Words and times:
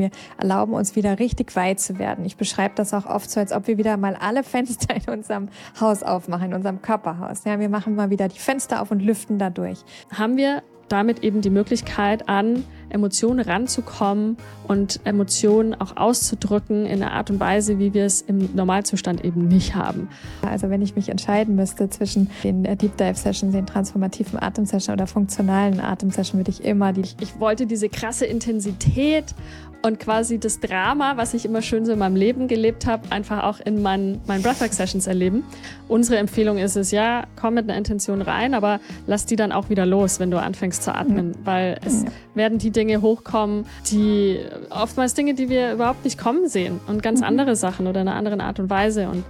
Wir 0.00 0.12
erlauben 0.36 0.74
uns 0.74 0.94
wieder 0.94 1.18
richtig 1.18 1.56
weit 1.56 1.80
zu 1.80 1.98
werden. 1.98 2.24
Ich 2.24 2.36
beschreibe 2.36 2.72
das 2.76 2.94
auch 2.94 3.04
oft 3.04 3.28
so, 3.28 3.40
als 3.40 3.50
ob 3.50 3.66
wir 3.66 3.78
wieder 3.78 3.96
mal 3.96 4.14
alle 4.14 4.44
Fenster 4.44 4.94
in 4.94 5.12
unserem 5.12 5.48
Haus 5.80 6.04
aufmachen, 6.04 6.50
in 6.50 6.54
unserem 6.54 6.80
Körperhaus. 6.82 7.42
Ja, 7.42 7.58
wir 7.58 7.68
machen 7.68 7.96
mal 7.96 8.08
wieder 8.08 8.28
die 8.28 8.38
Fenster 8.38 8.80
auf 8.80 8.92
und 8.92 9.00
lüften 9.00 9.40
dadurch. 9.40 9.78
Haben 10.16 10.36
wir 10.36 10.62
damit 10.88 11.24
eben 11.24 11.40
die 11.40 11.50
Möglichkeit, 11.50 12.28
an 12.28 12.64
Emotionen 12.90 13.40
ranzukommen 13.40 14.36
und 14.66 15.00
Emotionen 15.04 15.74
auch 15.74 15.96
auszudrücken 15.96 16.86
in 16.86 17.02
einer 17.02 17.12
Art 17.12 17.30
und 17.30 17.40
Weise, 17.40 17.78
wie 17.78 17.94
wir 17.94 18.04
es 18.04 18.20
im 18.20 18.54
Normalzustand 18.54 19.24
eben 19.24 19.48
nicht 19.48 19.74
haben. 19.74 20.08
Also 20.42 20.70
wenn 20.70 20.82
ich 20.82 20.96
mich 20.96 21.08
entscheiden 21.08 21.56
müsste 21.56 21.88
zwischen 21.90 22.30
den 22.44 22.64
Deep 22.64 22.96
Dive 22.96 23.14
Sessions, 23.14 23.52
den 23.52 23.66
transformativen 23.66 24.38
Atemsessions 24.40 24.92
oder 24.92 25.06
funktionalen 25.06 25.80
Atemsessions, 25.80 26.34
würde 26.34 26.50
ich 26.50 26.64
immer 26.64 26.92
die. 26.92 27.02
Ich 27.20 27.40
wollte 27.40 27.66
diese 27.66 27.88
krasse 27.88 28.26
Intensität 28.26 29.34
und 29.82 30.00
quasi 30.00 30.38
das 30.38 30.60
Drama, 30.60 31.16
was 31.16 31.34
ich 31.34 31.44
immer 31.44 31.62
schön 31.62 31.86
so 31.86 31.92
in 31.92 31.98
meinem 31.98 32.16
Leben 32.16 32.48
gelebt 32.48 32.86
habe, 32.86 33.10
einfach 33.10 33.44
auch 33.44 33.60
in 33.60 33.80
meinen, 33.80 34.20
meinen 34.26 34.42
Breathwork-Sessions 34.42 35.06
erleben. 35.06 35.44
Unsere 35.86 36.18
Empfehlung 36.18 36.58
ist 36.58 36.76
es, 36.76 36.90
ja, 36.90 37.26
komm 37.36 37.54
mit 37.54 37.64
einer 37.64 37.78
Intention 37.78 38.22
rein, 38.22 38.54
aber 38.54 38.80
lass 39.06 39.26
die 39.26 39.36
dann 39.36 39.52
auch 39.52 39.70
wieder 39.70 39.86
los, 39.86 40.18
wenn 40.18 40.30
du 40.30 40.40
anfängst 40.40 40.82
zu 40.82 40.94
atmen, 40.94 41.28
mhm. 41.28 41.34
weil 41.44 41.78
es 41.84 42.02
ja. 42.02 42.10
Werden 42.38 42.58
die 42.58 42.70
Dinge 42.70 43.02
hochkommen, 43.02 43.66
die 43.90 44.38
oftmals 44.70 45.12
Dinge, 45.12 45.34
die 45.34 45.50
wir 45.50 45.74
überhaupt 45.74 46.04
nicht 46.04 46.16
kommen 46.18 46.48
sehen 46.48 46.80
und 46.86 47.02
ganz 47.02 47.20
mhm. 47.20 47.26
andere 47.26 47.56
Sachen 47.56 47.86
oder 47.86 48.00
in 48.00 48.08
einer 48.08 48.16
anderen 48.16 48.40
Art 48.40 48.58
und 48.58 48.70
Weise 48.70 49.08
und 49.08 49.24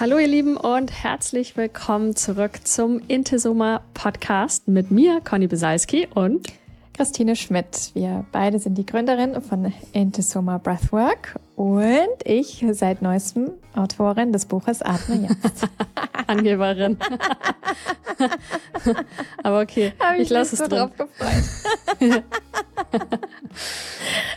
Hallo 0.00 0.18
ihr 0.18 0.26
Lieben 0.26 0.56
und 0.56 0.90
herzlich 0.90 1.56
willkommen 1.56 2.16
zurück 2.16 2.66
zum 2.66 3.00
Intesoma 3.06 3.80
Podcast 3.94 4.66
mit 4.66 4.90
mir, 4.90 5.20
Conny 5.20 5.46
Besalski 5.46 6.08
und 6.12 6.48
Christine 6.94 7.36
Schmidt. 7.36 7.92
Wir 7.94 8.24
beide 8.32 8.58
sind 8.58 8.76
die 8.76 8.86
Gründerin 8.86 9.40
von 9.40 9.72
Intesoma 9.92 10.58
Breathwork 10.58 11.38
und 11.56 12.08
ich 12.24 12.64
seit 12.72 13.02
neuestem 13.02 13.50
Autorin 13.74 14.32
des 14.32 14.46
Buches 14.46 14.82
Atme 14.82 15.28
jetzt. 15.28 15.68
Angeberin. 16.26 16.96
Aber 19.42 19.60
okay, 19.60 19.92
Hab 19.98 20.14
ich, 20.16 20.22
ich 20.22 20.30
lasse 20.30 20.54
es 20.54 20.60
so 20.60 20.68
drauf 20.68 20.90
gefreut. 20.96 21.44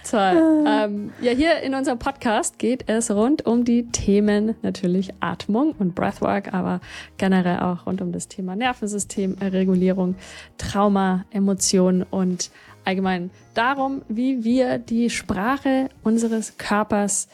Toll. 0.09 0.65
Ähm, 0.67 1.11
ja, 1.21 1.31
hier 1.31 1.61
in 1.61 1.73
unserem 1.75 1.99
Podcast 1.99 2.59
geht 2.59 2.87
es 2.87 3.11
rund 3.11 3.45
um 3.45 3.65
die 3.65 3.87
Themen 3.87 4.55
natürlich 4.61 5.13
Atmung 5.19 5.75
und 5.79 5.95
Breathwork, 5.95 6.53
aber 6.53 6.81
generell 7.17 7.59
auch 7.59 7.85
rund 7.85 8.01
um 8.01 8.11
das 8.11 8.27
Thema 8.27 8.55
Nervensystem, 8.55 9.37
Regulierung, 9.41 10.15
Trauma, 10.57 11.25
Emotionen 11.31 12.03
und 12.03 12.51
allgemein 12.87 13.29
darum, 13.53 14.01
wie 14.07 14.43
wir 14.43 14.77
die 14.79 15.09
Sprache 15.09 15.89
unseres 16.03 16.57
Körpers 16.57 17.27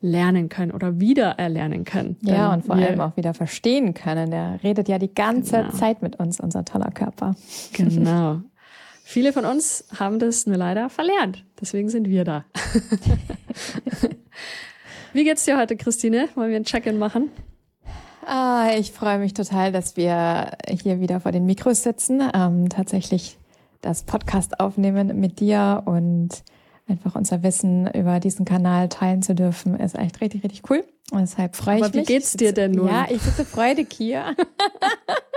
lernen 0.00 0.48
können 0.48 0.72
oder 0.72 0.98
wieder 0.98 1.32
erlernen 1.32 1.84
können. 1.84 2.16
Ja, 2.22 2.54
und 2.54 2.64
vor 2.64 2.76
allem 2.76 3.00
auch 3.00 3.16
wieder 3.16 3.34
verstehen 3.34 3.92
können. 3.92 4.30
Der 4.30 4.60
redet 4.62 4.88
ja 4.88 4.98
die 4.98 5.12
ganze 5.12 5.58
genau. 5.58 5.72
Zeit 5.72 6.00
mit 6.00 6.16
uns, 6.16 6.40
unser 6.40 6.64
toller 6.64 6.90
Körper. 6.90 7.34
Genau. 7.74 8.40
Viele 9.04 9.32
von 9.32 9.44
uns 9.44 9.84
haben 9.98 10.20
das 10.20 10.46
nur 10.46 10.56
leider 10.56 10.88
verlernt. 10.88 11.44
Deswegen 11.60 11.88
sind 11.88 12.08
wir 12.08 12.24
da. 12.24 12.44
Wie 15.12 15.24
geht's 15.24 15.44
dir 15.44 15.58
heute, 15.58 15.76
Christine? 15.76 16.28
Wollen 16.36 16.50
wir 16.50 16.56
ein 16.56 16.64
Check-in 16.64 16.96
machen? 16.96 17.30
Ah, 18.24 18.68
ich 18.78 18.92
freue 18.92 19.18
mich 19.18 19.34
total, 19.34 19.72
dass 19.72 19.96
wir 19.96 20.52
hier 20.68 21.00
wieder 21.00 21.18
vor 21.18 21.32
den 21.32 21.46
Mikros 21.46 21.82
sitzen, 21.82 22.22
ähm, 22.32 22.68
tatsächlich 22.68 23.39
das 23.80 24.04
Podcast 24.04 24.60
aufnehmen 24.60 25.18
mit 25.18 25.40
dir 25.40 25.82
und 25.86 26.28
einfach 26.88 27.14
unser 27.14 27.42
Wissen 27.42 27.86
über 27.92 28.20
diesen 28.20 28.44
Kanal 28.44 28.88
teilen 28.88 29.22
zu 29.22 29.34
dürfen, 29.34 29.78
ist 29.78 29.96
echt 29.96 30.20
richtig, 30.20 30.42
richtig 30.42 30.68
cool. 30.70 30.84
Und 31.12 31.20
deshalb 31.20 31.56
freue 31.56 31.76
ich 31.76 31.82
mich. 31.82 31.90
Aber 31.90 32.00
wie 32.00 32.04
geht's 32.04 32.32
dir 32.32 32.52
denn 32.52 32.72
nun? 32.72 32.88
Ja, 32.88 33.06
ich 33.08 33.22
sitze 33.22 33.44
freudig 33.44 33.92
hier. 33.92 34.34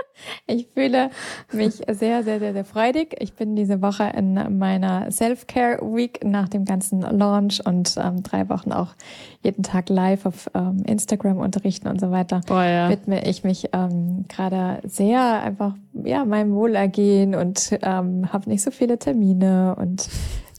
ich 0.46 0.68
fühle 0.74 1.10
mich 1.52 1.74
sehr, 1.90 2.22
sehr, 2.22 2.38
sehr, 2.38 2.52
sehr 2.52 2.64
freudig. 2.64 3.16
Ich 3.20 3.34
bin 3.34 3.56
diese 3.56 3.82
Woche 3.82 4.10
in 4.16 4.58
meiner 4.58 5.10
Self-Care 5.10 5.80
Week 5.82 6.24
nach 6.24 6.48
dem 6.48 6.64
ganzen 6.64 7.00
Launch 7.00 7.64
und 7.64 7.96
ähm, 7.96 8.22
drei 8.22 8.48
Wochen 8.48 8.72
auch 8.72 8.94
jeden 9.42 9.62
Tag 9.62 9.88
live 9.88 10.26
auf 10.26 10.50
ähm, 10.54 10.82
Instagram 10.86 11.38
unterrichten 11.38 11.88
und 11.88 12.00
so 12.00 12.10
weiter. 12.10 12.40
Boah, 12.46 12.64
ja. 12.64 12.88
Widme 12.90 13.28
ich 13.28 13.44
mich 13.44 13.70
ähm, 13.72 14.24
gerade 14.28 14.80
sehr 14.88 15.42
einfach 15.42 15.74
ja 16.04 16.24
meinem 16.24 16.54
Wohlergehen 16.54 17.34
und 17.34 17.78
ähm, 17.82 18.32
habe 18.32 18.48
nicht 18.48 18.62
so 18.62 18.70
viele 18.70 18.98
Termine 18.98 19.76
und 19.78 20.08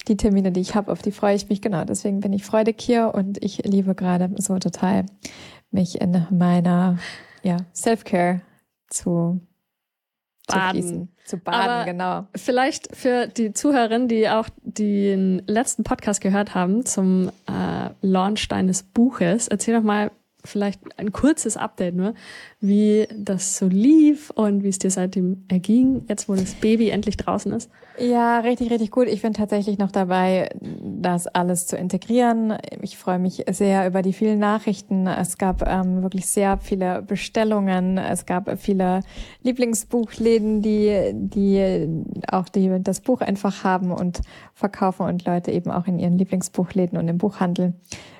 die 0.08 0.18
Termine, 0.18 0.52
die 0.52 0.62
ich 0.62 0.76
habe, 0.76 0.92
auf 0.92 1.02
die 1.02 1.12
freue 1.12 1.36
ich 1.36 1.50
mich 1.50 1.62
genau. 1.62 1.84
Deswegen 1.84 2.20
bin 2.20 2.34
ich 2.34 2.44
freudig 2.44 2.80
hier 2.80 3.14
und 3.16 3.44
ich 3.44 3.66
liebe 3.66 3.96
gerade 3.96 4.30
so 4.38 4.58
total, 4.60 5.06
mich 5.72 6.00
in 6.00 6.26
meiner 6.30 6.98
ja, 7.44 7.58
Self-Care 7.74 8.42
zu 8.90 9.42
baden. 10.48 11.10
Zu, 11.26 11.38
baden, 11.38 11.62
Aber 11.62 11.86
genau. 11.86 12.28
Vielleicht 12.36 12.96
für 12.96 13.28
die 13.28 13.54
Zuhörerinnen, 13.54 14.08
die 14.08 14.30
auch 14.30 14.48
den 14.62 15.42
letzten 15.48 15.84
Podcast 15.84 16.22
gehört 16.22 16.56
haben 16.56 16.86
zum 16.86 17.30
äh, 17.48 17.90
Launch 18.02 18.48
deines 18.48 18.84
Buches, 18.84 19.48
erzähl 19.48 19.76
doch 19.76 19.84
mal, 19.84 20.12
vielleicht 20.46 20.82
ein 20.98 21.12
kurzes 21.12 21.58
Update 21.58 21.96
nur, 21.96 22.14
wie 22.60 23.08
das 23.16 23.58
so 23.58 23.68
lief 23.68 24.30
und 24.32 24.64
wie 24.64 24.70
es 24.70 24.80
dir 24.80 24.92
seitdem 24.92 25.44
erging, 25.48 26.06
jetzt 26.08 26.30
wo 26.30 26.36
das 26.36 26.56
Baby 26.56 26.90
endlich 26.90 27.18
draußen 27.18 27.52
ist. 27.52 27.70
Ja, 27.98 28.40
richtig, 28.40 28.72
richtig 28.72 28.92
gut. 28.92 29.08
Ich 29.08 29.22
bin 29.22 29.34
tatsächlich 29.34 29.78
noch 29.78 29.92
dabei, 29.92 30.50
das 30.60 31.28
alles 31.28 31.66
zu 31.66 31.78
integrieren. 31.78 32.58
Ich 32.82 32.98
freue 32.98 33.20
mich 33.20 33.46
sehr 33.52 33.88
über 33.88 34.02
die 34.02 34.14
vielen 34.14 34.40
Nachrichten. 34.40 35.08
Es 35.08 35.38
gab 35.38 35.66
ähm, 35.68 36.02
wirklich 36.02 36.26
sehr 36.26 36.58
viele 36.58 37.02
Bestellungen. 37.02 37.98
Es 37.98 38.26
gab 38.26 38.60
viele 38.60 39.02
Lieblingsbuchläden, 39.44 40.62
die, 40.62 41.12
die 41.14 41.88
auch 42.30 42.50
die, 42.50 42.72
das 42.82 43.00
Buch 43.00 43.22
einfach 43.22 43.64
haben 43.64 43.92
und 43.92 44.22
verkaufen 44.54 45.06
und 45.06 45.26
Leute 45.26 45.52
eben 45.52 45.72
auch 45.72 45.88
in 45.88 46.00
ihren 46.00 46.18
Lieblingsbuchläden 46.18 46.98
und 46.98 47.08
im 47.08 47.18
Buchhandel 47.18 47.74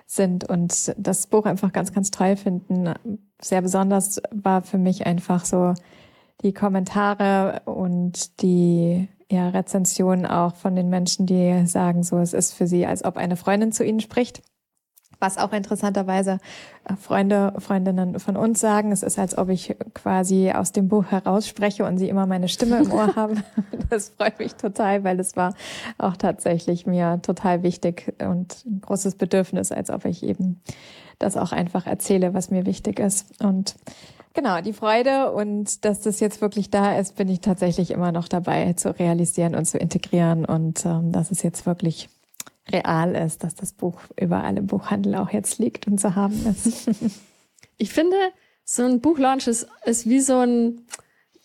sind 0.06 0.48
und 0.48 0.94
das 0.98 1.28
Buch 1.28 1.46
einfach 1.46 1.72
ganz, 1.74 1.92
ganz 1.94 2.12
toll 2.12 2.36
finden. 2.36 2.94
Sehr 3.42 3.62
besonders 3.62 4.22
war 4.32 4.62
für 4.62 4.78
mich 4.78 5.06
einfach 5.06 5.46
so 5.46 5.74
die 6.42 6.54
Kommentare 6.54 7.62
und 7.66 8.42
die 8.42 9.08
ja, 9.30 9.50
Rezensionen 9.50 10.26
auch 10.26 10.56
von 10.56 10.76
den 10.76 10.90
Menschen, 10.90 11.26
die 11.26 11.66
sagen 11.66 12.04
so, 12.04 12.20
es 12.20 12.34
ist 12.34 12.54
für 12.54 12.68
sie, 12.68 12.86
als 12.86 13.04
ob 13.04 13.18
eine 13.18 13.36
Freundin 13.36 13.72
zu 13.72 13.84
ihnen 13.84 14.00
spricht. 14.00 14.44
Was 15.20 15.38
auch 15.38 15.54
interessanterweise 15.54 16.40
äh, 16.86 16.96
Freunde, 16.96 17.54
Freundinnen 17.60 18.20
von 18.20 18.38
uns 18.38 18.60
sagen, 18.60 18.92
es 18.92 19.04
ist, 19.04 19.20
als 19.20 19.38
ob 19.38 19.50
ich 19.50 19.76
quasi 19.94 20.52
aus 20.52 20.72
dem 20.72 20.88
Buch 20.88 21.06
herausspreche 21.06 21.86
und 21.86 21.98
sie 21.98 22.10
immer 22.10 22.26
meine 22.26 22.48
Stimme 22.48 22.78
im 22.78 22.92
Ohr 22.92 23.16
haben. 23.16 23.44
Das 23.90 24.10
freut 24.10 24.40
mich 24.40 24.56
total, 24.56 25.04
weil 25.04 25.20
es 25.20 25.36
war 25.36 25.54
auch 25.98 26.18
tatsächlich 26.18 26.86
mir 26.86 27.20
total 27.22 27.64
wichtig 27.64 28.14
und 28.20 28.66
ein 28.66 28.82
großes 28.82 29.16
Bedürfnis, 29.16 29.72
als 29.72 29.90
ob 29.90 30.06
ich 30.06 30.24
eben 30.24 30.62
das 31.20 31.38
auch 31.38 31.52
einfach 31.52 31.86
erzähle, 31.86 32.34
was 32.34 32.52
mir 32.52 32.66
wichtig 32.66 33.00
ist. 33.00 33.42
Und 33.42 33.76
genau, 34.34 34.62
die 34.62 34.74
Freude 34.74 35.32
und 35.32 35.86
dass 35.86 36.02
das 36.02 36.20
jetzt 36.20 36.42
wirklich 36.42 36.70
da 36.70 36.98
ist, 36.98 37.16
bin 37.16 37.30
ich 37.30 37.42
tatsächlich 37.42 37.92
immer 37.92 38.12
noch 38.12 38.28
dabei 38.28 38.74
zu 38.74 38.98
realisieren 38.98 39.56
und 39.56 39.66
zu 39.66 39.78
integrieren 39.78 40.46
und 40.46 40.86
ähm, 40.86 41.12
dass 41.12 41.32
es 41.32 41.42
jetzt 41.42 41.66
wirklich 41.66 42.10
real 42.72 43.16
ist, 43.16 43.44
dass 43.44 43.56
das 43.56 43.74
Buch 43.74 44.00
überall 44.20 44.58
im 44.58 44.68
Buchhandel 44.68 45.16
auch 45.16 45.32
jetzt 45.32 45.60
liegt 45.60 45.88
und 45.88 46.00
zu 46.00 46.16
haben 46.16 46.46
ist. 46.48 46.90
ich 47.78 47.92
finde, 47.92 48.16
so 48.64 48.84
ein 48.84 49.02
Buchlaunch 49.02 49.48
ist, 49.48 49.68
ist 49.86 50.10
wie 50.10 50.20
so 50.20 50.40
ein, 50.40 50.82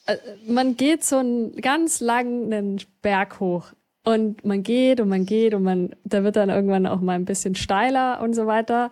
äh, 0.07 0.17
man 0.47 0.77
geht 0.77 1.05
so 1.05 1.19
einen 1.19 1.57
ganz 1.57 2.01
langen 2.01 2.81
Berg 3.03 3.41
hoch 3.41 3.73
und 4.05 4.45
man 4.45 4.63
geht 4.63 5.01
und 5.01 5.09
man 5.09 5.27
geht 5.27 5.55
und 5.55 5.63
man, 5.63 5.95
da 6.05 6.25
wird 6.25 6.37
dann 6.37 6.49
irgendwann 6.49 6.87
auch 6.87 7.01
mal 7.01 7.15
ein 7.15 7.27
bisschen 7.27 7.55
steiler 7.55 8.21
und 8.23 8.35
so 8.35 8.47
weiter. 8.47 8.91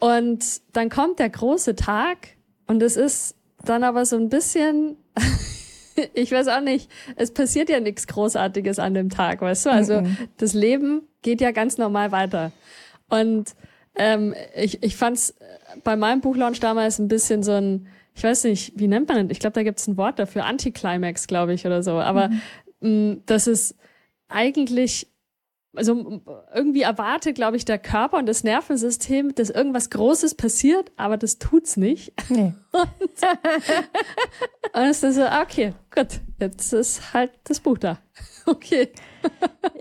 Und 0.00 0.62
dann 0.72 0.88
kommt 0.90 1.20
der 1.20 1.30
große 1.30 1.76
Tag 1.76 2.36
und 2.66 2.82
es 2.82 2.96
ist 2.96 3.36
dann 3.64 3.84
aber 3.84 4.04
so 4.04 4.16
ein 4.16 4.28
bisschen 4.28 4.96
ich 6.14 6.32
weiß 6.32 6.48
auch 6.48 6.60
nicht, 6.60 6.90
es 7.16 7.32
passiert 7.32 7.68
ja 7.68 7.80
nichts 7.80 8.06
Großartiges 8.06 8.78
an 8.78 8.94
dem 8.94 9.10
Tag, 9.10 9.40
weißt 9.40 9.66
du? 9.66 9.70
Also 9.70 10.00
mhm. 10.00 10.16
das 10.36 10.54
Leben 10.54 11.02
geht 11.22 11.40
ja 11.40 11.50
ganz 11.50 11.78
normal 11.78 12.12
weiter. 12.12 12.52
Und 13.08 13.54
ähm, 13.94 14.34
ich, 14.56 14.82
ich 14.82 14.96
fand 14.96 15.16
es 15.16 15.34
bei 15.84 15.96
meinem 15.96 16.20
Buchlaunch 16.20 16.60
damals 16.60 16.98
ein 16.98 17.08
bisschen 17.08 17.42
so 17.42 17.52
ein, 17.52 17.88
ich 18.14 18.24
weiß 18.24 18.44
nicht, 18.44 18.72
wie 18.76 18.88
nennt 18.88 19.08
man 19.08 19.28
das? 19.28 19.32
Ich 19.32 19.40
glaube, 19.40 19.54
da 19.54 19.62
gibt 19.62 19.78
es 19.78 19.86
ein 19.86 19.96
Wort 19.96 20.18
dafür, 20.18 20.44
Anticlimax, 20.44 21.26
glaube 21.26 21.54
ich, 21.54 21.66
oder 21.66 21.82
so. 21.82 21.92
Aber 21.92 22.28
mhm. 22.28 23.10
mh, 23.10 23.16
das 23.26 23.46
ist 23.46 23.76
eigentlich 24.28 25.08
also 25.74 26.22
irgendwie 26.54 26.82
erwartet, 26.82 27.34
glaube 27.34 27.56
ich, 27.56 27.64
der 27.64 27.78
Körper 27.78 28.18
und 28.18 28.26
das 28.26 28.44
Nervensystem, 28.44 29.34
dass 29.34 29.50
irgendwas 29.50 29.90
Großes 29.90 30.34
passiert, 30.34 30.92
aber 30.96 31.16
das 31.16 31.38
tut's 31.38 31.76
nicht. 31.76 32.12
Nee. 32.28 32.52
Und, 32.72 32.88
und 34.74 34.82
es 34.82 35.02
ist 35.02 35.16
so, 35.16 35.26
okay, 35.26 35.72
gut, 35.94 36.20
jetzt 36.40 36.72
ist 36.72 37.14
halt 37.14 37.32
das 37.44 37.60
Buch 37.60 37.78
da. 37.78 37.98
Okay. 38.44 38.88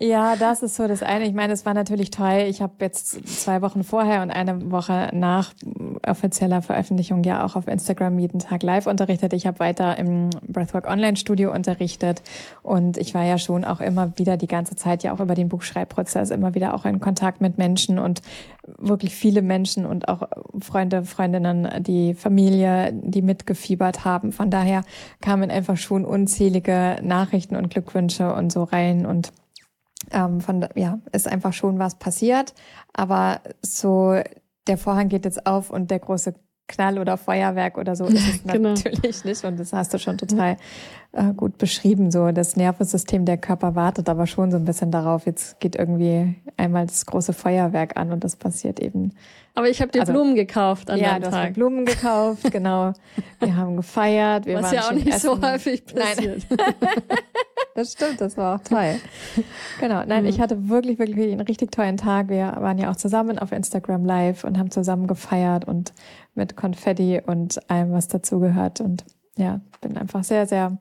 Ja, 0.04 0.36
das 0.36 0.64
ist 0.64 0.76
so 0.76 0.88
das 0.88 1.04
eine. 1.04 1.26
Ich 1.26 1.34
meine, 1.34 1.54
es 1.54 1.64
war 1.64 1.76
natürlich 1.76 2.10
toll. 2.10 2.46
Ich 2.48 2.62
habe 2.62 2.74
jetzt 2.80 3.28
zwei 3.44 3.62
Wochen 3.62 3.84
vorher 3.84 4.24
und 4.24 4.32
eine 4.32 4.72
Woche 4.72 5.10
nach 5.14 5.54
offizieller 6.06 6.64
Veröffentlichung 6.64 7.24
ja 7.24 7.46
auch 7.46 7.56
auf 7.56 7.68
Instagram 7.68 8.18
jeden 8.18 8.40
Tag 8.40 8.64
live 8.64 8.88
unterrichtet. 8.88 9.34
Ich 9.34 9.46
habe 9.46 9.60
weiter 9.60 10.00
im 10.00 10.32
Breathwork 10.48 10.88
Online 10.88 11.18
Studio 11.18 11.54
unterrichtet 11.54 12.24
und 12.64 12.98
ich 12.98 13.14
war 13.14 13.26
ja 13.26 13.38
schon 13.38 13.64
auch 13.64 13.80
immer 13.80 14.18
wieder 14.18 14.38
die 14.38 14.48
ganze 14.48 14.76
Zeit 14.76 15.04
ja 15.04 15.14
auch 15.14 15.20
über 15.20 15.36
den 15.36 15.50
Buchschreibprozess 15.50 16.32
immer 16.32 16.56
wieder 16.56 16.74
auch 16.74 16.86
in 16.86 17.00
Kontakt 17.00 17.40
mit 17.40 17.60
Menschen 17.60 18.00
und 18.00 18.22
wirklich 18.78 19.16
viele 19.16 19.42
Menschen 19.42 19.86
und 19.86 20.08
auch 20.08 20.28
Freunde, 20.60 21.04
Freundinnen, 21.04 21.84
die 21.84 22.14
Familie, 22.14 22.92
die 22.94 23.22
mitgefiebert 23.22 24.06
haben. 24.06 24.32
Von 24.32 24.50
daher 24.50 24.84
kamen 25.22 25.52
einfach 25.52 25.78
schon 25.78 26.06
unzählige 26.06 26.98
Nachrichten 27.04 27.56
und 27.56 27.70
Glückwünsche 27.70 28.34
und 28.34 28.52
so 28.52 28.64
rein 28.64 29.06
und 29.06 29.31
ähm, 30.12 30.42
von 30.42 30.68
ja 30.76 31.00
ist 31.12 31.28
einfach 31.28 31.54
schon 31.54 31.80
was 31.80 31.96
passiert, 31.96 32.54
aber 32.94 33.42
so 33.62 34.22
der 34.68 34.78
Vorhang 34.78 35.10
geht 35.10 35.26
jetzt 35.26 35.46
auf 35.46 35.70
und 35.70 35.92
der 35.92 36.00
große 36.00 36.36
Knall 36.68 37.00
oder 37.00 37.18
Feuerwerk 37.18 37.78
oder 37.78 37.96
so 37.96 38.06
ist 38.08 38.28
es 38.28 38.44
genau. 38.44 38.70
natürlich 38.70 39.24
nicht. 39.26 39.44
Und 39.44 39.60
das 39.60 39.74
hast 39.74 39.94
du 39.94 40.00
schon 40.00 40.18
total 40.18 40.58
äh, 41.14 41.34
gut 41.34 41.58
beschrieben. 41.58 42.12
So 42.12 42.32
das 42.32 42.56
Nervensystem, 42.56 43.26
der 43.26 43.38
Körper 43.38 43.76
wartet 43.76 44.10
aber 44.10 44.28
schon 44.28 44.52
so 44.52 44.58
ein 44.58 44.66
bisschen 44.66 44.92
darauf. 44.92 45.26
Jetzt 45.26 45.60
geht 45.60 45.76
irgendwie 45.76 46.36
einmal 46.58 46.86
das 46.86 47.06
große 47.06 47.34
Feuerwerk 47.34 47.98
an 47.98 48.12
und 48.12 48.24
das 48.24 48.36
passiert 48.36 48.80
eben. 48.80 49.12
Aber 49.54 49.70
ich 49.70 49.82
habe 49.82 49.92
dir 49.92 50.02
also, 50.02 50.14
Blumen 50.14 50.36
gekauft 50.36 50.90
an 50.90 50.98
ja, 51.00 51.20
dem 51.20 51.24
Tag. 51.24 51.34
Ja, 51.34 51.40
du 51.40 51.48
hast 51.48 51.54
Blumen 51.54 51.86
gekauft, 51.86 52.44
genau. 52.52 52.94
Wir 53.40 53.56
haben 53.56 53.76
gefeiert. 53.76 54.46
Wir 54.46 54.58
Was 54.58 54.66
waren 54.66 54.74
ja 54.74 54.82
auch 54.88 54.92
nicht 54.94 55.08
essen. 55.08 55.20
so 55.20 55.42
häufig 55.42 55.86
passiert. 55.86 56.46
Nein. 56.50 56.68
das 57.76 57.92
stimmt, 57.92 58.22
das 58.22 58.38
war 58.38 58.56
auch 58.56 58.64
toll. 58.64 58.96
Genau, 59.82 60.04
nein, 60.06 60.24
mhm. 60.24 60.30
ich 60.30 60.40
hatte 60.40 60.70
wirklich, 60.70 61.00
wirklich 61.00 61.32
einen 61.32 61.42
richtig 61.42 61.72
tollen 61.72 61.98
Tag. 61.98 62.30
Wir 62.30 62.56
waren 62.60 62.78
ja 62.78 62.90
auch 62.90 62.96
zusammen 62.96 63.40
auf 63.40 63.52
Instagram 63.52 64.06
live 64.06 64.46
und 64.46 64.58
haben 64.58 64.72
zusammen 64.72 65.08
gefeiert 65.08 65.66
und 65.66 65.92
mit 66.36 66.56
Konfetti 66.56 67.22
und 67.26 67.70
allem, 67.70 67.92
was 67.92 68.08
dazugehört. 68.08 68.82
Und 68.82 69.06
ja, 69.38 69.62
bin 69.82 69.98
einfach 69.98 70.24
sehr, 70.24 70.48
sehr 70.48 70.78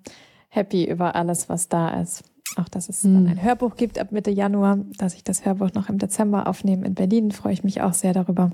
happy 0.49 0.85
über 0.85 1.15
alles, 1.15 1.49
was 1.49 1.69
da 1.69 2.01
ist. 2.01 2.25
Auch, 2.57 2.69
dass 2.69 2.89
es 2.89 3.03
dann 3.03 3.29
ein 3.29 3.43
Hörbuch 3.43 3.77
gibt 3.77 3.99
ab 3.99 4.11
Mitte 4.11 4.33
Januar, 4.33 4.79
dass 4.99 5.15
ich 5.15 5.23
das 5.23 5.45
Hörbuch 5.45 5.73
noch 5.73 5.89
im 5.89 5.99
Dezember 5.99 6.49
aufnehme 6.49 6.85
in 6.85 6.95
Berlin, 6.95 7.31
freue 7.31 7.53
ich 7.53 7.63
mich 7.63 7.81
auch 7.81 7.93
sehr 7.93 8.13
darüber. 8.13 8.51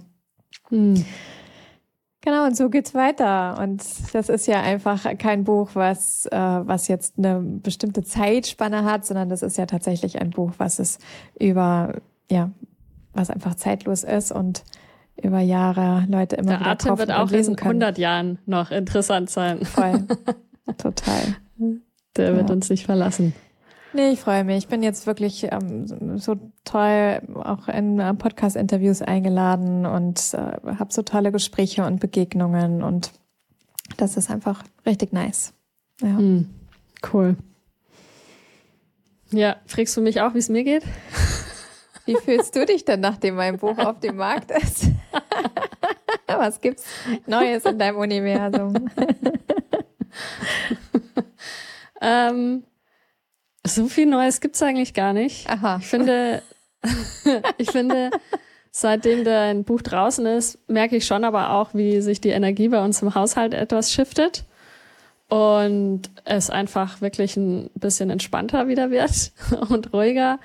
Mhm. 0.68 1.02
Genau, 2.20 2.44
und 2.44 2.56
so 2.56 2.68
geht's 2.70 2.92
weiter. 2.92 3.56
Und 3.58 3.84
das 4.12 4.28
ist 4.28 4.46
ja 4.48 4.60
einfach 4.60 5.06
kein 5.16 5.44
Buch, 5.44 5.70
was, 5.74 6.26
äh, 6.26 6.36
was 6.36 6.88
jetzt 6.88 7.18
eine 7.18 7.40
bestimmte 7.40 8.02
Zeitspanne 8.02 8.84
hat, 8.84 9.06
sondern 9.06 9.28
das 9.28 9.42
ist 9.42 9.56
ja 9.56 9.66
tatsächlich 9.66 10.20
ein 10.20 10.30
Buch, 10.30 10.50
was 10.58 10.78
es 10.78 10.98
über, 11.38 11.94
ja, 12.30 12.50
was 13.14 13.30
einfach 13.30 13.54
zeitlos 13.54 14.02
ist 14.02 14.32
und 14.32 14.64
über 15.22 15.40
Jahre 15.40 16.06
Leute 16.08 16.36
immer 16.36 16.50
Der 16.50 16.60
wieder 16.60 16.70
Atem 16.70 16.98
wird 16.98 17.12
auch 17.12 17.30
in 17.30 17.58
100 17.58 17.98
Jahren 17.98 18.38
noch 18.46 18.70
interessant 18.70 19.30
sein. 19.30 19.64
Voll. 19.64 20.06
Total. 20.78 21.36
Der 22.16 22.36
wird 22.36 22.48
ja. 22.48 22.54
uns 22.54 22.68
nicht 22.70 22.86
verlassen. 22.86 23.34
Nee, 23.92 24.10
ich 24.10 24.20
freue 24.20 24.44
mich. 24.44 24.58
Ich 24.58 24.68
bin 24.68 24.82
jetzt 24.82 25.06
wirklich 25.06 25.48
ähm, 25.50 26.18
so 26.18 26.36
toll 26.64 27.22
auch 27.34 27.68
in 27.68 27.98
äh, 27.98 28.12
Podcast-Interviews 28.12 29.00
eingeladen 29.00 29.86
und 29.86 30.34
äh, 30.34 30.76
habe 30.78 30.92
so 30.92 31.02
tolle 31.02 31.32
Gespräche 31.32 31.84
und 31.86 32.00
Begegnungen 32.00 32.82
und 32.82 33.12
das 33.96 34.16
ist 34.16 34.30
einfach 34.30 34.64
richtig 34.84 35.12
nice. 35.12 35.54
Ja. 36.02 36.08
Mm, 36.08 36.50
cool. 37.12 37.36
Ja, 39.30 39.56
fragst 39.66 39.96
du 39.96 40.02
mich 40.02 40.20
auch, 40.20 40.34
wie 40.34 40.38
es 40.38 40.48
mir 40.48 40.64
geht? 40.64 40.82
Wie 42.06 42.16
fühlst 42.16 42.56
du 42.56 42.64
dich 42.64 42.84
denn, 42.84 43.00
nachdem 43.00 43.34
mein 43.34 43.58
Buch 43.58 43.76
auf 43.78 44.00
dem 44.00 44.16
Markt 44.16 44.50
ist? 44.50 44.86
Was 46.26 46.60
gibt's 46.60 46.84
Neues 47.26 47.64
in 47.64 47.78
deinem 47.78 47.96
Universum? 47.98 48.88
ähm, 52.00 52.64
so 53.66 53.86
viel 53.86 54.06
Neues 54.06 54.40
gibt's 54.40 54.62
eigentlich 54.62 54.94
gar 54.94 55.12
nicht. 55.12 55.48
Aha. 55.48 55.78
Ich 55.80 55.86
finde, 55.86 56.42
ich 57.58 57.70
finde, 57.70 58.10
seitdem 58.70 59.24
dein 59.24 59.64
Buch 59.64 59.82
draußen 59.82 60.26
ist, 60.26 60.58
merke 60.68 60.96
ich 60.96 61.06
schon 61.06 61.24
aber 61.24 61.50
auch, 61.50 61.74
wie 61.74 62.00
sich 62.00 62.20
die 62.20 62.30
Energie 62.30 62.68
bei 62.68 62.82
uns 62.82 63.02
im 63.02 63.14
Haushalt 63.14 63.54
etwas 63.54 63.92
shiftet 63.92 64.44
und 65.28 66.02
es 66.24 66.50
einfach 66.50 67.00
wirklich 67.00 67.36
ein 67.36 67.70
bisschen 67.74 68.10
entspannter 68.10 68.68
wieder 68.68 68.90
wird 68.90 69.32
und 69.68 69.92
ruhiger. 69.92 70.38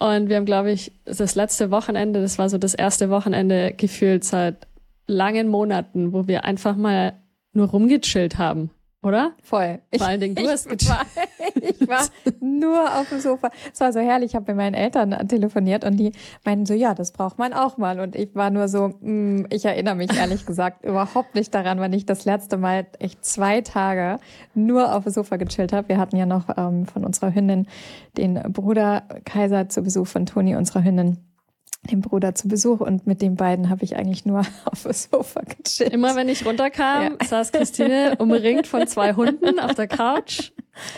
Und 0.00 0.28
wir 0.28 0.36
haben, 0.36 0.46
glaube 0.46 0.72
ich, 0.72 0.92
das 1.04 1.34
letzte 1.34 1.70
Wochenende, 1.70 2.20
das 2.20 2.38
war 2.38 2.48
so 2.48 2.58
das 2.58 2.74
erste 2.74 3.10
Wochenende 3.10 3.72
gefühlt 3.76 4.24
seit 4.24 4.66
langen 5.06 5.48
Monaten, 5.48 6.12
wo 6.12 6.26
wir 6.26 6.44
einfach 6.44 6.74
mal 6.74 7.20
nur 7.52 7.68
rumgechillt 7.68 8.38
haben 8.38 8.70
oder? 9.02 9.32
Voll. 9.42 9.80
Vor 9.96 10.06
allen 10.06 10.20
Dingen, 10.20 10.34
du 10.34 10.42
hast 10.48 10.68
war, 10.88 11.06
Ich 11.54 11.88
war 11.88 12.06
nur 12.40 12.98
auf 12.98 13.08
dem 13.08 13.20
Sofa. 13.20 13.50
Es 13.72 13.80
war 13.80 13.92
so 13.92 14.00
herrlich. 14.00 14.30
Ich 14.30 14.34
habe 14.34 14.52
mit 14.52 14.56
meinen 14.56 14.74
Eltern 14.74 15.26
telefoniert 15.26 15.84
und 15.84 15.96
die 15.96 16.12
meinten 16.44 16.66
so, 16.66 16.74
ja, 16.74 16.94
das 16.94 17.12
braucht 17.12 17.38
man 17.38 17.52
auch 17.52 17.78
mal. 17.78 17.98
Und 17.98 18.14
ich 18.14 18.34
war 18.34 18.50
nur 18.50 18.68
so, 18.68 18.94
mh, 19.00 19.10
mm, 19.10 19.46
ich 19.50 19.64
erinnere 19.64 19.94
mich 19.94 20.14
ehrlich 20.14 20.44
gesagt 20.44 20.84
überhaupt 20.84 21.34
nicht 21.34 21.54
daran, 21.54 21.80
wann 21.80 21.92
ich 21.92 22.04
das 22.04 22.24
letzte 22.26 22.58
Mal 22.58 22.86
echt 22.98 23.24
zwei 23.24 23.62
Tage 23.62 24.18
nur 24.54 24.94
auf 24.94 25.04
dem 25.04 25.12
Sofa 25.12 25.36
gechillt 25.36 25.72
habe. 25.72 25.88
Wir 25.88 25.98
hatten 25.98 26.16
ja 26.16 26.26
noch 26.26 26.48
ähm, 26.56 26.86
von 26.86 27.04
unserer 27.04 27.34
Hündin 27.34 27.66
den 28.18 28.34
Bruder 28.52 29.04
Kaiser 29.24 29.68
zu 29.68 29.82
Besuch 29.82 30.06
von 30.06 30.26
Toni, 30.26 30.56
unserer 30.56 30.84
Hündin 30.84 31.18
den 31.82 32.00
Bruder 32.00 32.34
zu 32.34 32.48
Besuch 32.48 32.80
und 32.80 33.06
mit 33.06 33.22
den 33.22 33.36
beiden 33.36 33.70
habe 33.70 33.84
ich 33.84 33.96
eigentlich 33.96 34.26
nur 34.26 34.40
auf 34.64 34.82
dem 34.82 34.92
Sofa 34.92 35.40
gechillt. 35.40 35.92
Immer 35.92 36.14
wenn 36.16 36.28
ich 36.28 36.44
runterkam, 36.44 37.16
ja. 37.20 37.26
saß 37.26 37.52
Christine 37.52 38.16
umringt 38.18 38.66
von 38.66 38.86
zwei 38.86 39.14
Hunden 39.14 39.58
auf 39.58 39.74
der 39.74 39.88
Couch 39.88 40.52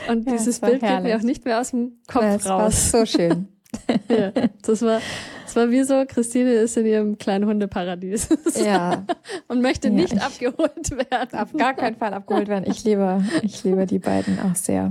und 0.08 0.26
ja, 0.26 0.32
dieses 0.32 0.61
Bild 0.61 0.82
herrlich. 0.82 1.05
geht 1.05 1.12
mir 1.12 1.19
auch 1.19 1.23
nicht 1.23 1.44
mehr 1.44 1.61
aus 1.61 1.70
dem 1.70 1.99
Kopf 2.06 2.23
ja, 2.23 2.32
raus. 2.32 2.93
War 2.93 3.06
so 3.06 3.06
schön. 3.06 3.49
ja, 4.08 4.32
das 4.62 4.82
war, 4.82 5.00
das 5.44 5.56
war 5.56 5.70
wie 5.70 5.82
so, 5.82 6.05
Christine 6.06 6.52
ist 6.52 6.76
in 6.76 6.84
ihrem 6.84 7.17
kleinen 7.17 7.46
Hundeparadies. 7.46 8.29
ja. 8.64 9.06
und 9.49 9.62
möchte 9.62 9.90
nicht 9.90 10.20
abgeholt 10.20 10.90
werden. 10.90 11.38
Auf 11.38 11.52
gar 11.52 11.75
keinen 11.75 11.96
Fall 11.96 12.12
abgeholt 12.12 12.49
werden. 12.49 12.64
Ich 12.69 12.84
liebe, 12.84 13.25
ich 13.43 13.64
liebe 13.64 13.87
die 13.87 13.99
beiden 13.99 14.38
auch 14.40 14.56
sehr. 14.56 14.90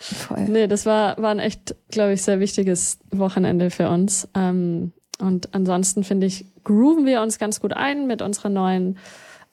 Voll. 0.00 0.44
Nee, 0.48 0.68
das 0.68 0.86
war, 0.86 1.18
war 1.18 1.30
ein 1.30 1.40
echt, 1.40 1.74
glaube 1.90 2.12
ich, 2.12 2.22
sehr 2.22 2.38
wichtiges 2.38 2.98
Wochenende 3.10 3.70
für 3.70 3.88
uns. 3.88 4.28
Ähm, 4.34 4.92
und 5.20 5.54
ansonsten 5.54 6.04
finde 6.04 6.26
ich, 6.26 6.44
grooven 6.64 7.06
wir 7.06 7.22
uns 7.22 7.38
ganz 7.38 7.60
gut 7.60 7.72
ein 7.72 8.06
mit 8.06 8.22
unserer 8.22 8.48
neuen 8.48 8.98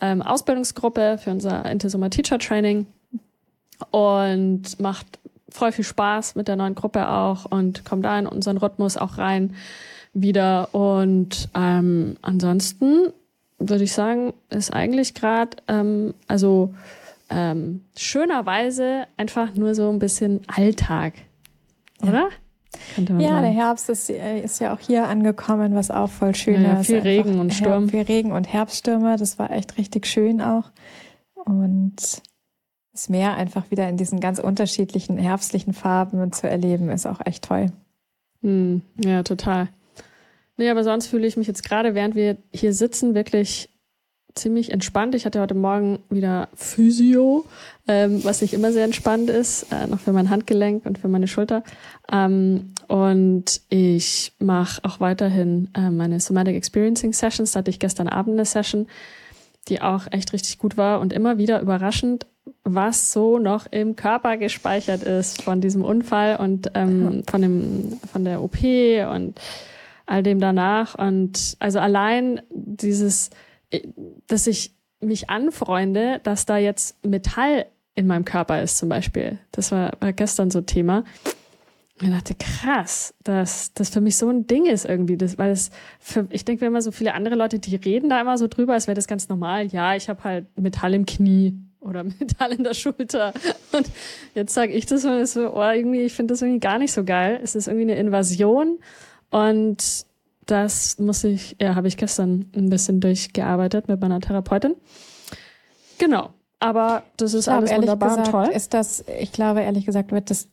ähm, 0.01 0.22
Ausbildungsgruppe 0.22 1.17
für 1.17 1.31
unser 1.31 1.65
Intesoma 1.65 2.10
Teacher 2.10 2.39
Training 2.39 2.86
und 3.91 4.79
macht 4.79 5.19
voll 5.50 5.72
viel 5.72 5.86
Spaß 5.86 6.36
mit 6.36 6.48
der 6.48 6.55
neuen 6.55 6.75
Gruppe 6.75 7.10
auch 7.10 7.45
und 7.45 7.86
kommt 7.86 8.05
da 8.05 8.17
in 8.19 8.27
unseren 8.27 8.57
Rhythmus 8.57 8.98
auch 8.98 9.17
rein 9.17 9.55
wieder. 10.13 10.74
Und 10.74 11.50
ähm, 11.55 12.17
ansonsten 12.22 13.13
würde 13.57 13.84
ich 13.84 13.93
sagen, 13.93 14.34
ist 14.50 14.74
eigentlich 14.74 15.13
gerade, 15.13 15.57
ähm, 15.67 16.13
also 16.27 16.74
ähm, 17.29 17.81
schönerweise 17.98 19.07
einfach 19.17 19.55
nur 19.55 19.74
so 19.74 19.89
ein 19.89 20.00
bisschen 20.00 20.41
Alltag, 20.48 21.13
oder? 22.01 22.29
Ja. 22.98 23.03
Ja, 23.20 23.29
sagen. 23.29 23.41
der 23.41 23.51
Herbst 23.51 23.89
ist, 23.89 24.10
äh, 24.10 24.39
ist 24.39 24.60
ja 24.60 24.74
auch 24.74 24.79
hier 24.79 25.08
angekommen, 25.08 25.75
was 25.75 25.91
auch 25.91 26.10
voll 26.10 26.36
schön 26.36 26.63
ja, 26.63 26.79
ist. 26.79 26.88
Viel 26.88 27.00
Regen 27.00 27.39
und 27.39 27.53
Sturm. 27.53 27.89
Viel 27.89 28.01
Regen 28.01 28.32
und 28.32 28.51
Herbststürme, 28.51 29.17
das 29.17 29.39
war 29.39 29.51
echt 29.51 29.77
richtig 29.77 30.08
schön 30.08 30.41
auch. 30.41 30.72
Und 31.34 32.22
das 32.91 33.10
Meer 33.10 33.36
einfach 33.36 33.70
wieder 33.72 33.89
in 33.89 33.98
diesen 33.98 34.20
ganz 34.20 34.39
unterschiedlichen 34.39 35.17
herbstlichen 35.17 35.74
Farben 35.74 36.32
zu 36.32 36.50
erleben, 36.50 36.89
ist 36.89 37.05
auch 37.05 37.20
echt 37.25 37.44
toll. 37.44 37.67
Hm, 38.41 38.82
ja, 39.03 39.24
total. 39.24 39.67
Nee, 40.58 40.70
aber 40.70 40.84
sonst 40.84 41.08
fühle 41.08 41.27
ich 41.27 41.36
mich 41.36 41.48
jetzt 41.48 41.63
gerade, 41.63 41.96
während 41.96 42.15
wir 42.15 42.38
hier 42.53 42.74
sitzen, 42.74 43.13
wirklich 43.13 43.70
ziemlich 44.36 44.72
entspannt. 44.72 45.15
Ich 45.15 45.25
hatte 45.25 45.41
heute 45.41 45.55
Morgen 45.55 46.00
wieder 46.10 46.50
Physio, 46.55 47.46
ähm, 47.88 48.24
was 48.24 48.41
nicht 48.41 48.53
immer 48.53 48.72
sehr 48.72 48.84
entspannt 48.84 49.29
ist, 49.29 49.72
äh, 49.72 49.88
noch 49.88 50.00
für 50.00 50.12
mein 50.12 50.29
Handgelenk 50.29 50.86
und 50.86 50.98
für 50.98 51.08
meine 51.08 51.27
Schulter. 51.27 51.63
Ähm, 52.12 52.74
und 52.88 53.62
ich 53.70 54.34
mache 54.40 54.84
auch 54.84 55.00
weiterhin 55.00 55.70
äh, 55.74 55.90
meine 55.90 56.20
Somatic 56.20 56.56
Experiencing 56.56 57.14
Sessions. 57.14 57.52
Da 57.52 57.60
hatte 57.60 57.72
ich 57.72 57.80
gestern 57.80 58.08
Abend 58.08 58.34
eine 58.34 58.46
Session, 58.46 58.88
die 59.68 59.82
auch 59.82 60.08
echt 60.12 60.34
richtig 60.34 60.60
gut 60.60 60.78
war 60.78 61.00
und 61.00 61.14
immer 61.14 61.38
wieder 61.38 61.62
überraschend, 61.62 62.28
was 62.64 63.12
so 63.12 63.40
noch 63.40 63.66
im 63.72 63.96
Körper 63.96 64.38
gespeichert 64.38 65.02
ist 65.02 65.42
von 65.42 65.62
diesem 65.62 65.84
Unfall 65.84 66.36
und 66.38 66.72
ähm, 66.76 67.24
von 67.28 67.42
dem 67.42 68.00
von 68.12 68.24
der 68.24 68.44
OP 68.44 68.62
und 68.64 69.40
all 70.06 70.22
dem 70.22 70.40
danach. 70.40 70.94
Und 70.94 71.58
also 71.60 71.80
allein 71.80 72.42
dieses 72.52 73.32
dass 74.28 74.48
ich 74.48 74.74
mich 75.00 75.30
anfreunde, 75.30 76.20
dass 76.24 76.46
da 76.46 76.58
jetzt 76.58 77.04
Metall 77.06 77.66
in 77.96 78.08
meinem 78.08 78.26
Körper 78.26 78.62
ist 78.62 78.78
zum 78.78 78.90
Beispiel. 78.90 79.40
Das 79.52 79.72
war, 79.72 79.94
war 80.00 80.14
gestern 80.14 80.52
so 80.52 80.62
Thema. 80.62 81.04
Ich 82.02 82.10
dachte, 82.10 82.36
krass, 82.36 83.14
dass 83.24 83.74
das 83.74 83.90
für 83.90 84.02
mich 84.02 84.18
so 84.18 84.30
ein 84.30 84.48
Ding 84.48 84.66
ist 84.66 84.86
irgendwie. 84.86 85.16
Das, 85.16 85.38
weil 85.38 85.52
es 85.52 85.72
für, 86.00 86.28
ich 86.30 86.44
denke, 86.44 86.62
wenn 86.62 86.68
immer 86.68 86.82
so 86.82 86.92
viele 86.92 87.14
andere 87.14 87.36
Leute, 87.36 87.58
die 87.60 87.75
reden 87.78 88.10
da 88.10 88.20
immer 88.20 88.38
so 88.38 88.48
drüber, 88.48 88.74
als 88.74 88.88
wäre 88.88 88.96
das 88.96 89.08
ganz 89.08 89.30
normal. 89.30 89.68
Ja, 89.68 89.96
ich 89.96 90.10
habe 90.10 90.24
halt 90.24 90.46
Metall 90.60 90.94
im 90.94 91.06
Knie 91.06 91.58
oder 91.80 92.04
Metall 92.20 92.52
in 92.52 92.64
der 92.66 92.74
Schulter. 92.74 93.34
Und 93.72 93.90
jetzt 94.34 94.54
sage 94.54 94.74
ich 94.74 94.86
das 94.86 95.06
und 95.06 95.25
so, 95.25 95.54
oh, 95.56 95.72
irgendwie, 95.72 96.02
ich 96.02 96.14
finde 96.14 96.34
das 96.34 96.42
irgendwie 96.42 96.60
gar 96.60 96.80
nicht 96.80 96.92
so 96.92 97.06
geil. 97.06 97.40
Es 97.42 97.56
ist 97.56 97.68
irgendwie 97.68 97.90
eine 97.90 97.96
Invasion. 97.96 98.80
Und 99.30 100.06
das 100.46 101.00
muss 101.00 101.24
ich, 101.24 101.56
ja, 101.62 101.75
habe 101.75 101.88
ich 101.88 101.96
gestern 101.98 102.52
ein 102.56 102.70
bisschen 102.70 103.00
durchgearbeitet 103.00 103.88
mit 103.88 104.02
meiner 104.02 104.20
Therapeutin. 104.20 104.75
Genau. 105.98 106.34
Aber 106.60 107.04
das 107.18 107.34
ist 107.34 107.46
glaube, 107.46 107.60
alles 107.60 107.72
wunderbar 107.72 108.10
gesagt, 108.10 108.28
und 108.28 108.32
toll. 108.32 108.54
Ist 108.54 108.74
das, 108.74 109.06
ich 109.20 109.32
glaube, 109.32 109.62
ehrlich 109.62 109.86
gesagt, 109.86 110.12
wird 110.12 110.30
das, 110.30 110.48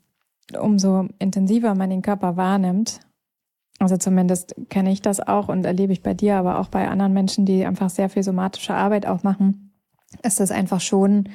umso 0.57 1.09
intensiver 1.19 1.75
man 1.75 1.91
den 1.91 2.03
Körper 2.03 2.37
wahrnimmt, 2.37 3.01
also 3.83 3.97
zumindest 3.97 4.55
kenne 4.69 4.93
ich 4.93 5.03
das 5.03 5.21
auch 5.21 5.49
und 5.49 5.65
erlebe 5.65 5.93
ich 5.93 6.03
bei 6.03 6.15
dir, 6.15 6.37
aber 6.37 6.61
auch 6.61 6.69
bei 6.69 6.89
anderen 6.89 7.13
Menschen, 7.13 7.47
die 7.47 7.67
einfach 7.67 7.91
sehr 7.91 8.09
viel 8.09 8.23
somatische 8.23 8.75
Arbeit 8.75 9.07
auch 9.07 9.25
machen, 9.25 9.73
ist 10.23 10.39
das 10.39 10.53
einfach 10.53 10.81
schon, 10.81 11.29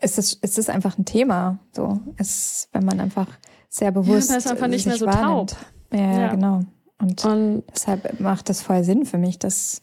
ist 0.00 0.16
es, 0.16 0.34
ist 0.34 0.58
es 0.58 0.68
einfach 0.68 0.96
ein 0.96 1.04
Thema. 1.04 1.58
So, 1.72 2.00
ist, 2.18 2.68
wenn 2.72 2.84
man 2.84 3.00
einfach 3.00 3.26
sehr 3.68 3.90
bewusst. 3.90 4.30
Ja, 4.30 4.36
ist 4.36 4.50
einfach 4.50 4.68
nicht 4.68 4.86
mehr 4.86 4.96
so 4.96 5.06
wahrnimmt. 5.06 5.50
taub. 5.50 5.66
Ja, 5.92 6.20
ja, 6.20 6.28
genau. 6.28 6.60
Und, 7.00 7.24
und 7.24 7.64
deshalb 7.74 8.20
macht 8.20 8.48
es 8.48 8.62
voll 8.62 8.84
Sinn 8.84 9.04
für 9.04 9.18
mich, 9.18 9.40
dass, 9.40 9.80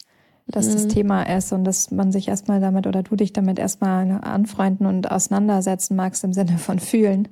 dass 0.48 0.68
mhm. 0.68 0.74
das 0.74 0.88
Thema 0.88 1.24
ist 1.24 1.52
und 1.52 1.66
dass 1.66 1.92
man 1.92 2.14
sich 2.14 2.30
erstmal 2.30 2.62
damit 2.62 2.88
oder 2.88 3.04
du 3.04 3.18
dich 3.18 3.34
damit 3.34 3.60
erstmal 3.60 4.10
anfreunden 4.24 4.86
und 4.86 5.12
auseinandersetzen 5.12 5.98
magst 5.98 6.24
im 6.24 6.32
Sinne 6.32 6.58
von 6.58 6.80
fühlen. 6.80 7.28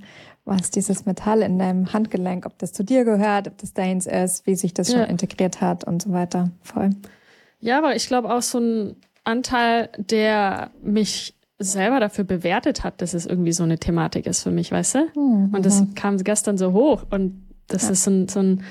Was 0.47 0.71
dieses 0.71 1.05
Metall 1.05 1.41
in 1.41 1.59
deinem 1.59 1.91
Handgelenk, 1.91 2.45
ob 2.45 2.57
das 2.57 2.71
zu 2.71 2.83
dir 2.83 3.03
gehört, 3.03 3.47
ob 3.47 3.57
das 3.57 3.73
deins 3.73 4.05
ist, 4.05 4.47
wie 4.47 4.55
sich 4.55 4.73
das 4.73 4.91
schon 4.91 5.01
integriert 5.01 5.59
hat 5.59 5.83
und 5.83 6.01
so 6.01 6.11
weiter. 6.11 6.51
Voll. 6.61 6.91
Ja, 7.59 7.77
aber 7.77 7.95
ich 7.95 8.07
glaube 8.07 8.33
auch 8.33 8.41
so 8.41 8.59
ein 8.59 8.95
Anteil, 9.25 9.89
der 9.97 10.71
mich 10.81 11.35
selber 11.59 11.99
dafür 11.99 12.23
bewertet 12.23 12.83
hat, 12.83 13.01
dass 13.01 13.13
es 13.13 13.25
irgendwie 13.25 13.51
so 13.51 13.63
eine 13.63 13.77
Thematik 13.77 14.25
ist 14.25 14.43
für 14.43 14.51
mich, 14.51 14.71
weißt 14.71 14.95
du? 14.95 15.19
Mhm. 15.19 15.53
Und 15.53 15.65
das 15.65 15.83
kam 15.95 16.17
gestern 16.17 16.57
so 16.57 16.71
hoch 16.71 17.03
und 17.09 17.45
das 17.67 17.83
ja. 17.83 17.91
ist 17.91 18.03
so 18.03 18.11
ein, 18.11 18.27
so 18.27 18.39
ein 18.39 18.63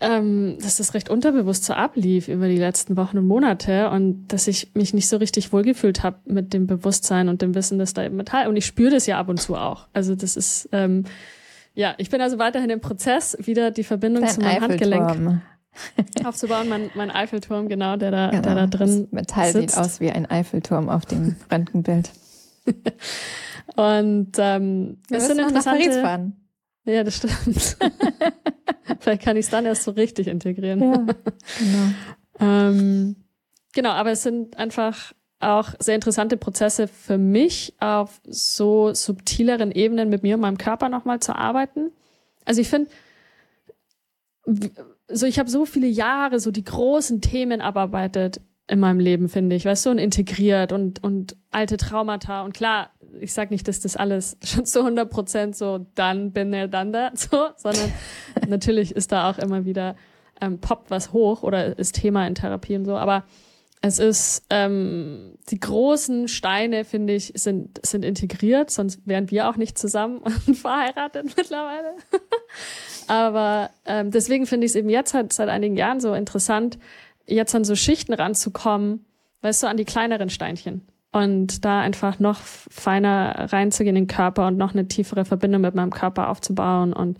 ähm, 0.00 0.58
dass 0.60 0.76
das 0.76 0.94
recht 0.94 1.10
unterbewusst 1.10 1.64
so 1.64 1.72
ablief 1.72 2.28
über 2.28 2.48
die 2.48 2.58
letzten 2.58 2.96
Wochen 2.96 3.18
und 3.18 3.26
Monate 3.26 3.90
und 3.90 4.28
dass 4.28 4.46
ich 4.46 4.74
mich 4.74 4.94
nicht 4.94 5.08
so 5.08 5.16
richtig 5.16 5.52
wohlgefühlt 5.52 6.02
habe 6.02 6.18
mit 6.26 6.52
dem 6.52 6.66
Bewusstsein 6.66 7.28
und 7.28 7.42
dem 7.42 7.54
Wissen, 7.54 7.78
dass 7.78 7.94
da 7.94 8.04
eben 8.04 8.16
Metall 8.16 8.46
und 8.46 8.56
ich 8.56 8.66
spüre 8.66 8.90
das 8.90 9.06
ja 9.06 9.18
ab 9.18 9.28
und 9.28 9.40
zu 9.40 9.56
auch. 9.56 9.88
Also 9.92 10.14
das 10.14 10.36
ist 10.36 10.68
ähm, 10.72 11.04
ja, 11.78 11.94
ich 11.98 12.10
bin 12.10 12.20
also 12.20 12.38
weiterhin 12.40 12.70
im 12.70 12.80
Prozess, 12.80 13.36
wieder 13.40 13.70
die 13.70 13.84
Verbindung 13.84 14.24
Dein 14.24 14.32
zu 14.32 14.40
meinem 14.40 14.62
Handgelenk 14.62 15.42
aufzubauen. 16.24 16.68
Mein, 16.68 16.90
mein 16.96 17.12
Eiffelturm, 17.12 17.68
genau, 17.68 17.96
der 17.96 18.10
da, 18.10 18.30
genau. 18.30 18.42
der 18.42 18.54
da 18.56 18.66
drin 18.66 19.02
das 19.02 19.12
Metall 19.12 19.52
sitzt. 19.52 19.76
sieht 19.76 19.84
aus 19.84 20.00
wie 20.00 20.10
ein 20.10 20.26
Eiffelturm 20.26 20.88
auf 20.88 21.06
dem 21.06 21.36
Röntgenbild. 21.52 22.10
und 23.76 24.32
ähm, 24.38 24.98
Wir 25.08 25.20
sind 25.20 25.38
interessante. 25.38 25.54
Nach 25.54 25.64
Paris 25.64 25.96
fahren. 25.96 26.36
Ja, 26.88 27.04
das 27.04 27.16
stimmt. 27.16 27.76
Vielleicht 29.00 29.22
kann 29.22 29.36
ich 29.36 29.44
es 29.44 29.50
dann 29.50 29.66
erst 29.66 29.84
so 29.84 29.90
richtig 29.90 30.26
integrieren. 30.26 30.80
Ja, 30.80 31.06
genau. 31.58 31.92
ähm, 32.40 33.16
genau, 33.74 33.90
aber 33.90 34.12
es 34.12 34.22
sind 34.22 34.56
einfach 34.56 35.12
auch 35.38 35.74
sehr 35.78 35.94
interessante 35.94 36.38
Prozesse 36.38 36.88
für 36.88 37.18
mich, 37.18 37.74
auf 37.78 38.20
so 38.24 38.94
subtileren 38.94 39.70
Ebenen 39.70 40.08
mit 40.08 40.22
mir 40.22 40.36
und 40.36 40.40
meinem 40.40 40.56
Körper 40.56 40.88
nochmal 40.88 41.20
zu 41.20 41.36
arbeiten. 41.36 41.92
Also 42.46 42.62
ich 42.62 42.68
finde, 42.68 42.90
so 45.08 45.26
ich 45.26 45.38
habe 45.38 45.50
so 45.50 45.66
viele 45.66 45.86
Jahre 45.86 46.40
so 46.40 46.50
die 46.50 46.64
großen 46.64 47.20
Themen 47.20 47.60
abarbeitet 47.60 48.40
in 48.66 48.80
meinem 48.80 48.98
Leben, 49.00 49.28
finde 49.28 49.56
ich, 49.56 49.66
weißt 49.66 49.86
du, 49.86 49.90
und 49.90 49.98
integriert 49.98 50.72
und, 50.72 51.04
und 51.04 51.36
alte 51.50 51.76
Traumata. 51.76 52.42
Und 52.42 52.54
klar, 52.54 52.90
ich 53.20 53.32
sag 53.32 53.50
nicht, 53.50 53.68
dass 53.68 53.80
das 53.80 53.96
alles 53.96 54.36
schon 54.44 54.64
zu 54.64 54.80
100 54.80 55.10
Prozent 55.10 55.56
so 55.56 55.86
dann 55.94 56.32
bin 56.32 56.52
er 56.52 56.68
dann 56.68 56.92
da, 56.92 57.10
so, 57.14 57.48
sondern 57.56 57.92
natürlich 58.48 58.92
ist 58.94 59.12
da 59.12 59.30
auch 59.30 59.38
immer 59.38 59.64
wieder 59.64 59.96
ähm, 60.40 60.60
poppt 60.60 60.90
was 60.90 61.12
hoch 61.12 61.42
oder 61.42 61.78
ist 61.78 61.96
Thema 61.96 62.26
in 62.26 62.34
Therapie 62.34 62.76
und 62.76 62.84
so. 62.84 62.96
Aber 62.96 63.24
es 63.80 63.98
ist 63.98 64.44
ähm, 64.50 65.36
die 65.50 65.60
großen 65.60 66.26
Steine, 66.26 66.84
finde 66.84 67.14
ich, 67.14 67.32
sind 67.36 67.80
sind 67.86 68.04
integriert, 68.04 68.70
sonst 68.70 69.00
wären 69.06 69.30
wir 69.30 69.48
auch 69.48 69.56
nicht 69.56 69.78
zusammen 69.78 70.18
und 70.46 70.56
verheiratet 70.56 71.36
mittlerweile. 71.36 71.94
Aber 73.06 73.70
ähm, 73.86 74.10
deswegen 74.10 74.46
finde 74.46 74.66
ich 74.66 74.72
es 74.72 74.76
eben 74.76 74.90
jetzt 74.90 75.14
halt 75.14 75.32
seit 75.32 75.48
einigen 75.48 75.76
Jahren 75.76 76.00
so 76.00 76.12
interessant, 76.14 76.78
jetzt 77.26 77.54
an 77.54 77.64
so 77.64 77.76
Schichten 77.76 78.14
ranzukommen, 78.14 79.04
weißt 79.42 79.62
du, 79.62 79.66
an 79.68 79.76
die 79.76 79.84
kleineren 79.84 80.30
Steinchen 80.30 80.82
und 81.12 81.64
da 81.64 81.80
einfach 81.80 82.18
noch 82.18 82.40
feiner 82.40 83.52
reinzugehen 83.52 83.96
in 83.96 84.04
den 84.04 84.14
Körper 84.14 84.46
und 84.46 84.56
noch 84.56 84.72
eine 84.72 84.88
tiefere 84.88 85.24
Verbindung 85.24 85.62
mit 85.62 85.74
meinem 85.74 85.90
Körper 85.90 86.28
aufzubauen 86.28 86.92
und 86.92 87.18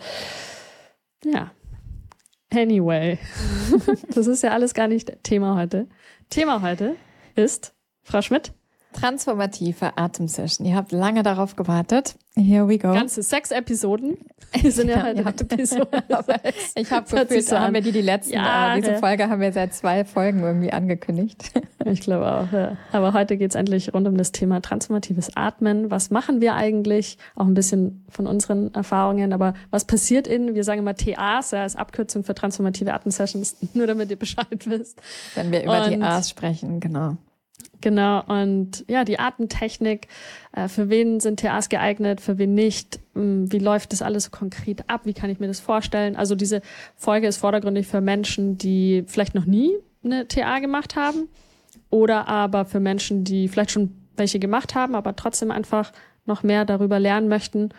ja. 1.25 1.51
Anyway, 2.51 3.19
das 4.15 4.27
ist 4.27 4.43
ja 4.43 4.53
alles 4.53 4.73
gar 4.73 4.89
nicht 4.89 5.23
Thema 5.23 5.57
heute. 5.57 5.87
Thema 6.31 6.63
heute 6.63 6.97
ist, 7.35 7.75
Frau 8.03 8.23
Schmidt, 8.23 8.53
Transformative 9.01 9.97
Atemsession. 9.97 10.67
Ihr 10.67 10.75
habt 10.75 10.93
lange 10.93 11.23
darauf 11.23 11.55
gewartet. 11.55 12.17
Here 12.35 12.69
we 12.69 12.79
go. 12.79 12.93
Ganze 12.93 13.23
sechs 13.23 13.51
Episoden. 13.51 14.17
Wir 14.53 14.73
sind 14.73 14.89
ja, 14.89 15.11
ja 15.11 15.25
heute 15.25 15.45
Episoden. 15.45 15.87
ich 16.75 16.91
habe 16.91 17.09
gefühlt, 17.09 17.45
so 17.45 17.59
haben 17.59 17.75
wir 17.75 17.81
die, 17.81 17.93
die 17.93 18.01
letzten, 18.01 18.35
ja, 18.35 18.75
äh, 18.75 18.81
diese 18.81 18.97
Folge 18.97 19.29
haben 19.29 19.41
wir 19.41 19.53
seit 19.53 19.75
zwei 19.75 20.05
Folgen 20.05 20.43
irgendwie 20.43 20.73
angekündigt. 20.73 21.53
Ich 21.85 22.03
glaube 22.03 22.31
auch, 22.31 22.53
ja. 22.53 22.77
Aber 22.93 23.15
heute 23.15 23.39
geht's 23.39 23.55
endlich 23.55 23.95
rund 23.95 24.07
um 24.07 24.19
das 24.19 24.31
Thema 24.31 24.61
transformatives 24.61 25.35
Atmen. 25.37 25.91
Was 25.91 26.11
machen 26.11 26.43
wir 26.43 26.55
eigentlich? 26.55 27.17
Auch 27.35 27.47
ein 27.47 27.55
bisschen 27.55 28.05
von 28.11 28.27
unseren 28.27 28.75
Erfahrungen. 28.75 29.33
Aber 29.33 29.55
was 29.71 29.87
passiert 29.87 30.27
in, 30.27 30.55
wir 30.55 30.65
sagen 30.65 30.81
immer 30.81 30.97
TAs, 30.97 31.53
ja, 31.53 31.63
als 31.63 31.77
Abkürzung 31.77 32.25
für 32.25 32.35
transformative 32.35 32.93
Atemsessions, 32.93 33.57
nur 33.73 33.87
damit 33.87 34.11
ihr 34.11 34.19
Bescheid 34.19 34.67
wisst. 34.67 35.01
Wenn 35.35 35.51
wir 35.51 35.63
über 35.63 35.85
Und, 35.85 35.93
die 35.93 36.03
A's 36.03 36.29
sprechen, 36.29 36.79
genau. 36.81 37.17
Genau, 37.81 38.25
und 38.25 38.85
ja, 38.89 39.05
die 39.05 39.21
Atemtechnik, 39.21 40.09
äh, 40.53 40.67
für 40.69 40.89
wen 40.89 41.21
sind 41.21 41.41
TAs 41.41 41.69
geeignet, 41.69 42.21
für 42.21 42.37
wen 42.39 42.55
nicht, 42.55 42.99
hm, 43.15 43.53
wie 43.53 43.59
läuft 43.59 43.93
das 43.93 44.03
alles 44.03 44.33
konkret 44.33 44.89
ab, 44.89 45.03
wie 45.05 45.15
kann 45.15 45.31
ich 45.31 45.39
mir 45.39 45.47
das 45.47 45.61
vorstellen? 45.61 46.17
Also 46.17 46.35
diese 46.35 46.61
Folge 46.97 47.29
ist 47.29 47.37
vordergründig 47.37 47.87
für 47.87 48.01
Menschen, 48.01 48.59
die 48.59 49.05
vielleicht 49.07 49.35
noch 49.35 49.45
nie 49.45 49.73
eine 50.03 50.27
TA 50.27 50.59
gemacht 50.59 50.97
haben 50.97 51.29
oder 51.91 52.27
aber 52.27 52.65
für 52.65 52.81
Menschen, 52.81 53.23
die 53.23 53.47
vielleicht 53.47 53.71
schon 53.71 53.95
welche 54.17 54.41
gemacht 54.41 54.75
haben, 54.75 54.97
aber 54.97 55.15
trotzdem 55.15 55.53
einfach 55.53 55.93
noch 56.29 56.43
mehr 56.43 56.65
darüber 56.65 56.99
lernen 57.01 57.29
möchten. 57.29 57.71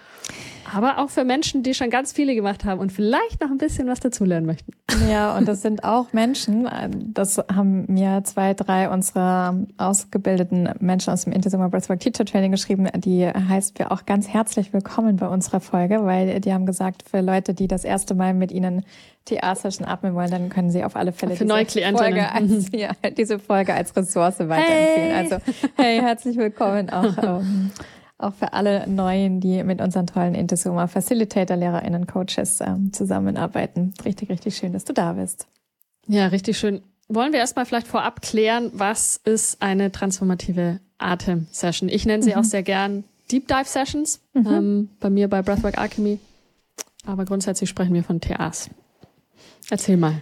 Aber 0.72 1.00
auch 1.00 1.10
für 1.10 1.24
Menschen, 1.24 1.64
die 1.64 1.74
schon 1.74 1.90
ganz 1.90 2.12
viele 2.12 2.36
gemacht 2.36 2.64
haben 2.64 2.80
und 2.80 2.92
vielleicht 2.92 3.42
noch 3.42 3.50
ein 3.50 3.58
bisschen 3.58 3.88
was 3.88 4.00
dazulernen 4.00 4.46
möchten. 4.46 4.74
Ja, 5.10 5.36
und 5.36 5.48
das 5.48 5.62
sind 5.62 5.84
auch 5.84 6.14
Menschen, 6.14 6.70
das 7.14 7.38
haben 7.54 7.86
mir 7.88 8.22
zwei, 8.24 8.54
drei 8.54 8.90
unserer 8.90 9.56
ausgebildeten 9.78 10.70
Menschen 10.80 11.12
aus 11.14 11.24
dem 11.24 11.34
Intersummer 11.34 11.70
Breathwork 11.70 12.00
Teacher 12.00 12.26
Training 12.26 12.52
geschrieben, 12.52 12.88
die 12.96 13.28
heißt 13.28 13.80
wir 13.80 13.92
auch 13.92 14.06
ganz 14.06 14.28
herzlich 14.28 14.74
willkommen 14.74 15.18
bei 15.18 15.28
unserer 15.28 15.60
Folge, 15.60 16.06
weil 16.06 16.40
die 16.40 16.54
haben 16.54 16.66
gesagt, 16.66 17.04
für 17.10 17.22
Leute, 17.22 17.54
die 17.54 17.68
das 17.68 17.84
erste 17.84 18.14
Mal 18.14 18.34
mit 18.34 18.52
ihnen 18.52 18.84
TA-Session 19.26 19.88
atmen 19.88 20.16
wollen, 20.16 20.32
dann 20.32 20.50
können 20.50 20.72
sie 20.72 20.84
auf 20.84 20.96
alle 20.96 21.12
Fälle 21.12 21.36
für 21.36 21.46
diese, 21.46 21.98
Folge 21.98 22.32
als, 22.32 22.72
ja, 22.72 22.92
diese 23.18 23.40
Folge 23.40 23.74
als 23.74 23.96
Ressource 23.96 24.40
weiterempfehlen. 24.40 25.12
Hey. 25.12 25.14
Also, 25.14 25.38
hey, 25.76 26.00
herzlich 26.00 26.38
willkommen 26.38 26.90
auch. 26.90 27.10
Ähm, 27.30 27.72
auch 28.20 28.34
für 28.34 28.54
alle 28.54 28.88
Neuen, 28.88 29.40
die 29.40 29.64
mit 29.64 29.82
unseren 29.82 30.06
tollen 30.06 30.36
Intesuma 30.36 30.88
Facilitator, 30.88 31.56
LehrerInnen, 31.56 32.06
Coaches 32.06 32.60
ähm, 32.62 32.92
zusammenarbeiten. 32.94 33.94
Richtig, 34.06 34.30
richtig 34.30 34.58
schön, 34.58 34.74
dass 34.74 34.86
du 34.86 34.94
da 34.94 35.14
bist. 35.14 35.48
Ja, 36.08 36.28
richtig 36.28 36.58
schön. 36.58 36.82
Wollen 37.08 37.32
wir 37.32 37.40
erstmal 37.40 37.66
vielleicht 37.66 37.88
vorab 37.88 38.22
klären, 38.22 38.72
was 38.74 39.18
ist 39.24 39.62
eine 39.62 39.92
transformative 39.92 40.80
Atem-Session? 41.00 41.90
Ich 41.90 42.06
nenne 42.06 42.22
sie 42.22 42.32
mhm. 42.32 42.38
auch 42.38 42.44
sehr 42.44 42.62
gern 42.62 43.04
Deep 43.32 43.48
Dive 43.48 43.66
Sessions, 43.66 44.22
mhm. 44.34 44.48
ähm, 44.48 44.90
bei 45.00 45.10
mir 45.10 45.28
bei 45.28 45.42
Breathwork 45.42 45.78
Alchemy. 45.78 46.20
Aber 47.06 47.26
grundsätzlich 47.26 47.70
sprechen 47.70 47.94
wir 47.94 48.04
von 48.04 48.20
TAs. 48.20 48.70
Erzähl 49.70 49.98
mal. 49.98 50.22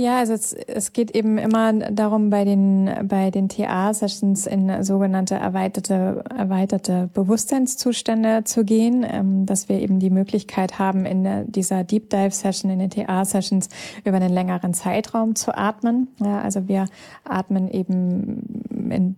Ja, 0.00 0.18
also 0.18 0.32
es, 0.32 0.54
es 0.54 0.94
geht 0.94 1.10
eben 1.10 1.36
immer 1.36 1.74
darum, 1.74 2.30
bei 2.30 2.46
den, 2.46 2.90
bei 3.04 3.30
den 3.30 3.50
TA-Sessions 3.50 4.46
in 4.46 4.82
sogenannte 4.82 5.34
erweiterte, 5.34 6.24
erweiterte 6.34 7.10
Bewusstseinszustände 7.12 8.44
zu 8.44 8.64
gehen, 8.64 9.04
ähm, 9.06 9.44
dass 9.44 9.68
wir 9.68 9.78
eben 9.78 9.98
die 9.98 10.08
Möglichkeit 10.08 10.78
haben, 10.78 11.04
in 11.04 11.52
dieser 11.52 11.84
Deep 11.84 12.08
Dive 12.08 12.30
Session, 12.30 12.70
in 12.70 12.78
den 12.78 12.88
TA-Sessions 12.88 13.68
über 14.02 14.16
einen 14.16 14.32
längeren 14.32 14.72
Zeitraum 14.72 15.34
zu 15.34 15.54
atmen. 15.54 16.08
Ja, 16.18 16.40
also 16.40 16.66
wir 16.66 16.86
atmen 17.24 17.70
eben 17.70 18.70
in 18.90 19.16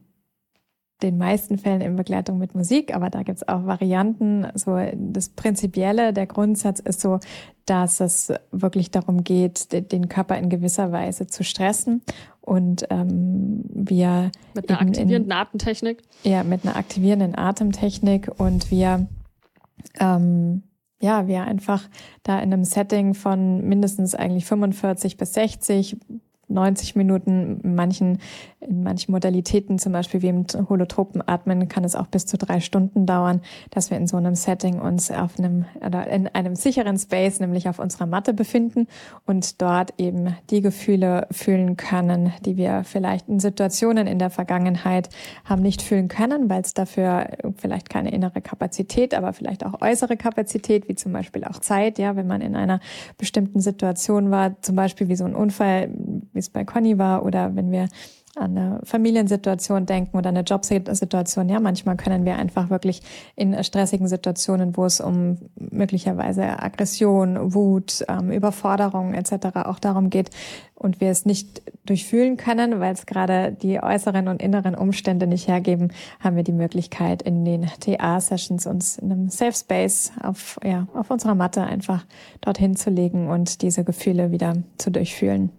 den 1.02 1.18
meisten 1.18 1.58
Fällen 1.58 1.80
in 1.80 1.96
Begleitung 1.96 2.38
mit 2.38 2.54
Musik, 2.54 2.94
aber 2.94 3.10
da 3.10 3.22
gibt's 3.22 3.46
auch 3.46 3.66
Varianten. 3.66 4.46
So 4.54 4.78
das 4.94 5.30
Prinzipielle, 5.30 6.12
der 6.12 6.26
Grundsatz 6.26 6.80
ist 6.80 7.00
so, 7.00 7.18
dass 7.66 8.00
es 8.00 8.32
wirklich 8.50 8.90
darum 8.90 9.24
geht, 9.24 9.92
den 9.92 10.08
Körper 10.08 10.36
in 10.38 10.48
gewisser 10.48 10.92
Weise 10.92 11.26
zu 11.26 11.44
stressen 11.44 12.02
und 12.40 12.86
ähm, 12.90 13.64
wir 13.68 14.30
mit 14.54 14.68
einer 14.68 14.80
aktivierenden 14.80 15.30
in, 15.30 15.32
Atemtechnik. 15.32 16.02
Ja, 16.24 16.44
mit 16.44 16.64
einer 16.64 16.76
aktivierenden 16.76 17.36
Atemtechnik 17.36 18.30
und 18.38 18.70
wir 18.70 19.06
ähm, 19.98 20.62
ja, 21.00 21.26
wir 21.26 21.42
einfach 21.42 21.88
da 22.22 22.38
in 22.38 22.52
einem 22.52 22.64
Setting 22.64 23.14
von 23.14 23.66
mindestens 23.66 24.14
eigentlich 24.14 24.44
45 24.44 25.16
bis 25.16 25.32
60 25.34 25.96
90 26.52 26.96
Minuten. 26.96 27.60
In 27.62 27.74
manchen, 27.74 28.18
in 28.66 28.82
manchen 28.82 29.12
Modalitäten, 29.12 29.78
zum 29.78 29.92
Beispiel 29.92 30.22
wie 30.22 30.28
im 30.28 30.46
holotropen 30.68 31.26
Atmen, 31.26 31.68
kann 31.68 31.84
es 31.84 31.96
auch 31.96 32.06
bis 32.06 32.26
zu 32.26 32.38
drei 32.38 32.60
Stunden 32.60 33.06
dauern, 33.06 33.40
dass 33.70 33.90
wir 33.90 33.96
in 33.96 34.06
so 34.06 34.16
einem 34.16 34.34
Setting 34.34 34.80
uns 34.80 35.10
auf 35.10 35.38
einem 35.38 35.64
oder 35.84 36.06
in 36.08 36.28
einem 36.28 36.54
sicheren 36.54 36.98
Space, 36.98 37.40
nämlich 37.40 37.68
auf 37.68 37.78
unserer 37.78 38.06
Matte 38.06 38.34
befinden 38.34 38.86
und 39.26 39.60
dort 39.60 39.94
eben 39.98 40.36
die 40.50 40.60
Gefühle 40.60 41.26
fühlen 41.30 41.76
können, 41.76 42.32
die 42.44 42.56
wir 42.56 42.84
vielleicht 42.84 43.28
in 43.28 43.40
Situationen 43.40 44.06
in 44.06 44.18
der 44.18 44.30
Vergangenheit 44.30 45.08
haben 45.44 45.62
nicht 45.62 45.82
fühlen 45.82 46.08
können, 46.08 46.48
weil 46.48 46.62
es 46.62 46.74
dafür 46.74 47.28
vielleicht 47.56 47.90
keine 47.90 48.12
innere 48.12 48.40
Kapazität, 48.40 49.14
aber 49.14 49.32
vielleicht 49.32 49.64
auch 49.64 49.80
äußere 49.80 50.16
Kapazität, 50.16 50.88
wie 50.88 50.94
zum 50.94 51.12
Beispiel 51.12 51.44
auch 51.44 51.58
Zeit, 51.58 51.98
ja, 51.98 52.16
wenn 52.16 52.26
man 52.26 52.40
in 52.40 52.56
einer 52.56 52.80
bestimmten 53.18 53.60
Situation 53.60 54.30
war, 54.30 54.60
zum 54.62 54.76
Beispiel 54.76 55.08
wie 55.08 55.16
so 55.16 55.24
ein 55.24 55.34
Unfall, 55.34 55.90
wie 56.32 56.38
es 56.38 56.50
bei 56.50 56.64
Conny 56.64 56.98
war 56.98 57.24
oder 57.24 57.54
wenn 57.56 57.70
wir 57.70 57.88
an 58.36 58.56
eine 58.56 58.80
Familiensituation 58.84 59.84
denken 59.84 60.16
oder 60.16 60.30
eine 60.30 60.40
Jobsituation. 60.40 61.48
Ja, 61.48 61.60
manchmal 61.60 61.96
können 61.96 62.24
wir 62.24 62.36
einfach 62.36 62.70
wirklich 62.70 63.02
in 63.36 63.62
stressigen 63.62 64.08
Situationen, 64.08 64.76
wo 64.76 64.86
es 64.86 65.00
um 65.00 65.38
möglicherweise 65.56 66.62
Aggression, 66.62 67.54
Wut, 67.54 68.04
ähm, 68.08 68.30
Überforderung 68.30 69.12
etc. 69.12 69.56
auch 69.64 69.78
darum 69.78 70.08
geht 70.08 70.30
und 70.74 71.00
wir 71.00 71.10
es 71.10 71.26
nicht 71.26 71.62
durchfühlen 71.84 72.36
können, 72.36 72.80
weil 72.80 72.94
es 72.94 73.06
gerade 73.06 73.52
die 73.52 73.82
äußeren 73.82 74.28
und 74.28 74.42
inneren 74.42 74.74
Umstände 74.74 75.26
nicht 75.26 75.46
hergeben, 75.46 75.92
haben 76.20 76.36
wir 76.36 76.42
die 76.42 76.52
Möglichkeit 76.52 77.22
in 77.22 77.44
den 77.44 77.66
TA-Sessions 77.80 78.66
uns 78.66 78.98
in 78.98 79.12
einem 79.12 79.28
Safe 79.28 79.52
Space 79.52 80.12
auf, 80.22 80.58
ja, 80.64 80.86
auf 80.94 81.10
unserer 81.10 81.34
Matte 81.34 81.62
einfach 81.62 82.04
dorthin 82.40 82.76
zu 82.76 82.90
legen 82.90 83.28
und 83.28 83.62
diese 83.62 83.84
Gefühle 83.84 84.30
wieder 84.30 84.56
zu 84.78 84.90
durchfühlen. 84.90 85.50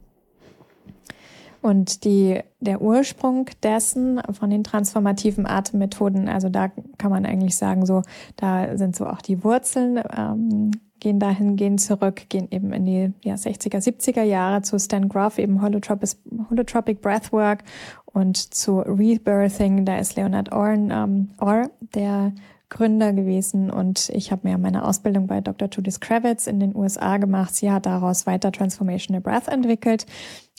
Und 1.63 2.03
die, 2.03 2.41
der 2.59 2.81
Ursprung 2.81 3.45
dessen 3.63 4.21
von 4.33 4.49
den 4.49 4.65
transformativen 4.65 5.47
Atemmethoden, 5.47 6.27
also 6.27 6.49
da 6.49 6.67
kann 6.97 7.09
man 7.09 7.25
eigentlich 7.25 7.55
sagen, 7.55 7.85
so, 7.85 8.01
da 8.35 8.77
sind 8.77 8.97
so 8.97 9.07
auch 9.07 9.21
die 9.21 9.45
Wurzeln, 9.45 10.03
ähm, 10.13 10.71
gehen 10.99 11.19
dahingehend 11.19 11.79
zurück, 11.79 12.23
gehen 12.27 12.49
eben 12.51 12.73
in 12.73 12.85
die 12.85 13.13
ja, 13.23 13.35
60er, 13.35 13.77
70er 13.77 14.23
Jahre 14.23 14.61
zu 14.61 14.77
Stan 14.77 15.07
Groff, 15.07 15.39
eben 15.39 15.61
Holotropic, 15.61 16.17
Holotropic 16.49 17.01
Breathwork 17.01 17.63
und 18.05 18.35
zu 18.35 18.79
Rebirthing, 18.79 19.85
da 19.85 19.97
ist 19.99 20.17
Leonard 20.17 20.51
Orr, 20.51 20.73
ähm, 20.73 21.29
Orr 21.39 21.69
der 21.95 22.33
Gründer 22.73 23.13
gewesen 23.13 23.69
und 23.69 24.09
ich 24.09 24.31
habe 24.31 24.47
mir 24.47 24.57
meine 24.57 24.83
Ausbildung 24.83 25.27
bei 25.27 25.41
Dr. 25.41 25.69
Judith 25.71 25.99
Kravitz 25.99 26.47
in 26.47 26.59
den 26.59 26.75
USA 26.75 27.17
gemacht. 27.17 27.53
Sie 27.53 27.71
hat 27.71 27.85
daraus 27.85 28.25
weiter 28.25 28.51
Transformational 28.51 29.21
Breath 29.21 29.47
entwickelt 29.47 30.07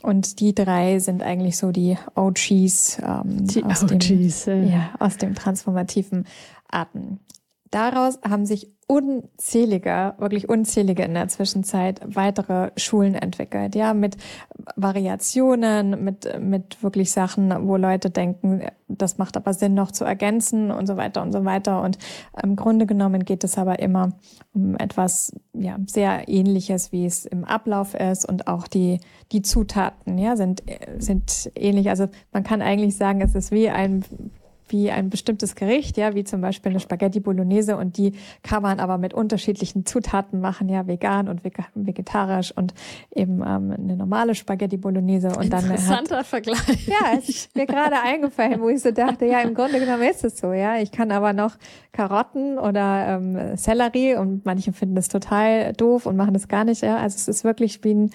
und 0.03 0.39
die 0.39 0.55
drei 0.55 1.01
sind 1.01 1.23
eigentlich 1.25 1.57
so 1.57 1.73
die 1.73 1.99
OGs, 2.15 2.99
ähm, 3.03 3.47
die 3.49 3.65
aus, 3.65 3.83
OGs, 3.83 4.45
dem, 4.45 4.69
ja. 4.69 4.91
aus 5.01 5.17
dem 5.17 5.35
transformativen 5.35 6.25
Atmen. 6.71 7.19
Daraus 7.71 8.21
haben 8.23 8.47
sich 8.47 8.71
unzählige, 8.87 10.15
wirklich 10.19 10.49
unzählige 10.49 11.05
in 11.05 11.15
der 11.15 11.29
Zwischenzeit 11.29 12.01
weitere 12.05 12.71
Schulen 12.77 13.15
entwickelt, 13.15 13.75
ja, 13.75 13.95
mit 13.95 14.17
Variationen, 14.77 16.05
mit, 16.05 16.41
mit 16.41 16.83
wirklich 16.83 17.11
Sachen, 17.13 17.67
wo 17.67 17.77
Leute 17.77 18.11
denken, 18.11 18.63
das 18.89 19.19
macht 19.19 19.37
aber 19.37 19.55
Sinn, 19.55 19.75
noch 19.75 19.91
zu 19.91 20.05
ergänzen 20.05 20.71
und 20.71 20.87
so 20.87 20.97
weiter 20.97 21.23
und 21.23 21.33
so 21.33 21.45
weiter. 21.45 21.83
Und 21.83 21.99
im 22.43 22.57
Grunde 22.57 22.87
genommen 22.87 23.25
geht 23.25 23.45
es 23.45 23.57
aber 23.57 23.79
immer 23.79 24.13
um 24.53 24.77
etwas, 24.77 25.33
ja, 25.55 25.79
sehr 25.87 26.29
ähnliches, 26.29 26.93
wie 26.93 27.07
es 27.07 27.25
im 27.25 27.45
Ablauf 27.45 27.95
ist 27.95 28.29
und 28.29 28.47
auch 28.47 28.69
die, 28.69 29.01
die 29.33 29.43
Zutaten, 29.43 30.19
ja, 30.19 30.37
sind, 30.37 30.63
sind 30.99 31.51
ähnlich. 31.55 31.89
Also 31.89 32.09
man 32.33 32.45
kann 32.45 32.61
eigentlich 32.61 32.97
sagen, 32.97 33.21
es 33.23 33.35
ist 33.35 33.51
wie 33.51 33.71
ein 33.71 34.05
wie 34.69 34.91
ein 34.91 35.11
bestimmtes 35.11 35.55
Gericht, 35.55 35.97
ja, 35.97 36.15
wie 36.15 36.25
zum 36.25 36.41
Beispiel 36.41 36.71
eine 36.71 36.81
Spaghetti 36.81 37.21
Bolognese 37.21 37.77
und 37.77 37.97
die 37.97 38.13
kann 38.43 38.63
man 38.63 38.81
aber 38.81 38.99
mit 38.99 39.15
unterschiedlichen 39.15 39.85
Zutaten 39.87 40.41
machen, 40.41 40.69
ja, 40.69 40.87
vegan 40.87 41.29
und 41.29 41.43
vegetarisch 41.75 42.53
und 42.57 42.75
eben 43.15 43.43
ähm, 43.47 43.73
eine 43.73 43.97
normale 43.97 44.35
Spaghetti 44.35 44.77
Bolognese 44.77 45.29
und 45.29 45.53
dann 45.53 45.65
interessanter 45.65 46.25
Vergleich. 46.25 46.87
Ja, 46.87 47.19
es 47.19 47.29
ist 47.29 47.57
mir 47.57 47.67
gerade 47.67 48.01
eingefallen, 48.01 48.61
wo 48.61 48.69
ich 48.69 48.83
so 48.83 48.91
dachte, 48.91 49.27
ja, 49.27 49.41
im 49.41 49.55
Grunde 49.55 49.81
genommen 49.81 50.03
ist 50.03 50.25
es 50.25 50.39
so, 50.39 50.53
ja, 50.53 50.79
ich 50.79 50.93
kann 50.93 51.13
aber 51.13 51.33
noch 51.33 51.57
Karotten 51.93 52.59
oder 52.59 53.07
ähm, 53.09 53.57
Sellerie 53.57 54.17
und 54.17 54.45
manche 54.45 54.73
finden 54.73 54.95
das 54.95 55.09
total 55.09 55.73
doof 55.75 56.07
und 56.07 56.17
machen 56.17 56.35
das 56.35 56.49
gar 56.49 56.65
nicht, 56.65 56.83
ja, 56.83 56.97
also 56.97 57.17
es 57.17 57.29
ist 57.29 57.45
wirklich 57.45 57.83
wie 57.85 57.95
ein 57.95 58.11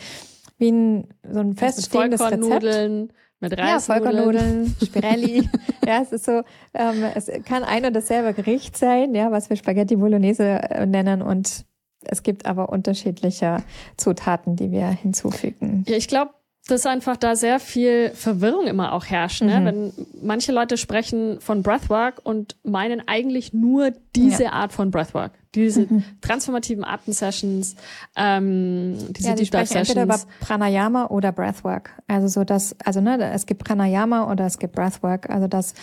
wie 0.60 0.72
ein 0.72 1.08
so 1.32 1.40
ein 1.40 1.56
feststehendes 1.56 2.22
Rezept 2.22 3.14
mit 3.40 3.58
Reis. 3.58 3.88
Ja, 3.88 3.94
Vollkornnudeln, 3.94 4.76
Spirelli. 4.84 5.50
ja, 5.86 6.02
es 6.02 6.12
ist 6.12 6.26
so, 6.26 6.44
ähm, 6.74 7.04
es 7.16 7.30
kann 7.46 7.64
ein 7.64 7.86
und 7.86 7.94
dasselbe 7.96 8.34
Gericht 8.34 8.78
sein, 8.78 9.16
ja, 9.16 9.32
was 9.32 9.50
wir 9.50 9.58
Spaghetti 9.58 9.96
Bolognese 9.96 10.44
äh, 10.44 10.86
nennen 10.86 11.22
und 11.22 11.66
es 12.02 12.24
gibt 12.24 12.46
aber 12.46 12.70
unterschiedliche 12.70 13.58
Zutaten, 13.98 14.56
die 14.56 14.72
wir 14.72 14.88
hinzufügen. 14.88 15.84
Ja, 15.88 15.98
ich 15.98 16.08
glaube, 16.08 16.32
dass 16.72 16.86
einfach 16.86 17.18
da 17.18 17.36
sehr 17.36 17.60
viel 17.60 18.12
Verwirrung 18.12 18.68
immer 18.68 18.94
auch 18.94 19.06
herrscht. 19.06 19.42
Ne? 19.42 19.60
Mhm. 19.60 19.66
Wenn 19.66 19.94
manche 20.22 20.52
Leute 20.52 20.78
sprechen 20.78 21.40
von 21.42 21.64
Breathwork 21.64 22.22
und 22.24 22.56
meinen 22.64 23.08
eigentlich 23.08 23.54
nur 23.54 23.92
diese 24.16 24.44
ja. 24.44 24.52
Art 24.54 24.72
von 24.74 24.92
Breathwork, 24.92 25.32
diese 25.56 25.82
mhm. 25.82 26.04
transformativen 26.22 26.84
Atemsessions, 26.84 27.76
ähm, 28.16 28.96
diese 29.12 29.30
ja, 29.30 29.36
die 29.36 29.44
Deep 29.44 29.52
Dive 29.52 29.66
Sessions. 29.66 29.90
Entweder 29.90 30.04
über 30.04 30.20
Pranayama 30.40 31.08
oder 31.08 31.32
Breathwork. 31.32 31.92
Also 32.08 32.28
so 32.28 32.44
das, 32.44 32.76
also 32.86 33.02
ne, 33.02 33.32
es 33.32 33.46
gibt 33.46 33.64
Pranayama 33.64 34.32
oder 34.32 34.46
es 34.46 34.60
gibt 34.60 34.76
Breathwork. 34.76 35.30
Also 35.30 35.48
das 35.48 35.74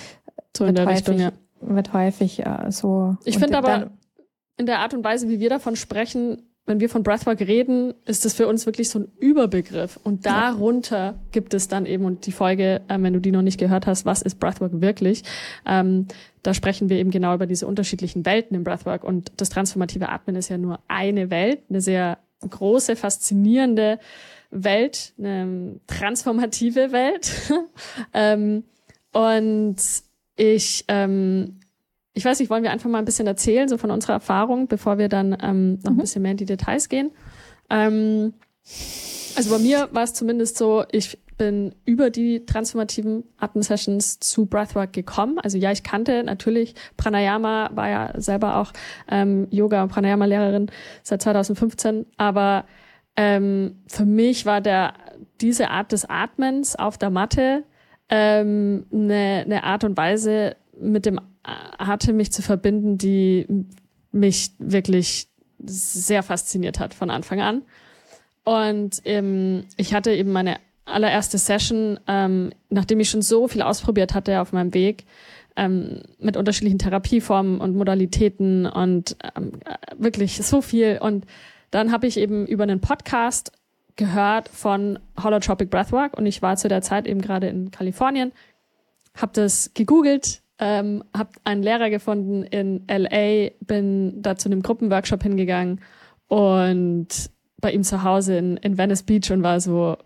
so 0.56 0.66
wird, 0.66 0.78
häufig, 0.78 0.96
Richtung, 0.96 1.18
ja. 1.18 1.32
wird 1.60 1.92
häufig 1.92 2.44
äh, 2.44 2.70
so. 2.70 3.16
Ich 3.24 3.38
finde 3.38 3.58
aber 3.58 3.90
in 4.56 4.66
der 4.66 4.78
Art 4.80 4.94
und 4.94 5.04
Weise, 5.04 5.28
wie 5.28 5.40
wir 5.40 5.50
davon 5.50 5.76
sprechen, 5.76 6.45
wenn 6.66 6.80
wir 6.80 6.88
von 6.88 7.04
Breathwork 7.04 7.40
reden, 7.40 7.94
ist 8.04 8.24
das 8.24 8.34
für 8.34 8.48
uns 8.48 8.66
wirklich 8.66 8.90
so 8.90 8.98
ein 8.98 9.08
Überbegriff. 9.18 9.98
Und 10.02 10.26
darunter 10.26 11.14
gibt 11.30 11.54
es 11.54 11.68
dann 11.68 11.86
eben, 11.86 12.04
und 12.04 12.26
die 12.26 12.32
Folge, 12.32 12.82
äh, 12.88 12.98
wenn 12.98 13.12
du 13.12 13.20
die 13.20 13.30
noch 13.30 13.42
nicht 13.42 13.58
gehört 13.58 13.86
hast, 13.86 14.04
was 14.04 14.20
ist 14.20 14.40
Breathwork 14.40 14.80
wirklich? 14.80 15.22
Ähm, 15.64 16.06
da 16.42 16.54
sprechen 16.54 16.88
wir 16.88 16.98
eben 16.98 17.10
genau 17.10 17.34
über 17.34 17.46
diese 17.46 17.66
unterschiedlichen 17.68 18.26
Welten 18.26 18.56
im 18.56 18.64
Breathwork. 18.64 19.04
Und 19.04 19.32
das 19.36 19.48
transformative 19.48 20.08
Atmen 20.08 20.34
ist 20.34 20.48
ja 20.48 20.58
nur 20.58 20.80
eine 20.88 21.30
Welt, 21.30 21.62
eine 21.70 21.80
sehr 21.80 22.18
große, 22.40 22.96
faszinierende 22.96 24.00
Welt, 24.50 25.14
eine 25.18 25.80
transformative 25.86 26.90
Welt. 26.90 27.32
ähm, 28.12 28.64
und 29.12 29.76
ich 30.36 30.84
ähm, 30.88 31.60
ich 32.16 32.24
weiß 32.24 32.40
nicht, 32.40 32.48
wollen 32.48 32.62
wir 32.62 32.70
einfach 32.70 32.88
mal 32.88 32.98
ein 32.98 33.04
bisschen 33.04 33.26
erzählen, 33.26 33.68
so 33.68 33.76
von 33.76 33.90
unserer 33.90 34.14
Erfahrung, 34.14 34.68
bevor 34.68 34.96
wir 34.96 35.10
dann 35.10 35.36
ähm, 35.42 35.78
noch 35.84 35.90
mhm. 35.92 35.98
ein 35.98 36.00
bisschen 36.00 36.22
mehr 36.22 36.30
in 36.30 36.38
die 36.38 36.46
Details 36.46 36.88
gehen. 36.88 37.10
Ähm, 37.68 38.32
also 39.36 39.50
bei 39.50 39.58
mir 39.58 39.90
war 39.92 40.04
es 40.04 40.14
zumindest 40.14 40.56
so, 40.56 40.84
ich 40.90 41.18
bin 41.36 41.74
über 41.84 42.08
die 42.08 42.46
transformativen 42.46 43.24
Atem-Sessions 43.38 44.18
zu 44.20 44.46
Breathwork 44.46 44.94
gekommen. 44.94 45.38
Also 45.38 45.58
ja, 45.58 45.70
ich 45.72 45.82
kannte 45.82 46.24
natürlich 46.24 46.74
Pranayama, 46.96 47.70
war 47.74 47.88
ja 47.90 48.12
selber 48.18 48.56
auch 48.56 48.72
ähm, 49.10 49.46
Yoga- 49.50 49.82
und 49.82 49.90
Pranayama-Lehrerin 49.90 50.70
seit 51.02 51.20
2015, 51.20 52.06
aber 52.16 52.64
ähm, 53.16 53.82
für 53.86 54.06
mich 54.06 54.46
war 54.46 54.62
der 54.62 54.94
diese 55.42 55.68
Art 55.68 55.92
des 55.92 56.08
Atmens 56.08 56.76
auf 56.76 56.96
der 56.96 57.10
Matte 57.10 57.64
ähm, 58.08 58.86
eine, 58.90 59.42
eine 59.44 59.64
Art 59.64 59.84
und 59.84 59.98
Weise, 59.98 60.56
mit 60.80 61.06
dem 61.06 61.20
hatte, 61.44 62.12
mich 62.12 62.32
zu 62.32 62.42
verbinden, 62.42 62.98
die 62.98 63.46
mich 64.12 64.52
wirklich 64.58 65.28
sehr 65.64 66.22
fasziniert 66.22 66.80
hat 66.80 66.94
von 66.94 67.10
Anfang 67.10 67.40
an. 67.40 67.62
Und 68.44 69.00
ähm, 69.04 69.64
ich 69.76 69.94
hatte 69.94 70.12
eben 70.12 70.32
meine 70.32 70.58
allererste 70.84 71.38
Session, 71.38 71.98
ähm, 72.06 72.52
nachdem 72.70 73.00
ich 73.00 73.10
schon 73.10 73.22
so 73.22 73.48
viel 73.48 73.62
ausprobiert 73.62 74.14
hatte 74.14 74.40
auf 74.40 74.52
meinem 74.52 74.72
Weg, 74.72 75.04
ähm, 75.56 76.02
mit 76.18 76.36
unterschiedlichen 76.36 76.78
Therapieformen 76.78 77.60
und 77.60 77.76
Modalitäten 77.76 78.66
und 78.66 79.16
ähm, 79.36 79.52
wirklich 79.96 80.36
so 80.36 80.60
viel. 80.60 80.98
Und 81.00 81.26
dann 81.70 81.90
habe 81.90 82.06
ich 82.06 82.18
eben 82.18 82.46
über 82.46 82.62
einen 82.62 82.80
Podcast 82.80 83.52
gehört 83.96 84.48
von 84.48 84.98
Holotropic 85.20 85.70
Breathwork 85.70 86.16
und 86.16 86.26
ich 86.26 86.42
war 86.42 86.56
zu 86.56 86.68
der 86.68 86.82
Zeit 86.82 87.06
eben 87.06 87.22
gerade 87.22 87.48
in 87.48 87.70
Kalifornien, 87.70 88.32
habe 89.16 89.32
das 89.34 89.72
gegoogelt, 89.74 90.42
ähm, 90.58 91.04
habe 91.16 91.30
einen 91.44 91.62
Lehrer 91.62 91.90
gefunden 91.90 92.42
in 92.42 92.84
LA, 92.88 93.50
bin 93.60 94.22
da 94.22 94.36
zu 94.36 94.48
einem 94.48 94.62
Gruppenworkshop 94.62 95.22
hingegangen 95.22 95.80
und 96.28 97.30
bei 97.60 97.72
ihm 97.72 97.82
zu 97.82 98.02
Hause 98.02 98.38
in, 98.38 98.56
in 98.58 98.78
Venice 98.78 99.02
Beach 99.02 99.30
und 99.30 99.42
war 99.42 99.60
so 99.60 99.96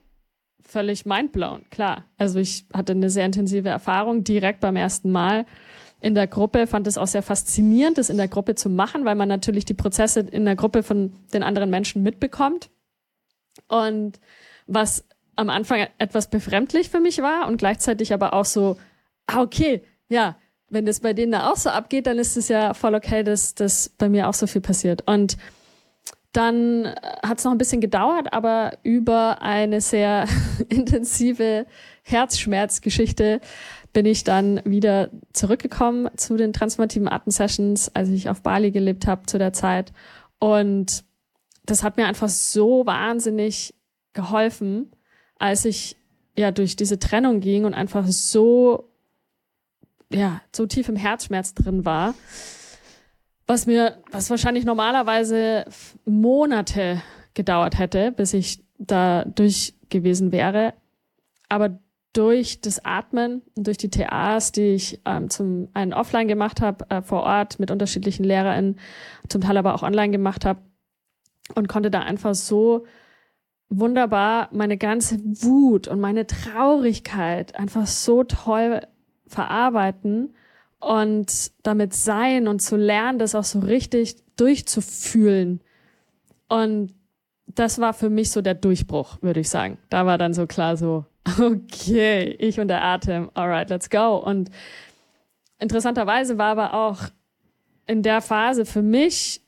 völlig 0.63 1.05
mindblown, 1.05 1.69
klar. 1.71 2.05
Also 2.17 2.39
ich 2.39 2.67
hatte 2.73 2.93
eine 2.93 3.11
sehr 3.11 3.27
intensive 3.27 3.69
Erfahrung 3.69 4.25
direkt 4.25 4.61
beim 4.61 4.77
ersten 4.77 5.11
Mal 5.11 5.47
in 6.01 6.15
der 6.15 6.27
Gruppe, 6.27 6.67
fand 6.67 6.87
es 6.87 6.97
auch 6.97 7.07
sehr 7.07 7.23
faszinierend, 7.23 7.99
das 7.99 8.09
in 8.09 8.17
der 8.17 8.29
Gruppe 8.29 8.55
zu 8.55 8.71
machen, 8.71 9.05
weil 9.05 9.17
man 9.17 9.29
natürlich 9.29 9.65
die 9.65 9.75
Prozesse 9.75 10.21
in 10.21 10.45
der 10.45 10.57
Gruppe 10.57 10.83
von 10.83 11.13
den 11.33 11.43
anderen 11.43 11.71
Menschen 11.71 12.03
mitbekommt. 12.03 12.71
Und 13.69 14.19
was 14.67 15.05
am 15.37 15.51
Anfang 15.51 15.87
etwas 15.99 16.31
befremdlich 16.31 16.89
für 16.89 17.01
mich 17.01 17.21
war 17.21 17.49
und 17.49 17.59
gleichzeitig 17.59 18.15
aber 18.15 18.33
auch 18.33 18.45
so, 18.45 18.79
ah, 19.27 19.43
okay, 19.43 19.83
ja, 20.11 20.37
wenn 20.69 20.85
das 20.85 21.01
bei 21.01 21.15
denen 21.15 21.33
da 21.33 21.51
auch 21.51 21.57
so 21.57 21.71
abgeht, 21.71 22.07
dann 22.07 22.19
ist 22.19 22.37
es 22.37 22.49
ja 22.49 22.75
voll 22.75 22.95
okay, 22.95 23.25
dass 23.25 23.55
das 23.55 23.89
bei 23.89 24.09
mir 24.09 24.29
auch 24.29 24.35
so 24.35 24.47
viel 24.47 24.61
passiert. 24.61 25.03
Und 25.07 25.37
dann 26.33 26.95
hat 27.25 27.39
es 27.39 27.45
noch 27.45 27.53
ein 27.53 27.59
bisschen 27.59 27.81
gedauert, 27.81 28.33
aber 28.33 28.73
über 28.83 29.43
eine 29.43 29.81
sehr 29.81 30.27
intensive 30.69 31.67
Herzschmerzgeschichte 32.03 33.41
bin 33.93 34.07
ich 34.07 34.23
dann 34.23 34.61
wieder 34.65 35.11
zurückgekommen 35.33 36.09
zu 36.17 36.37
den 36.37 36.53
transformativen 36.53 37.09
Atem-Sessions, 37.09 37.95
als 37.95 38.09
ich 38.11 38.29
auf 38.29 38.43
Bali 38.43 38.71
gelebt 38.71 39.09
habe 39.09 39.27
zu 39.27 39.39
der 39.39 39.53
Zeit. 39.53 39.93
Und 40.39 41.05
das 41.65 41.83
hat 41.83 41.97
mir 41.97 42.07
einfach 42.07 42.29
so 42.29 42.87
wahnsinnig 42.87 43.75
geholfen, 44.13 44.93
als 45.39 45.65
ich 45.65 45.97
ja 46.37 46.53
durch 46.53 46.77
diese 46.77 47.01
Trennung 47.01 47.41
ging 47.41 47.65
und 47.65 47.75
einfach 47.75 48.07
so 48.07 48.90
ja 50.13 50.41
so 50.55 50.67
tief 50.67 50.89
im 50.89 50.97
Herzschmerz 50.97 51.55
drin 51.55 51.85
war, 51.85 52.15
was 53.47 53.67
mir 53.67 53.99
was 54.11 54.31
wahrscheinlich 54.31 54.65
normalerweise 54.65 55.65
Monate 56.05 57.03
gedauert 57.35 57.79
hätte, 57.79 58.13
bis 58.13 58.33
ich 58.35 58.65
da 58.79 59.25
durch 59.25 59.75
gewesen 59.89 60.33
wäre, 60.33 60.75
aber 61.49 61.79
durch 62.13 62.61
das 62.61 62.85
Atmen 62.85 63.43
und 63.57 63.67
durch 63.67 63.77
die 63.77 63.91
TAs, 63.91 64.53
die 64.53 64.75
ich 64.75 65.01
ähm, 65.05 65.31
zum 65.31 65.69
einen 65.75 65.93
offline 65.93 66.27
gemacht 66.27 66.61
habe, 66.61 66.89
äh, 66.91 67.03
vor 67.03 67.23
Ort 67.23 67.61
mit 67.61 67.71
unterschiedlichen 67.71 68.25
LehrerInnen, 68.25 68.79
zum 69.29 69.41
Teil 69.41 69.57
aber 69.57 69.75
auch 69.75 69.83
online 69.83 70.11
gemacht 70.11 70.45
habe 70.45 70.61
und 71.55 71.69
konnte 71.69 71.91
da 71.91 72.01
einfach 72.01 72.35
so 72.35 72.85
wunderbar 73.69 74.49
meine 74.53 74.77
ganze 74.77 75.21
Wut 75.21 75.87
und 75.87 76.01
meine 76.01 76.27
Traurigkeit 76.27 77.55
einfach 77.55 77.87
so 77.87 78.25
toll 78.25 78.81
verarbeiten 79.31 80.35
und 80.79 81.53
damit 81.63 81.95
sein 81.95 82.49
und 82.49 82.61
zu 82.61 82.77
lernen, 82.77 83.19
das 83.19 83.35
auch 83.35 83.45
so 83.45 83.61
richtig 83.61 84.17
durchzufühlen. 84.37 85.61
Und 86.49 86.95
das 87.47 87.79
war 87.81 87.93
für 87.93 88.11
mich 88.11 88.31
so 88.31 88.41
der 88.41 88.55
Durchbruch, 88.55 89.19
würde 89.21 89.41
ich 89.41 89.51
sagen. 89.51 89.79
Da 89.89 90.07
war 90.07 90.19
dann 90.19 90.35
so 90.35 90.47
klar 90.47 90.77
so, 90.77 91.05
okay, 91.41 92.37
ich 92.39 92.61
und 92.61 92.69
der 92.69 92.83
Atem, 92.83 93.31
alright, 93.35 93.71
let's 93.71 93.91
go. 93.91 94.17
Und 94.17 94.51
interessanterweise 95.59 96.39
war 96.39 96.51
aber 96.51 96.75
auch 96.75 96.99
in 97.87 98.03
der 98.03 98.21
Phase 98.21 98.65
für 98.65 98.83
mich 98.83 99.43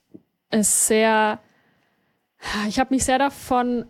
es 0.51 0.87
sehr, 0.87 1.40
ich 2.68 2.79
habe 2.79 2.95
mich 2.95 3.05
sehr 3.05 3.18
davon 3.18 3.87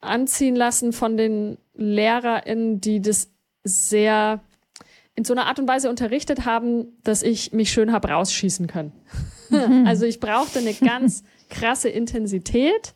anziehen 0.00 0.56
lassen 0.56 0.92
von 0.92 1.16
den 1.16 1.58
LehrerInnen, 1.74 2.80
die 2.80 3.00
das 3.00 3.30
sehr 3.62 4.40
in 5.16 5.24
so 5.24 5.32
einer 5.32 5.46
Art 5.46 5.58
und 5.58 5.68
Weise 5.68 5.88
unterrichtet 5.88 6.44
haben, 6.44 6.86
dass 7.02 7.22
ich 7.22 7.52
mich 7.52 7.72
schön 7.72 7.92
habe 7.92 8.08
rausschießen 8.08 8.66
können. 8.66 8.92
Mhm. 9.50 9.84
also 9.86 10.06
ich 10.06 10.20
brauchte 10.20 10.58
eine 10.58 10.74
ganz 10.74 11.22
krasse 11.50 11.88
Intensität, 11.88 12.94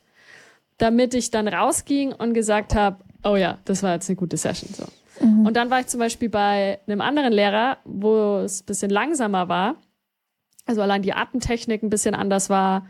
damit 0.79 1.15
ich 1.15 1.31
dann 1.31 1.47
rausging 1.47 2.13
und 2.13 2.35
gesagt 2.35 2.75
habe, 2.75 3.05
oh 3.25 3.37
ja, 3.37 3.59
das 3.65 3.83
war 3.83 3.95
jetzt 3.95 4.09
eine 4.09 4.17
gute 4.17 4.37
Session. 4.37 4.73
So. 4.73 4.85
Mhm. 5.25 5.47
Und 5.47 5.57
dann 5.57 5.71
war 5.71 5.81
ich 5.81 5.87
zum 5.87 6.01
Beispiel 6.01 6.29
bei 6.29 6.81
einem 6.87 7.01
anderen 7.01 7.33
Lehrer, 7.33 7.79
wo 7.85 8.39
es 8.39 8.63
bisschen 8.63 8.91
langsamer 8.91 9.49
war, 9.49 9.77
also 10.67 10.83
allein 10.83 11.03
die 11.03 11.13
Atemtechnik 11.13 11.83
ein 11.83 11.91
bisschen 11.91 12.15
anders 12.15 12.51
war, 12.51 12.87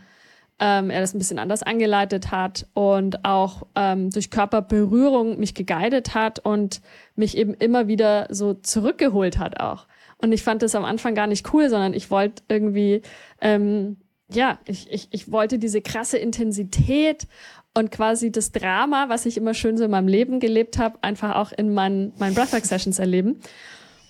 ähm, 0.61 0.91
er 0.91 1.01
das 1.01 1.15
ein 1.15 1.19
bisschen 1.19 1.39
anders 1.39 1.63
angeleitet 1.63 2.31
hat 2.31 2.67
und 2.75 3.25
auch 3.25 3.67
ähm, 3.75 4.11
durch 4.11 4.31
Körperberührung 4.31 5.39
mich 5.39 5.55
geguidet 5.55 6.15
hat 6.15 6.41
und 6.41 6.81
mich 7.15 7.37
eben 7.37 7.55
immer 7.55 7.87
wieder 7.87 8.27
so 8.31 8.55
zurückgeholt 8.55 9.39
hat 9.39 9.61
auch. 9.61 9.87
Und 10.19 10.33
ich 10.33 10.43
fand 10.43 10.63
das 10.63 10.75
am 10.75 10.85
Anfang 10.85 11.15
gar 11.15 11.29
nicht 11.29 11.53
cool, 11.53 11.71
sondern 11.71 11.95
ich 11.95 12.11
wollte 12.11 12.43
irgendwie, 12.49 13.03
ähm, 13.41 13.99
ja, 14.31 14.59
ich, 14.67 14.91
ich, 14.91 15.09
ich 15.13 15.31
wollte 15.31 15.59
diese 15.59 15.81
krasse 15.81 16.19
Intensität 16.19 17.29
und 17.75 17.93
quasi 17.93 18.33
das 18.33 18.51
Drama, 18.51 19.09
was 19.09 19.27
ich 19.27 19.37
immer 19.37 19.55
schön 19.55 19.79
so 19.79 19.85
in 19.85 19.93
meinem 19.93 20.09
Leben 20.09 20.41
gelebt 20.41 20.79
habe, 20.79 20.99
einfach 21.03 21.37
auch 21.37 21.53
in 21.53 21.73
meinen, 21.73 22.13
meinen 22.19 22.35
Breathwork-Sessions 22.35 22.99
erleben. 22.99 23.41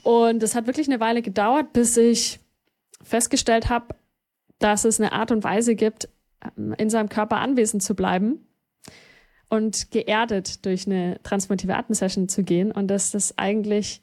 Und 0.03 0.43
es 0.43 0.55
hat 0.55 0.67
wirklich 0.67 0.89
eine 0.89 1.01
Weile 1.01 1.21
gedauert, 1.21 1.75
bis 1.75 1.97
ich 1.99 2.41
festgestellt 3.03 3.69
habe, 3.69 3.95
dass 4.59 4.85
es 4.85 4.99
eine 4.99 5.13
Art 5.13 5.31
und 5.31 5.45
Weise 5.45 5.75
gibt, 5.75 6.09
in 6.77 6.91
seinem 6.91 7.09
Körper 7.09 7.39
anwesend 7.39 7.83
zu 7.83 7.95
bleiben 7.95 8.47
und 9.49 9.91
geerdet 9.91 10.65
durch 10.67 10.87
eine 10.87 11.21
transformative 11.23 11.75
Atemsession 11.75 12.29
zu 12.29 12.45
gehen 12.45 12.71
und 12.71 12.89
dass 12.89 13.11
das 13.11 13.37
eigentlich 13.39 14.03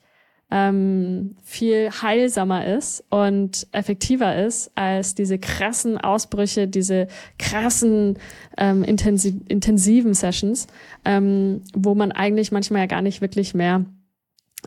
ähm, 0.52 1.36
viel 1.44 1.90
heilsamer 1.90 2.66
ist 2.68 3.04
und 3.10 3.68
effektiver 3.72 4.36
ist 4.36 4.72
als 4.76 5.16
diese 5.16 5.40
krassen 5.40 5.98
Ausbrüche, 5.98 6.68
diese 6.68 7.08
krassen 7.40 8.20
ähm, 8.58 8.84
intensiv, 8.84 9.36
intensiven 9.48 10.14
Sessions, 10.14 10.68
ähm, 11.04 11.62
wo 11.74 11.96
man 11.96 12.12
eigentlich 12.12 12.52
manchmal 12.52 12.82
ja 12.82 12.86
gar 12.86 13.02
nicht 13.02 13.22
wirklich 13.22 13.56
mehr 13.56 13.86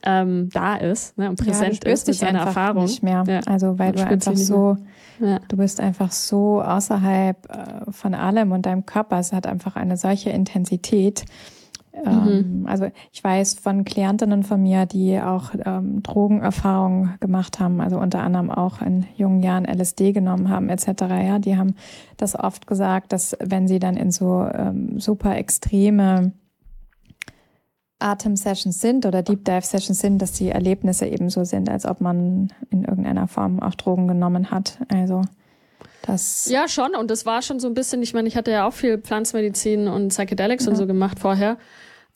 ähm, 0.05 0.49
da 0.53 0.77
ist 0.77 1.17
ne, 1.19 1.29
und 1.29 1.39
präsent 1.39 1.85
ja, 1.85 1.93
ist 1.93 2.07
mit 2.07 2.17
seiner 2.17 2.41
Erfahrung. 2.41 2.85
Nicht 2.85 3.03
mehr. 3.03 3.25
Ja. 3.27 3.41
Also 3.47 3.79
weil 3.79 3.93
du 3.93 4.05
einfach 4.05 4.37
so, 4.37 4.77
ja. 5.21 5.39
du 5.49 5.57
bist 5.57 5.81
einfach 5.81 6.13
so 6.13 6.63
außerhalb 6.63 7.37
äh, 7.51 7.93
von 7.93 8.15
allem 8.15 8.53
und 8.53 8.67
deinem 8.67 8.87
Körper. 8.87 9.19
Es 9.19 9.33
hat 9.33 9.47
einfach 9.47 9.77
eine 9.77 9.97
solche 9.97 10.31
Intensität. 10.31 11.25
Ähm, 12.05 12.61
mhm. 12.61 12.67
Also 12.67 12.89
ich 13.13 13.23
weiß 13.23 13.55
von 13.55 13.85
Klientinnen 13.85 14.43
von 14.43 14.63
mir, 14.63 14.87
die 14.87 15.21
auch 15.21 15.51
ähm, 15.65 16.03
Drogenerfahrungen 16.03 17.15
gemacht 17.21 17.61
haben, 17.61 17.81
also 17.81 17.99
unter 17.99 18.21
anderem 18.23 18.51
auch 18.51 18.83
in 18.83 19.07
jungen 19.17 19.43
Jahren 19.43 19.65
LSD 19.65 20.13
genommen 20.13 20.49
haben 20.49 20.69
etc. 20.69 20.87
Ja, 21.09 21.39
die 21.39 21.57
haben 21.57 21.75
das 22.17 22.39
oft 22.39 22.67
gesagt, 22.67 23.13
dass 23.13 23.37
wenn 23.41 23.69
sie 23.69 23.79
dann 23.79 23.97
in 23.97 24.11
so 24.11 24.47
ähm, 24.53 25.01
super 25.01 25.37
extreme 25.37 26.33
Atem-Sessions 27.99 28.81
sind 28.81 29.07
oder 29.07 29.23
Deep 29.23 29.45
Dive-Sessions 29.45 29.99
sind, 29.99 30.19
dass 30.23 30.33
die 30.33 30.51
Erlebnisse 30.51 31.07
eben 31.07 31.31
so 31.31 31.45
sind, 31.45 31.69
als 31.69 31.85
ob 31.85 32.01
man 32.01 32.53
in 32.71 32.85
irgendeiner 32.85 33.29
Form 33.29 33.61
auch 33.61 33.75
Drogen 33.75 34.07
genommen 34.07 34.51
hat. 34.51 34.79
Also 34.89 35.23
das 36.03 36.49
ja 36.49 36.69
schon 36.69 36.95
und 36.95 37.11
das 37.11 37.27
war 37.27 37.43
schon 37.43 37.61
so 37.61 37.69
ein 37.69 37.75
bisschen. 37.75 38.03
Ich 38.03 38.15
meine, 38.15 38.29
ich 38.29 38.37
hatte 38.37 38.51
ja 38.51 38.67
auch 38.67 38.73
viel 38.73 38.99
Pflanzmedizin 38.99 39.89
und 39.89 40.09
Psychedelics 40.09 40.65
ja. 40.65 40.71
und 40.71 40.77
so 40.77 40.87
gemacht 40.87 41.19
vorher. 41.19 41.59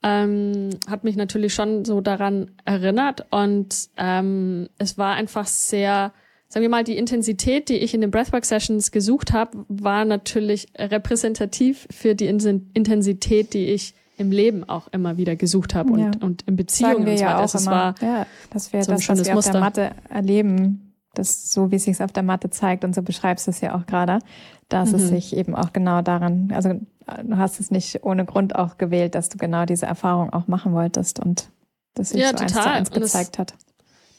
Ähm, 0.04 0.70
hat 0.88 1.04
mich 1.04 1.16
natürlich 1.16 1.54
schon 1.54 1.84
so 1.84 2.00
daran 2.00 2.50
erinnert 2.64 3.26
und 3.30 3.88
ähm, 3.96 4.68
es 4.78 4.98
war 4.98 5.14
einfach 5.14 5.46
sehr 5.46 6.12
sagen 6.48 6.64
wir 6.64 6.68
mal, 6.68 6.84
die 6.84 6.98
Intensität, 6.98 7.70
die 7.70 7.78
ich 7.78 7.94
in 7.94 8.02
den 8.02 8.10
Breathwork-Sessions 8.10 8.90
gesucht 8.90 9.32
habe, 9.32 9.64
war 9.68 10.04
natürlich 10.04 10.68
repräsentativ 10.76 11.88
für 11.90 12.14
die 12.14 12.26
Intensität, 12.26 13.54
die 13.54 13.68
ich 13.68 13.94
im 14.22 14.32
Leben 14.32 14.64
auch 14.68 14.88
immer 14.88 15.16
wieder 15.16 15.36
gesucht 15.36 15.74
habe 15.74 15.92
und, 15.92 16.00
ja. 16.00 16.10
und 16.20 16.42
in 16.42 16.56
Beziehungen 16.56 17.04
wir 17.04 17.12
und 17.12 17.18
so 17.18 17.24
weiter. 17.24 17.38
Ja 17.38 17.44
auch 17.44 17.54
immer, 17.54 17.70
war 17.70 17.94
ja, 18.00 18.26
dass 18.50 18.72
wir 18.72 18.82
so 18.82 18.92
das, 18.92 19.08
was 19.08 19.24
wir 19.24 19.34
Muster. 19.34 19.50
auf 19.50 19.52
der 19.52 19.60
Matte 19.60 19.90
erleben, 20.08 20.94
das 21.14 21.52
so 21.52 21.70
wie 21.70 21.76
es 21.76 21.84
sich 21.84 22.02
auf 22.02 22.12
der 22.12 22.22
Matte 22.22 22.50
zeigt 22.50 22.84
und 22.84 22.94
so 22.94 23.02
beschreibst 23.02 23.46
du 23.46 23.50
es 23.50 23.60
ja 23.60 23.74
auch 23.74 23.86
gerade, 23.86 24.20
dass 24.68 24.90
mhm. 24.90 24.94
es 24.96 25.08
sich 25.08 25.36
eben 25.36 25.54
auch 25.54 25.72
genau 25.72 26.00
daran, 26.00 26.50
also 26.54 26.80
du 27.22 27.36
hast 27.36 27.60
es 27.60 27.70
nicht 27.70 28.02
ohne 28.04 28.24
Grund 28.24 28.56
auch 28.56 28.78
gewählt, 28.78 29.14
dass 29.14 29.28
du 29.28 29.36
genau 29.36 29.66
diese 29.66 29.86
Erfahrung 29.86 30.32
auch 30.32 30.46
machen 30.46 30.72
wolltest 30.72 31.20
und 31.20 31.50
das 31.94 32.10
sich 32.10 32.22
ja, 32.22 32.28
so 32.28 32.36
total. 32.36 32.68
eins 32.68 32.88
zu 32.88 32.96
eins 32.96 33.12
gezeigt 33.12 33.38
hat. 33.38 33.54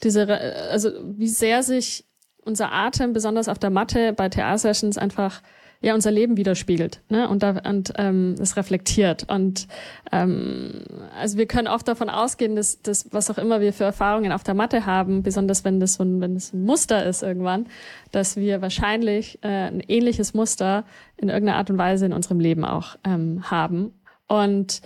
Diese, 0.02 0.28
also 0.70 0.90
wie 1.16 1.28
sehr 1.28 1.62
sich 1.62 2.04
unser 2.44 2.72
Atem 2.72 3.12
besonders 3.12 3.48
auf 3.48 3.58
der 3.58 3.70
Matte 3.70 4.12
bei 4.12 4.28
TA-Sessions 4.28 4.98
einfach 4.98 5.42
ja 5.84 5.94
unser 5.94 6.10
Leben 6.10 6.36
widerspiegelt 6.36 7.00
ne? 7.10 7.28
und, 7.28 7.42
da, 7.42 7.60
und 7.68 7.92
ähm, 7.96 8.34
es 8.40 8.56
reflektiert. 8.56 9.26
Und 9.28 9.68
ähm, 10.10 10.82
also 11.18 11.36
wir 11.36 11.46
können 11.46 11.68
oft 11.68 11.86
davon 11.86 12.08
ausgehen, 12.08 12.56
dass, 12.56 12.80
dass 12.80 13.12
was 13.12 13.30
auch 13.30 13.38
immer 13.38 13.60
wir 13.60 13.72
für 13.72 13.84
Erfahrungen 13.84 14.32
auf 14.32 14.42
der 14.42 14.54
Matte 14.54 14.86
haben, 14.86 15.22
besonders 15.22 15.64
wenn 15.64 15.80
das 15.80 15.94
so 15.94 16.04
ein, 16.04 16.20
wenn 16.20 16.34
das 16.34 16.52
ein 16.52 16.64
Muster 16.64 17.04
ist 17.04 17.22
irgendwann, 17.22 17.66
dass 18.12 18.36
wir 18.36 18.62
wahrscheinlich 18.62 19.38
äh, 19.42 19.48
ein 19.48 19.80
ähnliches 19.80 20.32
Muster 20.32 20.84
in 21.16 21.28
irgendeiner 21.28 21.58
Art 21.58 21.70
und 21.70 21.78
Weise 21.78 22.06
in 22.06 22.12
unserem 22.12 22.40
Leben 22.40 22.64
auch 22.64 22.96
ähm, 23.04 23.50
haben. 23.50 23.92
Und 24.26 24.80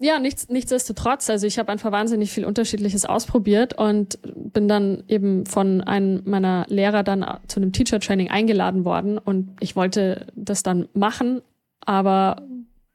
ja, 0.00 0.20
nichts, 0.20 0.48
nichtsdestotrotz, 0.48 1.28
also 1.28 1.46
ich 1.46 1.58
habe 1.58 1.72
einfach 1.72 1.90
wahnsinnig 1.90 2.30
viel 2.30 2.44
Unterschiedliches 2.44 3.04
ausprobiert 3.04 3.74
und 3.74 4.20
bin 4.22 4.68
dann 4.68 5.02
eben 5.08 5.44
von 5.44 5.80
einem 5.80 6.22
meiner 6.24 6.66
Lehrer 6.68 7.02
dann 7.02 7.24
zu 7.48 7.58
einem 7.58 7.72
Teacher 7.72 7.98
Training 7.98 8.30
eingeladen 8.30 8.84
worden 8.84 9.18
und 9.18 9.56
ich 9.58 9.74
wollte 9.74 10.26
das 10.36 10.62
dann 10.62 10.88
machen, 10.94 11.42
aber 11.80 12.42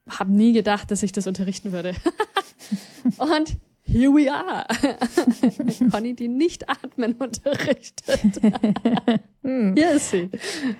habe 0.08 0.32
nie 0.32 0.52
gedacht, 0.54 0.90
dass 0.90 1.02
ich 1.02 1.12
das 1.12 1.26
unterrichten 1.26 1.72
würde. 1.72 1.94
und 3.18 3.56
here 3.82 4.10
we 4.10 4.32
are. 4.32 4.64
Conny, 5.90 6.14
die 6.14 6.28
nicht 6.28 6.70
atmen 6.70 7.12
unterrichtet. 7.14 8.40
hm. 9.42 9.74
Hier 9.76 9.92
ist 9.92 10.10
sie. 10.10 10.30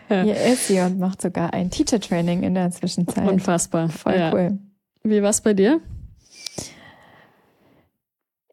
Hier 0.08 0.37
ist 0.37 0.68
sie 0.68 0.80
und 0.80 0.98
macht 0.98 1.20
sogar 1.20 1.52
ein 1.52 1.70
Teacher 1.70 2.00
Training 2.00 2.42
in 2.44 2.54
der 2.54 2.70
Zwischenzeit. 2.70 3.30
Unfassbar. 3.30 3.90
Voll 3.90 4.14
ja. 4.14 4.32
cool. 4.32 4.58
Wie 5.02 5.22
war's 5.22 5.42
bei 5.42 5.52
dir? 5.52 5.80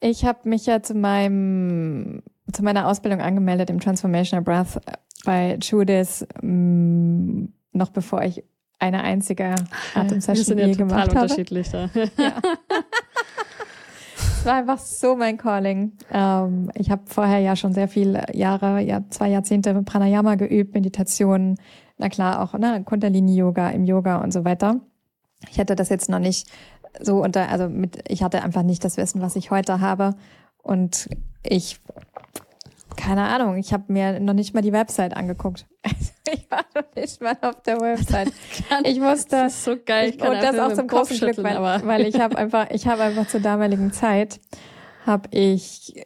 Ich 0.02 0.26
habe 0.26 0.50
mich 0.50 0.66
ja 0.66 0.82
zu 0.82 0.96
meinem 0.96 2.24
zu 2.52 2.64
meiner 2.64 2.88
Ausbildung 2.88 3.22
angemeldet 3.22 3.70
im 3.70 3.80
Transformational 3.80 4.44
Breath 4.44 4.82
bei 5.24 5.58
Judith, 5.62 6.28
mm, 6.42 7.46
noch 7.72 7.90
bevor 7.92 8.24
ich 8.24 8.44
eine 8.80 9.04
einzige 9.04 9.56
Atemsession 9.94 10.58
je 10.58 10.68
ja 10.68 10.76
gemacht 10.76 11.10
habe. 11.10 11.22
unterschiedlich 11.22 11.70
da. 11.70 11.90
Ja. 12.18 12.34
Es 14.42 14.46
war 14.48 14.56
einfach 14.56 14.80
so 14.80 15.16
mein 15.16 15.38
Calling. 15.38 15.92
Ähm, 16.12 16.72
ich 16.74 16.90
habe 16.90 17.04
vorher 17.06 17.38
ja 17.38 17.56
schon 17.56 17.74
sehr 17.74 17.88
viele 17.88 18.26
Jahre, 18.34 18.82
ja 18.82 19.04
zwei 19.12 19.30
Jahrzehnte 19.30 19.80
Pranayama 19.84 20.34
geübt, 20.34 20.74
Meditation, 20.74 21.58
na 22.00 22.10
klar 22.10 22.42
auch 22.42 22.58
ne, 22.58 22.84
Kundalini-Yoga 22.84 23.70
im 23.70 23.86
Yoga 23.86 24.18
und 24.18 24.34
so 24.34 24.44
weiter. 24.44 24.80
Ich 25.52 25.60
hätte 25.60 25.76
das 25.76 25.90
jetzt 25.90 26.10
noch 26.10 26.18
nicht 26.18 26.48
so 27.00 27.24
unter, 27.24 27.50
also 27.50 27.70
mit, 27.70 28.04
ich 28.10 28.24
hatte 28.24 28.44
einfach 28.44 28.64
nicht 28.64 28.84
das 28.84 28.98
Wissen, 28.98 29.22
was 29.22 29.36
ich 29.36 29.52
heute 29.52 29.80
habe. 29.80 30.16
Und 30.62 31.10
ich, 31.44 31.80
keine 32.96 33.24
Ahnung, 33.24 33.58
ich 33.58 33.74
habe 33.74 33.86
mir 33.88 34.20
noch 34.20 34.34
nicht 34.34 34.54
mal 34.54 34.62
die 34.62 34.74
Website 34.74 35.16
angeguckt. 35.16 35.66
Also 35.84 36.12
ich 36.32 36.52
war 36.52 36.66
noch 36.76 36.96
nicht 36.96 37.22
mal 37.22 37.38
auf 37.42 37.62
der 37.64 37.80
Website. 37.80 38.32
ich 38.84 39.00
musste, 39.00 39.38
das 39.38 39.56
ist 39.56 39.64
so 39.64 39.76
geil. 39.84 40.10
Ich, 40.10 40.22
und 40.22 40.42
das 40.42 40.60
auch 40.60 40.74
zum 40.74 40.88
großen 40.88 41.18
Glück, 41.18 41.38
weil, 41.44 41.86
weil 41.86 42.06
ich 42.06 42.20
habe 42.20 42.38
einfach, 42.38 42.70
ich 42.72 42.88
habe 42.88 43.04
einfach 43.04 43.28
zur 43.28 43.40
damaligen 43.40 43.92
Zeit, 43.92 44.40
habe 45.06 45.30
ich 45.32 46.06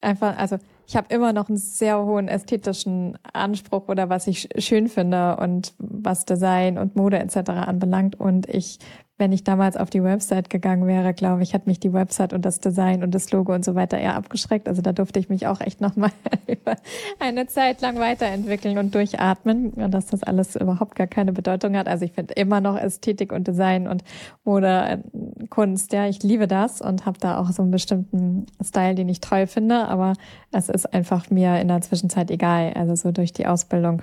einfach, 0.00 0.36
also 0.36 0.58
ich 0.86 0.96
habe 0.96 1.14
immer 1.14 1.32
noch 1.32 1.48
einen 1.48 1.58
sehr 1.58 2.04
hohen 2.04 2.28
ästhetischen 2.28 3.16
Anspruch 3.32 3.88
oder 3.88 4.10
was 4.10 4.26
ich 4.26 4.48
schön 4.58 4.88
finde 4.88 5.36
und 5.36 5.72
was 5.78 6.24
Design 6.24 6.76
und 6.76 6.96
Mode 6.96 7.18
etc. 7.18 7.50
anbelangt. 7.50 8.18
Und 8.18 8.48
ich 8.48 8.78
wenn 9.18 9.32
ich 9.32 9.44
damals 9.44 9.76
auf 9.76 9.90
die 9.90 10.02
Website 10.02 10.50
gegangen 10.50 10.86
wäre, 10.86 11.14
glaube 11.14 11.42
ich, 11.42 11.54
hat 11.54 11.66
mich 11.66 11.78
die 11.78 11.92
Website 11.92 12.32
und 12.32 12.44
das 12.44 12.60
Design 12.60 13.02
und 13.02 13.14
das 13.14 13.30
Logo 13.30 13.54
und 13.54 13.64
so 13.64 13.74
weiter 13.74 13.98
eher 13.98 14.16
abgeschreckt. 14.16 14.68
Also 14.68 14.82
da 14.82 14.92
durfte 14.92 15.20
ich 15.20 15.28
mich 15.28 15.46
auch 15.46 15.60
echt 15.60 15.80
nochmal 15.80 16.10
über 16.46 16.76
eine 17.20 17.46
Zeit 17.46 17.82
lang 17.82 17.98
weiterentwickeln 17.98 18.78
und 18.78 18.94
durchatmen 18.94 19.72
dass 19.90 20.06
das 20.06 20.22
alles 20.22 20.56
überhaupt 20.56 20.96
gar 20.96 21.06
keine 21.06 21.32
Bedeutung 21.32 21.76
hat. 21.76 21.88
Also 21.88 22.04
ich 22.04 22.12
finde 22.12 22.34
immer 22.34 22.60
noch 22.60 22.76
Ästhetik 22.76 23.32
und 23.32 23.46
Design 23.46 23.86
und 23.86 24.02
Mode, 24.44 24.66
äh, 24.66 25.46
Kunst, 25.48 25.92
ja, 25.92 26.06
ich 26.06 26.22
liebe 26.22 26.48
das 26.48 26.80
und 26.80 27.04
habe 27.04 27.18
da 27.18 27.38
auch 27.38 27.50
so 27.50 27.62
einen 27.62 27.70
bestimmten 27.70 28.46
Style, 28.62 28.94
den 28.94 29.08
ich 29.08 29.20
toll 29.20 29.46
finde, 29.46 29.88
aber 29.88 30.14
es 30.50 30.68
ist 30.68 30.92
einfach 30.92 31.30
mir 31.30 31.60
in 31.60 31.68
der 31.68 31.82
Zwischenzeit 31.82 32.30
egal. 32.30 32.72
Also 32.74 32.94
so 32.94 33.12
durch 33.12 33.32
die 33.32 33.46
Ausbildung, 33.46 34.02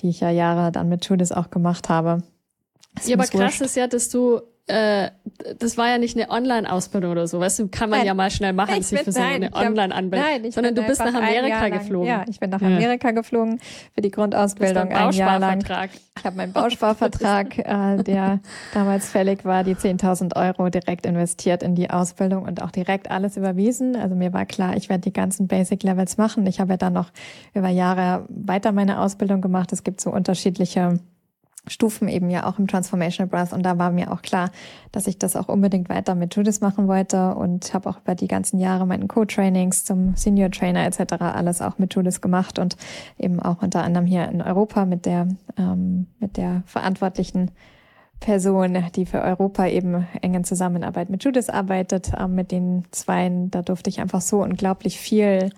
die 0.00 0.08
ich 0.08 0.20
ja 0.20 0.30
Jahre 0.30 0.70
dann 0.70 0.88
mit 0.88 1.04
Judith 1.06 1.32
auch 1.32 1.50
gemacht 1.50 1.88
habe 1.88 2.22
ja, 3.04 3.16
aber 3.16 3.24
krass 3.24 3.32
wurscht. 3.32 3.60
ist 3.60 3.76
ja, 3.76 3.86
dass 3.86 4.08
du 4.08 4.40
äh, 4.68 5.10
das 5.60 5.78
war 5.78 5.88
ja 5.88 5.98
nicht 5.98 6.16
eine 6.16 6.28
Online-Ausbildung 6.28 7.12
oder 7.12 7.28
so, 7.28 7.38
weißt 7.38 7.60
du, 7.60 7.68
kann 7.68 7.88
man 7.88 8.00
nein, 8.00 8.08
ja 8.08 8.14
mal 8.14 8.30
schnell 8.32 8.52
machen, 8.52 8.82
sich 8.82 9.00
für 9.00 9.12
so 9.12 9.20
eine 9.20 9.52
Online-Anmeldung. 9.52 10.50
Sondern 10.50 10.74
du 10.74 10.82
bist 10.82 10.98
nach 11.00 11.14
Amerika 11.14 11.68
geflogen. 11.68 12.08
Ja, 12.08 12.24
ich 12.28 12.40
bin 12.40 12.50
nach 12.50 12.60
Amerika 12.60 13.12
geflogen 13.12 13.60
für 13.94 14.00
die 14.00 14.10
Grundausbildung 14.10 14.88
ein 14.88 15.12
Jahr 15.12 15.38
lang. 15.38 15.62
Ich 16.18 16.24
habe 16.24 16.36
meinen 16.36 16.52
Bausparvertrag, 16.52 17.58
äh, 17.58 18.02
der 18.02 18.40
damals 18.74 19.08
fällig 19.08 19.44
war, 19.44 19.62
die 19.62 19.76
10.000 19.76 20.34
Euro 20.34 20.68
direkt 20.68 21.06
investiert 21.06 21.62
in 21.62 21.76
die 21.76 21.90
Ausbildung 21.90 22.44
und 22.44 22.60
auch 22.60 22.72
direkt 22.72 23.08
alles 23.08 23.36
überwiesen. 23.36 23.94
Also 23.94 24.16
mir 24.16 24.32
war 24.32 24.46
klar, 24.46 24.76
ich 24.76 24.88
werde 24.88 25.02
die 25.02 25.12
ganzen 25.12 25.46
Basic 25.46 25.84
Levels 25.84 26.16
machen. 26.16 26.44
Ich 26.46 26.58
habe 26.58 26.72
ja 26.72 26.76
dann 26.76 26.94
noch 26.94 27.10
über 27.54 27.68
Jahre 27.68 28.24
weiter 28.28 28.72
meine 28.72 29.00
Ausbildung 29.00 29.42
gemacht. 29.42 29.72
Es 29.72 29.84
gibt 29.84 30.00
so 30.00 30.10
unterschiedliche 30.10 30.98
Stufen 31.68 32.08
eben 32.08 32.30
ja 32.30 32.46
auch 32.46 32.58
im 32.58 32.66
Transformational 32.66 33.28
Breath 33.28 33.52
und 33.52 33.62
da 33.64 33.78
war 33.78 33.90
mir 33.90 34.12
auch 34.12 34.22
klar, 34.22 34.50
dass 34.92 35.06
ich 35.06 35.18
das 35.18 35.36
auch 35.36 35.48
unbedingt 35.48 35.88
weiter 35.88 36.14
mit 36.14 36.34
Judith 36.34 36.60
machen 36.60 36.88
wollte. 36.88 37.34
Und 37.34 37.74
habe 37.74 37.88
auch 37.90 37.98
über 37.98 38.14
die 38.14 38.28
ganzen 38.28 38.58
Jahre 38.58 38.86
meinen 38.86 39.08
Co-Trainings 39.08 39.84
zum 39.84 40.14
Senior 40.16 40.50
Trainer 40.50 40.86
etc. 40.86 41.14
alles 41.20 41.62
auch 41.62 41.78
mit 41.78 41.94
Judith 41.94 42.20
gemacht 42.20 42.58
und 42.58 42.76
eben 43.18 43.40
auch 43.40 43.62
unter 43.62 43.82
anderem 43.82 44.06
hier 44.06 44.28
in 44.28 44.42
Europa 44.42 44.84
mit 44.84 45.06
der 45.06 45.28
ähm, 45.58 46.06
mit 46.20 46.36
der 46.36 46.62
verantwortlichen 46.66 47.50
Person, 48.20 48.82
die 48.94 49.06
für 49.06 49.20
Europa 49.20 49.66
eben 49.66 50.06
eng 50.22 50.34
in 50.34 50.44
Zusammenarbeit 50.44 51.10
mit 51.10 51.22
Judith 51.22 51.50
arbeitet, 51.50 52.12
ähm, 52.18 52.34
mit 52.34 52.50
den 52.50 52.84
Zweien, 52.90 53.50
da 53.50 53.62
durfte 53.62 53.90
ich 53.90 54.00
einfach 54.00 54.20
so 54.20 54.42
unglaublich 54.42 54.98
viel 54.98 55.50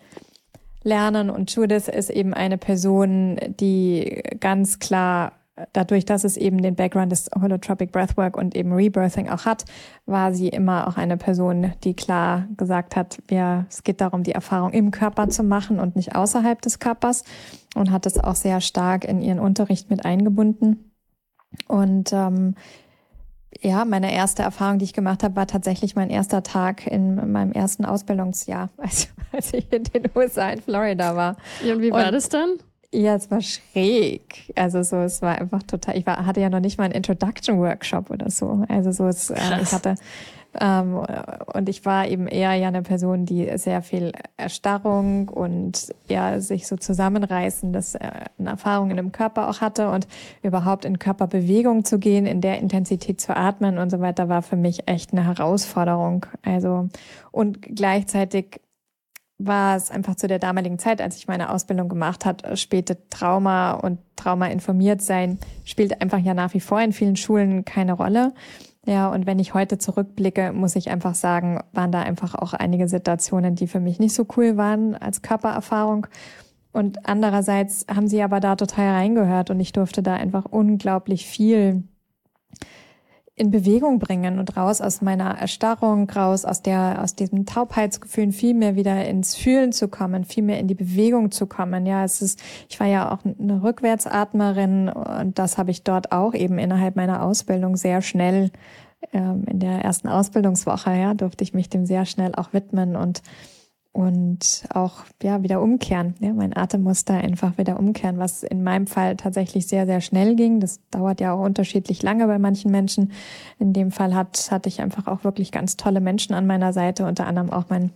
lernen. 0.82 1.30
Und 1.30 1.54
Judith 1.54 1.88
ist 1.88 2.10
eben 2.10 2.34
eine 2.34 2.58
Person, 2.58 3.38
die 3.60 4.22
ganz 4.40 4.78
klar 4.78 5.32
dadurch, 5.72 6.04
dass 6.04 6.24
es 6.24 6.36
eben 6.36 6.62
den 6.62 6.74
Background 6.74 7.12
des 7.12 7.30
Holotropic 7.40 7.92
Breathwork 7.92 8.36
und 8.36 8.54
eben 8.54 8.72
Rebirthing 8.72 9.28
auch 9.28 9.44
hat, 9.44 9.64
war 10.06 10.32
sie 10.32 10.48
immer 10.48 10.88
auch 10.88 10.96
eine 10.96 11.16
Person, 11.16 11.72
die 11.84 11.94
klar 11.94 12.46
gesagt 12.56 12.96
hat, 12.96 13.18
ja, 13.30 13.66
es 13.68 13.82
geht 13.82 14.00
darum, 14.00 14.22
die 14.22 14.32
Erfahrung 14.32 14.72
im 14.72 14.90
Körper 14.90 15.28
zu 15.28 15.42
machen 15.42 15.80
und 15.80 15.96
nicht 15.96 16.14
außerhalb 16.14 16.60
des 16.62 16.78
Körpers 16.78 17.24
und 17.74 17.90
hat 17.90 18.06
es 18.06 18.18
auch 18.18 18.36
sehr 18.36 18.60
stark 18.60 19.04
in 19.04 19.20
ihren 19.20 19.40
Unterricht 19.40 19.90
mit 19.90 20.04
eingebunden. 20.04 20.92
Und 21.66 22.12
ähm, 22.12 22.54
ja, 23.60 23.84
meine 23.84 24.12
erste 24.12 24.42
Erfahrung, 24.42 24.78
die 24.78 24.84
ich 24.84 24.92
gemacht 24.92 25.22
habe, 25.22 25.36
war 25.36 25.46
tatsächlich 25.46 25.96
mein 25.96 26.10
erster 26.10 26.42
Tag 26.42 26.86
in 26.86 27.32
meinem 27.32 27.52
ersten 27.52 27.84
Ausbildungsjahr, 27.84 28.70
als, 28.76 29.08
als 29.32 29.52
ich 29.52 29.72
in 29.72 29.84
den 29.84 30.04
USA 30.14 30.50
in 30.50 30.60
Florida 30.60 31.16
war. 31.16 31.36
Ja, 31.64 31.74
und 31.74 31.82
wie 31.82 31.90
war 31.90 32.06
und, 32.06 32.12
das 32.12 32.28
dann? 32.28 32.56
Ja, 32.92 33.14
es 33.16 33.30
war 33.30 33.42
schräg. 33.42 34.50
Also 34.56 34.82
so, 34.82 34.96
es 34.96 35.20
war 35.20 35.38
einfach 35.38 35.62
total. 35.62 35.98
Ich 35.98 36.06
war, 36.06 36.24
hatte 36.24 36.40
ja 36.40 36.48
noch 36.48 36.60
nicht 36.60 36.78
mal 36.78 36.84
einen 36.84 36.94
Introduction 36.94 37.58
Workshop 37.58 38.10
oder 38.10 38.30
so. 38.30 38.64
Also 38.68 38.92
so, 38.92 39.06
es, 39.06 39.28
äh, 39.30 39.60
ich 39.62 39.72
hatte 39.72 39.96
ähm, 40.60 41.02
und 41.54 41.68
ich 41.68 41.84
war 41.84 42.08
eben 42.08 42.26
eher 42.26 42.54
ja 42.54 42.68
eine 42.68 42.82
Person, 42.82 43.26
die 43.26 43.50
sehr 43.58 43.82
viel 43.82 44.12
Erstarrung 44.36 45.28
und 45.28 45.94
ja 46.08 46.40
sich 46.40 46.66
so 46.66 46.76
zusammenreißen, 46.76 47.72
dass 47.72 47.94
äh, 47.94 48.10
eine 48.38 48.50
Erfahrung 48.50 48.90
in 48.90 48.96
dem 48.96 49.12
Körper 49.12 49.48
auch 49.48 49.60
hatte 49.60 49.90
und 49.90 50.08
überhaupt 50.42 50.84
in 50.84 50.98
Körperbewegung 50.98 51.84
zu 51.84 51.98
gehen, 51.98 52.26
in 52.26 52.40
der 52.40 52.58
Intensität 52.58 53.20
zu 53.20 53.36
atmen 53.36 53.78
und 53.78 53.90
so 53.90 54.00
weiter, 54.00 54.28
war 54.28 54.42
für 54.42 54.56
mich 54.56 54.88
echt 54.88 55.12
eine 55.12 55.24
Herausforderung. 55.24 56.26
Also 56.42 56.88
und 57.30 57.60
gleichzeitig 57.62 58.60
war 59.38 59.76
es 59.76 59.90
einfach 59.90 60.16
zu 60.16 60.26
der 60.26 60.40
damaligen 60.40 60.78
Zeit, 60.78 61.00
als 61.00 61.16
ich 61.16 61.28
meine 61.28 61.50
Ausbildung 61.50 61.88
gemacht 61.88 62.24
hat, 62.24 62.44
äh, 62.44 62.56
späte 62.56 63.08
Trauma 63.08 63.72
und 63.72 63.98
Trauma 64.16 64.46
informiert 64.46 65.00
sein 65.00 65.38
spielt 65.64 66.02
einfach 66.02 66.18
ja 66.18 66.34
nach 66.34 66.54
wie 66.54 66.60
vor 66.60 66.80
in 66.80 66.92
vielen 66.92 67.16
Schulen 67.16 67.64
keine 67.64 67.92
Rolle. 67.92 68.34
Ja, 68.84 69.08
und 69.08 69.26
wenn 69.26 69.38
ich 69.38 69.54
heute 69.54 69.78
zurückblicke, 69.78 70.52
muss 70.52 70.74
ich 70.74 70.90
einfach 70.90 71.14
sagen, 71.14 71.60
waren 71.72 71.92
da 71.92 72.00
einfach 72.00 72.34
auch 72.34 72.54
einige 72.54 72.88
Situationen, 72.88 73.54
die 73.54 73.66
für 73.66 73.80
mich 73.80 73.98
nicht 73.98 74.14
so 74.14 74.26
cool 74.36 74.56
waren 74.56 74.94
als 74.94 75.22
Körpererfahrung. 75.22 76.06
Und 76.72 77.06
andererseits 77.06 77.86
haben 77.94 78.08
sie 78.08 78.22
aber 78.22 78.40
da 78.40 78.56
total 78.56 78.94
reingehört 78.94 79.50
und 79.50 79.60
ich 79.60 79.72
durfte 79.72 80.02
da 80.02 80.14
einfach 80.14 80.46
unglaublich 80.46 81.26
viel 81.26 81.84
in 83.38 83.50
Bewegung 83.50 83.98
bringen 83.98 84.38
und 84.38 84.56
raus 84.56 84.80
aus 84.80 85.00
meiner 85.00 85.38
Erstarrung, 85.38 86.10
raus 86.10 86.44
aus 86.44 86.62
der, 86.62 87.02
aus 87.02 87.14
diesem 87.14 87.46
Taubheitsgefühl, 87.46 88.32
viel 88.32 88.54
mehr 88.54 88.76
wieder 88.76 89.06
ins 89.06 89.36
Fühlen 89.36 89.72
zu 89.72 89.88
kommen, 89.88 90.24
viel 90.24 90.42
mehr 90.42 90.58
in 90.58 90.68
die 90.68 90.74
Bewegung 90.74 91.30
zu 91.30 91.46
kommen. 91.46 91.86
Ja, 91.86 92.04
es 92.04 92.20
ist, 92.20 92.42
ich 92.68 92.78
war 92.80 92.86
ja 92.86 93.12
auch 93.12 93.24
eine 93.24 93.62
Rückwärtsatmerin 93.62 94.88
und 94.88 95.38
das 95.38 95.58
habe 95.58 95.70
ich 95.70 95.84
dort 95.84 96.12
auch 96.12 96.34
eben 96.34 96.58
innerhalb 96.58 96.96
meiner 96.96 97.22
Ausbildung 97.22 97.76
sehr 97.76 98.02
schnell, 98.02 98.50
ähm, 99.12 99.44
in 99.48 99.60
der 99.60 99.84
ersten 99.84 100.08
Ausbildungswoche, 100.08 100.90
ja, 100.90 101.14
durfte 101.14 101.44
ich 101.44 101.54
mich 101.54 101.68
dem 101.68 101.86
sehr 101.86 102.04
schnell 102.04 102.34
auch 102.34 102.52
widmen 102.52 102.96
und 102.96 103.22
und 103.92 104.64
auch 104.72 105.04
ja 105.22 105.42
wieder 105.42 105.60
umkehren. 105.60 106.14
Ja, 106.20 106.32
mein 106.32 106.56
Atem 106.56 106.82
musste 106.82 107.14
einfach 107.14 107.58
wieder 107.58 107.78
umkehren, 107.78 108.18
was 108.18 108.42
in 108.42 108.62
meinem 108.62 108.86
Fall 108.86 109.16
tatsächlich 109.16 109.66
sehr 109.66 109.86
sehr 109.86 110.00
schnell 110.00 110.36
ging. 110.36 110.60
Das 110.60 110.80
dauert 110.90 111.20
ja 111.20 111.32
auch 111.32 111.44
unterschiedlich 111.44 112.02
lange 112.02 112.26
bei 112.26 112.38
manchen 112.38 112.70
Menschen. 112.70 113.12
In 113.58 113.72
dem 113.72 113.90
Fall 113.90 114.14
hat 114.14 114.50
hatte 114.50 114.68
ich 114.68 114.80
einfach 114.80 115.06
auch 115.06 115.24
wirklich 115.24 115.52
ganz 115.52 115.76
tolle 115.76 116.00
Menschen 116.00 116.34
an 116.34 116.46
meiner 116.46 116.72
Seite, 116.72 117.06
unter 117.06 117.26
anderem 117.26 117.50
auch 117.50 117.64
mein 117.68 117.90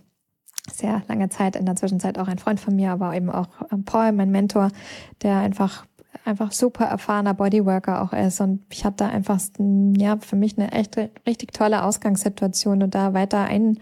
sehr 0.71 1.03
lange 1.07 1.29
Zeit 1.29 1.55
in 1.55 1.65
der 1.65 1.75
Zwischenzeit 1.75 2.17
auch 2.17 2.27
ein 2.27 2.39
Freund 2.39 2.59
von 2.59 2.75
mir, 2.75 2.91
aber 2.91 3.15
eben 3.15 3.29
auch 3.29 3.49
ähm, 3.71 3.83
Paul, 3.83 4.11
mein 4.13 4.31
Mentor, 4.31 4.69
der 5.21 5.37
einfach 5.37 5.85
einfach 6.25 6.51
super 6.51 6.85
erfahrener 6.85 7.33
Bodyworker 7.33 8.01
auch 8.01 8.13
ist. 8.13 8.39
Und 8.39 8.61
ich 8.71 8.85
hatte 8.85 8.97
da 9.03 9.09
einfach, 9.09 9.39
ja, 9.97 10.17
für 10.17 10.35
mich 10.35 10.57
eine 10.57 10.71
echt 10.71 10.97
richtig 11.27 11.53
tolle 11.53 11.83
Ausgangssituation 11.83 12.83
und 12.83 12.95
da 12.95 13.13
weiter 13.13 13.43
ein, 13.43 13.79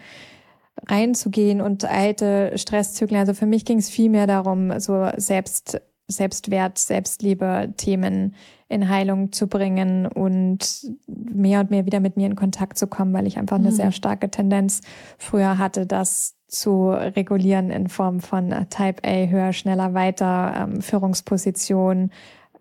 reinzugehen 0.87 1.61
und 1.61 1.85
alte 1.85 2.53
Stresszyklen. 2.55 3.19
Also 3.19 3.33
für 3.33 3.45
mich 3.45 3.65
ging 3.65 3.77
es 3.77 3.89
viel 3.89 4.09
mehr 4.09 4.27
darum, 4.27 4.79
so 4.79 5.09
Selbst, 5.17 5.81
Selbstwert, 6.07 6.77
Selbstliebe, 6.77 7.73
Themen 7.77 8.35
in 8.67 8.89
Heilung 8.89 9.31
zu 9.31 9.47
bringen 9.47 10.05
und 10.07 10.93
mehr 11.07 11.59
und 11.59 11.71
mehr 11.71 11.85
wieder 11.85 11.99
mit 11.99 12.15
mir 12.15 12.27
in 12.27 12.35
Kontakt 12.35 12.77
zu 12.77 12.87
kommen, 12.87 13.13
weil 13.13 13.27
ich 13.27 13.37
einfach 13.37 13.57
eine 13.57 13.71
mhm. 13.71 13.75
sehr 13.75 13.91
starke 13.91 14.31
Tendenz 14.31 14.81
früher 15.17 15.57
hatte, 15.57 15.85
das 15.85 16.35
zu 16.47 16.89
regulieren 16.89 17.69
in 17.69 17.87
Form 17.87 18.19
von 18.19 18.49
Type 18.69 19.03
A, 19.03 19.27
höher, 19.27 19.53
schneller, 19.53 19.93
weiter, 19.93 20.53
ähm, 20.57 20.81
Führungsposition 20.81 22.11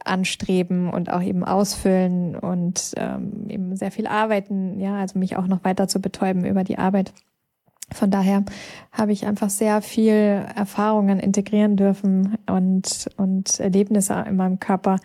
anstreben 0.04 0.90
und 0.90 1.12
auch 1.12 1.22
eben 1.22 1.44
ausfüllen 1.44 2.34
und 2.36 2.92
ähm, 2.96 3.46
eben 3.48 3.76
sehr 3.76 3.90
viel 3.90 4.06
arbeiten, 4.06 4.80
ja, 4.80 4.96
also 4.96 5.18
mich 5.18 5.36
auch 5.36 5.46
noch 5.46 5.64
weiter 5.64 5.88
zu 5.88 6.00
betäuben 6.00 6.44
über 6.44 6.64
die 6.64 6.78
Arbeit. 6.78 7.12
Von 7.92 8.10
daher 8.10 8.44
habe 8.92 9.12
ich 9.12 9.26
einfach 9.26 9.50
sehr 9.50 9.82
viel 9.82 10.12
Erfahrungen 10.54 11.18
integrieren 11.18 11.76
dürfen 11.76 12.38
und, 12.46 13.10
und 13.16 13.58
Erlebnisse 13.58 14.24
in 14.26 14.36
meinem 14.36 14.60
Körper, 14.60 14.96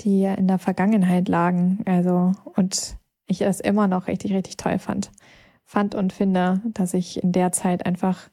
die 0.00 0.24
in 0.24 0.48
der 0.48 0.58
Vergangenheit 0.58 1.28
lagen. 1.28 1.80
Also, 1.86 2.32
und 2.56 2.96
ich 3.26 3.40
es 3.42 3.60
immer 3.60 3.88
noch 3.88 4.06
richtig, 4.06 4.32
richtig 4.32 4.56
toll 4.56 4.78
fand. 4.78 5.10
Fand 5.64 5.94
und 5.94 6.12
finde, 6.12 6.60
dass 6.66 6.94
ich 6.94 7.22
in 7.22 7.32
der 7.32 7.52
Zeit 7.52 7.86
einfach 7.86 8.28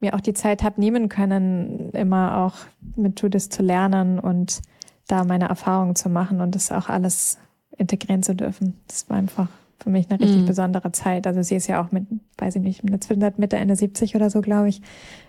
mir 0.00 0.14
auch 0.14 0.20
die 0.20 0.34
Zeit 0.34 0.62
habe 0.62 0.80
nehmen 0.80 1.08
können, 1.08 1.90
immer 1.90 2.38
auch 2.38 2.54
mit 2.96 3.20
Judith 3.20 3.48
zu 3.48 3.62
lernen 3.62 4.18
und 4.18 4.60
da 5.08 5.24
meine 5.24 5.48
Erfahrungen 5.48 5.96
zu 5.96 6.10
machen 6.10 6.40
und 6.40 6.54
das 6.54 6.70
auch 6.70 6.88
alles 6.88 7.38
integrieren 7.78 8.22
zu 8.22 8.34
dürfen. 8.34 8.78
Das 8.88 9.08
war 9.08 9.16
einfach 9.16 9.48
für 9.78 9.90
mich 9.90 10.10
eine 10.10 10.20
richtig 10.20 10.42
mhm. 10.42 10.46
besondere 10.46 10.92
Zeit. 10.92 11.26
Also 11.26 11.42
sie 11.42 11.56
ist 11.56 11.66
ja 11.66 11.84
auch 11.84 11.92
mit, 11.92 12.04
weiß 12.38 12.56
ich 12.56 12.62
nicht, 12.62 12.84
Mitte, 12.84 13.56
Ende 13.56 13.76
70 13.76 14.16
oder 14.16 14.30
so, 14.30 14.40
glaube 14.40 14.68
ich. 14.68 14.80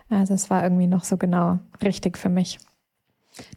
Also 0.10 0.34
es 0.34 0.50
war 0.50 0.64
irgendwie 0.64 0.88
noch 0.88 1.04
so 1.04 1.18
genau 1.18 1.60
richtig 1.84 2.18
für 2.18 2.30
mich. 2.30 2.60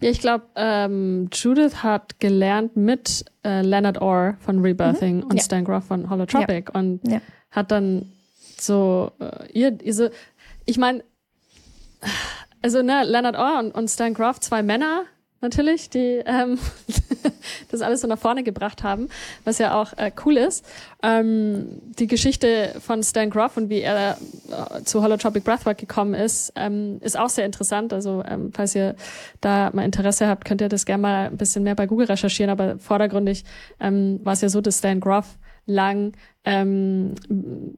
Ja, 0.01 0.11
ich 0.11 0.21
glaube, 0.21 0.45
ähm, 0.57 1.29
Judith 1.33 1.83
hat 1.83 2.21
gelernt 2.21 2.77
mit 2.77 3.25
äh, 3.45 3.63
Leonard 3.63 3.99
Orr 4.01 4.37
von 4.41 4.61
Rebirthing 4.61 5.19
mhm. 5.19 5.23
und 5.25 5.37
ja. 5.37 5.43
Stan 5.43 5.65
Groff 5.65 5.85
von 5.85 6.11
Holotropic 6.11 6.71
ja. 6.75 6.81
und 6.81 7.01
ja. 7.09 7.21
hat 7.51 7.71
dann 7.71 8.11
so 8.59 9.13
äh, 9.21 9.51
ihr, 9.53 9.79
so, 9.95 10.09
ich 10.67 10.77
meine, 10.77 11.03
also 12.63 12.83
ne, 12.83 13.05
Leonard 13.05 13.37
Orr 13.37 13.59
und, 13.61 13.75
und 13.75 13.89
Stan 13.89 14.13
Groff, 14.13 14.41
zwei 14.41 14.63
Männer, 14.63 15.05
natürlich, 15.41 15.91
die 15.91 16.23
ähm, 16.25 16.59
das 17.71 17.81
alles 17.81 18.01
so 18.01 18.07
nach 18.07 18.19
vorne 18.19 18.43
gebracht 18.43 18.83
haben, 18.83 19.09
was 19.45 19.59
ja 19.59 19.81
auch 19.81 19.93
äh, 19.97 20.11
cool 20.25 20.37
ist. 20.37 20.65
Ähm, 21.03 21.81
die 21.99 22.07
Geschichte 22.07 22.75
von 22.81 23.03
Stan 23.03 23.31
Groff 23.31 23.57
und 23.57 23.69
wie 23.69 23.81
er 23.81 24.19
äh, 24.51 24.83
zu 24.85 25.03
Holotropic 25.03 25.45
Breathwork 25.45 25.79
gekommen 25.79 26.15
ist, 26.15 26.53
ähm, 26.57 26.99
ist 27.01 27.19
auch 27.19 27.29
sehr 27.29 27.47
interessant. 27.47 27.93
Also 27.93 28.23
ähm, 28.27 28.53
falls 28.55 28.75
ihr 28.75 28.95
da 29.41 29.71
mal 29.73 29.85
Interesse 29.85 30.27
habt, 30.27 30.45
könnt 30.45 30.61
ihr 30.61 30.69
das 30.69 30.85
gerne 30.85 31.03
mal 31.03 31.27
ein 31.27 31.37
bisschen 31.37 31.63
mehr 31.63 31.75
bei 31.75 31.87
Google 31.87 32.07
recherchieren. 32.07 32.51
Aber 32.51 32.79
vordergründig 32.79 33.45
ähm, 33.81 34.21
war 34.25 34.35
es 34.35 34.41
ja 34.41 34.49
so, 34.49 34.61
dass 34.61 34.79
Stan 34.79 35.01
Groff 35.01 35.37
lang 35.71 36.13
ähm, 36.45 37.15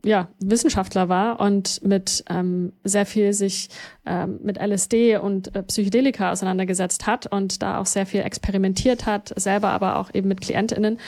ja, 0.04 0.28
Wissenschaftler 0.40 1.08
war 1.08 1.40
und 1.40 1.84
mit 1.84 2.24
ähm, 2.30 2.72
sehr 2.84 3.06
viel 3.06 3.32
sich 3.32 3.68
ähm, 4.06 4.38
mit 4.42 4.58
LSD 4.58 5.16
und 5.16 5.54
äh, 5.54 5.62
Psychedelika 5.62 6.32
auseinandergesetzt 6.32 7.06
hat 7.06 7.26
und 7.26 7.62
da 7.62 7.78
auch 7.78 7.86
sehr 7.86 8.06
viel 8.06 8.22
experimentiert 8.22 9.06
hat, 9.06 9.32
selber 9.36 9.70
aber 9.70 9.96
auch 9.98 10.14
eben 10.14 10.28
mit 10.28 10.40
KlientInnen. 10.40 10.98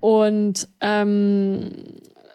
Und 0.00 0.68
ähm, 0.80 1.70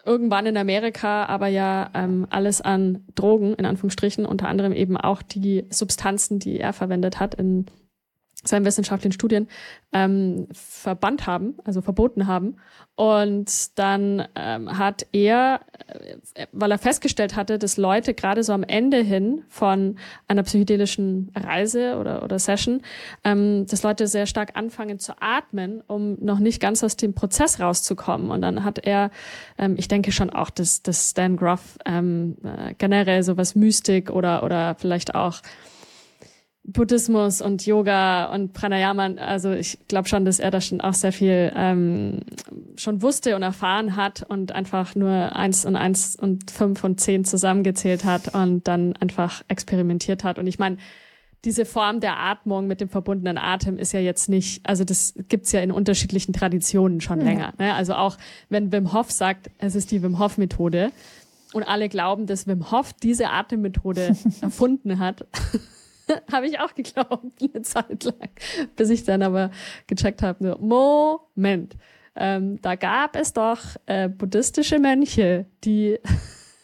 irgendwann 0.04 0.46
in 0.46 0.56
Amerika 0.56 1.26
aber 1.26 1.48
ja 1.48 1.90
ähm, 1.94 2.26
alles 2.30 2.60
an 2.60 3.04
Drogen, 3.14 3.54
in 3.54 3.66
Anführungsstrichen, 3.66 4.26
unter 4.26 4.48
anderem 4.48 4.72
eben 4.72 4.96
auch 4.96 5.22
die 5.22 5.64
Substanzen, 5.70 6.38
die 6.38 6.60
er 6.60 6.72
verwendet 6.72 7.20
hat 7.20 7.34
in 7.34 7.66
seinen 8.44 8.64
wissenschaftlichen 8.64 9.12
Studien 9.12 9.48
ähm, 9.92 10.48
verbannt 10.52 11.26
haben, 11.26 11.54
also 11.64 11.80
verboten 11.80 12.26
haben. 12.26 12.56
Und 12.96 13.76
dann 13.78 14.28
ähm, 14.36 14.78
hat 14.78 15.06
er, 15.12 15.60
äh, 16.34 16.46
weil 16.52 16.70
er 16.70 16.78
festgestellt 16.78 17.34
hatte, 17.34 17.58
dass 17.58 17.76
Leute 17.76 18.14
gerade 18.14 18.44
so 18.44 18.52
am 18.52 18.62
Ende 18.62 18.98
hin 18.98 19.42
von 19.48 19.96
einer 20.28 20.44
psychedelischen 20.44 21.32
Reise 21.34 21.96
oder, 21.98 22.22
oder 22.22 22.38
Session, 22.38 22.82
ähm, 23.24 23.66
dass 23.66 23.82
Leute 23.82 24.06
sehr 24.06 24.26
stark 24.26 24.52
anfangen 24.54 25.00
zu 25.00 25.14
atmen, 25.20 25.82
um 25.88 26.16
noch 26.20 26.38
nicht 26.38 26.60
ganz 26.60 26.84
aus 26.84 26.96
dem 26.96 27.14
Prozess 27.14 27.58
rauszukommen. 27.58 28.30
Und 28.30 28.42
dann 28.42 28.62
hat 28.62 28.78
er, 28.78 29.10
ähm, 29.58 29.74
ich 29.76 29.88
denke 29.88 30.12
schon 30.12 30.30
auch, 30.30 30.50
dass, 30.50 30.82
dass 30.82 31.10
Stan 31.10 31.36
Groff 31.36 31.78
ähm, 31.84 32.36
äh, 32.44 32.74
generell 32.78 33.24
sowas 33.24 33.56
Mystik 33.56 34.10
oder, 34.10 34.44
oder 34.44 34.76
vielleicht 34.76 35.16
auch 35.16 35.40
Buddhismus 36.66 37.42
und 37.42 37.66
Yoga 37.66 38.32
und 38.32 38.54
Pranayama, 38.54 39.14
also 39.16 39.52
ich 39.52 39.78
glaube 39.86 40.08
schon, 40.08 40.24
dass 40.24 40.38
er 40.38 40.50
da 40.50 40.62
schon 40.62 40.80
auch 40.80 40.94
sehr 40.94 41.12
viel 41.12 41.52
ähm, 41.54 42.20
schon 42.76 43.02
wusste 43.02 43.36
und 43.36 43.42
erfahren 43.42 43.96
hat 43.96 44.24
und 44.26 44.52
einfach 44.52 44.94
nur 44.94 45.36
eins 45.36 45.66
und 45.66 45.76
eins 45.76 46.16
und 46.16 46.50
fünf 46.50 46.82
und 46.82 47.00
zehn 47.00 47.24
zusammengezählt 47.24 48.04
hat 48.04 48.34
und 48.34 48.66
dann 48.66 48.96
einfach 48.96 49.42
experimentiert 49.48 50.24
hat. 50.24 50.38
Und 50.38 50.46
ich 50.46 50.58
meine, 50.58 50.78
diese 51.44 51.66
Form 51.66 52.00
der 52.00 52.18
Atmung 52.18 52.66
mit 52.66 52.80
dem 52.80 52.88
verbundenen 52.88 53.36
Atem 53.36 53.76
ist 53.76 53.92
ja 53.92 54.00
jetzt 54.00 54.30
nicht, 54.30 54.66
also 54.66 54.84
das 54.84 55.14
gibt's 55.28 55.52
ja 55.52 55.60
in 55.60 55.70
unterschiedlichen 55.70 56.32
Traditionen 56.32 57.02
schon 57.02 57.20
ja. 57.20 57.26
länger. 57.26 57.52
Ne? 57.58 57.74
Also 57.74 57.94
auch 57.94 58.16
wenn 58.48 58.72
Wim 58.72 58.94
Hof 58.94 59.10
sagt, 59.10 59.50
es 59.58 59.74
ist 59.74 59.90
die 59.90 60.02
Wim 60.02 60.18
Hof 60.18 60.38
Methode 60.38 60.90
und 61.52 61.62
alle 61.62 61.90
glauben, 61.90 62.26
dass 62.26 62.46
Wim 62.46 62.70
Hof 62.70 62.94
diese 62.94 63.28
Atemmethode 63.28 64.16
erfunden 64.40 64.98
hat. 64.98 65.26
habe 66.32 66.46
ich 66.46 66.60
auch 66.60 66.74
geglaubt, 66.74 67.24
eine 67.40 67.62
Zeit 67.62 68.04
lang. 68.04 68.30
Bis 68.76 68.90
ich 68.90 69.04
dann 69.04 69.22
aber 69.22 69.50
gecheckt 69.86 70.22
habe, 70.22 70.56
Moment, 70.60 71.76
ähm, 72.16 72.60
da 72.62 72.76
gab 72.76 73.16
es 73.16 73.32
doch 73.32 73.58
äh, 73.86 74.08
buddhistische 74.08 74.78
Mönche, 74.78 75.46
die 75.64 75.98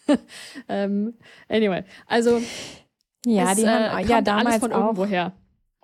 ähm, 0.69 1.15
anyway, 1.49 1.85
also 2.07 2.41
ja, 3.27 3.53
es, 3.53 3.59
die 3.59 3.69
haben 3.69 3.99
äh, 3.99 4.07
ja 4.07 4.21
damals 4.21 4.59
von 4.59 4.73
auch 4.73 4.87
irgendwoher. 4.87 5.33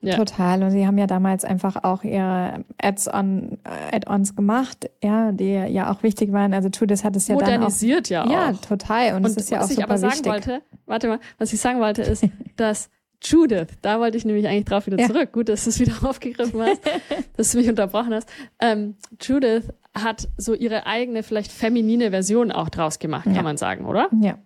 Ja. 0.02 0.16
Total. 0.16 0.62
Und 0.62 0.70
sie 0.70 0.86
haben 0.86 0.98
ja 0.98 1.06
damals 1.06 1.44
einfach 1.44 1.82
auch 1.82 2.04
ihre 2.04 2.64
Ads-on, 2.80 3.58
Add-ons 3.64 4.36
gemacht, 4.36 4.90
ja, 5.02 5.32
die 5.32 5.52
ja 5.52 5.90
auch 5.90 6.02
wichtig 6.02 6.32
waren. 6.32 6.52
Also 6.52 6.68
Tudis 6.68 7.02
hat 7.02 7.16
es 7.16 7.28
ja 7.28 7.34
Modernisiert 7.34 8.10
dann 8.10 8.28
auch, 8.28 8.30
ja 8.30 8.48
auch. 8.48 8.52
Ja, 8.52 8.52
total. 8.52 9.14
Und, 9.14 9.24
Und 9.24 9.26
es 9.26 9.36
ist 9.36 9.50
ja 9.50 9.62
auch 9.62 9.64
super 9.64 9.88
was 9.88 10.02
ich 10.02 10.06
aber 10.06 10.12
sagen 10.14 10.24
wollte, 10.26 10.62
warte 10.84 11.08
mal, 11.08 11.18
was 11.38 11.52
ich 11.52 11.60
sagen 11.60 11.80
wollte 11.80 12.02
ist, 12.02 12.24
dass 12.56 12.90
Judith, 13.22 13.68
da 13.82 14.00
wollte 14.00 14.16
ich 14.16 14.24
nämlich 14.24 14.46
eigentlich 14.46 14.64
drauf 14.64 14.86
wieder 14.86 14.98
ja. 14.98 15.06
zurück. 15.06 15.32
Gut, 15.32 15.48
dass 15.48 15.64
du 15.64 15.70
es 15.70 15.80
wieder 15.80 15.94
aufgegriffen 16.08 16.60
hast, 16.60 16.80
dass 17.36 17.52
du 17.52 17.58
mich 17.58 17.68
unterbrochen 17.68 18.14
hast. 18.14 18.28
Ähm, 18.60 18.96
Judith 19.20 19.64
hat 19.94 20.28
so 20.36 20.54
ihre 20.54 20.86
eigene, 20.86 21.22
vielleicht 21.22 21.50
feminine 21.50 22.10
Version 22.10 22.52
auch 22.52 22.68
draus 22.68 22.98
gemacht, 22.98 23.24
kann 23.24 23.34
ja. 23.34 23.42
man 23.42 23.56
sagen, 23.56 23.86
oder? 23.86 24.08
Ja. 24.20 24.38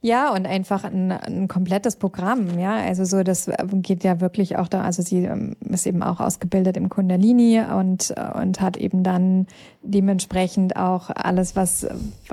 Ja, 0.00 0.32
und 0.32 0.46
einfach 0.46 0.82
ein, 0.82 1.12
ein 1.12 1.46
komplettes 1.46 1.96
Programm, 1.96 2.58
ja. 2.58 2.74
Also 2.74 3.04
so, 3.04 3.22
das 3.22 3.48
geht 3.74 4.02
ja 4.02 4.20
wirklich 4.20 4.56
auch 4.56 4.66
da, 4.66 4.82
also 4.82 5.02
sie 5.02 5.24
ähm, 5.24 5.54
ist 5.60 5.86
eben 5.86 6.02
auch 6.02 6.18
ausgebildet 6.18 6.76
im 6.76 6.88
Kundalini 6.88 7.60
und, 7.60 8.12
und 8.34 8.60
hat 8.60 8.76
eben 8.76 9.04
dann 9.04 9.46
dementsprechend 9.82 10.74
auch 10.76 11.10
alles, 11.10 11.54
was, 11.54 11.86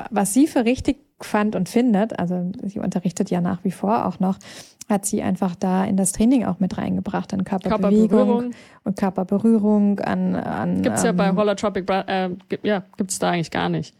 was 0.10 0.34
sie 0.34 0.48
für 0.48 0.66
richtig 0.66 0.98
fand 1.22 1.56
und 1.56 1.70
findet, 1.70 2.18
also 2.18 2.52
sie 2.64 2.80
unterrichtet 2.80 3.30
ja 3.30 3.42
nach 3.42 3.64
wie 3.64 3.72
vor 3.72 4.08
auch 4.08 4.20
noch, 4.20 4.40
hat 4.90 5.06
sie 5.06 5.22
einfach 5.22 5.56
da 5.56 5.86
in 5.86 5.96
das 5.96 6.12
Training 6.12 6.46
auch 6.46 6.60
mit 6.60 6.78
reingebracht, 6.78 7.34
an 7.34 7.44
Körperbewegung 7.44 8.52
und 8.84 8.98
Körperberührung, 8.98 10.00
an... 10.00 10.36
an 10.36 10.82
gibt's 10.82 11.04
ja 11.04 11.12
ähm, 11.12 11.18
bei 11.18 11.32
Holotropic, 11.32 11.90
äh, 12.08 12.30
ja, 12.64 12.84
gibt's 12.98 13.20
da 13.20 13.30
eigentlich 13.30 13.52
gar 13.52 13.70
nicht. 13.70 13.96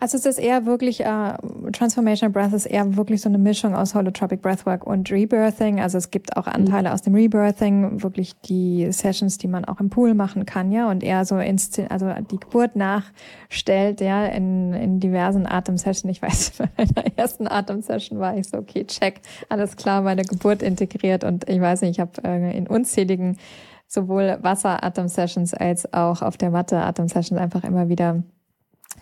Also 0.00 0.16
es 0.16 0.26
ist 0.26 0.38
eher 0.38 0.64
wirklich, 0.64 1.00
äh, 1.00 1.34
Transformational 1.72 2.32
Breath 2.32 2.52
ist 2.52 2.66
eher 2.66 2.96
wirklich 2.96 3.20
so 3.20 3.28
eine 3.28 3.38
Mischung 3.38 3.74
aus 3.74 3.96
Holotropic 3.96 4.40
Breathwork 4.40 4.86
und 4.86 5.10
Rebirthing. 5.10 5.80
Also 5.80 5.98
es 5.98 6.10
gibt 6.10 6.36
auch 6.36 6.46
Anteile 6.46 6.88
mhm. 6.88 6.94
aus 6.94 7.02
dem 7.02 7.14
Rebirthing, 7.16 8.02
wirklich 8.02 8.38
die 8.42 8.92
Sessions, 8.92 9.38
die 9.38 9.48
man 9.48 9.64
auch 9.64 9.80
im 9.80 9.90
Pool 9.90 10.14
machen 10.14 10.46
kann, 10.46 10.70
ja, 10.70 10.88
und 10.88 11.02
eher 11.02 11.24
so 11.24 11.38
Inszen 11.38 11.88
also 11.90 12.12
die 12.30 12.38
Geburt 12.38 12.76
nachstellt, 12.76 14.00
ja, 14.00 14.26
in, 14.26 14.72
in 14.72 15.00
diversen 15.00 15.46
Atemsessions. 15.46 16.12
Ich 16.12 16.22
weiß, 16.22 16.52
bei 16.76 16.84
meiner 16.94 17.18
ersten 17.18 17.48
Atemsession 17.48 18.20
war 18.20 18.36
ich 18.36 18.48
so, 18.48 18.58
okay, 18.58 18.84
check, 18.84 19.20
alles 19.48 19.76
klar, 19.76 20.02
meine 20.02 20.22
Geburt 20.22 20.62
integriert 20.62 21.24
und 21.24 21.48
ich 21.48 21.60
weiß 21.60 21.80
nicht, 21.82 21.92
ich 21.92 22.00
habe 22.00 22.12
äh, 22.24 22.56
in 22.56 22.68
unzähligen 22.68 23.36
sowohl 23.88 24.38
Wasser-Atem-Sessions 24.42 25.54
als 25.54 25.92
auch 25.92 26.22
auf 26.22 26.36
der 26.36 26.50
Matte-Atem-Sessions 26.50 27.40
einfach 27.40 27.64
immer 27.64 27.88
wieder 27.88 28.22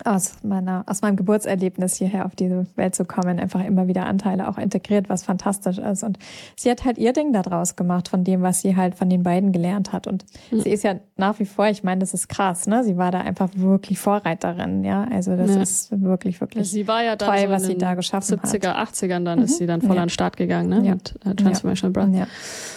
aus 0.04 0.42
meiner, 0.42 0.84
aus 0.86 1.02
meinem 1.02 1.16
Geburtserlebnis 1.16 1.96
hierher 1.96 2.26
auf 2.26 2.34
diese 2.34 2.66
Welt 2.76 2.94
zu 2.94 3.04
kommen, 3.04 3.38
einfach 3.38 3.64
immer 3.64 3.86
wieder 3.86 4.06
Anteile 4.06 4.48
auch 4.48 4.58
integriert, 4.58 5.08
was 5.08 5.24
fantastisch 5.24 5.78
ist. 5.78 6.02
Und 6.02 6.18
sie 6.56 6.70
hat 6.70 6.84
halt 6.84 6.98
ihr 6.98 7.12
Ding 7.12 7.32
daraus 7.32 7.76
gemacht 7.76 8.08
von 8.08 8.24
dem, 8.24 8.42
was 8.42 8.60
sie 8.60 8.76
halt 8.76 8.94
von 8.94 9.08
den 9.08 9.22
beiden 9.22 9.52
gelernt 9.52 9.92
hat. 9.92 10.06
Und 10.06 10.24
mhm. 10.50 10.60
sie 10.60 10.70
ist 10.70 10.84
ja 10.84 10.96
nach 11.16 11.38
wie 11.38 11.44
vor, 11.44 11.68
ich 11.68 11.82
meine, 11.82 12.00
das 12.00 12.14
ist 12.14 12.28
krass, 12.28 12.66
ne? 12.66 12.84
Sie 12.84 12.96
war 12.96 13.10
da 13.10 13.20
einfach 13.20 13.50
wirklich 13.54 13.98
Vorreiterin, 13.98 14.84
ja. 14.84 15.06
Also 15.10 15.36
das 15.36 15.54
ja. 15.54 15.62
ist 15.62 16.02
wirklich, 16.02 16.40
wirklich 16.40 16.70
sie 16.70 16.86
war 16.88 17.02
ja 17.02 17.16
toll, 17.16 17.38
so 17.38 17.48
was 17.50 17.64
sie 17.64 17.78
da 17.78 17.94
geschaffen 17.94 18.38
70er, 18.38 18.74
hat. 18.74 18.88
80ern, 18.90 19.24
dann 19.24 19.38
mhm. 19.38 19.44
ist 19.44 19.58
sie 19.58 19.66
dann 19.66 19.80
voll 19.80 19.96
ja. 19.96 20.02
an 20.02 20.08
den 20.08 20.12
Start 20.12 20.36
gegangen, 20.36 20.68
ne? 20.68 20.86
Ja. 20.86 20.94
Mit 20.94 21.14
äh, 21.24 21.34
Transformation 21.34 21.92
ja. 21.92 22.00
Breath. 22.00 22.14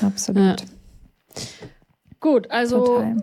Ja, 0.02 0.08
absolut. 0.08 0.64
Gut, 2.20 2.52
also 2.52 2.86
Total 2.86 3.16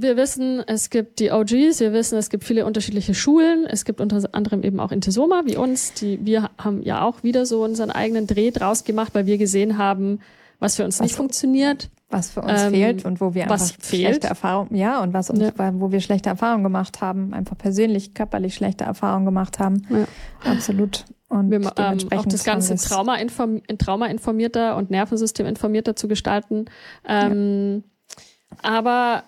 wir 0.00 0.16
wissen, 0.16 0.62
es 0.66 0.90
gibt 0.90 1.18
die 1.18 1.32
OGs, 1.32 1.80
wir 1.80 1.92
wissen, 1.92 2.16
es 2.18 2.30
gibt 2.30 2.44
viele 2.44 2.64
unterschiedliche 2.66 3.14
Schulen. 3.14 3.66
Es 3.66 3.84
gibt 3.84 4.00
unter 4.00 4.22
anderem 4.32 4.62
eben 4.62 4.80
auch 4.80 4.92
Intesoma 4.92 5.42
wie 5.44 5.56
uns. 5.56 5.92
Die, 5.94 6.24
wir 6.24 6.50
haben 6.58 6.82
ja 6.82 7.02
auch 7.02 7.22
wieder 7.22 7.46
so 7.46 7.64
unseren 7.64 7.90
eigenen 7.90 8.26
Dreh 8.26 8.50
draus 8.50 8.84
gemacht, 8.84 9.14
weil 9.14 9.26
wir 9.26 9.38
gesehen 9.38 9.78
haben, 9.78 10.20
was 10.60 10.76
für 10.76 10.84
uns 10.84 10.98
was 10.98 11.04
nicht 11.04 11.16
funktioniert. 11.16 11.90
Was 12.10 12.30
für 12.30 12.40
uns 12.40 12.62
ähm, 12.62 12.72
fehlt 12.72 13.04
und 13.04 13.20
wo 13.20 13.34
wir 13.34 13.42
einfach 13.42 13.60
schlechte 13.82 14.28
Erfahrungen, 14.28 14.74
ja, 14.74 15.02
und 15.02 15.12
was 15.12 15.28
uns, 15.28 15.40
ja. 15.40 15.52
wo 15.74 15.92
wir 15.92 16.00
schlechte 16.00 16.30
Erfahrungen 16.30 16.64
gemacht 16.64 17.02
haben, 17.02 17.34
einfach 17.34 17.58
persönlich, 17.58 18.14
körperlich 18.14 18.54
schlechte 18.54 18.84
Erfahrungen 18.84 19.26
gemacht 19.26 19.58
haben. 19.58 19.86
Ja. 19.90 20.06
Absolut. 20.50 21.04
Und 21.28 21.50
wir, 21.50 21.58
dementsprechend 21.58 22.12
ähm, 22.12 22.18
auch 22.18 22.24
das 22.24 22.44
Ganze 22.44 22.76
Trauma, 22.76 23.16
inform 23.16 23.60
Trauma 23.76 24.06
informierter 24.06 24.76
und 24.76 24.90
Nervensystem 24.90 25.44
informierter 25.44 25.96
zu 25.96 26.08
gestalten. 26.08 26.64
Ähm, 27.06 27.84
ja. 28.50 28.58
Aber 28.62 29.24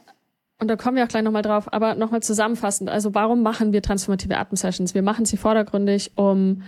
und 0.61 0.69
da 0.69 0.77
kommen 0.77 0.97
wir 0.97 1.05
auch 1.05 1.09
gleich 1.09 1.23
nochmal 1.23 1.43
drauf, 1.43 1.73
aber 1.73 1.95
nochmal 1.95 2.23
zusammenfassend. 2.23 2.91
Also 2.91 3.15
warum 3.15 3.43
machen 3.43 3.73
wir 3.73 3.83
transformative 3.83 4.37
Atemsessions? 4.37 4.95
Wir 4.95 5.03
machen 5.03 5.25
sie 5.25 5.37
vordergründig, 5.37 6.13
um 6.17 6.63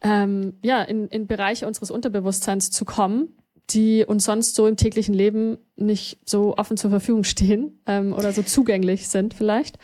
ähm, 0.00 0.54
ja, 0.62 0.82
in, 0.82 1.08
in 1.08 1.26
Bereiche 1.26 1.66
unseres 1.66 1.90
Unterbewusstseins 1.90 2.70
zu 2.70 2.84
kommen, 2.84 3.36
die 3.70 4.04
uns 4.04 4.24
sonst 4.24 4.54
so 4.54 4.66
im 4.66 4.76
täglichen 4.76 5.14
Leben 5.14 5.58
nicht 5.74 6.18
so 6.24 6.56
offen 6.56 6.76
zur 6.76 6.90
Verfügung 6.90 7.24
stehen 7.24 7.80
ähm, 7.86 8.12
oder 8.12 8.32
so 8.32 8.42
zugänglich 8.42 9.08
sind 9.08 9.34
vielleicht. 9.34 9.78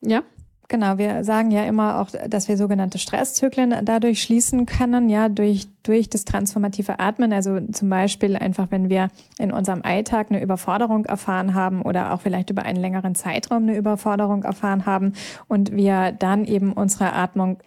Ja. 0.00 0.22
Genau, 0.70 0.98
wir 0.98 1.24
sagen 1.24 1.50
ja 1.50 1.64
immer 1.64 1.98
auch, 1.98 2.10
dass 2.28 2.46
wir 2.46 2.58
sogenannte 2.58 2.98
Stresszyklen 2.98 3.86
dadurch 3.86 4.22
schließen 4.22 4.66
können, 4.66 5.08
ja, 5.08 5.30
durch, 5.30 5.66
durch 5.82 6.10
das 6.10 6.26
transformative 6.26 7.00
Atmen. 7.00 7.32
Also 7.32 7.58
zum 7.72 7.88
Beispiel 7.88 8.36
einfach, 8.36 8.66
wenn 8.70 8.90
wir 8.90 9.08
in 9.38 9.50
unserem 9.50 9.80
Alltag 9.82 10.26
eine 10.28 10.42
Überforderung 10.42 11.06
erfahren 11.06 11.54
haben 11.54 11.80
oder 11.80 12.12
auch 12.12 12.20
vielleicht 12.20 12.50
über 12.50 12.64
einen 12.64 12.78
längeren 12.78 13.14
Zeitraum 13.14 13.62
eine 13.62 13.78
Überforderung 13.78 14.42
erfahren 14.42 14.84
haben 14.84 15.14
und 15.48 15.72
wir 15.72 16.12
dann 16.12 16.44
eben 16.44 16.74
unsere 16.74 17.14
Atmung 17.14 17.62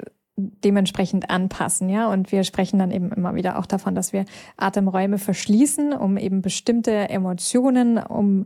dementsprechend 0.63 1.29
anpassen, 1.29 1.89
ja. 1.89 2.11
Und 2.11 2.31
wir 2.31 2.43
sprechen 2.43 2.79
dann 2.79 2.91
eben 2.91 3.11
immer 3.11 3.35
wieder 3.35 3.59
auch 3.59 3.65
davon, 3.65 3.95
dass 3.95 4.13
wir 4.13 4.25
Atemräume 4.57 5.17
verschließen, 5.17 5.93
um 5.93 6.17
eben 6.17 6.41
bestimmte 6.41 7.09
Emotionen, 7.09 7.97
um, 7.97 8.45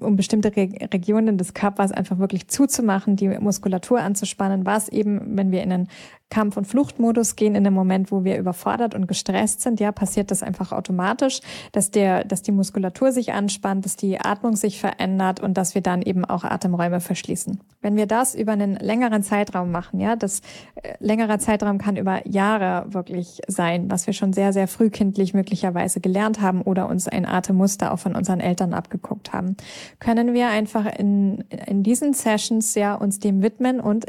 um 0.00 0.16
bestimmte 0.16 0.54
Re 0.56 0.68
Regionen 0.92 1.38
des 1.38 1.54
Körpers 1.54 1.92
einfach 1.92 2.18
wirklich 2.18 2.48
zuzumachen, 2.48 3.16
die 3.16 3.28
Muskulatur 3.28 4.00
anzuspannen, 4.00 4.66
was 4.66 4.88
eben, 4.88 5.36
wenn 5.36 5.50
wir 5.50 5.62
in 5.62 5.72
einen 5.72 5.88
Kampf- 6.28 6.56
und 6.56 6.66
Fluchtmodus 6.66 7.36
gehen 7.36 7.54
in 7.54 7.62
dem 7.62 7.72
Moment, 7.72 8.10
wo 8.10 8.24
wir 8.24 8.36
überfordert 8.36 8.94
und 8.94 9.06
gestresst 9.06 9.60
sind, 9.60 9.78
ja, 9.78 9.92
passiert 9.92 10.30
das 10.30 10.42
einfach 10.42 10.72
automatisch, 10.72 11.40
dass 11.70 11.92
der, 11.92 12.24
dass 12.24 12.42
die 12.42 12.52
Muskulatur 12.52 13.12
sich 13.12 13.32
anspannt, 13.32 13.84
dass 13.84 13.96
die 13.96 14.18
Atmung 14.18 14.56
sich 14.56 14.80
verändert 14.80 15.40
und 15.40 15.56
dass 15.56 15.74
wir 15.74 15.82
dann 15.82 16.02
eben 16.02 16.24
auch 16.24 16.42
Atemräume 16.42 17.00
verschließen. 17.00 17.60
Wenn 17.80 17.96
wir 17.96 18.06
das 18.06 18.34
über 18.34 18.52
einen 18.52 18.74
längeren 18.74 19.22
Zeitraum 19.22 19.70
machen, 19.70 20.00
ja, 20.00 20.16
das 20.16 20.40
äh, 20.74 20.94
längerer 20.98 21.38
Zeitraum 21.38 21.78
kann 21.78 21.96
über 21.96 22.26
Jahre 22.26 22.92
wirklich 22.92 23.40
sein, 23.46 23.88
was 23.88 24.08
wir 24.08 24.14
schon 24.14 24.32
sehr, 24.32 24.52
sehr 24.52 24.66
frühkindlich 24.66 25.32
möglicherweise 25.32 26.00
gelernt 26.00 26.40
haben 26.40 26.62
oder 26.62 26.88
uns 26.88 27.06
ein 27.06 27.24
Atemmuster 27.24 27.92
auch 27.92 28.00
von 28.00 28.16
unseren 28.16 28.40
Eltern 28.40 28.74
abgeguckt 28.74 29.32
haben, 29.32 29.56
können 30.00 30.34
wir 30.34 30.48
einfach 30.48 30.86
in, 30.98 31.44
in 31.66 31.84
diesen 31.84 32.14
Sessions 32.14 32.74
ja 32.74 32.96
uns 32.96 33.20
dem 33.20 33.42
widmen 33.42 33.78
und 33.78 34.06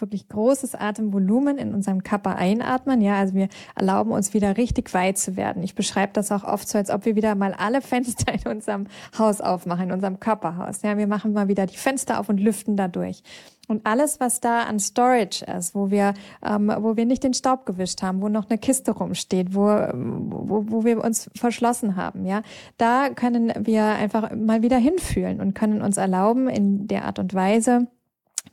wirklich 0.00 0.28
großes 0.28 0.74
Atemvolumen 0.74 1.58
in 1.58 1.74
unserem 1.74 2.02
Körper 2.02 2.36
einatmen. 2.36 3.00
Ja, 3.00 3.16
also 3.16 3.34
wir 3.34 3.48
erlauben 3.74 4.12
uns 4.12 4.34
wieder 4.34 4.56
richtig 4.56 4.92
weit 4.94 5.18
zu 5.18 5.36
werden. 5.36 5.62
Ich 5.62 5.74
beschreibe 5.74 6.12
das 6.12 6.32
auch 6.32 6.44
oft 6.44 6.68
so, 6.68 6.78
als 6.78 6.90
ob 6.90 7.04
wir 7.04 7.16
wieder 7.16 7.34
mal 7.34 7.54
alle 7.54 7.80
Fenster 7.90 8.32
in 8.32 8.50
unserem 8.50 8.86
Haus 9.18 9.40
aufmachen, 9.40 9.84
in 9.84 9.92
unserem 9.92 10.20
Körperhaus. 10.20 10.82
Ja, 10.82 10.96
wir 10.96 11.06
machen 11.06 11.32
mal 11.32 11.48
wieder 11.48 11.66
die 11.66 11.76
Fenster 11.76 12.20
auf 12.20 12.28
und 12.28 12.38
lüften 12.38 12.76
dadurch. 12.76 13.22
Und 13.70 13.86
alles, 13.86 14.18
was 14.18 14.40
da 14.40 14.64
an 14.64 14.80
Storage 14.80 15.44
ist, 15.44 15.76
wo 15.76 15.92
wir, 15.92 16.14
ähm, 16.44 16.72
wo 16.80 16.96
wir 16.96 17.06
nicht 17.06 17.22
den 17.22 17.34
Staub 17.34 17.66
gewischt 17.66 18.02
haben, 18.02 18.20
wo 18.20 18.28
noch 18.28 18.50
eine 18.50 18.58
Kiste 18.58 18.90
rumsteht, 18.90 19.54
wo, 19.54 19.62
wo, 19.62 20.64
wo 20.66 20.84
wir 20.84 21.04
uns 21.04 21.30
verschlossen 21.36 21.94
haben, 21.94 22.26
ja, 22.26 22.42
da 22.78 23.10
können 23.10 23.52
wir 23.60 23.84
einfach 23.84 24.34
mal 24.34 24.62
wieder 24.62 24.76
hinfühlen 24.76 25.40
und 25.40 25.54
können 25.54 25.82
uns 25.82 25.98
erlauben, 25.98 26.48
in 26.48 26.88
der 26.88 27.04
Art 27.04 27.20
und 27.20 27.32
Weise 27.32 27.86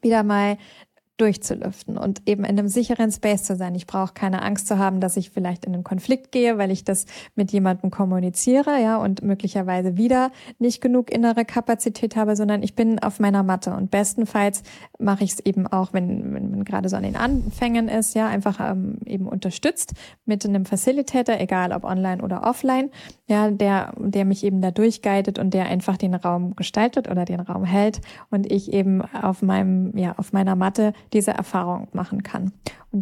wieder 0.02 0.22
mal 0.22 0.58
durchzulüften 1.18 1.98
und 1.98 2.22
eben 2.28 2.44
in 2.44 2.58
einem 2.58 2.68
sicheren 2.68 3.12
Space 3.12 3.44
zu 3.44 3.56
sein. 3.56 3.74
Ich 3.76 3.88
brauche 3.88 4.14
keine 4.14 4.44
Angst 4.44 4.68
zu 4.68 4.78
haben, 4.78 5.00
dass 5.00 5.18
ich 5.18 5.32
vielleicht 5.32 5.66
in 5.66 5.74
einen 5.74 5.84
Konflikt 5.84 6.32
gehe, 6.32 6.58
weil 6.58 6.72
ich 6.72 6.84
das 6.84 7.06
mit 7.36 7.52
jemandem 7.52 7.90
kommuniziere, 7.90 8.82
ja, 8.82 8.98
und 8.98 9.24
möglicherweise 9.24 9.98
wieder 9.98 10.32
nicht 10.60 10.80
genug 10.80 11.12
innere 11.12 11.44
Kapazität 11.44 12.16
habe, 12.16 12.36
sondern 12.36 12.62
ich 12.62 12.76
bin 12.76 13.00
auf 13.00 13.20
meiner 13.20 13.44
Matte 13.44 13.74
und 13.74 13.90
bestenfalls 13.90 14.62
mache 15.00 15.24
ich 15.24 15.34
es 15.34 15.40
eben 15.46 15.68
auch, 15.68 15.94
wenn, 15.94 16.34
wenn 16.34 16.52
man 16.52 16.64
gerade 16.64 16.88
so 16.90 16.96
an 16.96 17.04
den 17.04 17.16
Anfängen 17.16 17.90
ist, 17.90 18.14
ja, 18.14 18.28
einfach 18.28 18.60
ähm, 18.60 19.00
eben 19.06 19.28
unterstützt 19.28 19.94
mit 20.26 20.46
einem 20.46 20.66
Facilitator, 20.66 21.40
egal 21.40 21.72
ob 21.72 21.84
online 21.84 22.22
oder 22.22 22.44
offline, 22.44 22.92
ja, 23.28 23.50
der, 23.50 23.94
der 23.98 24.26
mich 24.26 24.44
eben 24.44 24.62
da 24.62 24.72
durchguidet 24.72 25.40
und 25.40 25.54
der 25.54 25.66
einfach 25.66 25.98
den 25.98 26.14
Raum 26.14 26.56
gestaltet 26.56 27.10
oder 27.10 27.26
den 27.26 27.40
Raum 27.40 27.66
hält 27.66 28.02
und 28.30 28.52
ich 28.52 28.72
eben 28.72 29.02
auf 29.02 29.42
meinem, 29.42 29.98
ja, 29.98 30.14
auf 30.18 30.32
meiner 30.32 30.56
Matte 30.56 30.94
diese 31.14 31.32
Erfahrung 31.32 31.88
machen 31.94 32.24
kann. 32.24 32.52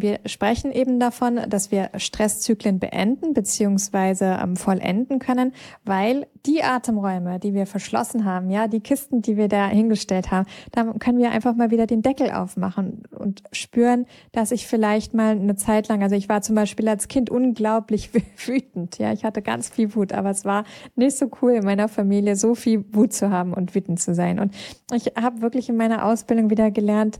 Wir 0.00 0.20
sprechen 0.26 0.72
eben 0.72 1.00
davon, 1.00 1.40
dass 1.48 1.70
wir 1.70 1.90
Stresszyklen 1.96 2.78
beenden 2.78 3.34
bzw. 3.34 4.42
Ähm, 4.42 4.56
vollenden 4.56 5.18
können, 5.18 5.52
weil 5.84 6.26
die 6.46 6.62
Atemräume, 6.62 7.38
die 7.38 7.54
wir 7.54 7.66
verschlossen 7.66 8.24
haben, 8.24 8.50
ja, 8.50 8.68
die 8.68 8.80
Kisten, 8.80 9.22
die 9.22 9.36
wir 9.36 9.48
da 9.48 9.66
hingestellt 9.66 10.30
haben, 10.30 10.46
da 10.72 10.84
können 10.98 11.18
wir 11.18 11.30
einfach 11.30 11.54
mal 11.54 11.70
wieder 11.70 11.86
den 11.86 12.02
Deckel 12.02 12.30
aufmachen 12.30 13.02
und 13.10 13.42
spüren, 13.52 14.06
dass 14.32 14.52
ich 14.52 14.66
vielleicht 14.66 15.14
mal 15.14 15.32
eine 15.32 15.56
Zeit 15.56 15.88
lang, 15.88 16.02
also 16.02 16.14
ich 16.14 16.28
war 16.28 16.42
zum 16.42 16.54
Beispiel 16.54 16.88
als 16.88 17.08
Kind 17.08 17.30
unglaublich 17.30 18.10
wütend, 18.46 18.98
ja, 18.98 19.12
ich 19.12 19.24
hatte 19.24 19.42
ganz 19.42 19.68
viel 19.68 19.94
Wut, 19.94 20.12
aber 20.12 20.30
es 20.30 20.44
war 20.44 20.64
nicht 20.94 21.16
so 21.16 21.30
cool 21.42 21.52
in 21.52 21.64
meiner 21.64 21.88
Familie 21.88 22.36
so 22.36 22.54
viel 22.54 22.84
Wut 22.92 23.12
zu 23.12 23.30
haben 23.30 23.52
und 23.52 23.74
wütend 23.74 24.00
zu 24.00 24.14
sein. 24.14 24.38
Und 24.38 24.54
ich 24.92 25.12
habe 25.20 25.42
wirklich 25.42 25.68
in 25.68 25.76
meiner 25.76 26.04
Ausbildung 26.04 26.50
wieder 26.50 26.70
gelernt, 26.70 27.18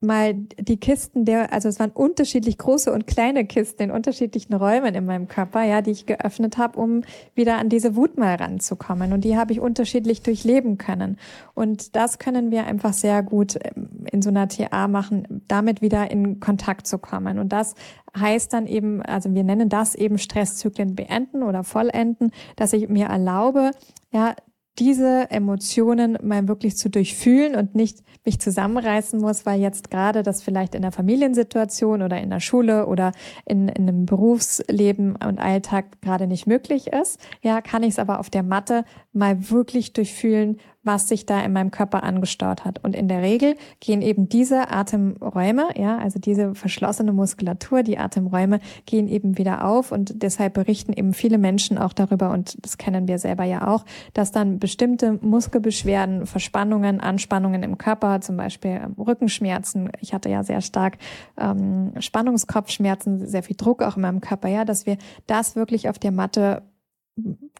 mal 0.00 0.34
die 0.34 0.78
Kisten 0.78 1.24
der, 1.24 1.52
also 1.52 1.68
es 1.68 1.78
waren 1.78 1.92
unterschiedlich 2.12 2.58
große 2.58 2.92
und 2.92 3.06
kleine 3.06 3.46
Kisten 3.46 3.84
in 3.84 3.90
unterschiedlichen 3.90 4.52
Räumen 4.52 4.94
in 4.94 5.06
meinem 5.06 5.28
Körper, 5.28 5.62
ja, 5.62 5.80
die 5.80 5.92
ich 5.92 6.04
geöffnet 6.04 6.58
habe, 6.58 6.78
um 6.78 7.04
wieder 7.34 7.56
an 7.56 7.70
diese 7.70 7.96
Wut 7.96 8.18
mal 8.18 8.34
ranzukommen. 8.34 9.14
Und 9.14 9.24
die 9.24 9.38
habe 9.38 9.52
ich 9.52 9.60
unterschiedlich 9.60 10.20
durchleben 10.20 10.76
können. 10.76 11.16
Und 11.54 11.96
das 11.96 12.18
können 12.18 12.50
wir 12.50 12.66
einfach 12.66 12.92
sehr 12.92 13.22
gut 13.22 13.58
ähm, 13.62 14.04
in 14.12 14.20
so 14.20 14.28
einer 14.28 14.46
TA 14.46 14.88
machen, 14.88 15.42
damit 15.48 15.80
wieder 15.80 16.10
in 16.10 16.38
Kontakt 16.38 16.86
zu 16.86 16.98
kommen. 16.98 17.38
Und 17.38 17.50
das 17.50 17.74
heißt 18.14 18.52
dann 18.52 18.66
eben, 18.66 19.00
also 19.00 19.32
wir 19.34 19.42
nennen 19.42 19.70
das 19.70 19.94
eben 19.94 20.18
Stresszyklen 20.18 20.94
beenden 20.94 21.42
oder 21.42 21.64
vollenden, 21.64 22.30
dass 22.56 22.74
ich 22.74 22.90
mir 22.90 23.06
erlaube, 23.06 23.70
ja, 24.10 24.34
diese 24.78 25.30
Emotionen 25.30 26.16
mal 26.22 26.48
wirklich 26.48 26.76
zu 26.76 26.88
durchfühlen 26.88 27.56
und 27.56 27.74
nicht 27.74 28.02
mich 28.24 28.40
zusammenreißen 28.40 29.20
muss, 29.20 29.44
weil 29.44 29.60
jetzt 29.60 29.90
gerade 29.90 30.22
das 30.22 30.42
vielleicht 30.42 30.74
in 30.74 30.82
der 30.82 30.92
Familiensituation 30.92 32.02
oder 32.02 32.20
in 32.20 32.30
der 32.30 32.40
Schule 32.40 32.86
oder 32.86 33.12
in, 33.44 33.68
in 33.68 33.88
einem 33.88 34.06
Berufsleben 34.06 35.16
und 35.16 35.38
Alltag 35.38 36.00
gerade 36.00 36.26
nicht 36.26 36.46
möglich 36.46 36.86
ist. 36.86 37.20
Ja, 37.42 37.60
kann 37.60 37.82
ich 37.82 37.90
es 37.90 37.98
aber 37.98 38.18
auf 38.18 38.30
der 38.30 38.42
Matte 38.42 38.84
mal 39.12 39.50
wirklich 39.50 39.92
durchfühlen, 39.92 40.58
was 40.84 41.08
sich 41.08 41.26
da 41.26 41.40
in 41.40 41.52
meinem 41.52 41.70
Körper 41.70 42.02
angestaut 42.02 42.64
hat. 42.64 42.82
Und 42.82 42.96
in 42.96 43.08
der 43.08 43.22
Regel 43.22 43.54
gehen 43.80 44.02
eben 44.02 44.28
diese 44.28 44.70
Atemräume, 44.70 45.68
ja, 45.76 45.98
also 45.98 46.18
diese 46.18 46.54
verschlossene 46.54 47.12
Muskulatur, 47.12 47.82
die 47.82 47.98
Atemräume 47.98 48.58
gehen 48.86 49.08
eben 49.08 49.38
wieder 49.38 49.64
auf 49.64 49.92
und 49.92 50.22
deshalb 50.22 50.54
berichten 50.54 50.92
eben 50.92 51.12
viele 51.12 51.38
Menschen 51.38 51.78
auch 51.78 51.92
darüber 51.92 52.30
und 52.30 52.64
das 52.64 52.78
kennen 52.78 53.06
wir 53.06 53.18
selber 53.18 53.44
ja 53.44 53.68
auch, 53.68 53.84
dass 54.12 54.32
dann 54.32 54.58
bestimmte 54.58 55.18
Muskelbeschwerden, 55.22 56.26
Verspannungen, 56.26 57.00
Anspannungen 57.00 57.62
im 57.62 57.78
Körper, 57.78 58.20
zum 58.20 58.36
Beispiel 58.36 58.80
ähm, 58.82 58.94
Rückenschmerzen, 58.98 59.90
ich 60.00 60.12
hatte 60.12 60.30
ja 60.30 60.42
sehr 60.42 60.60
stark 60.60 60.98
ähm, 61.38 61.92
Spannungskopfschmerzen, 61.98 63.26
sehr 63.26 63.42
viel 63.42 63.56
Druck 63.56 63.82
auch 63.82 63.96
in 63.96 64.02
meinem 64.02 64.20
Körper, 64.20 64.48
ja, 64.48 64.64
dass 64.64 64.86
wir 64.86 64.96
das 65.26 65.54
wirklich 65.54 65.88
auf 65.88 65.98
der 65.98 66.12
Matte 66.12 66.62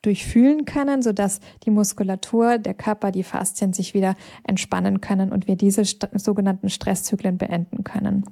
durchfühlen 0.03 0.65
können, 0.65 1.03
sodass 1.03 1.41
die 1.65 1.71
Muskulatur, 1.71 2.59
der 2.59 2.75
Körper, 2.75 3.11
die 3.13 3.23
Faszien 3.23 3.73
sich 3.73 3.95
wieder 3.95 4.17
entspannen 4.45 5.01
können 5.01 5.31
und 5.33 5.47
wir 5.47 5.57
diese 5.57 5.85
st 5.85 6.09
sogenannten 6.15 6.71
Stresszyklen 6.71 7.39
beenden 7.39 7.85
können. 7.85 8.25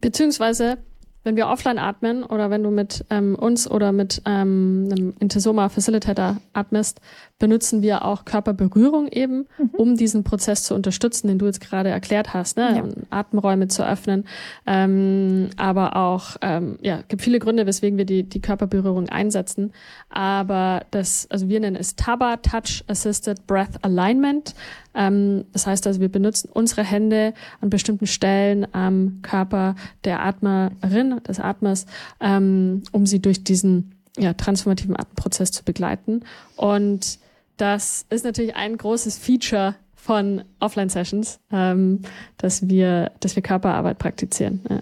Beziehungsweise 0.00 0.78
wenn 1.24 1.36
wir 1.36 1.48
offline 1.48 1.78
atmen 1.78 2.22
oder 2.22 2.50
wenn 2.50 2.62
du 2.62 2.70
mit 2.70 3.04
ähm, 3.10 3.34
uns 3.34 3.70
oder 3.70 3.92
mit 3.92 4.22
ähm, 4.24 4.88
einem 4.90 5.14
Intesoma 5.18 5.68
Facilitator 5.68 6.38
atmest, 6.52 7.00
benutzen 7.38 7.82
wir 7.82 8.04
auch 8.04 8.24
Körperberührung 8.24 9.06
eben, 9.08 9.46
mhm. 9.58 9.70
um 9.76 9.96
diesen 9.96 10.24
Prozess 10.24 10.64
zu 10.64 10.74
unterstützen, 10.74 11.28
den 11.28 11.38
du 11.38 11.46
jetzt 11.46 11.60
gerade 11.60 11.88
erklärt 11.88 12.34
hast, 12.34 12.56
ne? 12.56 12.76
Ja. 12.76 12.84
Atemräume 13.10 13.68
zu 13.68 13.86
öffnen. 13.86 14.24
Ähm, 14.66 15.50
aber 15.56 15.96
auch, 15.96 16.36
ähm, 16.42 16.78
ja, 16.82 17.02
gibt 17.06 17.22
viele 17.22 17.38
Gründe, 17.38 17.66
weswegen 17.66 17.96
wir 17.96 18.04
die, 18.04 18.24
die 18.24 18.40
Körperberührung 18.40 19.08
einsetzen. 19.08 19.72
Aber 20.10 20.82
das, 20.90 21.28
also 21.30 21.48
wir 21.48 21.60
nennen 21.60 21.76
es 21.76 21.94
TABA, 21.94 22.38
Touch 22.38 22.84
Assisted 22.88 23.46
Breath 23.46 23.82
Alignment. 23.82 24.54
Ähm, 24.94 25.44
das 25.52 25.66
heißt 25.66 25.86
also, 25.86 26.00
wir 26.00 26.10
benutzen 26.10 26.50
unsere 26.52 26.82
Hände 26.82 27.34
an 27.60 27.70
bestimmten 27.70 28.08
Stellen 28.08 28.66
am 28.74 29.20
Körper 29.22 29.76
der 30.04 30.24
Atmerin, 30.24 31.20
des 31.28 31.38
Atmers, 31.38 31.86
ähm, 32.20 32.82
um 32.90 33.06
sie 33.06 33.22
durch 33.22 33.44
diesen 33.44 33.94
ja, 34.18 34.34
transformativen 34.34 34.98
Atemprozess 34.98 35.52
zu 35.52 35.62
begleiten. 35.64 36.22
Und 36.56 37.20
das 37.58 38.06
ist 38.08 38.24
natürlich 38.24 38.56
ein 38.56 38.76
großes 38.76 39.18
Feature 39.18 39.74
von 39.94 40.44
Offline-Sessions, 40.60 41.40
ähm, 41.52 42.02
dass 42.38 42.68
wir, 42.68 43.12
dass 43.20 43.36
wir 43.36 43.42
Körperarbeit 43.42 43.98
praktizieren. 43.98 44.64
Ja. 44.70 44.80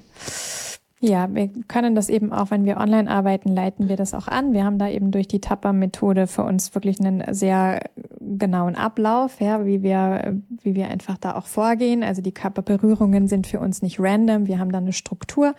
Ja, 1.01 1.28
wir 1.34 1.51
können 1.68 1.94
das 1.94 2.09
eben 2.09 2.32
auch, 2.32 2.51
wenn 2.51 2.64
wir 2.64 2.78
online 2.78 3.11
arbeiten, 3.11 3.55
leiten 3.55 3.90
wir 3.90 3.97
das 3.97 4.14
auch 4.14 4.28
an. 4.28 4.55
Wir 4.55 4.64
haben 4.64 4.78
da 4.78 4.88
eben 4.88 5.11
durch 5.11 5.28
die 5.28 5.42
Tapper-Methode 5.42 6.26
für 6.26 6.42
uns 6.42 6.74
wirklich 6.74 6.99
einen 7.01 7.22
sehr 7.34 7.80
genauen 8.18 8.76
Ablauf, 8.76 9.38
ja, 9.40 9.66
wie 9.66 9.82
wir, 9.82 10.40
wie 10.62 10.74
wir 10.74 10.88
einfach 10.88 11.18
da 11.18 11.36
auch 11.36 11.44
vorgehen. 11.44 12.03
Also 12.03 12.22
die 12.22 12.32
Körperberührungen 12.32 13.28
sind 13.28 13.47
für 13.47 13.61
uns 13.61 13.82
nicht 13.82 14.01
random. 14.01 14.47
Wir 14.47 14.59
haben 14.59 14.72
da 14.72 14.78
eine 14.78 14.94
Struktur, 14.94 15.55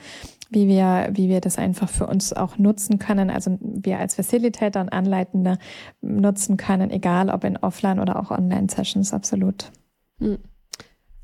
wie 0.49 0.67
wir, 0.67 1.09
wie 1.11 1.29
wir 1.29 1.39
das 1.39 1.59
einfach 1.59 1.89
für 1.89 2.07
uns 2.07 2.33
auch 2.33 2.57
nutzen 2.57 2.97
können. 2.97 3.29
Also 3.29 3.59
wir 3.61 3.99
als 3.99 4.15
Facilitator 4.15 4.81
und 4.81 4.89
Anleitende 4.89 5.59
nutzen 6.01 6.57
können, 6.57 6.89
egal 6.89 7.29
ob 7.29 7.43
in 7.43 7.57
Offline 7.57 7.99
oder 7.99 8.19
auch 8.19 8.31
Online-Sessions, 8.31 9.13
absolut. 9.13 9.71
Hm. 10.19 10.39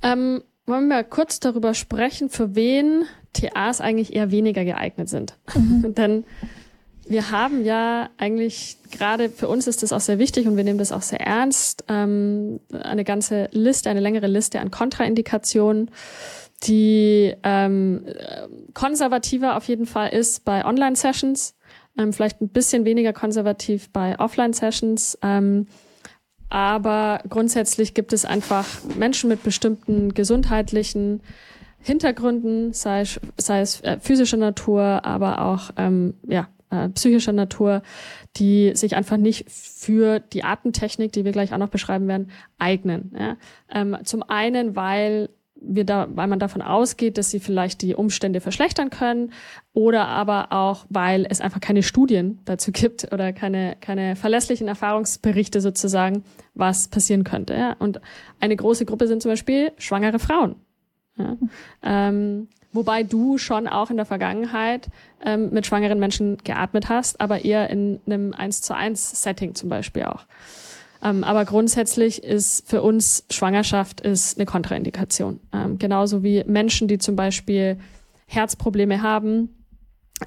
Ähm, 0.03 0.43
wollen 0.67 0.87
wir 0.87 1.03
kurz 1.03 1.39
darüber 1.39 1.73
sprechen, 1.73 2.29
für 2.29 2.55
wen 2.55 3.05
TAs 3.33 3.81
eigentlich 3.81 4.15
eher 4.15 4.31
weniger 4.31 4.63
geeignet 4.63 5.09
sind. 5.09 5.37
Mhm. 5.55 5.93
Denn 5.95 6.23
wir 7.05 7.31
haben 7.31 7.65
ja 7.65 8.09
eigentlich, 8.17 8.77
gerade 8.91 9.29
für 9.29 9.47
uns 9.47 9.67
ist 9.67 9.83
das 9.83 9.91
auch 9.91 9.99
sehr 9.99 10.19
wichtig 10.19 10.47
und 10.47 10.55
wir 10.55 10.63
nehmen 10.63 10.79
das 10.79 10.91
auch 10.91 11.01
sehr 11.01 11.19
ernst, 11.19 11.83
ähm, 11.89 12.59
eine 12.71 13.03
ganze 13.03 13.49
Liste, 13.51 13.89
eine 13.89 13.99
längere 13.99 14.27
Liste 14.27 14.59
an 14.59 14.71
Kontraindikationen, 14.71 15.91
die 16.63 17.35
ähm, 17.43 18.05
konservativer 18.73 19.57
auf 19.57 19.67
jeden 19.67 19.85
Fall 19.85 20.09
ist 20.09 20.45
bei 20.45 20.63
Online-Sessions, 20.63 21.55
ähm, 21.97 22.13
vielleicht 22.13 22.41
ein 22.41 22.49
bisschen 22.49 22.85
weniger 22.85 23.11
konservativ 23.11 23.91
bei 23.91 24.17
Offline-Sessions. 24.17 25.17
Ähm, 25.21 25.67
aber 26.49 27.21
grundsätzlich 27.27 27.95
gibt 27.95 28.13
es 28.13 28.25
einfach 28.25 28.67
Menschen 28.97 29.27
mit 29.27 29.43
bestimmten 29.43 30.13
gesundheitlichen 30.13 31.21
Hintergründen, 31.83 32.73
sei, 32.73 33.03
sei 33.37 33.61
es 33.61 33.81
äh, 33.81 33.99
physischer 33.99 34.37
Natur, 34.37 35.05
aber 35.05 35.41
auch 35.41 35.71
ähm, 35.77 36.15
ja, 36.27 36.47
äh, 36.73 36.89
psychischer 36.89 37.33
Natur, 37.33 37.83
die 38.37 38.71
sich 38.75 38.95
einfach 38.95 39.17
nicht 39.17 39.49
für 39.49 40.19
die 40.19 40.43
Atemtechnik, 40.43 41.11
die 41.11 41.25
wir 41.25 41.31
gleich 41.31 41.53
auch 41.53 41.57
noch 41.57 41.69
beschreiben 41.69 42.07
werden, 42.07 42.31
eignen. 42.57 43.13
Ja? 43.17 43.37
Ähm, 43.71 43.97
zum 44.03 44.23
einen, 44.23 44.75
weil 44.75 45.29
wir 45.55 45.85
da, 45.85 46.07
weil 46.09 46.27
man 46.27 46.39
davon 46.39 46.61
ausgeht, 46.61 47.17
dass 47.17 47.29
sie 47.29 47.39
vielleicht 47.39 47.81
die 47.81 47.95
Umstände 47.95 48.41
verschlechtern 48.41 48.89
können 48.89 49.31
oder 49.73 50.07
aber 50.07 50.51
auch, 50.51 50.85
weil 50.89 51.25
es 51.29 51.41
einfach 51.41 51.61
keine 51.61 51.83
Studien 51.83 52.39
dazu 52.45 52.71
gibt 52.71 53.11
oder 53.13 53.33
keine, 53.33 53.77
keine 53.79 54.15
verlässlichen 54.15 54.67
Erfahrungsberichte 54.67 55.61
sozusagen, 55.61 56.23
was 56.53 56.87
passieren 56.87 57.23
könnte. 57.23 57.53
Ja? 57.53 57.75
Und 57.79 58.01
eine 58.39 58.55
große 58.55 58.85
Gruppe 58.85 59.07
sind 59.07 59.21
zum 59.21 59.31
Beispiel 59.31 59.71
schwangere 59.77 60.19
Frauen. 60.19 60.55
Ähm, 61.83 62.47
wobei 62.71 63.03
du 63.03 63.37
schon 63.37 63.67
auch 63.67 63.89
in 63.89 63.97
der 63.97 64.05
Vergangenheit 64.05 64.89
ähm, 65.23 65.51
mit 65.51 65.65
schwangeren 65.65 65.99
Menschen 65.99 66.37
geatmet 66.43 66.89
hast, 66.89 67.21
aber 67.21 67.45
eher 67.45 67.69
in 67.69 67.99
einem 68.05 68.33
1 68.33 68.61
zu 68.61 68.75
1 68.75 69.21
Setting 69.21 69.55
zum 69.55 69.69
Beispiel 69.69 70.03
auch. 70.03 70.25
Ähm, 71.03 71.23
aber 71.23 71.45
grundsätzlich 71.45 72.23
ist 72.23 72.67
für 72.67 72.81
uns 72.81 73.25
Schwangerschaft 73.29 74.01
ist 74.01 74.37
eine 74.37 74.45
Kontraindikation. 74.45 75.39
Ähm, 75.53 75.77
genauso 75.77 76.23
wie 76.23 76.43
Menschen, 76.45 76.87
die 76.87 76.97
zum 76.97 77.15
Beispiel 77.15 77.77
Herzprobleme 78.25 79.01
haben, 79.01 79.49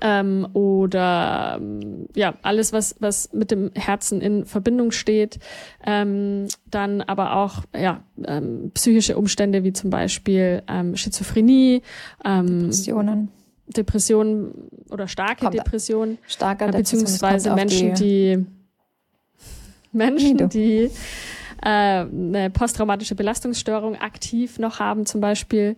ähm, 0.01 0.49
oder 0.53 1.59
ähm, 1.61 2.09
ja 2.15 2.35
alles 2.43 2.73
was 2.73 2.97
was 3.01 3.33
mit 3.33 3.51
dem 3.51 3.71
Herzen 3.75 4.21
in 4.21 4.45
Verbindung 4.45 4.91
steht. 4.91 5.39
Ähm, 5.85 6.47
dann 6.71 7.03
aber 7.03 7.37
auch 7.37 7.65
ja 7.75 8.03
ähm, 8.25 8.71
psychische 8.75 9.17
Umstände 9.17 9.65
wie 9.65 9.73
zum 9.73 9.91
Beispiel 9.91 10.63
ähm, 10.69 10.97
Schizophrenie 10.97 11.83
ähm, 12.25 12.59
Depressionen. 12.61 13.29
Depressionen 13.69 14.71
oder 14.91 15.09
starke 15.09 15.45
kommt 15.45 15.55
Depressionen. 15.55 16.19
starke 16.27 16.67
äh, 16.67 16.73
beziehungsweise 16.73 17.55
Menschen 17.55 17.95
die, 17.95 18.37
die 18.37 18.47
Menschen 19.93 20.49
die 20.49 20.91
äh, 21.67 21.69
eine 21.69 22.49
posttraumatische 22.51 23.17
Belastungsstörung 23.17 23.97
aktiv 23.97 24.61
noch 24.61 24.79
haben 24.79 25.05
zum 25.05 25.21
Beispiel. 25.21 25.75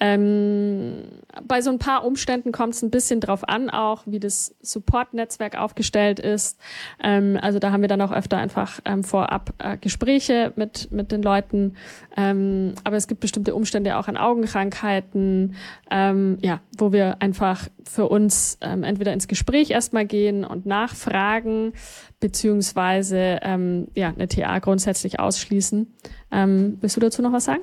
Ähm, 0.00 1.04
bei 1.46 1.60
so 1.60 1.70
ein 1.70 1.78
paar 1.78 2.04
Umständen 2.04 2.50
kommt 2.50 2.74
es 2.74 2.82
ein 2.82 2.90
bisschen 2.90 3.20
drauf 3.20 3.48
an, 3.48 3.70
auch 3.70 4.02
wie 4.04 4.18
das 4.18 4.56
Support-Netzwerk 4.62 5.56
aufgestellt 5.56 6.18
ist. 6.18 6.58
Ähm, 7.00 7.38
also 7.40 7.60
da 7.60 7.70
haben 7.70 7.82
wir 7.82 7.88
dann 7.88 8.00
auch 8.00 8.10
öfter 8.10 8.38
einfach 8.38 8.80
ähm, 8.84 9.04
vorab 9.04 9.54
äh, 9.58 9.76
Gespräche 9.76 10.52
mit, 10.56 10.90
mit 10.90 11.12
den 11.12 11.22
Leuten. 11.22 11.76
Ähm, 12.16 12.74
aber 12.82 12.96
es 12.96 13.06
gibt 13.06 13.20
bestimmte 13.20 13.54
Umstände 13.54 13.96
auch 13.96 14.08
an 14.08 14.16
Augenkrankheiten, 14.16 15.54
ähm, 15.88 16.38
ja, 16.40 16.60
wo 16.76 16.90
wir 16.90 17.22
einfach 17.22 17.68
für 17.84 18.08
uns 18.08 18.58
ähm, 18.60 18.82
entweder 18.82 19.12
ins 19.12 19.28
Gespräch 19.28 19.70
erstmal 19.70 20.04
gehen 20.04 20.44
und 20.44 20.66
nachfragen, 20.66 21.74
beziehungsweise 22.20 23.38
ähm, 23.42 23.88
ja, 23.94 24.08
eine 24.08 24.28
TA 24.28 24.58
grundsätzlich 24.58 25.20
ausschließen. 25.20 25.94
Ähm, 26.32 26.78
willst 26.80 26.96
du 26.96 27.00
dazu 27.00 27.22
noch 27.22 27.32
was 27.32 27.44
sagen? 27.44 27.62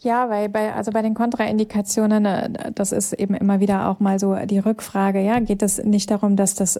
Ja, 0.00 0.30
weil 0.30 0.48
bei, 0.48 0.72
also 0.74 0.92
bei 0.92 1.02
den 1.02 1.14
Kontraindikationen, 1.14 2.24
äh, 2.24 2.72
das 2.72 2.92
ist 2.92 3.12
eben 3.14 3.34
immer 3.34 3.60
wieder 3.60 3.88
auch 3.88 3.98
mal 3.98 4.18
so 4.18 4.36
die 4.46 4.60
Rückfrage, 4.60 5.20
ja, 5.20 5.40
geht 5.40 5.62
es 5.62 5.82
nicht 5.82 6.10
darum, 6.10 6.36
dass 6.36 6.54
das 6.54 6.78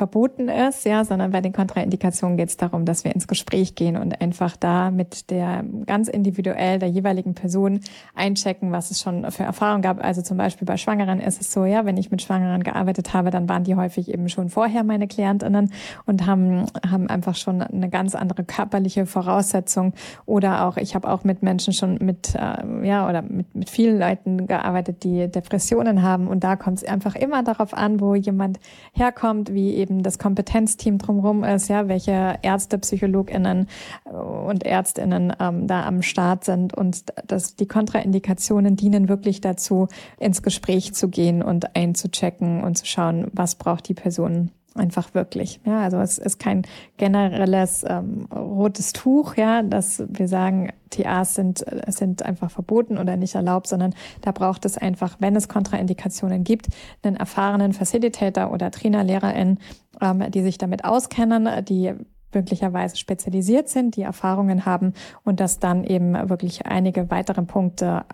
verboten 0.00 0.48
ist, 0.48 0.86
ja, 0.86 1.04
sondern 1.04 1.30
bei 1.30 1.42
den 1.42 1.52
Kontraindikationen 1.52 2.38
geht 2.38 2.48
es 2.48 2.56
darum, 2.56 2.86
dass 2.86 3.04
wir 3.04 3.14
ins 3.14 3.28
Gespräch 3.28 3.74
gehen 3.74 3.98
und 3.98 4.18
einfach 4.22 4.56
da 4.56 4.90
mit 4.90 5.30
der 5.30 5.62
ganz 5.84 6.08
individuell 6.08 6.78
der 6.78 6.88
jeweiligen 6.88 7.34
Person 7.34 7.80
einchecken, 8.14 8.72
was 8.72 8.90
es 8.90 9.02
schon 9.02 9.30
für 9.30 9.42
Erfahrungen 9.42 9.82
gab. 9.82 10.02
Also 10.02 10.22
zum 10.22 10.38
Beispiel 10.38 10.64
bei 10.64 10.78
Schwangeren 10.78 11.20
ist 11.20 11.38
es 11.42 11.52
so, 11.52 11.66
ja, 11.66 11.84
wenn 11.84 11.98
ich 11.98 12.10
mit 12.10 12.22
Schwangeren 12.22 12.62
gearbeitet 12.62 13.12
habe, 13.12 13.30
dann 13.30 13.46
waren 13.46 13.62
die 13.62 13.76
häufig 13.76 14.10
eben 14.10 14.30
schon 14.30 14.48
vorher 14.48 14.84
meine 14.84 15.06
Klientinnen 15.06 15.70
und 16.06 16.26
haben, 16.26 16.64
haben 16.90 17.10
einfach 17.10 17.34
schon 17.34 17.60
eine 17.60 17.90
ganz 17.90 18.14
andere 18.14 18.42
körperliche 18.42 19.04
Voraussetzung. 19.04 19.92
Oder 20.24 20.64
auch, 20.64 20.78
ich 20.78 20.94
habe 20.94 21.10
auch 21.10 21.24
mit 21.24 21.42
Menschen 21.42 21.74
schon 21.74 21.98
mit, 22.00 22.34
äh, 22.36 22.86
ja, 22.86 23.06
oder 23.06 23.20
mit, 23.20 23.54
mit 23.54 23.68
vielen 23.68 23.98
Leuten 23.98 24.46
gearbeitet, 24.46 25.04
die 25.04 25.28
Depressionen 25.28 26.00
haben. 26.00 26.26
Und 26.26 26.42
da 26.42 26.56
kommt 26.56 26.78
es 26.78 26.84
einfach 26.84 27.16
immer 27.16 27.42
darauf 27.42 27.74
an, 27.74 28.00
wo 28.00 28.14
jemand 28.14 28.58
herkommt, 28.94 29.52
wie 29.52 29.74
eben 29.74 29.89
das 29.90 30.18
Kompetenzteam 30.18 30.98
drumherum 30.98 31.44
ist, 31.44 31.68
ja, 31.68 31.88
welche 31.88 32.38
Ärzte, 32.42 32.78
PsychologInnen 32.78 33.68
äh, 34.04 34.10
und 34.10 34.64
ÄrztInnen 34.64 35.32
ähm, 35.38 35.66
da 35.66 35.84
am 35.84 36.02
Start 36.02 36.44
sind. 36.44 36.74
Und 36.74 37.04
dass 37.26 37.56
die 37.56 37.66
Kontraindikationen 37.66 38.76
dienen 38.76 39.08
wirklich 39.08 39.40
dazu, 39.40 39.88
ins 40.18 40.42
Gespräch 40.42 40.94
zu 40.94 41.08
gehen 41.08 41.42
und 41.42 41.76
einzuchecken 41.76 42.62
und 42.62 42.78
zu 42.78 42.86
schauen, 42.86 43.28
was 43.32 43.56
braucht 43.56 43.88
die 43.88 43.94
Person 43.94 44.50
einfach 44.74 45.14
wirklich. 45.14 45.60
Ja, 45.64 45.82
also 45.82 45.98
es 45.98 46.18
ist 46.18 46.38
kein 46.38 46.62
generelles 46.96 47.84
ähm, 47.86 48.26
rotes 48.32 48.92
Tuch, 48.92 49.36
ja, 49.36 49.62
dass 49.62 50.02
wir 50.08 50.28
sagen, 50.28 50.72
TAs 50.90 51.34
sind, 51.34 51.64
sind 51.88 52.24
einfach 52.24 52.50
verboten 52.50 52.98
oder 52.98 53.16
nicht 53.16 53.34
erlaubt, 53.34 53.66
sondern 53.66 53.94
da 54.22 54.32
braucht 54.32 54.64
es 54.64 54.76
einfach, 54.76 55.16
wenn 55.20 55.36
es 55.36 55.48
Kontraindikationen 55.48 56.44
gibt, 56.44 56.68
einen 57.02 57.16
erfahrenen 57.16 57.72
Facilitator 57.72 58.52
oder 58.52 58.70
Trainer, 58.70 59.04
Lehrerin, 59.04 59.58
ähm, 60.00 60.30
die 60.30 60.42
sich 60.42 60.58
damit 60.58 60.84
auskennen, 60.84 61.64
die 61.64 61.94
möglicherweise 62.34 62.96
spezialisiert 62.96 63.68
sind, 63.68 63.96
die 63.96 64.02
Erfahrungen 64.02 64.66
haben 64.66 64.94
und 65.24 65.40
dass 65.40 65.58
dann 65.58 65.84
eben 65.84 66.14
wirklich 66.28 66.66
einige 66.66 67.10
weitere 67.10 67.42
Punkte 67.42 68.04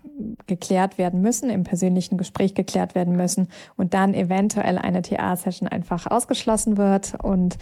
geklärt 0.46 0.98
werden 0.98 1.20
müssen, 1.20 1.50
im 1.50 1.64
persönlichen 1.64 2.18
Gespräch 2.18 2.54
geklärt 2.54 2.94
werden 2.94 3.16
müssen 3.16 3.48
und 3.76 3.94
dann 3.94 4.14
eventuell 4.14 4.78
eine 4.78 5.02
TA-Session 5.02 5.68
einfach 5.68 6.06
ausgeschlossen 6.06 6.76
wird 6.76 7.14
und 7.22 7.58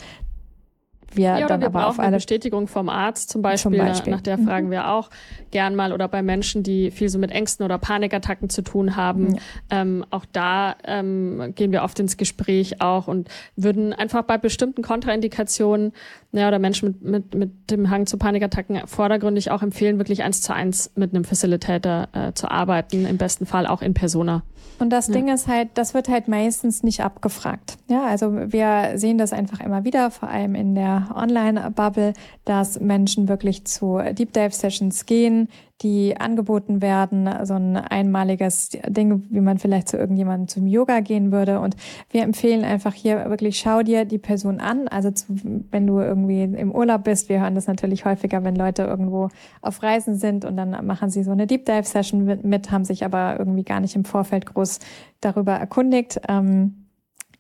wir 1.17 1.39
ja, 1.39 1.47
dann 1.47 1.61
wir 1.61 1.69
aber 1.69 1.87
auf 1.87 1.99
eine 1.99 2.17
Bestätigung 2.17 2.67
vom 2.69 2.89
Arzt 2.89 3.31
zum 3.31 3.43
Beispiel, 3.43 3.79
zum 3.79 3.87
Beispiel. 3.87 4.13
nach 4.13 4.21
der 4.21 4.39
fragen 4.39 4.69
mhm. 4.69 4.73
wir 4.73 4.91
auch 4.91 5.11
gern 5.51 5.75
mal 5.75 5.93
oder 5.93 6.09
bei 6.09 6.23
Menschen, 6.23 6.63
die 6.63 6.91
viel 6.91 7.09
so 7.09 7.19
mit 7.19 7.31
Ängsten 7.31 7.65
oder 7.65 7.79
Panikattacken 7.79 8.51
zu 8.51 8.63
tun 8.63 8.97
haben, 8.97 9.35
ja. 9.35 9.41
ähm, 9.71 10.05
auch 10.11 10.25
da 10.33 10.77
ähm, 10.85 11.53
gehen 11.55 11.73
wir 11.73 11.83
oft 11.83 11.99
ins 12.01 12.17
Gespräch 12.17 12.81
auch 12.81 13.09
und 13.09 13.29
würden 13.57 13.93
einfach 13.93 14.23
bei 14.23 14.39
bestimmten 14.39 14.83
Kontraindikationen 14.83 15.93
ja, 16.33 16.49
oder 16.49 16.59
Menschen 16.59 16.99
mit, 17.01 17.05
mit, 17.05 17.35
mit 17.35 17.71
dem 17.71 17.91
Hang 17.91 18.07
zu 18.07 18.19
Panikattacken 18.19 18.87
vordergründig 18.87 19.51
auch 19.51 19.63
empfehlen, 19.63 19.99
wirklich 19.99 20.23
eins 20.23 20.43
zu 20.43 20.53
eins 20.53 20.91
mit 20.97 21.15
einem 21.15 21.25
Facilitator 21.25 22.09
äh, 22.13 22.33
zu 22.33 22.51
arbeiten, 22.51 23.07
im 23.07 23.19
besten 23.19 23.47
Fall 23.47 23.67
auch 23.67 23.83
in 23.83 23.95
Persona. 23.95 24.43
Und 24.79 24.91
das 24.91 25.07
ja. 25.09 25.15
Ding 25.15 25.29
ist 25.29 25.47
halt, 25.47 25.69
das 25.75 25.95
wird 25.95 26.09
halt 26.09 26.27
meistens 26.29 26.83
nicht 26.83 27.03
abgefragt. 27.03 27.77
Ja, 27.89 28.05
also 28.07 28.33
wir 28.33 28.93
sehen 28.97 29.19
das 29.19 29.33
einfach 29.33 29.61
immer 29.61 29.85
wieder, 29.85 30.11
vor 30.11 30.29
allem 30.29 30.55
in 30.55 30.75
der 30.75 31.04
Online-Bubble, 31.15 32.13
dass 32.45 32.81
Menschen 32.81 33.29
wirklich 33.29 33.65
zu 33.65 34.01
Deep 34.13 34.33
Dive 34.33 34.53
Sessions 34.53 35.07
gehen, 35.07 35.49
die 35.83 36.17
angeboten 36.17 36.81
werden, 36.81 37.29
so 37.45 37.55
ein 37.55 37.77
einmaliges 37.77 38.71
Ding, 38.87 39.25
wie 39.31 39.41
man 39.41 39.59
vielleicht 39.59 39.89
zu 39.89 39.97
irgendjemandem 39.97 40.49
zum 40.49 40.67
Yoga 40.67 41.01
gehen 41.01 41.33
würde. 41.33 41.61
Und 41.61 41.77
wir 42.11 42.23
empfehlen 42.23 42.65
einfach 42.65 42.95
hier 42.95 43.29
wirklich, 43.29 43.59
schau 43.59 43.83
dir 43.83 44.05
die 44.05 44.19
Person 44.19 44.61
an. 44.61 44.87
Also 44.89 45.11
zu, 45.11 45.27
wenn 45.71 45.87
du 45.87 45.99
irgendwie 45.99 46.43
im 46.43 46.71
Urlaub 46.73 47.05
bist, 47.05 47.29
wir 47.29 47.41
hören 47.41 47.57
das 47.57 47.67
natürlich 47.67 48.05
häufiger, 48.05 48.45
wenn 48.45 48.55
Leute 48.55 48.83
irgendwo 48.83 49.29
auf 49.63 49.83
Reisen 49.83 50.15
sind 50.17 50.45
und 50.45 50.57
dann 50.57 50.87
machen 50.87 51.11
sie 51.11 51.25
so 51.25 51.33
eine 51.33 51.47
Deep 51.47 51.67
Dive 51.67 51.85
Session 51.85 52.25
mit, 52.43 52.71
haben 52.71 52.85
sich 52.85 53.05
aber 53.05 53.37
irgendwie 53.39 53.65
gar 53.65 53.81
nicht 53.81 53.97
im 53.97 54.05
Vorfeld 54.05 54.47
groß 54.47 54.79
darüber 55.21 55.55
erkundigt. 55.55 56.21
Ähm, 56.29 56.84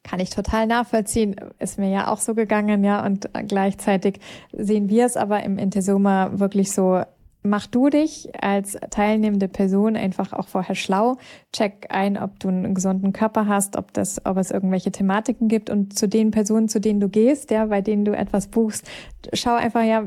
kann 0.04 0.20
ich 0.20 0.30
total 0.30 0.68
nachvollziehen, 0.68 1.34
ist 1.58 1.78
mir 1.78 1.90
ja 1.90 2.08
auch 2.08 2.18
so 2.18 2.34
gegangen, 2.34 2.84
ja, 2.84 3.04
und 3.04 3.28
gleichzeitig 3.48 4.20
sehen 4.52 4.88
wir 4.88 5.06
es 5.06 5.16
aber 5.16 5.42
im 5.42 5.58
Intesoma 5.58 6.30
wirklich 6.34 6.70
so, 6.70 7.02
mach 7.42 7.66
du 7.66 7.90
dich 7.90 8.30
als 8.42 8.78
teilnehmende 8.90 9.48
Person 9.48 9.96
einfach 9.96 10.32
auch 10.32 10.48
vorher 10.48 10.74
schlau. 10.74 11.16
Check 11.52 11.86
ein, 11.90 12.16
ob 12.16 12.40
du 12.40 12.48
einen 12.48 12.74
gesunden 12.74 13.12
Körper 13.12 13.46
hast, 13.46 13.76
ob 13.76 13.92
das, 13.92 14.24
ob 14.24 14.38
es 14.38 14.50
irgendwelche 14.50 14.90
Thematiken 14.90 15.48
gibt. 15.48 15.68
Und 15.68 15.96
zu 15.96 16.08
den 16.08 16.30
Personen, 16.30 16.68
zu 16.68 16.80
denen 16.80 17.00
du 17.00 17.08
gehst, 17.08 17.50
ja, 17.50 17.66
bei 17.66 17.82
denen 17.82 18.04
du 18.04 18.16
etwas 18.16 18.48
buchst, 18.48 18.88
schau 19.34 19.54
einfach 19.54 19.84
ja, 19.84 20.04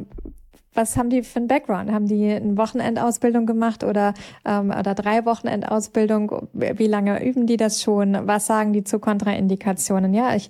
was 0.78 0.96
haben 0.96 1.10
die 1.10 1.24
für 1.24 1.38
einen 1.38 1.48
Background? 1.48 1.92
Haben 1.92 2.08
die 2.08 2.32
eine 2.32 2.56
Wochenendausbildung 2.56 3.48
gemacht 3.48 3.84
oder, 3.84 4.14
ähm, 4.46 4.70
oder 4.70 4.94
drei 4.94 5.26
Wochenendausbildung? 5.26 6.48
Wie 6.54 6.88
lange 6.88 7.26
üben 7.26 7.48
die 7.48 7.58
das 7.58 7.82
schon? 7.82 8.16
Was 8.28 8.46
sagen 8.46 8.74
die 8.74 8.84
zu 8.84 9.00
Kontraindikationen? 9.00 10.14
Ja, 10.14 10.36
ich 10.36 10.50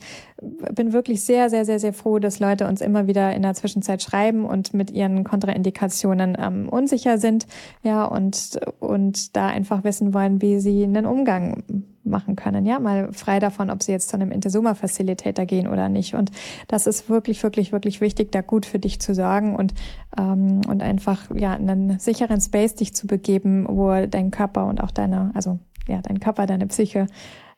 bin 0.76 0.94
wirklich 0.94 1.24
sehr, 1.24 1.50
sehr, 1.50 1.66
sehr, 1.66 1.80
sehr 1.80 1.94
froh, 1.94 2.20
dass 2.20 2.40
Leute 2.40 2.68
uns 2.68 2.82
immer 2.82 3.08
wieder 3.08 3.34
in 3.34 3.42
der 3.42 3.54
Zwischenzeit 3.54 4.04
schreiben 4.04 4.46
und 4.46 4.74
mit 4.74 4.92
ihren 4.92 5.24
Kontraindikationen 5.24 6.38
ähm, 6.40 6.70
unsicher 6.70 7.18
sind, 7.18 7.48
ja, 7.82 8.04
und, 8.04 8.60
und 8.80 9.36
da 9.36 9.48
einfach 9.48 9.84
wissen 9.84 10.14
wollen, 10.14 10.42
wie 10.42 10.60
sie 10.60 10.84
einen 10.84 11.06
Umgang 11.06 11.64
machen 12.10 12.36
können, 12.36 12.66
ja, 12.66 12.80
mal 12.80 13.12
frei 13.14 13.40
davon, 13.40 13.70
ob 13.70 13.84
sie 13.84 13.92
jetzt 13.92 14.10
zu 14.10 14.16
einem 14.16 14.32
Intesoma 14.32 14.76
Facilitator 14.76 15.46
gehen 15.46 15.68
oder 15.68 15.90
nicht. 15.90 16.16
Und 16.16 16.32
das 16.68 16.88
ist 16.88 17.10
wirklich, 17.10 17.44
wirklich, 17.44 17.72
wirklich 17.72 18.02
wichtig, 18.02 18.32
da 18.32 18.42
gut 18.42 18.66
für 18.66 18.80
dich 18.80 19.00
zu 19.00 19.14
sorgen 19.14 19.56
und 19.56 19.74
ähm, 20.18 20.62
und 20.68 20.82
einfach 20.82 21.24
ja 21.36 21.54
in 21.56 21.70
einen 21.70 22.00
sicheren 22.00 22.42
Space 22.42 22.76
dich 22.76 22.94
zu 22.94 23.08
begeben, 23.08 23.66
wo 23.68 24.06
dein 24.08 24.32
Körper 24.32 24.66
und 24.66 24.82
auch 24.82 24.92
deine, 24.92 25.32
also 25.34 25.60
ja, 25.88 26.02
dein 26.02 26.20
Körper, 26.20 26.46
deine 26.46 26.68
Psyche, 26.68 27.08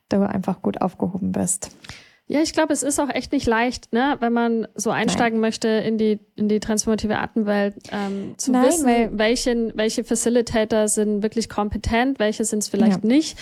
du 0.08 0.28
einfach 0.28 0.62
gut 0.62 0.80
aufgehoben 0.80 1.32
bist. 1.32 1.70
Ja, 2.26 2.40
ich 2.42 2.52
glaube, 2.52 2.72
es 2.72 2.84
ist 2.84 3.00
auch 3.00 3.08
echt 3.08 3.32
nicht 3.32 3.48
leicht, 3.48 3.92
ne, 3.92 4.16
wenn 4.20 4.32
man 4.32 4.68
so 4.76 4.90
einsteigen 4.90 5.40
Nein. 5.40 5.48
möchte 5.48 5.66
in 5.66 5.98
die 5.98 6.20
in 6.36 6.48
die 6.48 6.60
transformative 6.60 7.18
Atemwelt, 7.18 7.74
ähm, 7.90 8.34
zu 8.36 8.52
Nein, 8.52 8.66
wissen, 8.66 9.18
welchen, 9.18 9.72
welche 9.74 10.04
Facilitator 10.04 10.86
sind 10.86 11.24
wirklich 11.24 11.48
kompetent, 11.48 12.20
welche 12.20 12.44
sind 12.44 12.60
es 12.60 12.68
vielleicht 12.68 13.02
ja. 13.02 13.08
nicht 13.08 13.36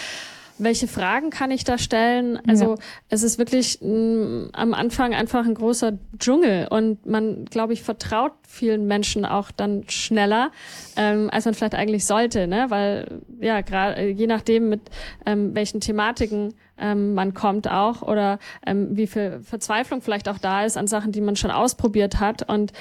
welche 0.59 0.89
Fragen 0.89 1.31
kann 1.31 1.51
ich 1.51 1.65
da 1.65 1.79
stellen? 1.79 2.41
Also 2.47 2.75
ja. 2.75 2.81
es 3.09 3.23
ist 3.23 3.39
wirklich 3.39 3.79
mh, 3.81 3.89
mm, 3.89 4.51
am 4.53 4.75
Anfang 4.75 5.15
einfach 5.15 5.45
ein 5.45 5.55
großer 5.55 5.99
Dschungel 6.19 6.69
und 6.69 7.07
man, 7.07 7.45
glaube 7.47 7.73
ich, 7.73 7.83
vertraut 7.83 8.33
vielen 8.47 8.87
Menschen 8.87 9.25
auch 9.25 9.51
dann 9.51 9.85
schneller, 9.89 10.51
ähm, 10.97 11.29
als 11.33 11.45
man 11.45 11.55
vielleicht 11.55 11.75
eigentlich 11.75 12.07
sollte, 12.07 12.47
ne? 12.47 12.67
Weil 12.69 13.21
ja 13.41 13.61
gerade 13.61 14.09
je 14.09 14.27
nachdem 14.27 14.69
mit 14.69 14.83
ähm, 15.27 15.55
welchen 15.55 15.81
Thematiken 15.81 16.55
ähm, 16.79 17.15
man 17.15 17.35
kommt 17.35 17.71
auch 17.71 18.03
oder 18.03 18.39
ähm, 18.67 18.97
wie 18.97 19.07
viel 19.07 19.41
Verzweiflung 19.43 20.03
vielleicht 20.03 20.29
auch 20.29 20.39
da 20.39 20.65
ist 20.65 20.77
an 20.77 20.87
Sachen, 20.87 21.13
die 21.13 21.21
man 21.21 21.37
schon 21.37 21.51
ausprobiert 21.51 22.21
hat 22.21 22.49
und 22.49 22.73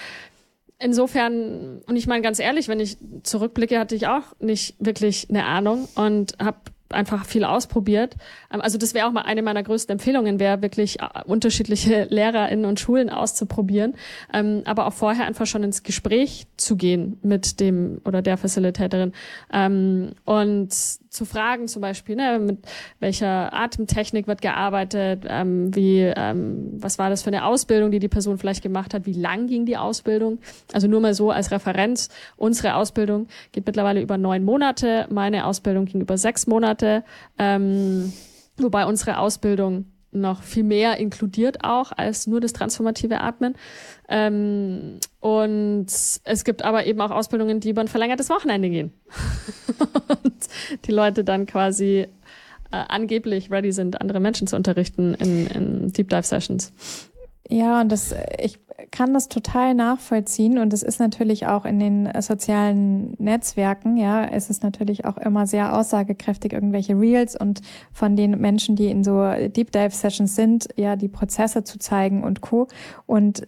Insofern, 0.79 1.81
und 1.87 1.95
ich 1.95 2.05
meine 2.05 2.21
ganz 2.21 2.37
ehrlich, 2.37 2.67
wenn 2.67 2.79
ich 2.79 2.97
zurückblicke, 3.23 3.79
hatte 3.79 3.95
ich 3.95 4.05
auch 4.05 4.21
nicht 4.39 4.75
wirklich 4.77 5.27
eine 5.27 5.45
Ahnung 5.45 5.87
und 5.95 6.37
habe 6.39 6.57
einfach 6.89 7.25
viel 7.25 7.43
ausprobiert. 7.43 8.15
Ähm, 8.51 8.61
also 8.61 8.77
das 8.77 8.93
wäre 8.93 9.07
auch 9.07 9.11
mal 9.11 9.21
eine 9.21 9.41
meiner 9.41 9.63
größten 9.63 9.93
Empfehlungen, 9.93 10.39
wäre 10.39 10.61
wirklich 10.61 10.99
äh, 10.99 11.07
unterschiedliche 11.25 12.03
LehrerInnen 12.09 12.65
und 12.65 12.79
Schulen 12.79 13.09
auszuprobieren, 13.09 13.95
ähm, 14.33 14.61
aber 14.65 14.87
auch 14.87 14.93
vorher 14.93 15.25
einfach 15.25 15.45
schon 15.45 15.63
ins 15.63 15.83
Gespräch 15.83 16.47
zu 16.57 16.75
gehen 16.75 17.19
mit 17.21 17.59
dem 17.59 18.01
oder 18.05 18.21
der 18.21 18.37
Facilitatorin 18.37 19.13
ähm, 19.51 20.13
und 20.25 20.73
zu 21.17 21.25
fragen 21.25 21.67
zum 21.67 21.81
Beispiel, 21.81 22.15
ne, 22.15 22.39
mit 22.39 22.59
welcher 22.99 23.53
Atemtechnik 23.53 24.27
wird 24.27 24.41
gearbeitet, 24.41 25.25
ähm, 25.27 25.75
wie, 25.75 26.01
ähm, 26.01 26.69
was 26.79 26.97
war 26.97 27.09
das 27.09 27.23
für 27.23 27.27
eine 27.27 27.45
Ausbildung, 27.45 27.91
die 27.91 27.99
die 27.99 28.07
Person 28.07 28.37
vielleicht 28.37 28.63
gemacht 28.63 28.93
hat, 28.93 29.05
wie 29.05 29.13
lang 29.13 29.47
ging 29.47 29.65
die 29.65 29.77
Ausbildung. 29.77 30.39
Also 30.71 30.87
nur 30.87 31.01
mal 31.01 31.13
so 31.13 31.31
als 31.31 31.51
Referenz, 31.51 32.09
unsere 32.37 32.75
Ausbildung 32.75 33.27
geht 33.51 33.65
mittlerweile 33.65 34.01
über 34.01 34.17
neun 34.17 34.45
Monate, 34.45 35.07
meine 35.09 35.45
Ausbildung 35.45 35.85
ging 35.85 36.01
über 36.01 36.17
sechs 36.17 36.47
Monate, 36.47 37.03
ähm, 37.37 38.13
wobei 38.57 38.85
unsere 38.85 39.19
Ausbildung 39.19 39.85
noch 40.11 40.41
viel 40.41 40.63
mehr 40.63 40.97
inkludiert 40.97 41.63
auch 41.63 41.91
als 41.95 42.27
nur 42.27 42.39
das 42.39 42.53
transformative 42.53 43.21
Atmen. 43.21 43.55
Ähm, 44.07 44.99
und 45.19 45.87
es 45.87 46.43
gibt 46.43 46.63
aber 46.63 46.85
eben 46.85 47.01
auch 47.01 47.11
Ausbildungen, 47.11 47.59
die 47.59 47.71
über 47.71 47.81
ein 47.81 47.87
verlängertes 47.87 48.29
Wochenende 48.29 48.69
gehen. 48.69 48.93
und 50.23 50.33
die 50.85 50.91
Leute 50.91 51.23
dann 51.23 51.45
quasi 51.45 52.07
äh, 52.71 52.83
angeblich 52.87 53.51
ready 53.51 53.71
sind, 53.71 53.99
andere 54.01 54.19
Menschen 54.19 54.47
zu 54.47 54.55
unterrichten 54.55 55.13
in, 55.15 55.47
in 55.47 55.93
Deep 55.93 56.09
Dive 56.09 56.23
Sessions. 56.23 56.71
Ja, 57.49 57.79
und 57.79 57.91
das, 57.91 58.13
ich 58.39 58.59
kann 58.91 59.13
das 59.13 59.27
total 59.27 59.73
nachvollziehen 59.73 60.57
und 60.57 60.73
es 60.73 60.83
ist 60.83 60.99
natürlich 60.99 61.47
auch 61.47 61.65
in 61.65 61.79
den 61.79 62.09
sozialen 62.21 63.13
Netzwerken, 63.19 63.97
ja, 63.97 64.25
es 64.25 64.49
ist 64.49 64.63
natürlich 64.63 65.05
auch 65.05 65.17
immer 65.17 65.47
sehr 65.47 65.75
aussagekräftig, 65.75 66.53
irgendwelche 66.53 66.99
Reels 66.99 67.35
und 67.35 67.61
von 67.91 68.15
den 68.15 68.31
Menschen, 68.39 68.75
die 68.75 68.87
in 68.87 69.03
so 69.03 69.31
Deep 69.47 69.71
Dive 69.71 69.91
Sessions 69.91 70.35
sind, 70.35 70.67
ja, 70.75 70.95
die 70.95 71.07
Prozesse 71.07 71.63
zu 71.63 71.79
zeigen 71.79 72.23
und 72.23 72.41
Co. 72.41 72.67
Und 73.05 73.47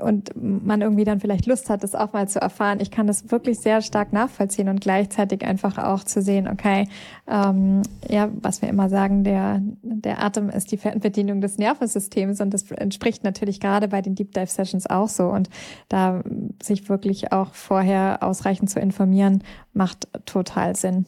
und 0.00 0.30
man 0.36 0.80
irgendwie 0.80 1.04
dann 1.04 1.20
vielleicht 1.20 1.46
Lust 1.46 1.70
hat, 1.70 1.82
das 1.82 1.94
auch 1.94 2.12
mal 2.12 2.28
zu 2.28 2.40
erfahren. 2.40 2.78
Ich 2.80 2.90
kann 2.90 3.06
das 3.06 3.30
wirklich 3.30 3.58
sehr 3.58 3.82
stark 3.82 4.12
nachvollziehen 4.12 4.68
und 4.68 4.80
gleichzeitig 4.80 5.44
einfach 5.44 5.78
auch 5.78 6.04
zu 6.04 6.22
sehen, 6.22 6.48
okay, 6.48 6.88
ähm, 7.26 7.82
ja, 8.08 8.28
was 8.40 8.62
wir 8.62 8.68
immer 8.68 8.88
sagen, 8.88 9.24
der, 9.24 9.60
der 9.82 10.22
Atem 10.22 10.50
ist 10.50 10.72
die 10.72 10.76
Fernbedienung 10.76 11.40
des 11.40 11.58
Nervensystems 11.58 12.40
und 12.40 12.54
das 12.54 12.70
entspricht 12.70 13.24
natürlich 13.24 13.60
gerade 13.60 13.88
bei 13.88 14.02
den 14.02 14.14
Deep 14.14 14.32
Dive 14.32 14.46
Sessions 14.46 14.88
auch 14.88 15.08
so. 15.08 15.28
Und 15.28 15.48
da 15.88 16.22
sich 16.62 16.88
wirklich 16.88 17.32
auch 17.32 17.54
vorher 17.54 18.22
ausreichend 18.22 18.70
zu 18.70 18.80
informieren, 18.80 19.42
macht 19.72 20.08
total 20.26 20.76
Sinn. 20.76 21.06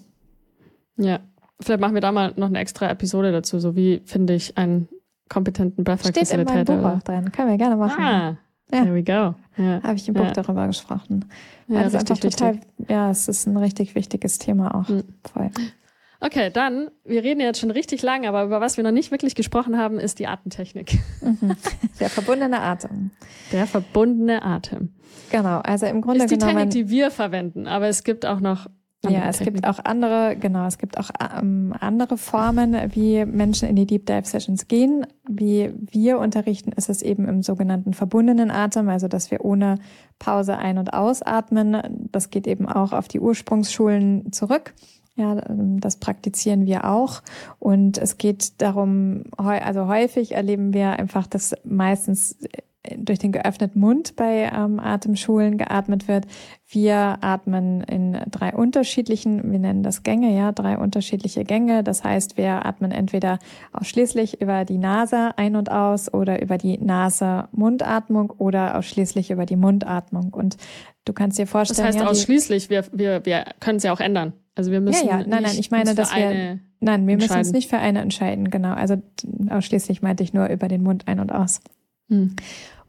Ja, 0.96 1.20
vielleicht 1.60 1.80
machen 1.80 1.94
wir 1.94 2.00
da 2.00 2.12
mal 2.12 2.32
noch 2.36 2.48
eine 2.48 2.58
extra 2.58 2.90
Episode 2.90 3.32
dazu, 3.32 3.58
so 3.58 3.76
wie 3.76 4.02
finde 4.04 4.34
ich 4.34 4.58
einen 4.58 4.88
kompetenten 5.28 5.84
Breathwork 5.84 6.14
Steht 6.14 6.30
in 6.32 6.44
meinem 6.44 6.64
Buch 6.64 6.84
auch 6.84 7.02
drin, 7.02 7.32
können 7.32 7.50
wir 7.50 7.56
gerne 7.56 7.76
machen. 7.76 8.02
Ah. 8.02 8.36
Ja. 8.72 8.82
There 8.82 8.94
we 8.94 9.02
go. 9.02 9.34
Ja. 9.56 9.82
Habe 9.82 9.94
ich 9.94 10.08
im 10.08 10.14
Buch 10.14 10.24
ja. 10.24 10.32
darüber 10.32 10.66
gesprochen. 10.66 11.26
Ja, 11.68 11.84
das 11.84 11.94
ist 11.94 12.00
einfach 12.00 12.18
total, 12.18 12.54
wichtig. 12.54 12.68
ja, 12.88 13.10
es 13.10 13.28
ist 13.28 13.46
ein 13.46 13.56
richtig 13.56 13.94
wichtiges 13.94 14.38
Thema 14.38 14.74
auch. 14.74 14.88
Mhm. 14.88 15.04
Voll. 15.32 15.50
Okay, 16.20 16.50
dann, 16.50 16.90
wir 17.04 17.22
reden 17.24 17.40
jetzt 17.40 17.60
schon 17.60 17.70
richtig 17.70 18.02
lang, 18.02 18.26
aber 18.26 18.44
über 18.44 18.60
was 18.60 18.76
wir 18.76 18.84
noch 18.84 18.90
nicht 18.90 19.10
wirklich 19.10 19.34
gesprochen 19.34 19.78
haben, 19.78 19.98
ist 19.98 20.18
die 20.18 20.26
Atemtechnik. 20.26 20.98
Mhm. 21.22 21.56
Der 21.98 22.10
verbundene 22.10 22.60
Atem. 22.60 23.10
Der 23.52 23.66
verbundene 23.66 24.42
Atem. 24.42 24.90
Genau, 25.30 25.60
also 25.60 25.86
im 25.86 26.02
Grunde 26.02 26.24
ist 26.24 26.30
die 26.30 26.36
genommen. 26.36 26.70
Technik, 26.70 26.72
die 26.72 26.90
wir 26.90 27.10
verwenden, 27.10 27.66
aber 27.66 27.88
es 27.88 28.04
gibt 28.04 28.26
auch 28.26 28.40
noch 28.40 28.66
Ja, 29.08 29.28
es 29.28 29.38
Techniken. 29.38 29.62
gibt 29.62 29.66
auch 29.66 29.82
andere, 29.84 30.36
genau, 30.38 30.66
es 30.66 30.76
gibt 30.76 30.98
auch 30.98 31.10
ähm, 31.38 31.74
andere 31.80 32.18
Formen, 32.18 32.76
wie 32.92 33.24
Menschen 33.24 33.66
in 33.68 33.76
die 33.76 33.86
Deep 33.86 34.04
Dive 34.04 34.26
Sessions 34.26 34.68
gehen. 34.68 35.06
Wie 35.26 35.72
wir 35.90 36.18
unterrichten, 36.18 36.72
ist 36.72 36.90
es 36.90 37.00
eben 37.00 37.26
im 37.26 37.42
sogenannten 37.42 37.94
verbundenen 37.94 38.50
Atem, 38.50 38.90
also 38.90 39.08
dass 39.08 39.30
wir 39.30 39.42
ohne 39.42 39.78
Pause 40.18 40.58
ein- 40.58 40.76
und 40.76 40.92
ausatmen. 40.92 42.08
Das 42.12 42.28
geht 42.28 42.46
eben 42.46 42.68
auch 42.68 42.92
auf 42.92 43.08
die 43.08 43.20
Ursprungsschulen 43.20 44.32
zurück. 44.32 44.74
Ja, 45.16 45.48
ähm, 45.48 45.80
das 45.80 45.96
praktizieren 45.96 46.66
wir 46.66 46.84
auch. 46.84 47.22
Und 47.58 47.96
es 47.96 48.18
geht 48.18 48.60
darum, 48.60 49.24
also 49.36 49.86
häufig 49.86 50.32
erleben 50.32 50.74
wir 50.74 50.90
einfach, 50.90 51.26
dass 51.26 51.54
meistens 51.64 52.36
durch 52.96 53.18
den 53.18 53.32
geöffneten 53.32 53.78
Mund 53.78 54.16
bei 54.16 54.50
ähm, 54.54 54.80
Atemschulen 54.80 55.58
geatmet 55.58 56.08
wird. 56.08 56.26
Wir 56.66 57.18
atmen 57.20 57.82
in 57.82 58.18
drei 58.30 58.54
unterschiedlichen, 58.54 59.52
wir 59.52 59.58
nennen 59.58 59.82
das 59.82 60.02
Gänge, 60.02 60.34
ja, 60.34 60.52
drei 60.52 60.78
unterschiedliche 60.78 61.44
Gänge. 61.44 61.84
Das 61.84 62.04
heißt, 62.04 62.38
wir 62.38 62.64
atmen 62.64 62.90
entweder 62.90 63.38
ausschließlich 63.72 64.40
über 64.40 64.64
die 64.64 64.78
Nase 64.78 65.36
ein 65.36 65.56
und 65.56 65.70
aus 65.70 66.12
oder 66.12 66.40
über 66.40 66.56
die 66.56 66.78
Nase-Mundatmung 66.78 68.30
oder 68.30 68.78
ausschließlich 68.78 69.30
über 69.30 69.44
die 69.44 69.56
Mundatmung. 69.56 70.32
Und 70.32 70.56
du 71.04 71.12
kannst 71.12 71.38
dir 71.38 71.46
vorstellen. 71.46 71.86
Das 71.86 71.96
heißt 71.96 72.04
ja, 72.04 72.10
ausschließlich, 72.10 72.70
wir, 72.70 72.84
wir, 72.92 73.26
wir 73.26 73.44
können 73.60 73.76
es 73.76 73.82
ja 73.82 73.92
auch 73.92 74.00
ändern. 74.00 74.32
Also 74.54 74.72
wir 74.72 74.80
müssen. 74.80 75.06
Ja, 75.06 75.20
ja, 75.20 75.26
nein, 75.26 75.42
nein, 75.42 75.56
ich 75.58 75.70
meine, 75.70 75.94
dass 75.94 76.14
wir. 76.14 76.60
Nein, 76.82 77.06
wir 77.06 77.16
müssen 77.16 77.36
uns 77.36 77.52
nicht 77.52 77.68
für 77.68 77.76
eine 77.76 78.00
entscheiden, 78.00 78.50
genau. 78.50 78.72
Also 78.72 79.02
ausschließlich 79.50 80.00
meinte 80.00 80.22
ich 80.22 80.32
nur 80.32 80.48
über 80.48 80.66
den 80.66 80.82
Mund 80.82 81.08
ein 81.08 81.20
und 81.20 81.30
aus. 81.30 81.60
Hm. 82.10 82.26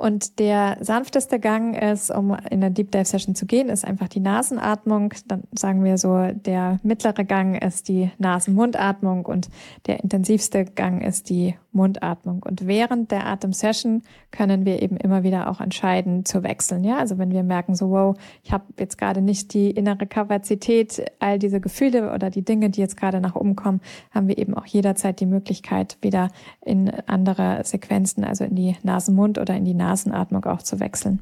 Und 0.01 0.39
der 0.39 0.77
sanfteste 0.79 1.39
Gang 1.39 1.79
ist, 1.79 2.09
um 2.09 2.35
in 2.49 2.59
der 2.59 2.71
Deep 2.71 2.91
Dive 2.91 3.05
Session 3.05 3.35
zu 3.35 3.45
gehen, 3.45 3.69
ist 3.69 3.85
einfach 3.85 4.07
die 4.07 4.19
Nasenatmung. 4.19 5.13
Dann 5.27 5.43
sagen 5.55 5.83
wir 5.83 5.99
so, 5.99 6.29
der 6.33 6.79
mittlere 6.81 7.23
Gang 7.23 7.63
ist 7.63 7.87
die 7.87 8.09
Nasen-Mundatmung 8.17 9.27
und 9.27 9.49
der 9.85 10.01
intensivste 10.01 10.65
Gang 10.65 11.05
ist 11.05 11.29
die 11.29 11.53
Mundatmung. 11.71 12.41
Und 12.41 12.65
während 12.65 13.11
der 13.11 13.27
Atem-Session 13.27 14.01
können 14.31 14.65
wir 14.65 14.81
eben 14.81 14.97
immer 14.97 15.21
wieder 15.21 15.51
auch 15.51 15.61
entscheiden 15.61 16.25
zu 16.25 16.41
wechseln. 16.41 16.83
Ja, 16.83 16.97
also 16.97 17.19
wenn 17.19 17.31
wir 17.31 17.43
merken 17.43 17.75
so, 17.75 17.91
wow, 17.91 18.17
ich 18.43 18.51
habe 18.51 18.63
jetzt 18.79 18.97
gerade 18.97 19.21
nicht 19.21 19.53
die 19.53 19.69
innere 19.69 20.07
Kapazität, 20.07 21.05
all 21.19 21.37
diese 21.37 21.61
Gefühle 21.61 22.11
oder 22.11 22.31
die 22.31 22.43
Dinge, 22.43 22.71
die 22.71 22.81
jetzt 22.81 22.97
gerade 22.97 23.21
nach 23.21 23.35
oben 23.35 23.55
kommen, 23.55 23.81
haben 24.09 24.27
wir 24.27 24.39
eben 24.39 24.55
auch 24.55 24.65
jederzeit 24.65 25.19
die 25.19 25.27
Möglichkeit, 25.27 25.99
wieder 26.01 26.29
in 26.65 26.89
andere 27.05 27.61
Sequenzen, 27.63 28.23
also 28.23 28.43
in 28.45 28.55
die 28.55 28.75
Nasen-Mund 28.81 29.37
oder 29.37 29.55
in 29.55 29.63
die 29.63 29.75
Nasen 29.75 29.90
Nasenatmung 29.91 30.45
auch 30.45 30.61
zu 30.61 30.79
wechseln. 30.79 31.19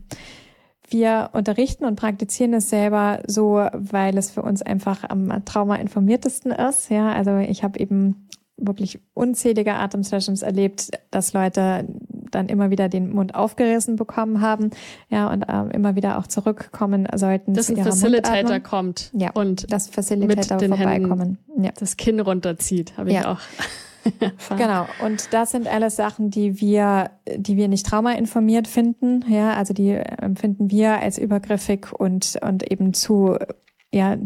Wir 0.88 1.30
unterrichten 1.34 1.86
und 1.86 1.96
praktizieren 1.96 2.54
es 2.54 2.70
selber 2.70 3.20
so, 3.28 3.68
weil 3.74 4.18
es 4.18 4.32
für 4.32 4.42
uns 4.42 4.62
einfach 4.62 5.04
am 5.08 5.46
traumainformiertesten 5.46 6.52
ist. 6.52 6.90
Ja, 6.90 7.12
also 7.12 7.38
ich 7.38 7.64
habe 7.64 7.80
eben 7.80 8.28
wirklich 8.58 9.00
unzählige 9.14 9.76
Atemsessions 9.76 10.42
erlebt, 10.42 10.90
dass 11.12 11.34
Leute 11.34 11.86
dann 12.32 12.50
immer 12.50 12.70
wieder 12.70 12.90
den 12.90 13.12
Mund 13.12 13.34
aufgerissen 13.36 13.96
bekommen 13.96 14.42
haben, 14.42 14.72
ja, 15.10 15.32
und 15.32 15.44
äh, 15.44 15.76
immer 15.76 15.96
wieder 15.96 16.18
auch 16.18 16.28
zurückkommen 16.28 17.08
sollten. 17.16 17.54
Dass 17.54 17.70
ein 17.70 17.78
Facilitator 17.78 18.60
kommt 18.60 19.12
ja, 19.14 19.32
und 19.32 19.72
das 19.72 19.88
Facilitator 19.88 20.56
mit 20.58 20.62
den 20.62 20.76
vorbeikommen. 20.76 21.38
Händen 21.48 21.64
ja. 21.64 21.72
das 21.80 21.98
Kinn 21.98 22.20
runterzieht, 22.20 22.98
habe 22.98 23.10
ich 23.10 23.16
ja. 23.16 23.32
auch. 23.32 23.40
genau. 24.58 24.86
Und 25.04 25.34
das 25.34 25.52
sind 25.52 25.68
alles 25.68 25.96
Sachen, 25.96 26.30
die 26.30 26.60
wir, 26.60 27.12
die 27.36 27.58
wir 27.58 27.68
nicht 27.68 27.86
traumainformiert 27.86 28.68
finden. 28.68 29.26
Ja, 29.28 29.54
also 29.54 29.74
die 29.74 29.92
empfinden 29.92 30.72
wir 30.72 31.00
als 31.00 31.18
übergriffig 31.18 31.92
und, 31.92 32.38
und 32.42 32.70
eben 32.72 32.94
zu, 32.94 33.38
ja, 33.92 34.18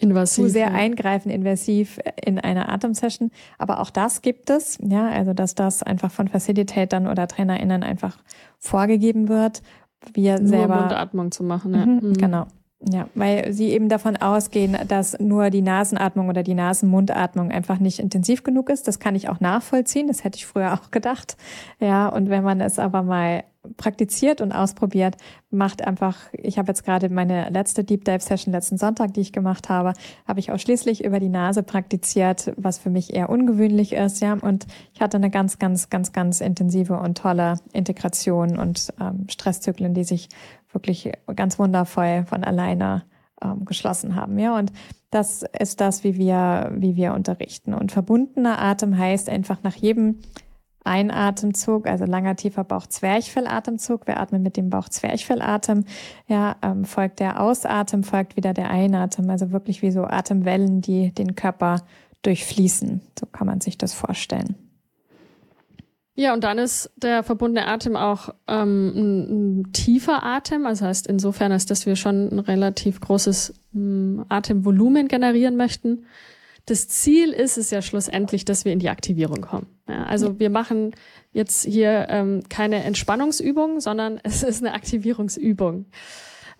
invasiv, 0.00 0.44
zu 0.44 0.50
sehr 0.50 0.68
ja. 0.68 0.74
eingreifen, 0.74 1.30
invasiv 1.30 1.98
in 2.24 2.38
einer 2.38 2.68
Atemsession. 2.68 3.30
Aber 3.58 3.80
auch 3.80 3.90
das 3.90 4.22
gibt 4.22 4.50
es. 4.50 4.78
Ja, 4.82 5.08
also 5.08 5.34
dass 5.34 5.54
das 5.54 5.82
einfach 5.82 6.10
von 6.10 6.28
Facilitatern 6.28 7.06
oder 7.06 7.26
TrainerInnen 7.26 7.82
einfach 7.82 8.18
vorgegeben 8.58 9.28
wird. 9.28 9.62
Wir 10.12 10.38
Nur 10.38 10.48
selber. 10.48 10.80
Mundatmung 10.80 11.32
zu 11.32 11.42
machen, 11.42 11.74
ja. 11.74 11.86
Mhm, 11.86 12.08
mhm. 12.08 12.12
Genau. 12.14 12.46
Ja, 12.80 13.08
weil 13.16 13.52
sie 13.52 13.70
eben 13.70 13.88
davon 13.88 14.16
ausgehen, 14.16 14.76
dass 14.86 15.18
nur 15.18 15.50
die 15.50 15.62
Nasenatmung 15.62 16.28
oder 16.28 16.44
die 16.44 16.54
Nasenmundatmung 16.54 17.50
einfach 17.50 17.80
nicht 17.80 17.98
intensiv 17.98 18.44
genug 18.44 18.70
ist. 18.70 18.86
Das 18.86 19.00
kann 19.00 19.16
ich 19.16 19.28
auch 19.28 19.40
nachvollziehen. 19.40 20.06
Das 20.06 20.22
hätte 20.22 20.36
ich 20.36 20.46
früher 20.46 20.72
auch 20.74 20.92
gedacht. 20.92 21.36
Ja, 21.80 22.08
und 22.08 22.30
wenn 22.30 22.44
man 22.44 22.60
es 22.60 22.78
aber 22.78 23.02
mal 23.02 23.42
praktiziert 23.76 24.40
und 24.40 24.52
ausprobiert, 24.52 25.16
macht 25.50 25.86
einfach, 25.86 26.16
ich 26.32 26.58
habe 26.58 26.68
jetzt 26.68 26.84
gerade 26.84 27.08
meine 27.08 27.50
letzte 27.50 27.84
Deep 27.84 28.04
Dive 28.04 28.20
Session 28.20 28.52
letzten 28.52 28.78
Sonntag, 28.78 29.14
die 29.14 29.20
ich 29.20 29.32
gemacht 29.32 29.68
habe, 29.68 29.92
habe 30.26 30.40
ich 30.40 30.52
ausschließlich 30.52 31.04
über 31.04 31.20
die 31.20 31.28
Nase 31.28 31.62
praktiziert, 31.62 32.52
was 32.56 32.78
für 32.78 32.90
mich 32.90 33.14
eher 33.14 33.28
ungewöhnlich 33.28 33.92
ist, 33.92 34.20
ja. 34.20 34.34
Und 34.34 34.66
ich 34.94 35.00
hatte 35.00 35.16
eine 35.16 35.30
ganz, 35.30 35.58
ganz, 35.58 35.90
ganz, 35.90 36.12
ganz 36.12 36.40
intensive 36.40 36.98
und 36.98 37.18
tolle 37.18 37.58
Integration 37.72 38.58
und 38.58 38.92
ähm, 39.00 39.26
Stresszyklen, 39.28 39.94
die 39.94 40.04
sich 40.04 40.28
wirklich 40.72 41.12
ganz 41.34 41.58
wundervoll 41.58 42.24
von 42.26 42.44
alleine 42.44 43.04
ähm, 43.42 43.64
geschlossen 43.64 44.14
haben. 44.14 44.38
Ja, 44.38 44.56
und 44.56 44.72
das 45.10 45.44
ist 45.58 45.80
das, 45.80 46.04
wie 46.04 46.16
wir, 46.16 46.70
wie 46.74 46.96
wir 46.96 47.14
unterrichten. 47.14 47.74
Und 47.74 47.92
verbundener 47.92 48.60
Atem 48.60 48.96
heißt 48.96 49.28
einfach 49.28 49.62
nach 49.62 49.74
jedem 49.74 50.20
Einatemzug, 50.84 51.86
also 51.86 52.04
langer 52.04 52.36
tiefer 52.36 52.64
Bauch-Zwerchfellatemzug. 52.64 54.06
Wir 54.06 54.20
atmen 54.20 54.42
mit 54.42 54.56
dem 54.56 54.70
Bauch-Zwerchfellatem. 54.70 55.84
Ja, 56.26 56.56
ähm, 56.62 56.84
folgt 56.84 57.20
der 57.20 57.40
Ausatem, 57.40 58.04
folgt 58.04 58.36
wieder 58.36 58.54
der 58.54 58.70
Einatem. 58.70 59.28
Also 59.28 59.50
wirklich 59.50 59.82
wie 59.82 59.90
so 59.90 60.04
Atemwellen, 60.04 60.80
die 60.80 61.12
den 61.12 61.34
Körper 61.34 61.82
durchfließen. 62.22 63.02
So 63.18 63.26
kann 63.26 63.46
man 63.46 63.60
sich 63.60 63.78
das 63.78 63.94
vorstellen. 63.94 64.67
Ja, 66.18 66.34
und 66.34 66.42
dann 66.42 66.58
ist 66.58 66.90
der 66.96 67.22
verbundene 67.22 67.68
Atem 67.68 67.94
auch 67.94 68.30
ähm, 68.48 68.88
ein, 68.88 69.60
ein 69.60 69.72
tiefer 69.72 70.24
Atem. 70.24 70.66
Also 70.66 70.84
heißt 70.84 71.06
insofern, 71.06 71.52
als 71.52 71.64
dass 71.64 71.86
wir 71.86 71.94
schon 71.94 72.30
ein 72.32 72.40
relativ 72.40 73.00
großes 73.00 73.54
ähm, 73.72 74.24
Atemvolumen 74.28 75.06
generieren 75.06 75.56
möchten. 75.56 76.06
Das 76.66 76.88
Ziel 76.88 77.30
ist 77.30 77.56
es 77.56 77.70
ja 77.70 77.82
schlussendlich, 77.82 78.44
dass 78.44 78.64
wir 78.64 78.72
in 78.72 78.80
die 78.80 78.88
Aktivierung 78.88 79.42
kommen. 79.42 79.68
Ja, 79.88 80.06
also 80.06 80.40
wir 80.40 80.50
machen 80.50 80.90
jetzt 81.32 81.64
hier 81.64 82.08
ähm, 82.08 82.42
keine 82.48 82.82
Entspannungsübung, 82.82 83.78
sondern 83.78 84.18
es 84.24 84.42
ist 84.42 84.60
eine 84.60 84.74
Aktivierungsübung 84.74 85.86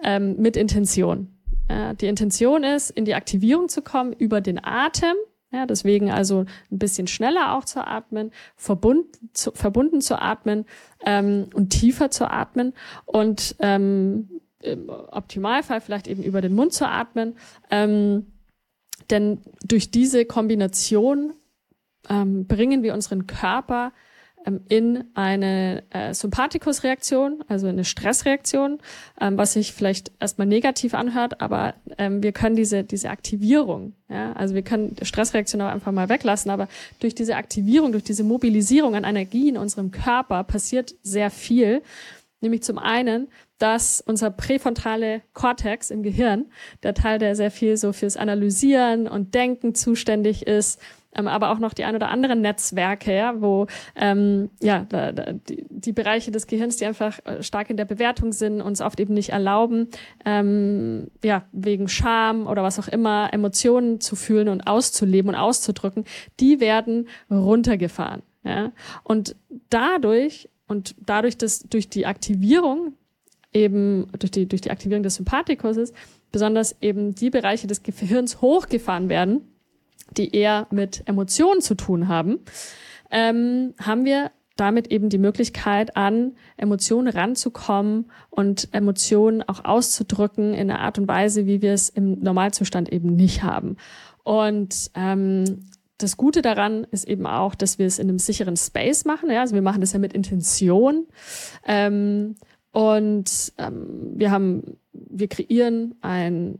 ähm, 0.05 0.37
mit 0.39 0.57
Intention. 0.57 1.37
Ja, 1.69 1.95
die 1.95 2.07
Intention 2.07 2.63
ist, 2.63 2.91
in 2.91 3.05
die 3.05 3.17
Aktivierung 3.17 3.69
zu 3.69 3.83
kommen 3.83 4.13
über 4.13 4.41
den 4.41 4.65
Atem 4.65 5.17
ja, 5.51 5.67
deswegen 5.67 6.11
also 6.11 6.45
ein 6.71 6.79
bisschen 6.79 7.07
schneller 7.07 7.55
auch 7.55 7.65
zu 7.65 7.87
atmen, 7.87 8.33
verbunden 8.57 9.31
zu, 9.33 9.53
verbunden 9.53 10.01
zu 10.01 10.21
atmen 10.21 10.67
ähm, 11.05 11.49
und 11.55 11.71
tiefer 11.71 12.11
zu 12.11 12.31
atmen 12.31 12.75
und 13.07 13.57
ähm, 13.61 14.29
im 14.61 14.89
Optimalfall 14.89 15.81
vielleicht 15.81 16.09
eben 16.09 16.23
über 16.23 16.41
den 16.41 16.55
Mund 16.55 16.73
zu 16.73 16.87
atmen. 16.87 17.37
Ähm, 17.71 18.27
denn 19.11 19.41
durch 19.65 19.91
diese 19.91 20.25
Kombination 20.25 21.33
ähm, 22.11 22.47
bringen 22.47 22.83
wir 22.83 22.95
unseren 22.95 23.27
Körper 23.27 23.93
in 24.69 25.05
eine 25.15 25.83
äh, 25.91 26.15
Sympathikusreaktion, 26.15 27.45
also 27.49 27.67
eine 27.67 27.85
Stressreaktion, 27.85 28.79
ähm, 29.21 29.37
was 29.37 29.53
sich 29.53 29.73
vielleicht 29.73 30.13
erstmal 30.21 30.47
negativ 30.47 30.95
anhört, 30.95 31.41
aber 31.41 31.75
ähm, 31.99 32.23
wir 32.23 32.33
können 32.33 32.57
diese, 32.57 32.85
diese 32.85 33.11
Aktivierung, 33.11 33.95
ja, 34.09 34.33
also 34.33 34.55
wir 34.55 34.63
können 34.63 34.97
Stressreaktion 35.03 35.61
auch 35.61 35.69
einfach 35.69 35.93
mal 35.93 36.09
weglassen, 36.09 36.51
aber 36.51 36.69
durch 37.01 37.15
diese 37.15 37.37
Aktivierung, 37.37 37.93
durch 37.93 38.05
diese 38.05 38.25
Mobilisierung 38.25 38.95
an 38.95 39.05
Energie 39.05 39.49
in 39.49 39.59
unserem 39.59 39.91
Körper 39.91 40.45
passiert 40.45 40.95
sehr 41.03 41.31
viel. 41.31 41.83
Nämlich 42.41 42.63
zum 42.63 42.79
einen, 42.79 43.29
dass 43.59 44.01
unser 44.01 44.31
präfrontale 44.31 45.23
Kortex 45.35 45.91
im 45.91 46.03
Gehirn, 46.03 46.47
der 46.83 46.95
Teil, 46.95 47.19
der 47.19 47.35
sehr 47.35 47.51
viel 47.51 47.77
so 47.77 47.93
fürs 47.93 48.17
Analysieren 48.17 49.09
und 49.09 49.35
Denken 49.35 49.75
zuständig 49.75 50.47
ist, 50.47 50.81
ähm, 51.19 51.29
aber 51.29 51.51
auch 51.51 51.59
noch 51.59 51.75
die 51.75 51.85
ein 51.85 51.95
oder 51.95 52.09
anderen 52.09 52.41
Netzwerke, 52.41 53.15
ja, 53.15 53.41
wo 53.41 53.67
ähm, 53.97 54.51
ja 54.63 54.87
die, 55.49 55.67
die 55.69 55.93
Bereiche 55.93 56.31
des 56.31 56.47
Gehirns, 56.47 56.77
die 56.77 56.87
einfach 56.87 57.19
äh, 57.25 57.43
stark 57.43 57.71
in 57.71 57.77
der 57.77 57.85
Bewertung 57.85 58.33
sind, 58.33 58.63
uns 58.63 58.81
oft 58.81 59.01
eben 59.01 59.15
nicht 59.15 59.31
erlauben, 59.31 59.89
ähm, 60.25 61.09
ja 61.23 61.45
wegen 61.53 61.89
Scham 61.89 62.47
oder 62.47 62.63
was 62.63 62.79
auch 62.79 62.89
immer 62.89 63.31
Emotionen 63.33 64.01
zu 64.01 64.17
fühlen 64.17 64.49
und 64.49 64.67
auszuleben 64.67 65.31
und 65.31 65.35
auszudrücken, 65.35 66.05
die 66.41 66.61
werden 66.61 67.09
runtergefahren. 67.31 68.23
Ja? 68.45 68.73
Und 69.03 69.35
dadurch 69.71 70.49
und 70.69 70.95
dadurch, 71.05 71.37
dass 71.37 71.61
durch 71.61 71.89
die 71.89 72.07
Aktivierung 72.07 72.95
eben 73.53 74.07
durch 74.19 74.31
die 74.31 74.47
durch 74.47 74.61
die 74.61 74.71
Aktivierung 74.71 75.03
des 75.03 75.17
Sympathikus 75.17 75.93
besonders 76.31 76.77
eben 76.81 77.15
die 77.15 77.31
Bereiche 77.31 77.67
des 77.67 77.83
Gehirns 77.83 78.41
hochgefahren 78.41 79.09
werden, 79.09 79.41
die 80.17 80.35
eher 80.35 80.67
mit 80.71 81.03
Emotionen 81.07 81.61
zu 81.61 81.75
tun 81.75 82.09
haben, 82.09 82.41
ähm, 83.11 83.75
haben 83.81 84.05
wir 84.05 84.31
damit 84.57 84.91
eben 84.91 85.09
die 85.09 85.19
Möglichkeit 85.19 85.97
an 85.97 86.33
Emotionen 86.57 87.09
ranzukommen 87.09 88.11
und 88.29 88.69
Emotionen 88.73 89.43
auch 89.43 89.65
auszudrücken 89.65 90.53
in 90.53 90.71
einer 90.71 90.81
Art 90.81 90.99
und 90.99 91.07
Weise, 91.07 91.47
wie 91.47 91.63
wir 91.63 91.73
es 91.73 91.89
im 91.89 92.19
Normalzustand 92.19 92.93
eben 92.93 93.15
nicht 93.15 93.45
haben. 93.45 93.77
Und 94.25 94.91
ähm, 94.95 95.69
das 95.97 96.17
Gute 96.17 96.43
daran 96.43 96.87
ist 96.91 97.07
eben 97.07 97.27
auch, 97.27 97.55
dass 97.55 97.79
wir 97.79 97.87
es 97.87 97.99
in 97.99 98.09
einem 98.09 98.19
sicheren 98.19 98.57
Space 98.57 99.05
machen. 99.05 99.31
Ja? 99.31 99.41
Also 99.41 99.55
wir 99.55 99.63
machen 99.63 99.81
das 99.81 99.93
ja 99.93 99.99
mit 99.99 100.13
Intention. 100.13 101.07
Ähm, 101.67 102.35
und 102.73 103.53
ähm, 103.59 104.13
wir 104.15 104.31
haben, 104.31 104.77
wir 104.93 105.29
kreieren 105.29 105.95
ein 106.01 106.59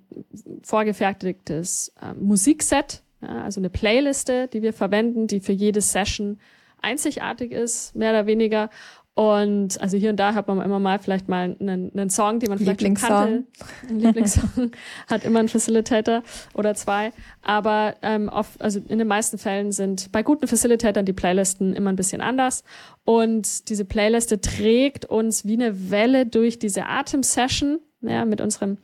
vorgefertigtes 0.63 1.93
äh, 2.01 2.15
Musikset, 2.15 3.03
ja, 3.21 3.43
also 3.43 3.61
eine 3.61 3.71
Playliste, 3.71 4.49
die 4.49 4.63
wir 4.63 4.73
verwenden, 4.73 5.27
die 5.27 5.41
für 5.41 5.53
jede 5.53 5.81
Session 5.81 6.39
einzigartig 6.81 7.53
ist, 7.53 7.95
mehr 7.97 8.11
oder 8.11 8.27
weniger. 8.27 8.71
Und 9.19 9.81
also 9.81 9.97
hier 9.97 10.11
und 10.11 10.17
da 10.21 10.35
hat 10.35 10.47
man 10.47 10.61
immer 10.61 10.79
mal 10.79 11.01
vielleicht 11.01 11.29
mal 11.29 11.57
einen, 11.59 11.91
einen 11.93 12.09
Song, 12.09 12.39
den 12.39 12.51
man 12.51 12.59
vielleicht 12.61 12.83
schon 12.83 12.95
kannte. 12.95 13.45
Ein 13.89 13.99
Lieblingssong 13.99 14.71
hat 15.09 15.25
immer 15.25 15.41
ein 15.41 15.49
Facilitator 15.49 16.23
oder 16.55 16.77
zwei. 16.77 17.11
Aber 17.43 17.97
ähm, 18.03 18.29
oft, 18.29 18.63
also 18.63 18.79
in 18.87 18.99
den 18.99 19.09
meisten 19.09 19.37
Fällen 19.37 19.73
sind 19.73 20.13
bei 20.13 20.23
guten 20.23 20.47
Facilitatoren 20.47 21.05
die 21.05 21.13
Playlisten 21.13 21.75
immer 21.75 21.91
ein 21.91 21.97
bisschen 21.97 22.21
anders. 22.21 22.63
Und 23.05 23.69
diese 23.71 23.85
Playliste 23.85 24.41
trägt 24.41 25.07
uns 25.07 25.45
wie 25.45 25.55
eine 25.55 25.91
Welle 25.91 26.25
durch 26.25 26.61
diese 26.61 26.87
Atem-Session, 26.87 27.81
ja, 28.03 28.25
mit 28.25 28.41
unserem 28.41 28.79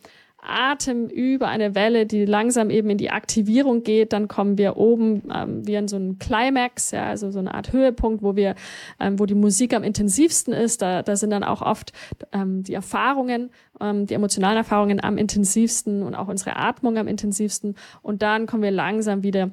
Atem 0.45 1.09
über 1.09 1.49
eine 1.49 1.75
Welle, 1.75 2.07
die 2.07 2.25
langsam 2.25 2.71
eben 2.71 2.91
in 2.91 2.99
die 2.99 3.11
Aktivierung 3.11 3.83
geht. 3.83 4.13
Dann 4.13 4.29
kommen 4.29 4.59
wir 4.59 4.77
oben 4.77 5.23
ähm, 5.35 5.67
wie 5.67 5.75
in 5.75 5.89
so 5.89 5.97
einen 5.97 6.19
Climax, 6.19 6.91
ja, 6.91 7.07
also 7.07 7.31
so 7.31 7.39
eine 7.39 7.55
Art 7.55 7.73
Höhepunkt, 7.73 8.23
wo 8.23 8.37
wir, 8.37 8.55
ähm, 9.01 9.19
wo 9.19 9.27
die 9.27 9.35
Musik 9.35 9.75
am 9.75 9.83
intensivsten 9.83 10.53
ist. 10.53 10.83
Da, 10.83 11.03
da 11.03 11.17
sind 11.17 11.31
dann 11.31 11.45
auch 11.45 11.63
oft 11.63 11.93
ähm, 12.33 12.63
die 12.63 12.75
Erfahrungen, 12.75 13.51
ähm, 13.81 14.07
die 14.07 14.15
emotionalen 14.15 14.59
Erfahrungen 14.59 15.03
am 15.03 15.19
intensivsten 15.19 16.03
und 16.03 16.15
auch 16.15 16.29
unsere 16.29 16.57
Atmung 16.57 16.99
am 16.99 17.09
intensivsten. 17.09 17.77
Und 18.03 18.23
dann 18.23 18.47
kommen 18.47 18.63
wir 18.63 18.71
langsam 18.71 19.23
wieder 19.23 19.51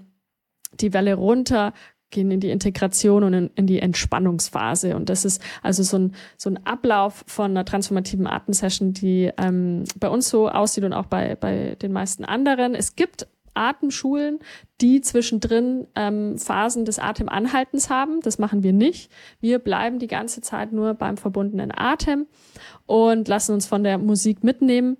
die 0.80 0.94
Welle 0.94 1.16
runter, 1.16 1.74
gehen 2.12 2.32
in 2.32 2.39
die 2.39 2.51
Integration 2.51 3.24
und 3.24 3.34
in, 3.34 3.49
in, 3.55 3.68
die 3.68 3.80
Entspannungsphase. 3.80 4.95
Und 4.95 5.09
das 5.09 5.26
ist 5.26 5.41
also 5.64 5.84
so 5.84 5.97
ein, 5.97 6.16
so 6.38 6.49
ein 6.49 6.66
Ablauf 6.66 7.24
von 7.28 7.51
einer 7.51 7.66
transformativen 7.66 8.28
Atemsession, 8.28 8.93
die 8.93 9.32
ähm, 9.38 9.86
bei 9.99 10.09
uns 10.09 10.30
so 10.30 10.49
aussieht 10.49 10.84
und 10.84 10.93
auch 10.93 11.05
bei, 11.05 11.36
bei 11.36 11.76
den 11.82 11.91
meisten 11.91 12.26
anderen. 12.26 12.76
Es 12.76 12.95
gibt 12.95 13.28
Atemschulen, 13.53 14.39
die 14.80 15.01
zwischendrin 15.01 15.88
ähm, 15.95 16.38
Phasen 16.38 16.86
des 16.86 16.99
Atemanhaltens 16.99 17.89
haben. 17.89 18.22
Das 18.22 18.39
machen 18.39 18.64
wir 18.64 18.74
nicht. 18.74 19.12
Wir 19.39 19.59
bleiben 19.59 19.99
die 19.99 20.07
ganze 20.07 20.41
Zeit 20.41 20.72
nur 20.72 20.93
beim 20.93 21.18
verbundenen 21.18 21.72
Atem 21.76 22.28
und 22.86 23.28
lassen 23.28 23.53
uns 23.53 23.66
von 23.66 23.84
der 23.84 23.97
Musik 23.97 24.43
mitnehmen. 24.43 24.97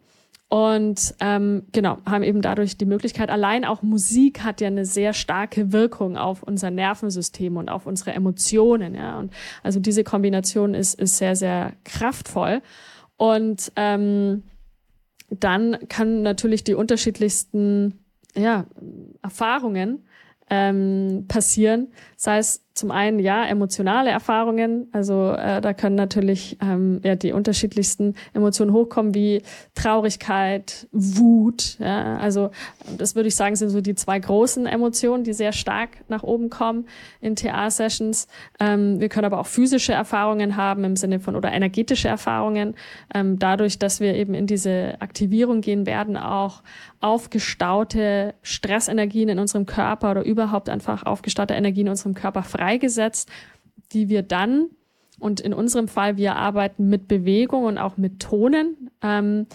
Und 0.52 1.16
ähm, 1.22 1.64
genau, 1.72 2.00
haben 2.06 2.24
eben 2.24 2.42
dadurch 2.42 2.76
die 2.76 2.86
Möglichkeit, 2.86 3.30
allein 3.30 3.64
auch 3.64 3.84
Musik 3.84 4.44
hat 4.44 4.60
ja 4.60 4.68
eine 4.68 4.84
sehr 4.84 5.14
starke 5.14 5.72
Wirkung 5.72 6.18
auf 6.18 6.44
unser 6.44 6.72
Nervensystem 6.72 7.56
und 7.56 7.70
auf 7.70 7.86
unsere 7.86 8.12
Emotionen. 8.12 8.94
Ja? 8.94 9.18
Und 9.18 9.32
also 9.64 9.80
diese 9.80 10.04
Kombination 10.04 10.74
ist, 10.74 11.00
ist 11.00 11.18
sehr, 11.18 11.38
sehr 11.38 11.72
kraftvoll. 11.86 12.62
Und 13.16 13.72
ähm, 13.78 14.44
dann 15.30 15.78
kann 15.88 16.22
natürlich 16.22 16.66
die 16.66 16.74
unterschiedlichsten 16.74 18.04
ja, 18.36 18.66
Erfahrungen 19.22 20.06
ähm, 20.50 21.28
passieren, 21.30 21.94
sei 22.24 22.38
es 22.38 22.64
zum 22.76 22.92
einen 22.92 23.20
ja 23.20 23.46
emotionale 23.46 24.12
Erfahrungen, 24.12 24.88
also 24.92 25.32
äh, 25.32 25.60
da 25.60 25.74
können 25.74 25.96
natürlich 25.96 26.58
ähm, 26.62 27.02
ja 27.04 27.16
die 27.16 27.34
unterschiedlichsten 27.34 28.14
Emotionen 28.34 28.74
hochkommen 28.74 29.14
wie 29.16 29.42
Traurigkeit, 29.76 30.88
Wut, 30.92 31.78
ja, 31.80 32.18
also 32.18 32.52
das 32.98 33.16
würde 33.16 33.28
ich 33.28 33.36
sagen 33.36 33.56
sind 33.56 33.70
so 33.70 33.82
die 33.82 33.96
zwei 33.96 34.20
großen 34.20 34.68
Emotionen, 34.68 35.24
die 35.24 35.34
sehr 35.34 35.52
stark 35.52 35.90
nach 36.10 36.22
oben 36.22 36.50
kommen 36.50 36.86
in 37.22 37.36
TA-Sessions. 37.36 38.28
Ähm, 38.60 39.00
wir 39.00 39.10
können 39.10 39.26
aber 39.26 39.40
auch 39.40 39.48
physische 39.48 39.94
Erfahrungen 39.94 40.56
haben 40.56 40.84
im 40.84 40.96
Sinne 40.96 41.20
von 41.20 41.36
oder 41.36 41.52
energetische 41.52 42.08
Erfahrungen, 42.08 42.76
ähm, 43.16 43.40
dadurch, 43.40 43.80
dass 43.80 44.00
wir 44.00 44.14
eben 44.14 44.36
in 44.36 44.46
diese 44.46 44.96
Aktivierung 45.00 45.62
gehen 45.62 45.88
werden, 45.88 46.18
auch 46.18 46.62
aufgestaute 47.02 48.36
Stressenergien 48.44 49.28
in 49.28 49.40
unserem 49.40 49.66
Körper 49.66 50.12
oder 50.12 50.24
überhaupt 50.24 50.70
einfach 50.70 51.04
aufgestaute 51.04 51.56
Energien 51.56 51.88
in 51.88 51.92
unserem 51.92 52.11
Körper 52.14 52.44
freigesetzt, 52.44 53.30
die 53.92 54.10
wir 54.10 54.24
dann, 54.24 54.70
und 55.20 55.40
in 55.40 55.54
unserem 55.54 55.88
Fall, 55.88 56.18
wir 56.18 56.36
arbeiten 56.36 56.90
mit 56.90 57.08
Bewegung 57.08 57.66
und 57.66 57.78
auch 57.78 57.98
mit 57.98 58.20
Tonen, 58.20 58.90
ähm, 59.04 59.46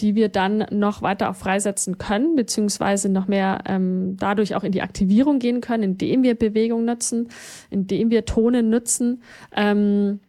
die 0.00 0.14
wir 0.14 0.28
dann 0.28 0.66
noch 0.70 1.02
weiter 1.02 1.30
auch 1.30 1.36
freisetzen 1.36 1.98
können, 1.98 2.34
beziehungsweise 2.34 3.08
noch 3.08 3.28
mehr 3.28 3.60
ähm, 3.66 4.16
dadurch 4.18 4.54
auch 4.54 4.64
in 4.64 4.72
die 4.72 4.82
Aktivierung 4.82 5.38
gehen 5.38 5.60
können, 5.60 5.82
indem 5.82 6.22
wir 6.22 6.34
Bewegung 6.34 6.84
nutzen, 6.84 7.28
indem 7.70 8.10
wir 8.10 8.24
Tone 8.24 8.62
nutzen. 8.62 9.22
Ähm, 9.54 10.20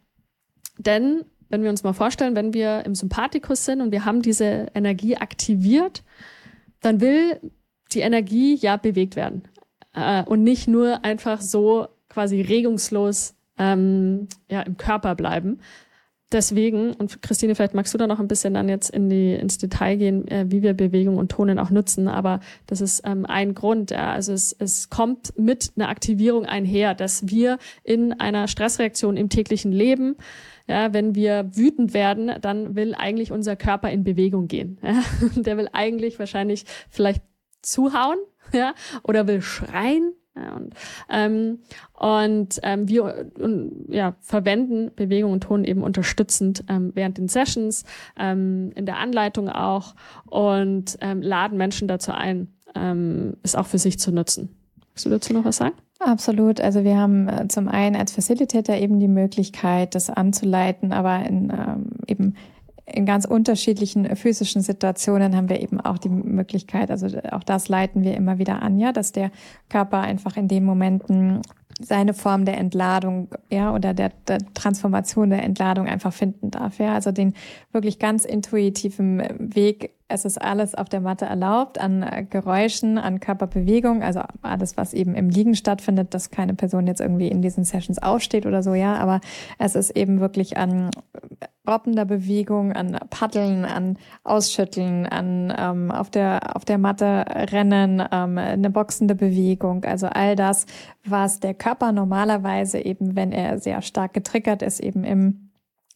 denn 0.78 1.24
wenn 1.48 1.62
wir 1.62 1.70
uns 1.70 1.82
mal 1.82 1.92
vorstellen, 1.92 2.36
wenn 2.36 2.54
wir 2.54 2.84
im 2.84 2.94
Sympathikus 2.94 3.64
sind 3.64 3.80
und 3.80 3.90
wir 3.90 4.04
haben 4.04 4.22
diese 4.22 4.66
Energie 4.74 5.16
aktiviert, 5.16 6.02
dann 6.80 7.00
will 7.00 7.40
die 7.92 8.00
Energie 8.00 8.56
ja 8.56 8.76
bewegt 8.76 9.16
werden 9.16 9.42
äh, 9.94 10.22
und 10.24 10.42
nicht 10.42 10.68
nur 10.68 11.04
einfach 11.04 11.40
so 11.40 11.88
quasi 12.08 12.40
regungslos 12.40 13.34
ähm, 13.58 14.28
ja, 14.50 14.62
im 14.62 14.76
Körper 14.76 15.14
bleiben. 15.14 15.60
Deswegen, 16.32 16.94
und 16.94 17.22
Christine, 17.22 17.54
vielleicht 17.54 17.74
magst 17.74 17.94
du 17.94 17.98
da 17.98 18.08
noch 18.08 18.18
ein 18.18 18.26
bisschen 18.26 18.54
dann 18.54 18.68
jetzt 18.68 18.90
in 18.90 19.08
die, 19.08 19.34
ins 19.34 19.58
Detail 19.58 19.96
gehen, 19.96 20.26
äh, 20.26 20.46
wie 20.48 20.62
wir 20.62 20.74
Bewegung 20.74 21.16
und 21.16 21.30
Tonen 21.30 21.60
auch 21.60 21.70
nutzen, 21.70 22.08
aber 22.08 22.40
das 22.66 22.80
ist 22.80 23.02
ähm, 23.04 23.24
ein 23.24 23.54
Grund. 23.54 23.92
Ja. 23.92 24.12
Also 24.12 24.32
es, 24.32 24.52
es 24.52 24.90
kommt 24.90 25.38
mit 25.38 25.72
einer 25.76 25.88
Aktivierung 25.88 26.44
einher, 26.44 26.94
dass 26.94 27.28
wir 27.28 27.58
in 27.84 28.18
einer 28.18 28.48
Stressreaktion 28.48 29.16
im 29.16 29.28
täglichen 29.28 29.70
Leben 29.70 30.16
ja, 30.66 30.94
wenn 30.94 31.14
wir 31.14 31.50
wütend 31.54 31.92
werden, 31.92 32.32
dann 32.40 32.74
will 32.74 32.94
eigentlich 32.94 33.30
unser 33.32 33.54
Körper 33.54 33.90
in 33.90 34.04
Bewegung 34.04 34.48
gehen. 34.48 34.78
Ja. 34.84 35.02
Der 35.36 35.56
will 35.56 35.68
eigentlich 35.72 36.18
wahrscheinlich 36.18 36.64
vielleicht 36.88 37.22
zuhauen, 37.62 38.18
ja, 38.52 38.74
oder 39.02 39.26
will 39.26 39.42
schreien, 39.42 40.12
ja, 40.36 40.56
und 40.56 40.74
ähm, 41.08 41.58
und 41.92 42.60
ähm, 42.64 42.88
wir 42.88 43.30
und, 43.38 43.86
ja, 43.88 44.14
verwenden 44.20 44.90
Bewegung 44.96 45.32
und 45.32 45.44
Ton 45.44 45.64
eben 45.64 45.82
unterstützend 45.82 46.64
ähm, 46.68 46.90
während 46.94 47.18
den 47.18 47.28
Sessions, 47.28 47.84
ähm, 48.18 48.72
in 48.74 48.84
der 48.84 48.98
Anleitung 48.98 49.48
auch 49.48 49.94
und 50.26 50.98
ähm, 51.00 51.22
laden 51.22 51.56
Menschen 51.56 51.86
dazu 51.86 52.10
ein, 52.12 52.48
ähm, 52.74 53.36
es 53.44 53.54
auch 53.54 53.66
für 53.66 53.78
sich 53.78 53.98
zu 53.98 54.10
nutzen. 54.10 54.56
Magst 54.88 55.06
du 55.06 55.10
dazu 55.10 55.32
noch 55.32 55.44
was 55.44 55.58
sagen? 55.58 55.74
Absolut. 56.00 56.60
Also 56.60 56.84
wir 56.84 56.96
haben 56.96 57.28
äh, 57.28 57.48
zum 57.48 57.68
einen 57.68 57.94
als 57.94 58.12
Facilitator 58.12 58.74
eben 58.74 58.98
die 58.98 59.08
Möglichkeit, 59.08 59.94
das 59.94 60.10
anzuleiten, 60.10 60.92
aber 60.92 61.24
in 61.24 61.50
ähm, 61.50 61.90
eben 62.08 62.34
in 62.86 63.06
ganz 63.06 63.24
unterschiedlichen 63.24 64.14
physischen 64.16 64.60
Situationen 64.60 65.34
haben 65.34 65.48
wir 65.48 65.60
eben 65.60 65.80
auch 65.80 65.98
die 65.98 66.10
Möglichkeit, 66.10 66.90
also 66.90 67.08
auch 67.30 67.42
das 67.42 67.68
leiten 67.68 68.02
wir 68.02 68.14
immer 68.14 68.38
wieder 68.38 68.62
an, 68.62 68.78
ja, 68.78 68.92
dass 68.92 69.12
der 69.12 69.30
Körper 69.70 70.00
einfach 70.00 70.36
in 70.36 70.48
den 70.48 70.64
Momenten 70.64 71.40
seine 71.80 72.14
Form 72.14 72.44
der 72.44 72.58
Entladung, 72.58 73.28
ja, 73.50 73.74
oder 73.74 73.94
der, 73.94 74.12
der 74.28 74.38
Transformation 74.54 75.30
der 75.30 75.42
Entladung 75.42 75.86
einfach 75.88 76.12
finden 76.12 76.50
darf, 76.50 76.78
ja. 76.78 76.94
Also 76.94 77.10
den 77.10 77.34
wirklich 77.72 77.98
ganz 77.98 78.24
intuitiven 78.24 79.22
Weg 79.38 79.90
es 80.08 80.24
ist 80.24 80.40
alles 80.40 80.74
auf 80.74 80.88
der 80.88 81.00
Matte 81.00 81.24
erlaubt 81.24 81.80
an 81.80 82.02
äh, 82.02 82.24
Geräuschen, 82.28 82.98
an 82.98 83.20
Körperbewegung, 83.20 84.02
also 84.02 84.20
alles, 84.42 84.76
was 84.76 84.92
eben 84.92 85.14
im 85.14 85.30
Liegen 85.30 85.54
stattfindet, 85.54 86.12
dass 86.12 86.30
keine 86.30 86.54
Person 86.54 86.86
jetzt 86.86 87.00
irgendwie 87.00 87.28
in 87.28 87.40
diesen 87.40 87.64
Sessions 87.64 88.02
aufsteht 88.02 88.44
oder 88.44 88.62
so, 88.62 88.74
ja, 88.74 88.96
aber 88.96 89.20
es 89.58 89.74
ist 89.74 89.90
eben 89.90 90.20
wirklich 90.20 90.58
an 90.58 90.90
robbender 91.66 92.04
Bewegung, 92.04 92.72
an 92.72 92.98
Paddeln, 93.08 93.64
an 93.64 93.96
Ausschütteln, 94.22 95.06
an 95.06 95.52
ähm, 95.56 95.90
auf 95.90 96.10
der 96.10 96.54
auf 96.54 96.66
der 96.66 96.76
Matte 96.76 97.24
rennen, 97.50 98.02
ähm, 98.12 98.36
eine 98.36 98.68
boxende 98.68 99.14
Bewegung, 99.14 99.84
also 99.84 100.06
all 100.06 100.36
das, 100.36 100.66
was 101.06 101.40
der 101.40 101.54
Körper 101.54 101.92
normalerweise 101.92 102.78
eben, 102.78 103.16
wenn 103.16 103.32
er 103.32 103.58
sehr 103.58 103.80
stark 103.80 104.12
getriggert 104.12 104.60
ist, 104.60 104.80
eben 104.80 105.04
im 105.04 105.43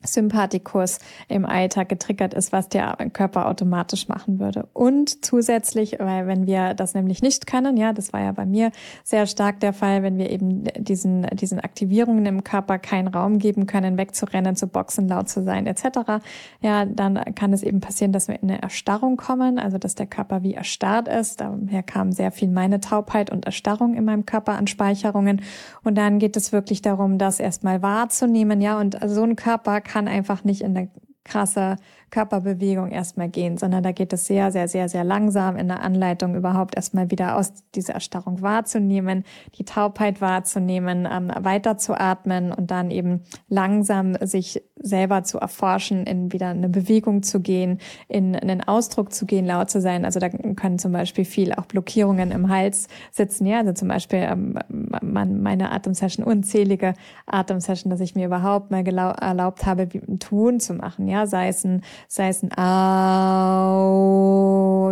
Sympathikus 0.05 0.99
im 1.28 1.44
Alltag 1.44 1.88
getriggert 1.88 2.32
ist, 2.32 2.53
was 2.53 2.68
der 2.68 2.96
Körper 3.12 3.49
automatisch 3.49 4.07
machen 4.07 4.38
würde. 4.38 4.68
Und 4.72 5.24
zusätzlich, 5.24 5.96
weil 5.99 6.28
wenn 6.28 6.46
wir 6.46 6.74
das 6.74 6.94
nämlich 6.94 7.20
nicht 7.20 7.49
können, 7.49 7.76
ja, 7.76 7.92
das 7.92 8.12
war 8.12 8.20
ja 8.20 8.30
bei 8.30 8.46
mir 8.46 8.70
sehr 9.03 9.26
stark 9.26 9.59
der 9.59 9.72
Fall, 9.72 10.05
wenn 10.05 10.16
wir 10.16 10.30
eben 10.30 10.64
diesen, 10.76 11.22
diesen 11.32 11.59
Aktivierungen 11.59 12.26
im 12.26 12.44
Körper 12.44 12.78
keinen 12.78 13.09
Raum 13.09 13.40
geben 13.40 13.66
können, 13.66 13.99
wegzurennen, 13.99 14.55
zu 14.55 14.68
boxen, 14.68 15.09
laut 15.09 15.28
zu 15.28 15.42
sein, 15.42 15.66
etc., 15.66 16.22
ja, 16.61 16.84
dann 16.84 17.34
kann 17.34 17.53
es 17.53 17.64
eben 17.64 17.80
passieren, 17.80 18.12
dass 18.12 18.28
wir 18.28 18.40
in 18.40 18.51
eine 18.51 18.62
Erstarrung 18.62 19.16
kommen, 19.16 19.59
also 19.59 19.78
dass 19.78 19.96
der 19.96 20.07
Körper 20.07 20.44
wie 20.44 20.55
erstarrt 20.55 21.09
ist. 21.09 21.40
Daher 21.40 21.82
kam 21.82 22.12
sehr 22.12 22.30
viel 22.30 22.49
meine 22.49 22.78
Taubheit 22.78 23.30
und 23.30 23.46
Erstarrung 23.46 23.94
in 23.94 24.05
meinem 24.05 24.26
Körper 24.26 24.53
an 24.53 24.68
Speicherungen. 24.68 25.42
Und 25.82 25.96
dann 25.96 26.20
geht 26.20 26.36
es 26.36 26.53
wirklich 26.53 26.82
darum, 26.82 27.18
das 27.18 27.40
erstmal 27.40 27.82
wahrzunehmen, 27.82 28.61
ja, 28.61 28.78
und 28.78 28.96
so 29.07 29.24
ein 29.24 29.34
Körper 29.34 29.80
kann 29.89 30.07
einfach 30.07 30.45
nicht 30.45 30.61
in 30.61 30.76
eine 30.76 30.91
krasse 31.24 31.76
Körperbewegung 32.11 32.90
erstmal 32.90 33.28
gehen, 33.28 33.59
sondern 33.59 33.82
da 33.82 33.92
geht 33.92 34.12
es 34.12 34.26
sehr, 34.26 34.50
sehr, 34.50 34.68
sehr, 34.68 34.88
sehr 34.88 35.04
langsam 35.04 35.56
in 35.56 35.68
der 35.68 35.82
Anleitung 35.82 36.34
überhaupt 36.34 36.76
erstmal 36.76 37.11
wieder 37.11 37.36
aus 37.36 37.52
dieser 37.74 37.94
Erstarrung 37.94 38.42
wahrzunehmen, 38.42 39.24
die 39.59 39.64
Taubheit 39.64 40.20
wahrzunehmen, 40.20 41.09
ähm, 41.11 41.30
weiter 41.40 41.78
zu 41.78 41.98
atmen 41.98 42.52
und 42.52 42.70
dann 42.70 42.90
eben 42.90 43.22
langsam 43.48 44.14
sich 44.20 44.62
selber 44.80 45.24
zu 45.24 45.38
erforschen, 45.38 46.04
in 46.04 46.32
wieder 46.32 46.48
eine 46.48 46.68
Bewegung 46.68 47.22
zu 47.22 47.40
gehen, 47.40 47.78
in 48.09 48.36
einen 48.36 48.62
Ausdruck 48.62 49.12
zu 49.12 49.26
gehen, 49.26 49.44
laut 49.44 49.70
zu 49.70 49.80
sein. 49.80 50.04
Also 50.04 50.20
da 50.20 50.28
können 50.28 50.78
zum 50.78 50.92
Beispiel 50.92 51.24
viel 51.24 51.52
auch 51.52 51.66
Blockierungen 51.66 52.30
im 52.30 52.48
Hals 52.48 52.88
sitzen. 53.11 53.46
Ja, 53.46 53.59
also 53.59 53.72
zum 53.72 53.88
Beispiel 53.88 54.20
ähm, 54.20 54.59
meine 55.00 55.72
Atemsession, 55.72 56.24
unzählige 56.24 56.94
Atemsession, 57.26 57.90
dass 57.90 58.00
ich 58.00 58.14
mir 58.14 58.26
überhaupt 58.26 58.70
mal 58.70 58.86
erlaubt 58.86 59.66
habe, 59.66 59.88
einen 60.06 60.18
Ton 60.18 60.61
zu 60.61 60.74
machen. 60.74 61.09
Ja, 61.09 61.26
sei 61.26 61.48
es 61.48 61.64
ein, 61.64 61.82
sei 62.07 62.28
es 62.28 62.42
ein 62.42 62.57
Au, 62.57 63.88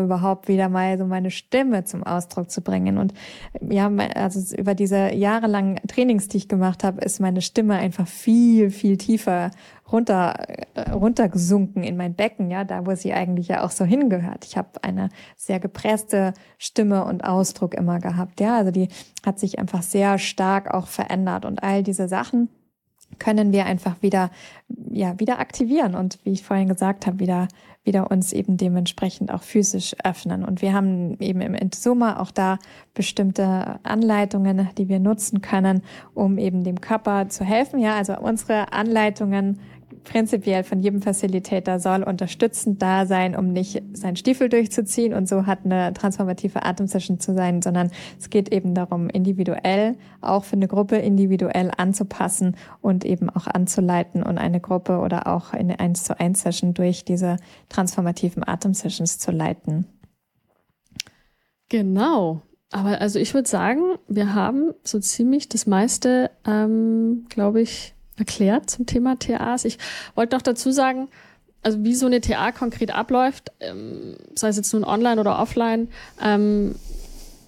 überhaupt 0.03 0.49
wieder 0.49 0.69
mal 0.69 0.99
so 0.99 1.07
meine 1.07 1.31
Stimme 1.31 1.85
zum 1.85 2.03
Ausdruck 2.03 2.51
zu 2.51 2.61
bringen. 2.63 2.99
Und 2.99 3.15
ja, 3.61 3.89
also 4.15 4.57
über 4.57 4.75
diese 4.75 5.15
jahrelangen 5.15 5.77
Trainings, 5.87 6.29
die 6.29 6.39
ich 6.39 6.49
gemacht 6.49 6.83
habe, 6.85 7.01
ist 7.03 7.21
meine 7.21 7.43
Stimme 7.43 7.77
einfach 7.77 8.09
viel, 8.09 8.71
viel 8.71 8.97
tiefer 8.97 9.51
runter 9.91 10.35
äh, 10.75 10.91
runtergesunken 10.91 11.85
in 11.85 11.97
mein 11.97 12.15
Becken, 12.15 12.51
ja, 12.51 12.65
da 12.65 12.87
wo 12.87 12.95
sie 12.95 13.13
eigentlich 13.13 13.49
ja 13.49 13.65
auch 13.65 13.71
so 13.71 13.85
hingehört. 13.85 14.45
Ich 14.45 14.57
habe 14.57 14.83
eine 14.83 15.11
sehr 15.37 15.61
gepresste 15.61 16.35
Stimme 16.59 17.05
und 17.05 17.25
Ausdruck 17.25 17.75
immer 17.75 18.01
gehabt, 18.01 18.41
ja, 18.41 18.57
also 18.57 18.71
die 18.71 18.89
hat 19.25 19.39
sich 19.39 19.59
einfach 19.59 19.83
sehr 19.83 20.19
stark 20.19 20.73
auch 20.73 20.87
verändert 20.87 21.45
und 21.45 21.63
all 21.63 21.83
diese 21.83 22.09
Sachen 22.09 22.49
können 23.19 23.53
wir 23.53 23.67
einfach 23.67 24.03
wieder 24.03 24.31
ja 24.91 25.19
wieder 25.19 25.39
aktivieren 25.39 25.95
und 25.95 26.19
wie 26.25 26.33
ich 26.33 26.43
vorhin 26.43 26.69
gesagt 26.69 27.07
habe 27.07 27.19
wieder 27.19 27.49
wieder 27.85 28.11
uns 28.11 28.33
eben 28.33 28.57
dementsprechend 28.57 29.33
auch 29.33 29.45
physisch 29.45 29.95
öffnen. 30.03 30.45
Und 30.45 30.61
wir 30.61 30.73
haben 30.73 31.17
eben 31.21 31.41
im 31.41 31.55
Insoma 31.55 32.19
auch 32.19 32.33
da 32.33 32.59
bestimmte 32.95 33.79
Anleitungen 33.85 34.69
die 34.77 34.89
wir 34.89 34.99
nutzen 34.99 35.41
können 35.41 35.83
um 36.15 36.39
eben 36.39 36.65
dem 36.65 36.81
Körper 36.81 37.29
zu 37.29 37.45
helfen. 37.45 37.79
Ja 37.79 37.97
also 37.97 38.19
unsere 38.19 38.73
Anleitungen 38.73 39.61
prinzipiell 40.07 40.65
von 40.65 40.81
jedem 40.81 41.03
Facilitator 41.03 41.79
soll 41.79 42.03
unterstützend 42.03 42.81
da 42.81 43.05
sein, 43.05 43.37
um 43.37 43.53
nicht 43.53 43.83
seinen 43.93 44.17
Stiefel 44.17 44.49
durchzuziehen 44.49 45.13
und 45.13 45.29
so 45.29 45.45
hat 45.45 45.61
eine 45.65 45.93
transformative 45.93 46.65
Atemsession 46.65 47.21
zu 47.21 47.35
sein, 47.35 47.61
sondern 47.61 47.91
es 48.19 48.31
geht 48.31 48.53
eben 48.53 48.75
darum, 48.75 49.11
individuell, 49.11 49.97
auch 50.21 50.45
für 50.45 50.57
eine 50.57 50.69
Gruppe 50.69 50.97
individuell 50.97 51.71
anzupassen 51.77 52.57
und 52.81 53.05
eben 53.05 53.29
auch 53.29 53.47
anzuleiten 53.47 54.23
und 54.23 54.39
eine 54.39 54.61
Gruppe 54.61 54.99
oder 54.99 55.27
auch 55.27 55.53
eine 55.53 55.81
1 55.81 56.05
zu 56.05 56.19
1 56.19 56.41
Session 56.41 56.73
durch 56.73 57.05
diese 57.05 57.37
transformativen 57.69 58.47
Atemsessions 58.47 59.19
zu 59.19 59.33
leiten. 59.33 59.87
Genau. 61.69 62.43
Aber 62.71 63.01
also 63.01 63.19
ich 63.19 63.35
würde 63.35 63.49
sagen, 63.49 63.83
wir 64.09 64.35
haben 64.35 64.73
so 64.83 64.99
ziemlich 64.99 65.49
das 65.49 65.67
meiste, 65.67 66.31
ähm, 66.47 67.27
glaube 67.29 67.61
ich, 67.61 67.96
erklärt 68.17 68.71
zum 68.71 68.87
Thema 68.87 69.19
TAs. 69.19 69.65
Ich 69.65 69.79
wollte 70.15 70.37
noch 70.37 70.43
dazu 70.43 70.71
sagen, 70.71 71.09
also 71.63 71.83
wie 71.83 71.95
so 71.95 72.07
eine 72.07 72.21
TA 72.21 72.53
konkret 72.53 72.95
abläuft, 72.95 73.51
ähm, 73.61 74.17
sei 74.35 74.49
es 74.49 74.57
jetzt 74.57 74.73
nun 74.73 74.85
online 74.85 75.21
oder 75.21 75.39
offline. 75.39 75.89
Ähm, 76.23 76.77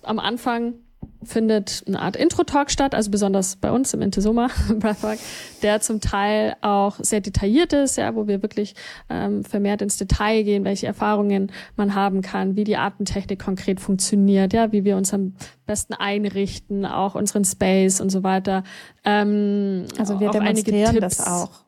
am 0.02 0.18
Anfang 0.18 0.74
findet 1.22 1.82
eine 1.86 2.00
Art 2.00 2.16
Intro-Talk 2.16 2.70
statt, 2.70 2.94
also 2.94 3.10
besonders 3.10 3.56
bei 3.56 3.70
uns 3.70 3.92
im 3.92 4.02
Intesoma 4.02 4.48
Breathwork, 4.78 5.18
der 5.62 5.80
zum 5.80 6.00
Teil 6.00 6.56
auch 6.60 6.96
sehr 7.00 7.20
detailliert 7.20 7.72
ist, 7.72 7.96
ja, 7.96 8.14
wo 8.14 8.28
wir 8.28 8.42
wirklich 8.42 8.74
ähm, 9.08 9.44
vermehrt 9.44 9.82
ins 9.82 9.96
Detail 9.96 10.42
gehen, 10.44 10.64
welche 10.64 10.86
Erfahrungen 10.86 11.50
man 11.76 11.94
haben 11.94 12.22
kann, 12.22 12.56
wie 12.56 12.64
die 12.64 12.76
Atemtechnik 12.76 13.42
konkret 13.42 13.80
funktioniert, 13.80 14.52
ja, 14.52 14.72
wie 14.72 14.84
wir 14.84 14.96
uns 14.96 15.12
am 15.12 15.34
besten 15.66 15.94
einrichten, 15.94 16.86
auch 16.86 17.14
unseren 17.14 17.44
Space 17.44 18.00
und 18.00 18.10
so 18.10 18.22
weiter. 18.22 18.62
Ähm, 19.04 19.86
also 19.98 20.20
wir 20.20 20.30
demonstrieren 20.30 20.94
Tipps, 20.94 21.16
das 21.16 21.26
auch. 21.26 21.67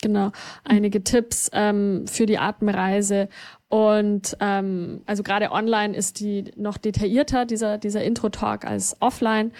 Genau, 0.00 0.30
einige 0.62 1.02
Tipps 1.02 1.50
ähm, 1.52 2.06
für 2.06 2.26
die 2.26 2.38
Atemreise. 2.38 3.28
Und 3.68 4.36
ähm, 4.38 5.02
also 5.06 5.24
gerade 5.24 5.50
online 5.50 5.94
ist 5.96 6.20
die 6.20 6.52
noch 6.56 6.76
detaillierter, 6.76 7.44
dieser, 7.44 7.78
dieser 7.78 8.04
Intro-Talk, 8.04 8.64
als 8.64 8.96
offline, 9.00 9.50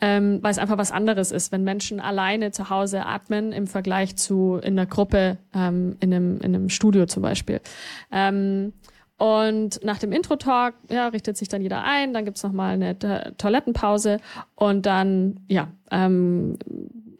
ähm, 0.00 0.38
weil 0.40 0.52
es 0.52 0.58
einfach 0.58 0.78
was 0.78 0.92
anderes 0.92 1.32
ist, 1.32 1.50
wenn 1.50 1.64
Menschen 1.64 1.98
alleine 1.98 2.52
zu 2.52 2.70
Hause 2.70 3.06
atmen 3.06 3.50
im 3.50 3.66
Vergleich 3.66 4.16
zu 4.16 4.60
in 4.62 4.76
der 4.76 4.86
Gruppe 4.86 5.36
ähm, 5.52 5.96
in, 5.98 6.14
einem, 6.14 6.36
in 6.36 6.54
einem 6.54 6.68
Studio 6.68 7.06
zum 7.06 7.24
Beispiel. 7.24 7.60
Ähm, 8.12 8.72
und 9.18 9.84
nach 9.84 9.98
dem 9.98 10.12
Intro-Talk 10.12 10.74
ja, 10.90 11.08
richtet 11.08 11.36
sich 11.36 11.48
dann 11.48 11.60
jeder 11.60 11.82
ein, 11.82 12.14
dann 12.14 12.24
gibt's 12.24 12.44
noch 12.44 12.52
mal 12.52 12.74
eine 12.74 12.96
Toilettenpause. 13.36 14.18
Und 14.54 14.86
dann 14.86 15.40
ja 15.48 15.66
ähm, 15.90 16.56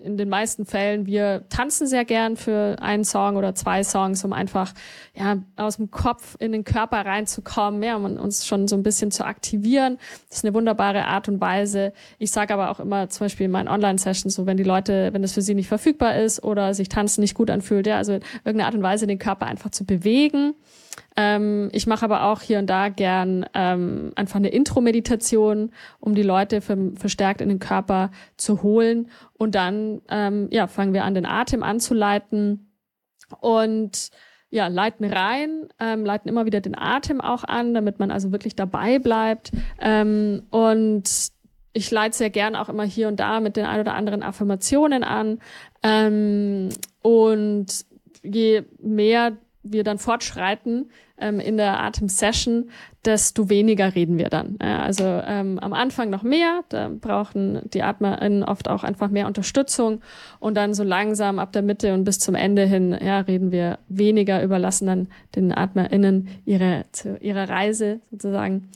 in 0.08 0.16
den 0.16 0.28
meisten 0.30 0.64
Fällen, 0.64 1.06
wir 1.06 1.44
tanzen 1.50 1.86
sehr 1.86 2.04
gern 2.04 2.36
für 2.36 2.76
einen 2.80 3.04
Song 3.04 3.36
oder 3.36 3.54
zwei 3.54 3.84
Songs, 3.84 4.24
um 4.24 4.32
einfach 4.32 4.72
ja 5.14 5.36
aus 5.56 5.76
dem 5.76 5.90
Kopf 5.90 6.36
in 6.38 6.52
den 6.52 6.64
Körper 6.64 7.04
reinzukommen, 7.04 7.82
ja, 7.82 7.96
um 7.96 8.04
uns 8.04 8.46
schon 8.46 8.68
so 8.68 8.76
ein 8.76 8.82
bisschen 8.82 9.10
zu 9.10 9.24
aktivieren. 9.24 9.98
Das 10.28 10.38
ist 10.38 10.44
eine 10.44 10.54
wunderbare 10.54 11.04
Art 11.04 11.28
und 11.28 11.40
Weise. 11.40 11.92
Ich 12.18 12.30
sage 12.30 12.54
aber 12.54 12.70
auch 12.70 12.80
immer 12.80 13.10
zum 13.10 13.26
Beispiel 13.26 13.46
in 13.46 13.52
meinen 13.52 13.68
Online-Sessions, 13.68 14.34
so 14.34 14.46
wenn 14.46 14.56
die 14.56 14.62
Leute, 14.62 15.12
wenn 15.12 15.22
das 15.22 15.34
für 15.34 15.42
sie 15.42 15.54
nicht 15.54 15.68
verfügbar 15.68 16.16
ist 16.16 16.42
oder 16.42 16.72
sich 16.72 16.88
tanzen 16.88 17.20
nicht 17.20 17.34
gut 17.34 17.50
anfühlt, 17.50 17.86
ja, 17.86 17.98
also 17.98 18.12
irgendeine 18.44 18.64
Art 18.64 18.74
und 18.74 18.82
Weise 18.82 19.06
den 19.06 19.18
Körper 19.18 19.46
einfach 19.46 19.70
zu 19.70 19.84
bewegen 19.84 20.54
ähm, 21.20 21.68
ich 21.72 21.88
mache 21.88 22.04
aber 22.04 22.26
auch 22.26 22.42
hier 22.42 22.60
und 22.60 22.70
da 22.70 22.90
gern 22.90 23.44
ähm, 23.52 24.12
einfach 24.14 24.36
eine 24.36 24.50
Intro-Meditation, 24.50 25.72
um 25.98 26.14
die 26.14 26.22
Leute 26.22 26.60
für, 26.60 26.92
verstärkt 26.94 27.40
in 27.40 27.48
den 27.48 27.58
Körper 27.58 28.12
zu 28.36 28.62
holen. 28.62 29.10
Und 29.32 29.56
dann 29.56 30.00
ähm, 30.08 30.46
ja, 30.52 30.68
fangen 30.68 30.94
wir 30.94 31.02
an, 31.02 31.14
den 31.14 31.26
Atem 31.26 31.64
anzuleiten 31.64 32.70
und 33.40 34.10
ja, 34.50 34.68
leiten 34.68 35.12
rein, 35.12 35.68
ähm, 35.80 36.04
leiten 36.04 36.28
immer 36.28 36.46
wieder 36.46 36.60
den 36.60 36.78
Atem 36.78 37.20
auch 37.20 37.42
an, 37.42 37.74
damit 37.74 37.98
man 37.98 38.12
also 38.12 38.30
wirklich 38.30 38.54
dabei 38.54 39.00
bleibt. 39.00 39.50
Ähm, 39.80 40.44
und 40.50 41.02
ich 41.72 41.90
leite 41.90 42.16
sehr 42.16 42.30
gern 42.30 42.54
auch 42.54 42.68
immer 42.68 42.84
hier 42.84 43.08
und 43.08 43.18
da 43.18 43.40
mit 43.40 43.56
den 43.56 43.66
ein 43.66 43.80
oder 43.80 43.94
anderen 43.94 44.22
Affirmationen 44.22 45.02
an. 45.02 45.40
Ähm, 45.82 46.68
und 47.02 47.66
je 48.22 48.62
mehr 48.80 49.36
wir 49.72 49.84
dann 49.84 49.98
fortschreiten 49.98 50.90
ähm, 51.18 51.40
in 51.40 51.56
der 51.56 51.80
Atem-Session, 51.80 52.70
desto 53.04 53.48
weniger 53.48 53.94
reden 53.94 54.18
wir 54.18 54.28
dann. 54.28 54.58
Ja, 54.62 54.82
also 54.82 55.04
ähm, 55.04 55.58
am 55.58 55.72
Anfang 55.72 56.10
noch 56.10 56.22
mehr, 56.22 56.62
da 56.68 56.90
brauchen 56.90 57.60
die 57.72 57.82
AtmerInnen 57.82 58.44
oft 58.44 58.68
auch 58.68 58.84
einfach 58.84 59.10
mehr 59.10 59.26
Unterstützung 59.26 60.00
und 60.40 60.56
dann 60.56 60.74
so 60.74 60.84
langsam 60.84 61.38
ab 61.38 61.52
der 61.52 61.62
Mitte 61.62 61.94
und 61.94 62.04
bis 62.04 62.18
zum 62.18 62.34
Ende 62.34 62.64
hin 62.64 62.96
ja, 63.00 63.20
reden 63.20 63.52
wir 63.52 63.78
weniger, 63.88 64.42
überlassen 64.42 64.86
dann 64.86 65.08
den 65.34 65.52
AtmerInnen 65.52 66.28
ihre, 66.44 66.84
zu 66.92 67.16
ihrer 67.18 67.48
Reise 67.48 68.00
sozusagen 68.10 68.68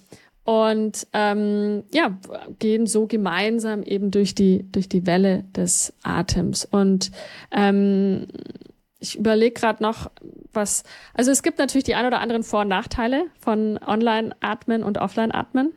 und 0.45 1.07
ähm, 1.13 1.85
ja 1.93 2.19
gehen 2.59 2.87
so 2.87 3.07
gemeinsam 3.07 3.83
eben 3.83 4.11
durch 4.11 4.35
die 4.35 4.67
durch 4.73 4.89
die 4.89 5.07
Welle 5.07 5.45
des 5.55 5.93
Atems 6.03 6.65
und 6.65 7.13
ähm, 7.53 8.27
ich 9.03 9.19
überlege 9.19 9.53
gerade 9.53 9.83
noch, 9.83 10.11
was. 10.53 10.85
Also 11.13 11.33
es 11.33 11.43
gibt 11.43 11.59
natürlich 11.59 11.85
die 11.85 11.97
ein 11.97 12.07
oder 12.07 12.21
anderen 12.21 12.45
Vor- 12.45 12.61
und 12.61 12.69
Nachteile 12.69 13.27
von 13.41 13.79
Online-Atmen 13.85 14.85
und 14.85 14.99
Offline-Atmen. 14.99 15.73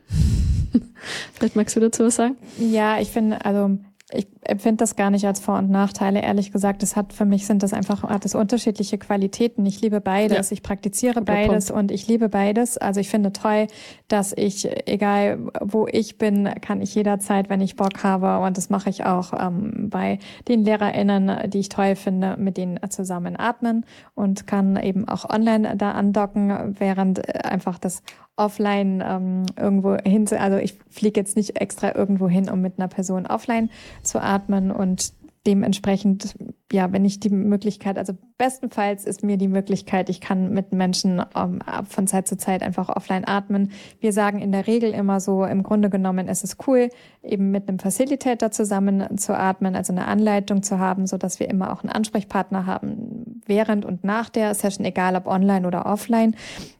Vielleicht 1.34 1.56
magst 1.56 1.76
du 1.76 1.80
dazu 1.80 2.06
was 2.06 2.16
sagen? 2.16 2.38
Ja, 2.60 3.00
ich 3.00 3.10
finde, 3.10 3.44
also 3.44 3.78
ich 4.12 4.28
empfinde 4.42 4.78
das 4.78 4.96
gar 4.96 5.10
nicht 5.10 5.26
als 5.26 5.40
Vor- 5.40 5.58
und 5.58 5.72
Nachteile, 5.72 6.22
ehrlich 6.22 6.52
gesagt. 6.52 6.84
Das 6.84 6.96
hat 6.96 7.12
für 7.12 7.26
mich 7.26 7.48
sind 7.48 7.64
das 7.64 7.74
einfach 7.74 8.04
hat 8.04 8.24
das 8.24 8.36
unterschiedliche 8.36 9.00
Qualitäten. 9.00 9.66
Ich 9.66 9.82
liebe 9.82 10.00
beides, 10.00 10.50
ja. 10.50 10.54
ich 10.54 10.62
praktiziere 10.62 11.16
Guter 11.16 11.34
beides 11.34 11.68
Punkt. 11.68 11.80
und 11.80 11.92
ich 11.92 12.08
liebe 12.08 12.30
beides. 12.30 12.78
Also 12.78 13.00
ich 13.00 13.10
finde 13.10 13.34
toll, 13.34 13.66
dass 14.08 14.32
ich, 14.38 14.70
egal 14.88 15.40
wo 15.60 15.88
ich 15.88 16.20
bin, 16.20 16.48
kann 16.62 16.82
ich 16.82 16.94
jederzeit, 16.94 17.50
wenn 17.50 17.62
ich 17.62 17.76
Bock 17.76 18.04
habe, 18.04 18.46
und 18.46 18.58
das 18.58 18.70
mache 18.70 18.92
ich 18.92 19.06
auch 19.06 19.34
ähm, 19.34 19.90
bei 19.90 20.20
den 20.48 20.64
LehrerInnen, 20.64 21.50
die 21.50 21.60
ich 21.60 21.70
toll 21.70 21.96
finde, 21.96 22.38
mit 22.38 22.58
denen 22.58 22.80
zusammen 22.90 23.36
atmen 23.40 23.88
und 24.14 24.46
kann 24.46 24.78
eben 24.78 25.08
auch 25.08 25.28
online 25.28 25.78
da 25.78 25.94
andocken, 25.94 26.76
während 26.78 27.44
einfach 27.44 27.80
das 27.80 28.04
offline 28.38 29.04
ähm, 29.06 29.46
irgendwo 29.58 29.96
hin, 29.96 30.28
also 30.38 30.58
ich 30.58 30.78
fliege 30.90 31.20
jetzt 31.20 31.38
nicht 31.38 31.60
extra 31.62 31.96
irgendwo 31.96 32.28
hin, 32.28 32.50
um 32.50 32.62
mit 32.62 32.78
einer 32.78 32.88
Person 32.88 33.26
offline 33.26 33.70
zu 34.04 34.22
atmen 34.22 34.72
und 34.72 35.14
dementsprechend, 35.46 36.36
ja, 36.72 36.92
wenn 36.92 37.06
ich 37.06 37.20
die 37.20 37.30
Möglichkeit, 37.30 37.98
also 37.98 38.14
bestenfalls 38.38 39.06
ist 39.06 39.24
mir 39.24 39.38
die 39.38 39.48
Möglichkeit, 39.48 40.10
ich 40.10 40.20
kann 40.20 40.52
mit 40.52 40.74
Menschen 40.74 41.22
ähm, 41.36 41.60
von 41.88 42.08
Zeit 42.08 42.28
zu 42.28 42.38
Zeit 42.38 42.64
einfach 42.64 42.90
offline 42.90 43.28
atmen. 43.28 43.72
Wir 44.00 44.12
sagen 44.12 44.40
in 44.40 44.52
der 44.52 44.66
Regel 44.66 44.92
immer 44.92 45.20
so, 45.20 45.46
im 45.46 45.62
Grunde 45.62 45.90
genommen 45.90 46.28
ist 46.28 46.44
es 46.44 46.58
cool, 46.68 46.90
eben 47.22 47.52
mit 47.52 47.70
einem 47.70 47.80
Facilitator 47.80 48.52
zusammen 48.52 49.18
zu 49.18 49.38
atmen, 49.38 49.76
also 49.76 49.94
eine 49.94 50.08
Anleitung 50.08 50.64
zu 50.64 50.80
haben, 50.80 51.06
so 51.06 51.18
dass 51.18 51.40
wir 51.40 51.50
immer 51.50 51.72
auch 51.72 51.84
einen 51.84 51.92
Ansprechpartner 51.92 52.66
haben, 52.66 53.42
während 53.46 53.86
und 53.86 54.04
nach 54.04 54.30
der 54.30 54.54
Session, 54.56 54.86
egal 54.86 55.16
ob 55.16 55.28
online 55.28 55.68
oder 55.68 55.86
offline. 55.86 56.36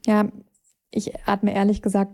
Ja, 0.06 0.26
ich 0.96 1.26
atme 1.26 1.54
ehrlich 1.54 1.82
gesagt 1.82 2.12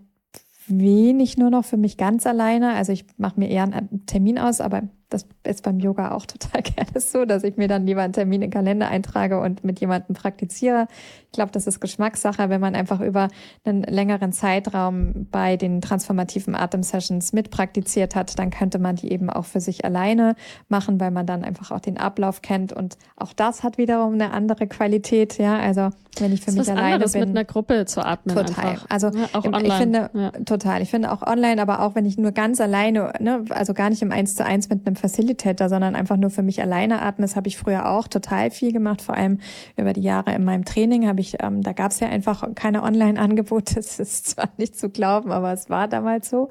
wenig 0.66 1.36
nur 1.38 1.50
noch 1.50 1.64
für 1.64 1.76
mich 1.76 1.96
ganz 1.96 2.26
alleine. 2.26 2.74
Also 2.74 2.92
ich 2.92 3.06
mache 3.16 3.38
mir 3.38 3.48
eher 3.48 3.64
einen 3.64 4.06
Termin 4.06 4.38
aus, 4.38 4.60
aber 4.60 4.82
das 5.12 5.26
ist 5.44 5.62
beim 5.62 5.78
Yoga 5.78 6.12
auch 6.12 6.26
total 6.26 6.62
gerne 6.62 7.00
so, 7.00 7.24
dass 7.24 7.44
ich 7.44 7.56
mir 7.56 7.68
dann 7.68 7.86
lieber 7.86 8.02
einen 8.02 8.12
Termin 8.12 8.42
im 8.42 8.50
Kalender 8.50 8.88
eintrage 8.88 9.40
und 9.40 9.64
mit 9.64 9.80
jemandem 9.80 10.14
praktiziere. 10.14 10.88
Ich 11.26 11.32
glaube, 11.32 11.52
das 11.52 11.66
ist 11.66 11.80
Geschmackssache, 11.80 12.50
wenn 12.50 12.60
man 12.60 12.74
einfach 12.74 13.00
über 13.00 13.28
einen 13.64 13.82
längeren 13.82 14.32
Zeitraum 14.32 15.26
bei 15.30 15.56
den 15.56 15.80
transformativen 15.80 16.54
Atemsessions 16.54 17.32
mitpraktiziert 17.32 18.14
hat, 18.14 18.38
dann 18.38 18.50
könnte 18.50 18.78
man 18.78 18.96
die 18.96 19.10
eben 19.12 19.30
auch 19.30 19.44
für 19.44 19.60
sich 19.60 19.84
alleine 19.84 20.36
machen, 20.68 21.00
weil 21.00 21.10
man 21.10 21.26
dann 21.26 21.44
einfach 21.44 21.70
auch 21.70 21.80
den 21.80 21.98
Ablauf 21.98 22.42
kennt 22.42 22.72
und 22.72 22.96
auch 23.16 23.32
das 23.32 23.62
hat 23.62 23.78
wiederum 23.78 24.14
eine 24.14 24.32
andere 24.32 24.66
Qualität, 24.66 25.38
ja, 25.38 25.58
also 25.58 25.90
wenn 26.18 26.32
ich 26.32 26.40
für 26.40 26.46
das 26.46 26.56
mich 26.56 26.70
alleine 26.70 26.94
anderes, 26.94 27.12
bin. 27.12 27.20
mit 27.20 27.30
einer 27.30 27.44
Gruppe 27.44 27.86
zu 27.86 28.04
atmen 28.04 28.36
Total. 28.36 28.66
Einfach. 28.66 28.86
Also 28.90 29.08
ja, 29.08 29.28
auch 29.32 29.44
im, 29.44 29.54
online. 29.54 29.68
ich 29.68 29.74
finde 29.74 30.10
ja. 30.12 30.30
total. 30.44 30.82
Ich 30.82 30.90
finde 30.90 31.10
auch 31.10 31.22
online, 31.22 31.60
aber 31.60 31.80
auch 31.80 31.94
wenn 31.94 32.04
ich 32.04 32.18
nur 32.18 32.32
ganz 32.32 32.60
alleine, 32.60 33.12
ne, 33.18 33.44
also 33.50 33.72
gar 33.72 33.88
nicht 33.88 34.02
im 34.02 34.12
Eins 34.12 34.34
zu 34.34 34.44
eins 34.44 34.68
mit 34.68 34.86
einem 34.86 34.96
Facilitator, 35.02 35.68
sondern 35.68 35.96
einfach 35.96 36.16
nur 36.16 36.30
für 36.30 36.42
mich 36.42 36.62
alleine 36.62 37.02
atme, 37.02 37.24
das 37.24 37.34
habe 37.34 37.48
ich 37.48 37.58
früher 37.58 37.90
auch 37.90 38.06
total 38.06 38.52
viel 38.52 38.72
gemacht. 38.72 39.02
Vor 39.02 39.16
allem 39.16 39.40
über 39.76 39.92
die 39.92 40.00
Jahre 40.00 40.32
in 40.32 40.44
meinem 40.44 40.64
Training 40.64 41.08
habe 41.08 41.20
ich, 41.20 41.42
ähm, 41.42 41.60
da 41.60 41.72
gab 41.72 41.90
es 41.90 41.98
ja 41.98 42.08
einfach 42.08 42.54
keine 42.54 42.82
Online-Angebote. 42.82 43.74
Das 43.82 43.98
ist 43.98 44.28
zwar 44.28 44.48
nicht 44.58 44.78
zu 44.78 44.90
glauben, 44.90 45.32
aber 45.32 45.52
es 45.52 45.68
war 45.68 45.88
damals 45.88 46.30
so. 46.30 46.48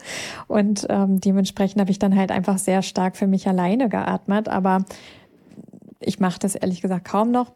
Und 0.47 0.85
ähm, 0.89 1.21
dementsprechend 1.21 1.79
habe 1.79 1.89
ich 1.89 1.97
dann 1.97 2.15
halt 2.15 2.29
einfach 2.29 2.57
sehr 2.57 2.81
stark 2.81 3.15
für 3.15 3.25
mich 3.25 3.47
alleine 3.47 3.87
geatmet. 3.87 4.49
Aber 4.49 4.83
ich 6.01 6.19
mache 6.19 6.39
das 6.39 6.55
ehrlich 6.55 6.81
gesagt 6.81 7.05
kaum 7.05 7.31
noch 7.31 7.53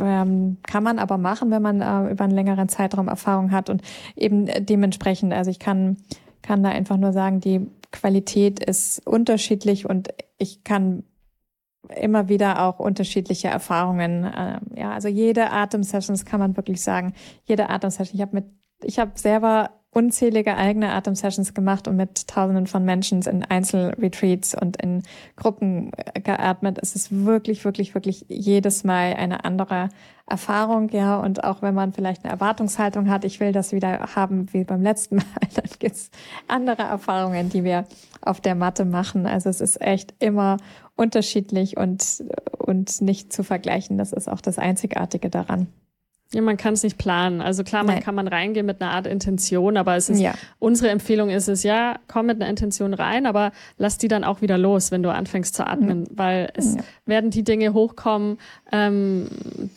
ähm, 0.00 0.56
kann 0.62 0.82
man 0.82 0.98
aber 0.98 1.18
machen, 1.18 1.50
wenn 1.50 1.60
man 1.60 1.80
äh, 1.80 2.12
über 2.12 2.24
einen 2.24 2.32
längeren 2.32 2.68
Zeitraum 2.70 3.08
Erfahrung 3.08 3.50
hat 3.50 3.68
und 3.68 3.82
eben 4.16 4.48
dementsprechend, 4.64 5.34
also 5.34 5.50
ich 5.50 5.58
kann, 5.58 5.98
kann 6.40 6.62
da 6.62 6.70
einfach 6.70 6.96
nur 6.96 7.12
sagen, 7.12 7.40
die 7.40 7.68
Qualität 7.92 8.62
ist 8.62 9.06
unterschiedlich 9.06 9.88
und 9.88 10.08
ich 10.38 10.64
kann 10.64 11.04
immer 11.96 12.28
wieder 12.28 12.62
auch 12.62 12.78
unterschiedliche 12.78 13.48
Erfahrungen. 13.48 14.24
Äh, 14.24 14.60
ja, 14.76 14.92
also 14.92 15.08
jede 15.08 15.50
Atemsessions 15.50 16.24
kann 16.24 16.40
man 16.40 16.56
wirklich 16.56 16.80
sagen, 16.80 17.14
jede 17.44 17.70
Atemsession. 17.70 18.14
Ich 18.14 18.22
habe 18.22 18.36
mit, 18.36 18.44
ich 18.82 18.98
habe 18.98 19.12
selber 19.16 19.81
unzählige 19.92 20.56
eigene 20.56 20.92
Atemsessions 20.92 21.52
gemacht 21.52 21.86
und 21.86 21.96
mit 21.96 22.26
Tausenden 22.26 22.66
von 22.66 22.82
Menschen 22.84 23.20
in 23.22 23.44
Einzelretreats 23.44 24.54
und 24.54 24.78
in 24.78 25.02
Gruppen 25.36 25.92
äh, 25.92 26.20
geatmet. 26.20 26.78
Es 26.80 26.96
ist 26.96 27.24
wirklich, 27.24 27.64
wirklich, 27.64 27.94
wirklich 27.94 28.24
jedes 28.28 28.84
Mal 28.84 29.14
eine 29.14 29.44
andere 29.44 29.90
Erfahrung, 30.26 30.88
ja. 30.88 31.20
Und 31.20 31.44
auch 31.44 31.60
wenn 31.60 31.74
man 31.74 31.92
vielleicht 31.92 32.24
eine 32.24 32.32
Erwartungshaltung 32.32 33.10
hat, 33.10 33.24
ich 33.24 33.38
will 33.38 33.52
das 33.52 33.72
wieder 33.72 34.16
haben 34.16 34.50
wie 34.54 34.64
beim 34.64 34.82
letzten 34.82 35.16
Mal, 35.16 35.24
dann 35.54 35.70
gibt's 35.78 36.10
andere 36.48 36.82
Erfahrungen, 36.82 37.50
die 37.50 37.62
wir 37.62 37.84
auf 38.22 38.40
der 38.40 38.54
Matte 38.54 38.86
machen. 38.86 39.26
Also 39.26 39.50
es 39.50 39.60
ist 39.60 39.78
echt 39.82 40.14
immer 40.20 40.56
unterschiedlich 40.96 41.76
und, 41.76 42.24
und 42.56 43.02
nicht 43.02 43.30
zu 43.30 43.44
vergleichen. 43.44 43.98
Das 43.98 44.14
ist 44.14 44.28
auch 44.28 44.40
das 44.40 44.58
Einzigartige 44.58 45.28
daran. 45.28 45.66
Ja, 46.34 46.40
man 46.40 46.56
kann 46.56 46.72
es 46.74 46.82
nicht 46.82 46.96
planen. 46.96 47.42
Also 47.42 47.62
klar, 47.62 47.84
man 47.84 47.96
Nein. 47.96 48.04
kann 48.04 48.14
man 48.14 48.26
reingehen 48.26 48.64
mit 48.64 48.80
einer 48.80 48.92
Art 48.92 49.06
Intention, 49.06 49.76
aber 49.76 49.96
es 49.96 50.08
ist 50.08 50.18
ja. 50.20 50.32
unsere 50.58 50.90
Empfehlung 50.90 51.28
ist 51.28 51.48
es 51.48 51.62
ja, 51.62 51.96
komm 52.08 52.26
mit 52.26 52.40
einer 52.40 52.48
Intention 52.48 52.94
rein, 52.94 53.26
aber 53.26 53.52
lass 53.76 53.98
die 53.98 54.08
dann 54.08 54.24
auch 54.24 54.40
wieder 54.40 54.56
los, 54.56 54.90
wenn 54.90 55.02
du 55.02 55.12
anfängst 55.12 55.54
zu 55.54 55.66
atmen, 55.66 56.00
mhm. 56.00 56.08
weil 56.14 56.50
es 56.54 56.74
ja. 56.74 56.80
werden 57.04 57.30
die 57.30 57.44
Dinge 57.44 57.74
hochkommen, 57.74 58.38
ähm, 58.72 59.28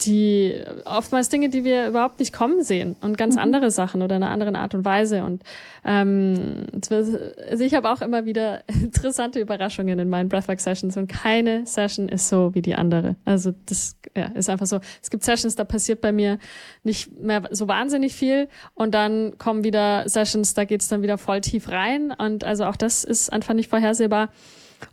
die 0.06 0.56
oftmals 0.86 1.28
Dinge, 1.28 1.50
die 1.50 1.66
wir 1.66 1.88
überhaupt 1.88 2.20
nicht 2.20 2.32
kommen 2.32 2.64
sehen 2.64 2.96
und 3.02 3.18
ganz 3.18 3.36
mhm. 3.36 3.42
andere 3.42 3.70
Sachen 3.72 4.02
oder 4.02 4.16
in 4.16 4.24
einer 4.24 4.32
anderen 4.32 4.56
Art 4.56 4.74
und 4.74 4.86
Weise 4.86 5.26
und 5.26 5.44
ähm, 5.86 6.66
also 6.90 7.64
ich 7.64 7.76
habe 7.76 7.92
auch 7.92 8.02
immer 8.02 8.26
wieder 8.26 8.68
interessante 8.70 9.40
Überraschungen 9.40 10.00
in 10.00 10.10
meinen 10.10 10.30
Breathwork 10.30 10.60
Sessions 10.60 10.98
und 10.98 11.08
keine 11.08 11.68
Session 11.68 12.10
ist 12.10 12.28
so 12.28 12.56
wie 12.56 12.64
die 12.64 12.74
andere. 12.74 13.16
Also 13.24 13.54
das 13.68 13.96
ja, 14.18 14.26
ist 14.28 14.50
einfach 14.50 14.66
so. 14.66 14.80
Es 15.04 15.12
gibt 15.12 15.24
Sessions, 15.24 15.56
da 15.56 15.64
passiert 15.64 16.02
bei 16.02 16.12
mir 16.12 16.40
nicht 16.84 17.20
mehr 17.20 17.44
so 17.52 17.68
wahnsinnig 17.68 18.16
viel 18.16 18.48
und 18.74 18.96
dann 18.96 19.38
kommen 19.38 19.64
wieder 19.64 20.10
Sessions, 20.10 20.56
da 20.56 20.66
geht's 20.66 20.88
dann 20.88 21.04
wieder 21.04 21.20
voll 21.20 21.42
tief 21.42 21.70
rein 21.70 22.12
und 22.12 22.44
also 22.44 22.66
auch 22.66 22.78
das 22.78 23.04
ist 23.04 23.32
einfach 23.32 23.54
nicht 23.54 23.70
vorhersehbar. 23.70 24.30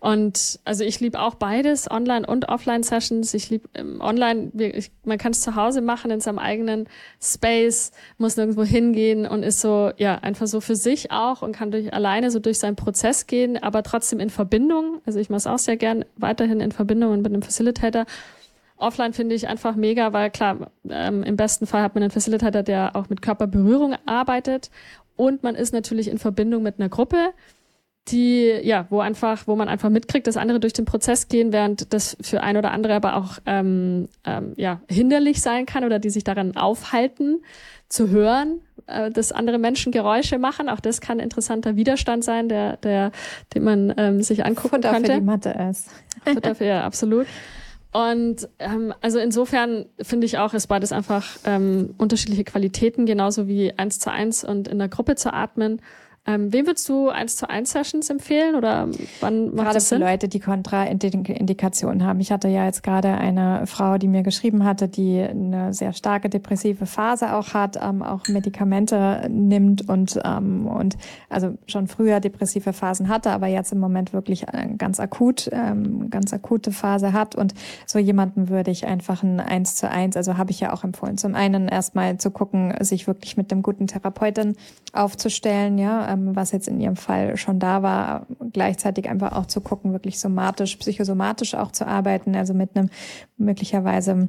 Und 0.01 0.61
also 0.64 0.84
ich 0.84 1.01
liebe 1.01 1.20
auch 1.20 1.34
beides, 1.34 1.90
Online- 1.90 2.26
und 2.26 2.49
Offline-Sessions. 2.49 3.34
Ich 3.34 3.51
liebe 3.51 3.68
ähm, 3.74 4.01
Online, 4.01 4.51
ich, 4.55 4.90
man 5.05 5.18
kann 5.18 5.32
es 5.32 5.40
zu 5.40 5.57
Hause 5.57 5.80
machen 5.80 6.11
in 6.11 6.20
seinem 6.20 6.38
eigenen 6.38 6.88
Space, 7.20 7.93
muss 8.18 8.36
nirgendwo 8.36 8.64
hingehen 8.64 9.26
und 9.26 9.43
ist 9.43 9.61
so, 9.61 9.90
ja, 9.97 10.16
einfach 10.16 10.47
so 10.47 10.61
für 10.61 10.76
sich 10.76 11.11
auch 11.11 11.43
und 11.43 11.53
kann 11.53 11.70
durch 11.70 11.93
alleine 11.93 12.30
so 12.30 12.38
durch 12.38 12.59
seinen 12.59 12.76
Prozess 12.76 13.26
gehen, 13.26 13.62
aber 13.62 13.82
trotzdem 13.82 14.20
in 14.20 14.30
Verbindung. 14.30 15.01
Also 15.07 15.18
ich 15.18 15.30
mache 15.30 15.38
es 15.38 15.47
auch 15.47 15.59
sehr 15.59 15.76
gern 15.76 16.05
weiterhin 16.16 16.61
in 16.61 16.72
Verbindung 16.72 17.16
mit 17.16 17.26
einem 17.26 17.43
Facilitator. 17.43 18.07
Offline 18.76 19.12
finde 19.12 19.36
ich 19.36 19.47
einfach 19.47 19.76
mega, 19.76 20.12
weil 20.12 20.30
klar, 20.30 20.72
ähm, 20.88 21.22
im 21.22 21.36
besten 21.36 21.66
Fall 21.66 21.82
hat 21.82 21.95
man 21.95 22.03
einen 22.03 22.11
Facilitator, 22.11 22.64
der 22.64 22.97
auch 22.97 23.09
mit 23.09 23.22
Körperberührung 23.22 23.95
arbeitet 24.07 24.70
und 25.16 25.43
man 25.43 25.55
ist 25.55 25.72
natürlich 25.72 26.09
in 26.09 26.18
Verbindung 26.18 26.62
mit 26.62 26.78
einer 26.78 26.88
Gruppe 26.88 27.32
die, 28.09 28.61
ja, 28.62 28.86
wo 28.90 29.00
einfach, 29.00 29.46
wo 29.46 29.55
man 29.55 29.68
einfach 29.68 29.88
mitkriegt, 29.88 30.26
dass 30.26 30.36
andere 30.36 30.59
durch 30.59 30.72
den 30.72 30.84
Prozess 30.84 31.28
gehen, 31.28 31.53
während 31.53 31.92
das 31.92 32.16
für 32.20 32.42
ein 32.42 32.57
oder 32.57 32.72
andere 32.72 32.94
aber 32.94 33.16
auch 33.16 33.38
ähm, 33.46 34.09
ähm, 34.24 34.55
ja, 34.57 34.80
hinderlich 34.88 35.40
sein 35.40 35.66
kann 35.66 35.84
oder 35.84 35.98
die 35.98 36.11
sich 36.11 36.24
daran 36.24 36.57
aufhalten, 36.57 37.42
zu 37.88 38.09
hören, 38.09 38.61
äh, 38.86 39.11
dass 39.11 39.30
andere 39.30 39.59
Menschen 39.59 39.92
Geräusche 39.92 40.38
machen. 40.38 40.68
Auch 40.68 40.80
das 40.80 41.00
kann 41.00 41.18
ein 41.18 41.24
interessanter 41.24 41.76
Widerstand 41.76 42.24
sein, 42.24 42.48
der, 42.48 42.78
der, 42.78 43.12
den 43.55 43.64
man 43.64 43.94
ähm, 43.96 44.22
sich 44.22 44.44
angucken 44.44 44.76
Futter 44.76 44.92
könnte. 44.92 45.12
Für 45.12 45.18
die 45.20 45.24
Mathe 45.24 45.50
ist. 45.70 45.90
Futter 46.24 46.55
für, 46.55 46.64
ja, 46.64 46.84
absolut. 46.84 47.26
Und 47.92 48.48
ähm, 48.59 48.94
also 49.03 49.18
insofern 49.18 49.84
finde 50.00 50.24
ich 50.24 50.38
auch, 50.38 50.55
ist 50.55 50.66
beides 50.66 50.92
einfach 50.92 51.36
ähm, 51.44 51.94
unterschiedliche 51.98 52.44
Qualitäten, 52.44 53.05
genauso 53.05 53.46
wie 53.46 53.74
eins 53.76 53.98
zu 53.98 54.11
eins 54.11 54.42
und 54.42 54.66
in 54.66 54.78
der 54.78 54.88
Gruppe 54.88 55.14
zu 55.14 55.32
atmen. 55.32 55.80
Ähm, 56.24 56.52
wem 56.52 56.68
würdest 56.68 56.88
du 56.88 57.08
eins 57.08 57.34
zu 57.34 57.50
eins 57.50 57.72
Sessions 57.72 58.08
empfehlen 58.08 58.54
oder 58.54 58.88
wann 59.18 59.46
macht 59.46 59.56
gerade 59.56 59.74
das 59.74 59.88
Sinn? 59.88 59.98
für 59.98 60.04
Leute, 60.04 60.28
die 60.28 60.38
Kontraindikationen 60.38 62.06
haben. 62.06 62.20
Ich 62.20 62.30
hatte 62.30 62.46
ja 62.46 62.64
jetzt 62.64 62.84
gerade 62.84 63.08
eine 63.08 63.66
Frau, 63.66 63.98
die 63.98 64.06
mir 64.06 64.22
geschrieben 64.22 64.62
hatte, 64.62 64.86
die 64.86 65.20
eine 65.20 65.74
sehr 65.74 65.92
starke 65.92 66.28
depressive 66.28 66.86
Phase 66.86 67.34
auch 67.34 67.54
hat, 67.54 67.76
ähm, 67.82 68.04
auch 68.04 68.28
Medikamente 68.28 69.28
nimmt 69.30 69.88
und 69.88 70.20
ähm, 70.24 70.68
und 70.68 70.96
also 71.28 71.58
schon 71.66 71.88
früher 71.88 72.20
depressive 72.20 72.72
Phasen 72.72 73.08
hatte, 73.08 73.32
aber 73.32 73.48
jetzt 73.48 73.72
im 73.72 73.80
Moment 73.80 74.12
wirklich 74.12 74.46
ganz 74.78 75.00
akut, 75.00 75.50
ähm, 75.50 76.08
ganz 76.08 76.32
akute 76.32 76.70
Phase 76.70 77.12
hat 77.12 77.34
und 77.34 77.52
so 77.84 77.98
jemanden 77.98 78.48
würde 78.48 78.70
ich 78.70 78.86
einfach 78.86 79.24
ein 79.24 79.40
eins 79.40 79.74
zu 79.74 79.90
eins, 79.90 80.16
also 80.16 80.36
habe 80.36 80.52
ich 80.52 80.60
ja 80.60 80.72
auch 80.72 80.84
empfohlen. 80.84 81.18
Zum 81.18 81.34
einen 81.34 81.66
erstmal 81.66 82.18
zu 82.18 82.30
gucken, 82.30 82.74
sich 82.78 83.08
wirklich 83.08 83.36
mit 83.36 83.50
dem 83.50 83.62
guten 83.62 83.88
Therapeuten 83.88 84.56
aufzustellen, 84.92 85.78
ja 85.78 86.11
ähm, 86.12 86.36
was 86.36 86.52
jetzt 86.52 86.68
in 86.68 86.80
ihrem 86.80 86.96
Fall 86.96 87.36
schon 87.36 87.58
da 87.58 87.82
war, 87.82 88.26
gleichzeitig 88.52 89.08
einfach 89.08 89.32
auch 89.32 89.46
zu 89.46 89.60
gucken, 89.60 89.92
wirklich 89.92 90.18
somatisch, 90.18 90.76
psychosomatisch 90.76 91.54
auch 91.54 91.72
zu 91.72 91.86
arbeiten, 91.86 92.34
also 92.36 92.54
mit 92.54 92.76
einem 92.76 92.90
möglicherweise 93.36 94.28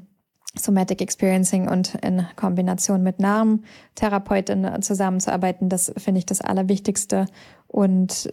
Somatic 0.55 1.01
Experiencing 1.01 1.67
und 1.67 1.95
in 1.95 2.27
Kombination 2.36 3.01
mit 3.01 3.19
Narbentherapeuten 3.19 4.81
zusammenzuarbeiten, 4.84 5.67
das 5.67 5.91
finde 5.97 6.19
ich 6.19 6.27
das 6.27 6.41
Allerwichtigste. 6.41 7.25
Und 7.67 8.29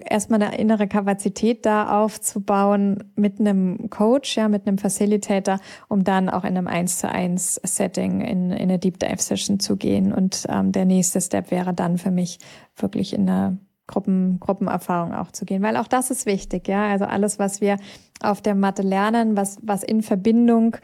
erstmal 0.00 0.42
eine 0.42 0.58
innere 0.58 0.88
Kapazität 0.88 1.64
da 1.66 2.02
aufzubauen 2.02 3.04
mit 3.16 3.40
einem 3.40 3.90
Coach, 3.90 4.36
ja, 4.36 4.48
mit 4.48 4.66
einem 4.66 4.78
Facilitator, 4.78 5.58
um 5.88 6.04
dann 6.04 6.28
auch 6.28 6.44
in 6.44 6.56
einem 6.56 6.66
eins 6.66 6.98
zu 6.98 7.08
eins 7.08 7.60
Setting 7.62 8.20
in, 8.20 8.50
in 8.50 8.62
eine 8.62 8.78
Deep 8.78 8.98
Dive 8.98 9.20
Session 9.20 9.60
zu 9.60 9.76
gehen. 9.76 10.12
Und 10.12 10.46
ähm, 10.48 10.72
der 10.72 10.84
nächste 10.84 11.20
Step 11.20 11.50
wäre 11.50 11.74
dann 11.74 11.98
für 11.98 12.10
mich 12.10 12.38
wirklich 12.76 13.14
in 13.14 13.28
eine 13.28 13.58
Gruppen, 13.86 14.40
Gruppenerfahrung 14.40 15.12
auch 15.12 15.30
zu 15.30 15.44
gehen, 15.44 15.62
weil 15.62 15.76
auch 15.76 15.88
das 15.88 16.10
ist 16.10 16.24
wichtig, 16.24 16.68
ja. 16.68 16.88
Also 16.88 17.04
alles, 17.04 17.38
was 17.38 17.60
wir 17.60 17.76
auf 18.22 18.40
der 18.40 18.54
Matte 18.54 18.82
lernen, 18.82 19.36
was, 19.36 19.58
was 19.62 19.82
in 19.82 20.02
Verbindung, 20.02 20.76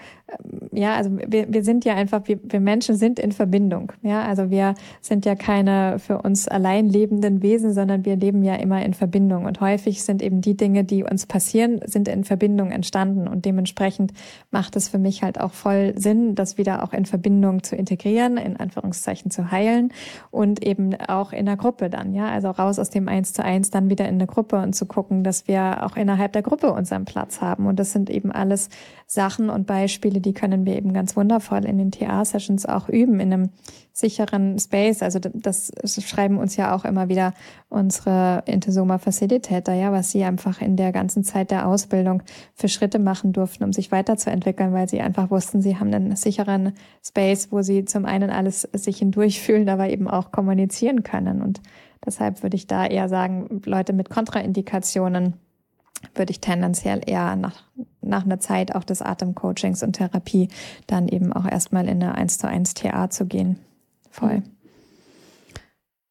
ja, 0.73 0.95
also 0.95 1.11
wir, 1.27 1.53
wir 1.53 1.65
sind 1.65 1.85
ja 1.85 1.95
einfach, 1.95 2.23
wir, 2.27 2.39
wir 2.43 2.61
Menschen 2.61 2.97
sind 2.97 3.19
in 3.19 3.33
Verbindung, 3.33 3.93
ja, 4.03 4.23
also 4.23 4.51
wir 4.51 4.75
sind 5.01 5.27
ja 5.27 5.35
keine 5.35 5.99
für 5.99 6.23
uns 6.23 6.49
allein 6.49 6.89
lebenden 6.89 7.43
Wesen, 7.43 7.73
sondern 7.73 8.05
wir 8.05 8.17
leben 8.17 8.43
ja 8.43 8.55
immer 8.55 8.85
in 8.85 8.95
Verbindung. 8.95 9.45
Und 9.45 9.61
häufig 9.61 10.03
sind 10.03 10.23
eben 10.23 10.41
die 10.41 10.57
Dinge, 10.57 10.85
die 10.85 11.05
uns 11.05 11.27
passieren, 11.27 11.81
sind 11.85 12.09
in 12.09 12.25
Verbindung 12.25 12.71
entstanden. 12.71 13.29
Und 13.29 13.45
dementsprechend 13.45 14.13
macht 14.51 14.77
es 14.77 14.89
für 14.89 14.99
mich 14.99 15.23
halt 15.23 15.41
auch 15.41 15.53
voll 15.53 15.95
Sinn, 15.97 16.35
das 16.35 16.59
wieder 16.59 16.85
auch 16.85 16.93
in 16.93 17.07
Verbindung 17.07 17.63
zu 17.63 17.77
integrieren, 17.77 18.37
in 18.37 18.57
Anführungszeichen 18.57 19.31
zu 19.31 19.51
heilen 19.51 19.93
und 20.31 20.65
eben 20.65 20.95
auch 21.09 21.33
in 21.33 21.47
der 21.47 21.57
Gruppe 21.57 21.91
dann, 21.91 22.15
ja, 22.15 22.29
also 22.29 22.51
raus 22.51 22.79
aus 22.79 22.91
dem 22.91 23.09
Eins 23.09 23.33
zu 23.33 23.45
Eins, 23.45 23.71
dann 23.71 23.91
wieder 23.91 24.09
in 24.09 24.19
der 24.19 24.29
Gruppe 24.29 24.61
und 24.61 24.75
zu 24.75 24.87
gucken, 24.87 25.25
dass 25.25 25.49
wir 25.49 25.85
auch 25.85 25.97
innerhalb 25.97 26.33
der 26.33 26.43
Gruppe 26.43 26.73
unseren 26.73 27.05
Platz 27.05 27.41
haben. 27.41 27.67
Und 27.67 27.79
das 27.79 27.93
sind 27.93 28.11
eben 28.11 28.33
alles 28.33 28.69
Sachen 29.07 29.51
und 29.51 29.67
Beispiele, 29.67 30.20
die 30.21 30.33
können 30.33 30.67
wir 30.67 30.77
eben 30.77 30.93
ganz 30.93 31.17
wundervoll 31.17 31.65
in 31.65 31.79
den 31.79 31.91
TA-Sessions 31.91 32.67
auch 32.67 32.89
üben, 32.89 33.21
in 33.21 33.33
einem 33.33 33.51
sicheren 33.93 34.59
Space. 34.59 35.03
Also 35.03 35.19
das 35.19 35.73
schreiben 36.01 36.39
uns 36.39 36.57
ja 36.57 36.75
auch 36.75 36.85
immer 36.85 37.09
wieder 37.09 37.35
unsere 37.69 38.43
Intesoma 38.47 38.99
Facilitator, 38.99 39.75
ja, 39.75 39.93
was 39.93 40.11
sie 40.11 40.25
einfach 40.25 40.61
in 40.61 40.77
der 40.77 40.93
ganzen 40.93 41.25
Zeit 41.25 41.51
der 41.51 41.67
Ausbildung 41.67 42.23
für 42.55 42.69
Schritte 42.69 42.99
machen 42.99 43.33
durften, 43.33 43.65
um 43.65 43.73
sich 43.73 43.93
weiterzuentwickeln, 43.93 44.73
weil 44.73 44.89
sie 44.89 45.01
einfach 45.01 45.31
wussten, 45.31 45.61
sie 45.61 45.79
haben 45.79 45.93
einen 45.93 46.17
sicheren 46.17 46.73
Space, 47.05 47.49
wo 47.51 47.63
sie 47.63 47.85
zum 47.85 48.05
einen 48.05 48.31
alles 48.31 48.63
sich 48.73 48.99
hindurchfühlen, 48.99 49.69
aber 49.69 49.89
eben 49.89 50.09
auch 50.09 50.33
kommunizieren 50.33 51.03
können. 51.03 51.43
Und 51.43 51.61
deshalb 52.05 52.43
würde 52.43 52.57
ich 52.57 52.67
da 52.67 52.87
eher 52.87 53.09
sagen, 53.09 53.61
Leute 53.65 53.93
mit 53.93 54.09
Kontraindikationen 54.11 55.35
würde 56.15 56.31
ich 56.31 56.41
tendenziell 56.41 57.01
eher 57.07 57.37
nach, 57.37 57.63
nach 58.01 58.25
einer 58.25 58.41
Zeit 58.41 58.75
auch 58.75 58.85
des 58.85 59.03
Atemcoachings 59.03 59.83
und 59.83 59.95
Therapie 59.95 60.49
dann 60.87 61.09
eben 61.09 61.33
auch 61.33 61.47
erstmal 61.47 61.89
in 61.89 62.03
eine 62.03 62.15
1 62.15 62.39
zu 62.39 62.49
1 62.49 62.75
TA 62.75 63.11
zu 63.11 63.27
gehen. 63.27 63.59
Voll. 64.11 64.39
Mhm. 64.39 64.61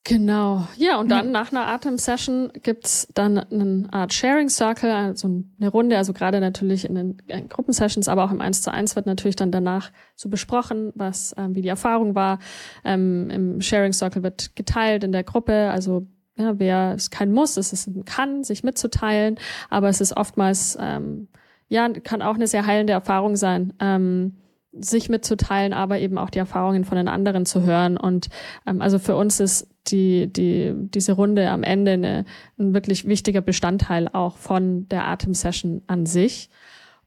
Genau. 0.10 0.68
Ja, 0.76 1.00
und 1.00 1.10
dann 1.10 1.26
ja. 1.28 1.32
nach 1.32 1.52
einer 1.52 1.68
Atem-Session 1.68 2.52
gibt's 2.64 3.08
dann 3.14 3.38
eine 3.38 3.88
Art 3.92 4.12
Sharing 4.12 4.50
Circle, 4.50 4.90
also 4.90 5.44
eine 5.60 5.70
Runde, 5.70 5.98
also 5.98 6.14
gerade 6.14 6.40
natürlich 6.40 6.86
in 6.86 6.96
den 6.96 7.48
Gruppensessions, 7.48 8.08
aber 8.08 8.24
auch 8.24 8.32
im 8.32 8.42
1 8.42 8.64
zu 8.64 8.72
1 8.74 8.96
wird 8.96 9.06
natürlich 9.06 9.36
dann 9.36 9.52
danach 9.52 9.92
so 10.16 10.30
besprochen, 10.30 10.92
was, 10.96 11.36
ähm, 11.38 11.54
wie 11.54 11.62
die 11.62 11.68
Erfahrung 11.68 12.16
war. 12.16 12.40
Ähm, 12.84 13.30
Im 13.30 13.62
Sharing 13.62 13.94
Circle 13.94 14.24
wird 14.24 14.56
geteilt 14.56 15.04
in 15.04 15.12
der 15.12 15.24
Gruppe, 15.24 15.70
also 15.70 16.08
ja, 16.40 16.58
wer 16.58 16.94
es 16.96 17.10
kein 17.10 17.32
Muss, 17.32 17.58
es 17.58 17.74
ist 17.74 17.88
ein 17.88 18.06
Kann, 18.06 18.44
sich 18.44 18.64
mitzuteilen, 18.64 19.38
aber 19.70 19.90
es 19.90 20.02
ist 20.02 20.16
oftmals, 20.16 20.78
ähm, 20.80 21.28
ja, 21.68 21.90
kann 21.90 22.22
auch 22.22 22.36
eine 22.36 22.48
sehr 22.48 22.66
heilende 22.66 22.94
Erfahrung 22.94 23.36
sein, 23.36 23.74
ähm, 23.80 24.38
sich 24.72 25.10
mitzuteilen, 25.10 25.74
aber 25.74 26.00
eben 26.00 26.18
auch 26.18 26.30
die 26.30 26.40
Erfahrungen 26.40 26.86
von 26.86 26.98
den 26.98 27.08
anderen 27.08 27.46
zu 27.46 27.64
hören. 27.64 27.98
Und 27.98 28.30
ähm, 28.66 28.82
also 28.82 29.00
für 29.00 29.16
uns 29.16 29.40
ist 29.40 29.68
die, 29.88 30.32
die, 30.32 30.74
diese 30.76 31.14
Runde 31.14 31.50
am 31.50 31.64
Ende 31.64 31.92
eine, 31.94 32.26
ein 32.58 32.74
wirklich 32.74 33.08
wichtiger 33.08 33.42
Bestandteil 33.42 34.08
auch 34.08 34.38
von 34.38 34.88
der 34.90 35.08
Atemsession 35.08 35.82
an 35.88 36.06
sich. 36.06 36.50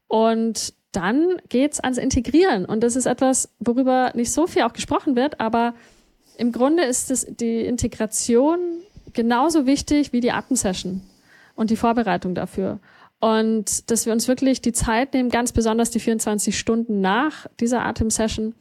Und 0.07 0.73
dann 0.91 1.37
geht's 1.49 1.79
ans 1.79 1.97
Integrieren. 1.97 2.65
Und 2.65 2.83
das 2.83 2.95
ist 2.95 3.05
etwas, 3.07 3.49
worüber 3.59 4.11
nicht 4.13 4.31
so 4.31 4.45
viel 4.45 4.63
auch 4.63 4.73
gesprochen 4.73 5.15
wird, 5.15 5.39
aber 5.39 5.73
im 6.37 6.51
Grunde 6.51 6.83
ist 6.83 7.11
es 7.11 7.25
die 7.25 7.61
Integration 7.61 8.59
genauso 9.13 9.65
wichtig 9.65 10.13
wie 10.13 10.21
die 10.21 10.31
Atemsession 10.31 11.01
und 11.55 11.69
die 11.69 11.75
Vorbereitung 11.75 12.35
dafür. 12.35 12.79
Und 13.19 13.89
dass 13.89 14.05
wir 14.05 14.13
uns 14.13 14.27
wirklich 14.27 14.61
die 14.61 14.73
Zeit 14.73 15.13
nehmen, 15.13 15.29
ganz 15.29 15.53
besonders 15.53 15.91
die 15.91 15.99
24 15.99 16.57
Stunden 16.57 16.99
nach 16.99 17.47
dieser 17.59 17.85
Atemsession, 17.85 18.53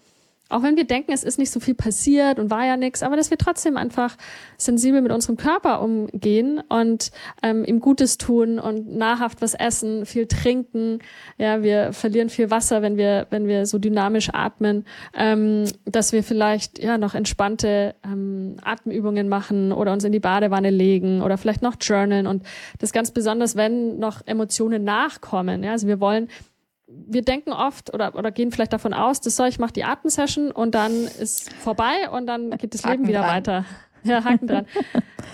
auch 0.52 0.62
wenn 0.62 0.76
wir 0.76 0.84
denken, 0.84 1.12
es 1.12 1.24
ist 1.24 1.38
nicht 1.38 1.50
so 1.50 1.60
viel 1.60 1.74
passiert 1.74 2.38
und 2.38 2.50
war 2.50 2.66
ja 2.66 2.76
nichts, 2.76 3.02
aber 3.02 3.16
dass 3.16 3.30
wir 3.30 3.38
trotzdem 3.38 3.76
einfach 3.76 4.16
sensibel 4.56 5.00
mit 5.00 5.12
unserem 5.12 5.36
Körper 5.36 5.80
umgehen 5.80 6.60
und 6.68 7.10
ähm, 7.42 7.64
ihm 7.64 7.80
Gutes 7.80 8.18
tun 8.18 8.58
und 8.58 8.96
nahrhaft 8.96 9.42
was 9.42 9.54
essen, 9.54 10.06
viel 10.06 10.26
trinken. 10.26 11.00
Ja, 11.38 11.62
wir 11.62 11.92
verlieren 11.92 12.28
viel 12.28 12.50
Wasser, 12.50 12.82
wenn 12.82 12.96
wir 12.96 13.26
wenn 13.30 13.46
wir 13.46 13.66
so 13.66 13.78
dynamisch 13.78 14.30
atmen, 14.32 14.84
ähm, 15.14 15.64
dass 15.84 16.12
wir 16.12 16.22
vielleicht 16.22 16.78
ja 16.78 16.98
noch 16.98 17.14
entspannte 17.14 17.94
ähm, 18.04 18.56
Atemübungen 18.62 19.28
machen 19.28 19.72
oder 19.72 19.92
uns 19.92 20.04
in 20.04 20.12
die 20.12 20.20
Badewanne 20.20 20.70
legen 20.70 21.22
oder 21.22 21.38
vielleicht 21.38 21.62
noch 21.62 21.76
journalen 21.80 22.26
und 22.26 22.44
das 22.78 22.92
ganz 22.92 23.10
besonders, 23.10 23.56
wenn 23.56 23.98
noch 23.98 24.20
Emotionen 24.26 24.84
nachkommen. 24.84 25.62
Ja, 25.62 25.72
also 25.72 25.86
wir 25.86 26.00
wollen 26.00 26.28
wir 27.06 27.22
denken 27.22 27.52
oft 27.52 27.92
oder, 27.92 28.14
oder 28.14 28.30
gehen 28.30 28.50
vielleicht 28.50 28.72
davon 28.72 28.94
aus, 28.94 29.20
das 29.20 29.36
soll 29.36 29.48
ich 29.48 29.58
mache 29.58 29.72
die 29.72 29.84
Atemsession 29.84 30.50
und 30.50 30.74
dann 30.74 30.92
ist 30.92 31.52
vorbei 31.54 32.10
und 32.10 32.26
dann 32.26 32.50
geht 32.58 32.74
das 32.74 32.84
Haken 32.84 32.98
Leben 32.98 33.08
wieder 33.08 33.20
dran. 33.20 33.30
weiter. 33.30 33.64
Ja, 34.04 34.24
Haken 34.24 34.48
dran. 34.48 34.66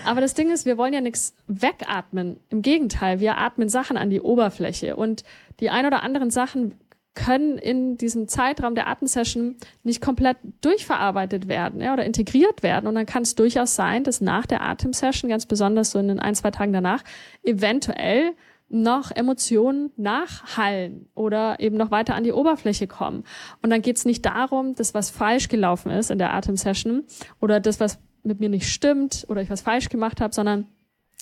Aber 0.05 0.21
das 0.21 0.35
Ding 0.35 0.51
ist, 0.51 0.67
wir 0.67 0.77
wollen 0.77 0.93
ja 0.93 1.01
nichts 1.01 1.33
wegatmen. 1.47 2.39
Im 2.49 2.61
Gegenteil, 2.61 3.19
wir 3.19 3.39
atmen 3.39 3.67
Sachen 3.67 3.97
an 3.97 4.11
die 4.11 4.21
Oberfläche 4.21 4.95
und 4.95 5.23
die 5.59 5.71
ein 5.71 5.87
oder 5.87 6.03
anderen 6.03 6.29
Sachen 6.29 6.75
können 7.15 7.57
in 7.57 7.97
diesem 7.97 8.27
Zeitraum 8.27 8.75
der 8.75 8.87
Atemsession 8.87 9.57
nicht 9.83 10.01
komplett 10.01 10.37
durchverarbeitet 10.61 11.47
werden 11.47 11.81
ja, 11.81 11.93
oder 11.93 12.05
integriert 12.05 12.63
werden. 12.63 12.87
Und 12.87 12.95
dann 12.95 13.05
kann 13.05 13.23
es 13.23 13.35
durchaus 13.35 13.75
sein, 13.75 14.03
dass 14.03 14.21
nach 14.21 14.45
der 14.45 14.61
Atemsession, 14.61 15.29
ganz 15.29 15.45
besonders 15.45 15.91
so 15.91 15.99
in 15.99 16.07
den 16.07 16.19
ein, 16.19 16.35
zwei 16.35 16.51
Tagen 16.51 16.71
danach, 16.71 17.03
eventuell 17.43 18.33
noch 18.69 19.11
Emotionen 19.11 19.91
nachhallen 19.97 21.09
oder 21.15 21.59
eben 21.59 21.77
noch 21.77 21.91
weiter 21.91 22.15
an 22.15 22.23
die 22.23 22.31
Oberfläche 22.33 22.87
kommen. 22.87 23.23
Und 23.61 23.69
dann 23.71 23.81
geht 23.81 23.97
es 23.97 24.05
nicht 24.05 24.25
darum, 24.25 24.75
dass 24.75 24.93
was 24.93 25.09
falsch 25.09 25.47
gelaufen 25.49 25.91
ist 25.91 26.11
in 26.11 26.19
der 26.19 26.33
Atemsession 26.33 27.03
oder 27.41 27.59
das, 27.59 27.79
was 27.79 27.99
mit 28.23 28.39
mir 28.39 28.49
nicht 28.49 28.67
stimmt 28.67 29.25
oder 29.27 29.41
ich 29.41 29.49
was 29.49 29.61
falsch 29.61 29.89
gemacht 29.89 30.21
habe, 30.21 30.33
sondern 30.33 30.67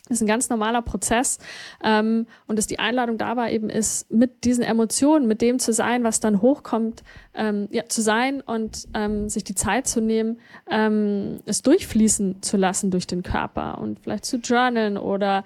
ist 0.10 0.22
ein 0.22 0.28
ganz 0.28 0.49
normaler 0.49 0.82
Prozess 0.82 1.38
ähm, 1.84 2.28
und 2.48 2.57
dass 2.57 2.68
die 2.68 2.80
Einladung 2.80 3.18
dabei 3.18 3.52
eben 3.52 3.69
ist, 3.69 4.10
mit 4.11 4.44
diesen 4.45 4.64
Emotionen, 4.64 5.28
mit 5.28 5.41
dem 5.41 5.60
zu 5.60 5.74
sein, 5.74 6.03
was 6.03 6.19
dann 6.19 6.41
hochkommt, 6.41 7.03
ähm, 7.34 7.68
ja, 7.72 7.86
zu 7.88 8.02
sein 8.02 8.41
und 8.41 8.88
ähm, 8.94 9.30
sich 9.30 9.44
die 9.44 9.56
Zeit 9.56 9.88
zu 9.88 10.02
nehmen, 10.02 10.40
ähm, 10.69 11.40
es 11.45 11.61
durchfließen 11.61 12.41
zu 12.41 12.57
lassen 12.57 12.91
durch 12.91 13.07
den 13.07 13.24
Körper 13.24 13.80
und 13.80 13.99
vielleicht 13.99 14.26
zu 14.26 14.38
journalen 14.38 14.98
oder 14.98 15.44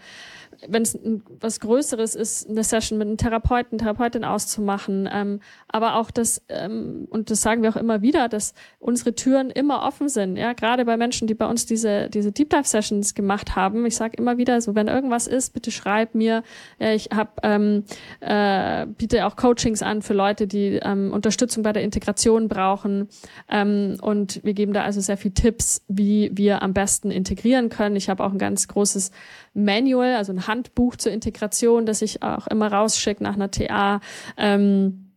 wenn 0.68 0.84
es 0.84 0.98
was 1.40 1.60
Größeres 1.60 2.16
ist, 2.16 2.50
eine 2.50 2.64
Session 2.64 2.98
mit 2.98 3.08
einem 3.08 3.18
Therapeuten, 3.18 3.78
Therapeutin 3.78 4.24
auszumachen. 4.24 5.10
Ähm, 5.12 5.40
aber 5.68 5.96
auch 5.96 6.12
das, 6.12 6.42
ähm, 6.50 7.08
und 7.10 7.30
das 7.30 7.42
sagen 7.42 7.64
wir 7.64 7.70
auch 7.70 7.76
immer 7.76 8.02
wieder, 8.02 8.30
dass 8.30 8.54
unsere 8.80 9.16
Türen 9.16 9.50
immer 9.50 9.84
offen 9.84 10.10
sind. 10.10 10.38
Ja, 10.38 10.54
gerade 10.54 10.86
bei 10.86 10.98
Menschen, 10.98 11.28
die 11.28 11.34
bei 11.34 11.48
uns 11.48 11.66
diese, 11.66 12.10
diese 12.10 12.32
Deep 12.32 12.50
Dive 12.50 12.64
Sessions 12.66 13.16
gemacht 13.16 13.56
haben. 13.56 13.86
Ich 13.86 13.96
sage 13.96 14.18
immer 14.18 14.38
wieder 14.38 14.62
so, 14.62 14.76
wenn 14.76 14.88
irgendwas 14.88 15.28
ist, 15.28 15.54
bitte 15.54 15.72
schreib 15.72 16.16
mir. 16.16 16.44
Ja, 16.80 16.94
ich 16.94 17.10
habe 17.14 17.32
ähm, 17.44 17.84
äh, 18.20 18.86
biete 18.86 19.26
auch 19.26 19.36
Coachings 19.36 19.82
an 19.82 20.02
für 20.02 20.14
Leute, 20.14 20.48
die 20.48 20.80
ähm, 20.82 21.12
Unterstützung 21.12 21.64
bei 21.64 21.74
der 21.74 21.84
Integration 21.84 22.48
brauchen. 22.48 23.10
Ähm, 23.50 23.98
und 24.02 24.44
wir 24.44 24.54
geben 24.54 24.74
da 24.74 24.84
also 24.84 25.02
sehr 25.02 25.18
viel 25.18 25.32
Tipps, 25.32 25.84
wie 25.88 26.32
wir 26.34 26.62
am 26.62 26.74
besten 26.74 27.12
integrieren 27.12 27.70
können. 27.70 27.96
Ich 27.96 28.10
habe 28.10 28.24
auch 28.24 28.32
ein 28.32 28.38
ganz 28.38 28.68
großes 28.68 29.12
Manual, 29.54 30.16
also 30.16 30.32
ein 30.32 30.48
Handbuch 30.48 30.96
zur 30.96 31.12
Integration, 31.12 31.86
das 31.86 32.02
ich 32.02 32.24
auch 32.24 32.48
immer 32.48 32.72
rausschicke 32.72 33.24
nach 33.24 33.36
einer 33.36 33.52
TA, 33.52 34.00
ähm, 34.38 35.12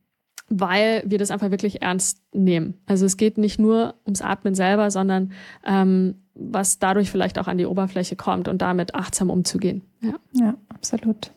weil 0.49 1.03
wir 1.07 1.19
das 1.19 1.31
einfach 1.31 1.51
wirklich 1.51 1.83
ernst 1.83 2.21
nehmen. 2.33 2.75
Also 2.87 3.07
es 3.07 3.17
geht 3.17 3.39
nicht 3.39 3.59
nur 3.59 3.95
ums 4.05 4.23
Atmen 4.23 4.55
selber, 4.55 4.91
sondern 4.91 5.33
ähm, 5.65 6.17
was 6.35 6.79
dadurch 6.79 7.11
vielleicht 7.11 7.39
auch 7.39 7.47
an 7.47 7.59
die 7.59 7.67
Oberfläche 7.67 8.17
kommt 8.17 8.49
und 8.49 8.61
damit 8.61 8.95
achtsam 8.95 9.31
umzugehen. 9.31 9.83
Ja, 10.01 10.15
ja 10.33 10.55
absolut. 10.69 11.33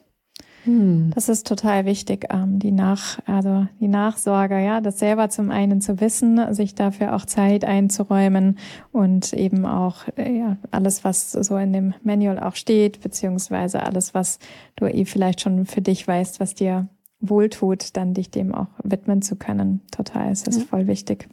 Hm. 0.68 1.12
Das 1.16 1.30
ist 1.30 1.48
total 1.48 1.86
wichtig, 1.86 2.26
ähm, 2.30 2.60
die 2.60 2.74
Nach, 2.74 3.20
also 3.26 3.68
die 3.80 3.88
Nachsorge, 3.88 4.60
ja, 4.60 4.82
das 4.82 5.00
selber 5.00 5.30
zum 5.30 5.50
einen 5.50 5.80
zu 5.80 6.02
wissen, 6.02 6.54
sich 6.54 6.76
dafür 6.76 7.16
auch 7.16 7.26
Zeit 7.26 7.64
einzuräumen 7.64 8.58
und 8.92 9.32
eben 9.32 9.66
auch 9.66 10.06
äh, 10.18 10.38
ja, 10.38 10.58
alles, 10.72 11.06
was 11.06 11.32
so 11.32 11.56
in 11.56 11.72
dem 11.72 11.94
Manual 12.04 12.38
auch 12.38 12.56
steht, 12.56 13.00
beziehungsweise 13.00 13.82
alles, 13.82 14.14
was 14.14 14.40
du 14.76 14.88
eh 14.88 15.06
vielleicht 15.06 15.40
schon 15.40 15.66
für 15.66 15.82
dich 15.82 16.06
weißt, 16.06 16.42
was 16.42 16.54
dir 16.54 16.90
wohltut, 17.22 17.96
dann 17.96 18.14
dich 18.14 18.30
dem 18.30 18.54
auch 18.54 18.68
widmen 18.84 19.22
zu 19.22 19.38
können. 19.38 19.80
Total, 19.92 20.30
es 20.30 20.44
ist 20.44 20.60
ja. 20.60 20.66
voll 20.66 20.88
wichtig. 20.88 21.30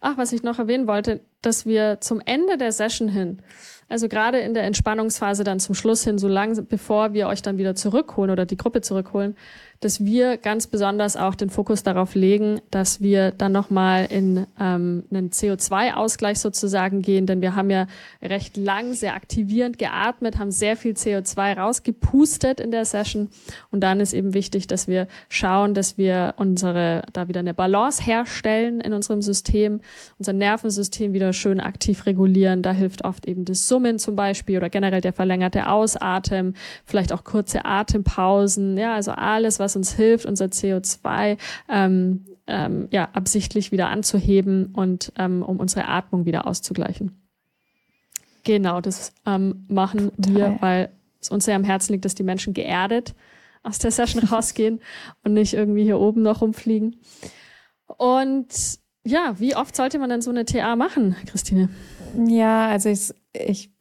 Ach, 0.00 0.18
was 0.18 0.32
ich 0.32 0.42
noch 0.42 0.58
erwähnen 0.58 0.88
wollte, 0.88 1.20
dass 1.42 1.66
wir 1.66 2.00
zum 2.00 2.20
Ende 2.24 2.56
der 2.56 2.72
Session 2.72 3.08
hin, 3.08 3.42
also 3.88 4.08
gerade 4.08 4.38
in 4.38 4.54
der 4.54 4.62
Entspannungsphase 4.62 5.44
dann 5.44 5.60
zum 5.60 5.74
Schluss 5.74 6.02
hin, 6.02 6.16
so 6.16 6.26
lange 6.26 6.62
bevor 6.62 7.12
wir 7.12 7.28
euch 7.28 7.42
dann 7.42 7.58
wieder 7.58 7.74
zurückholen 7.74 8.30
oder 8.30 8.46
die 8.46 8.56
Gruppe 8.56 8.80
zurückholen, 8.80 9.36
dass 9.82 10.04
wir 10.04 10.36
ganz 10.36 10.68
besonders 10.68 11.16
auch 11.16 11.34
den 11.34 11.50
Fokus 11.50 11.82
darauf 11.82 12.14
legen, 12.14 12.60
dass 12.70 13.00
wir 13.00 13.32
dann 13.32 13.50
nochmal 13.50 14.06
in 14.06 14.46
ähm, 14.58 15.04
einen 15.10 15.30
CO2-Ausgleich 15.30 16.38
sozusagen 16.38 17.02
gehen, 17.02 17.26
denn 17.26 17.42
wir 17.42 17.56
haben 17.56 17.68
ja 17.68 17.88
recht 18.22 18.56
lang 18.56 18.94
sehr 18.94 19.14
aktivierend 19.14 19.78
geatmet, 19.78 20.38
haben 20.38 20.52
sehr 20.52 20.76
viel 20.76 20.92
CO2 20.92 21.58
rausgepustet 21.58 22.60
in 22.60 22.70
der 22.70 22.84
Session. 22.84 23.28
Und 23.72 23.80
dann 23.80 23.98
ist 23.98 24.14
eben 24.14 24.34
wichtig, 24.34 24.68
dass 24.68 24.86
wir 24.86 25.08
schauen, 25.28 25.74
dass 25.74 25.98
wir 25.98 26.34
unsere 26.36 27.02
da 27.12 27.26
wieder 27.26 27.40
eine 27.40 27.52
Balance 27.52 28.02
herstellen 28.04 28.80
in 28.80 28.92
unserem 28.92 29.20
System, 29.20 29.80
unser 30.18 30.32
Nervensystem 30.32 31.12
wieder 31.12 31.31
schön 31.32 31.60
aktiv 31.60 32.06
regulieren. 32.06 32.62
Da 32.62 32.72
hilft 32.72 33.04
oft 33.04 33.26
eben 33.26 33.44
das 33.44 33.66
Summen 33.66 33.98
zum 33.98 34.14
Beispiel 34.14 34.58
oder 34.58 34.70
generell 34.70 35.00
der 35.00 35.12
verlängerte 35.12 35.68
Ausatmen, 35.68 36.54
vielleicht 36.84 37.12
auch 37.12 37.24
kurze 37.24 37.64
Atempausen, 37.64 38.78
ja, 38.78 38.94
also 38.94 39.10
alles, 39.10 39.58
was 39.58 39.72
was 39.72 39.76
uns 39.76 39.94
hilft, 39.94 40.26
unser 40.26 40.46
CO2 40.46 41.38
ähm, 41.68 42.26
ähm, 42.46 42.88
ja, 42.90 43.08
absichtlich 43.12 43.72
wieder 43.72 43.88
anzuheben 43.88 44.66
und 44.66 45.12
ähm, 45.16 45.42
um 45.42 45.58
unsere 45.58 45.88
Atmung 45.88 46.26
wieder 46.26 46.46
auszugleichen. 46.46 47.22
Genau, 48.44 48.80
das 48.80 49.12
ähm, 49.24 49.64
machen 49.68 50.10
Total. 50.16 50.34
wir, 50.34 50.56
weil 50.60 50.88
es 51.20 51.30
uns 51.30 51.44
sehr 51.44 51.56
am 51.56 51.64
Herzen 51.64 51.92
liegt, 51.92 52.04
dass 52.04 52.14
die 52.14 52.24
Menschen 52.24 52.54
geerdet 52.54 53.14
aus 53.62 53.78
der 53.78 53.92
Session 53.92 54.24
rausgehen 54.30 54.80
und 55.24 55.34
nicht 55.34 55.54
irgendwie 55.54 55.84
hier 55.84 55.98
oben 55.98 56.22
noch 56.22 56.42
rumfliegen. 56.42 56.96
Und 57.86 58.48
ja, 59.04 59.38
wie 59.38 59.56
oft 59.56 59.74
sollte 59.74 59.98
man 59.98 60.10
denn 60.10 60.22
so 60.22 60.30
eine 60.30 60.44
TA 60.44 60.76
machen, 60.76 61.16
Christine? 61.26 61.68
Ja, 62.26 62.68
also 62.68 62.88
ich, 62.88 63.12
ich 63.32 63.71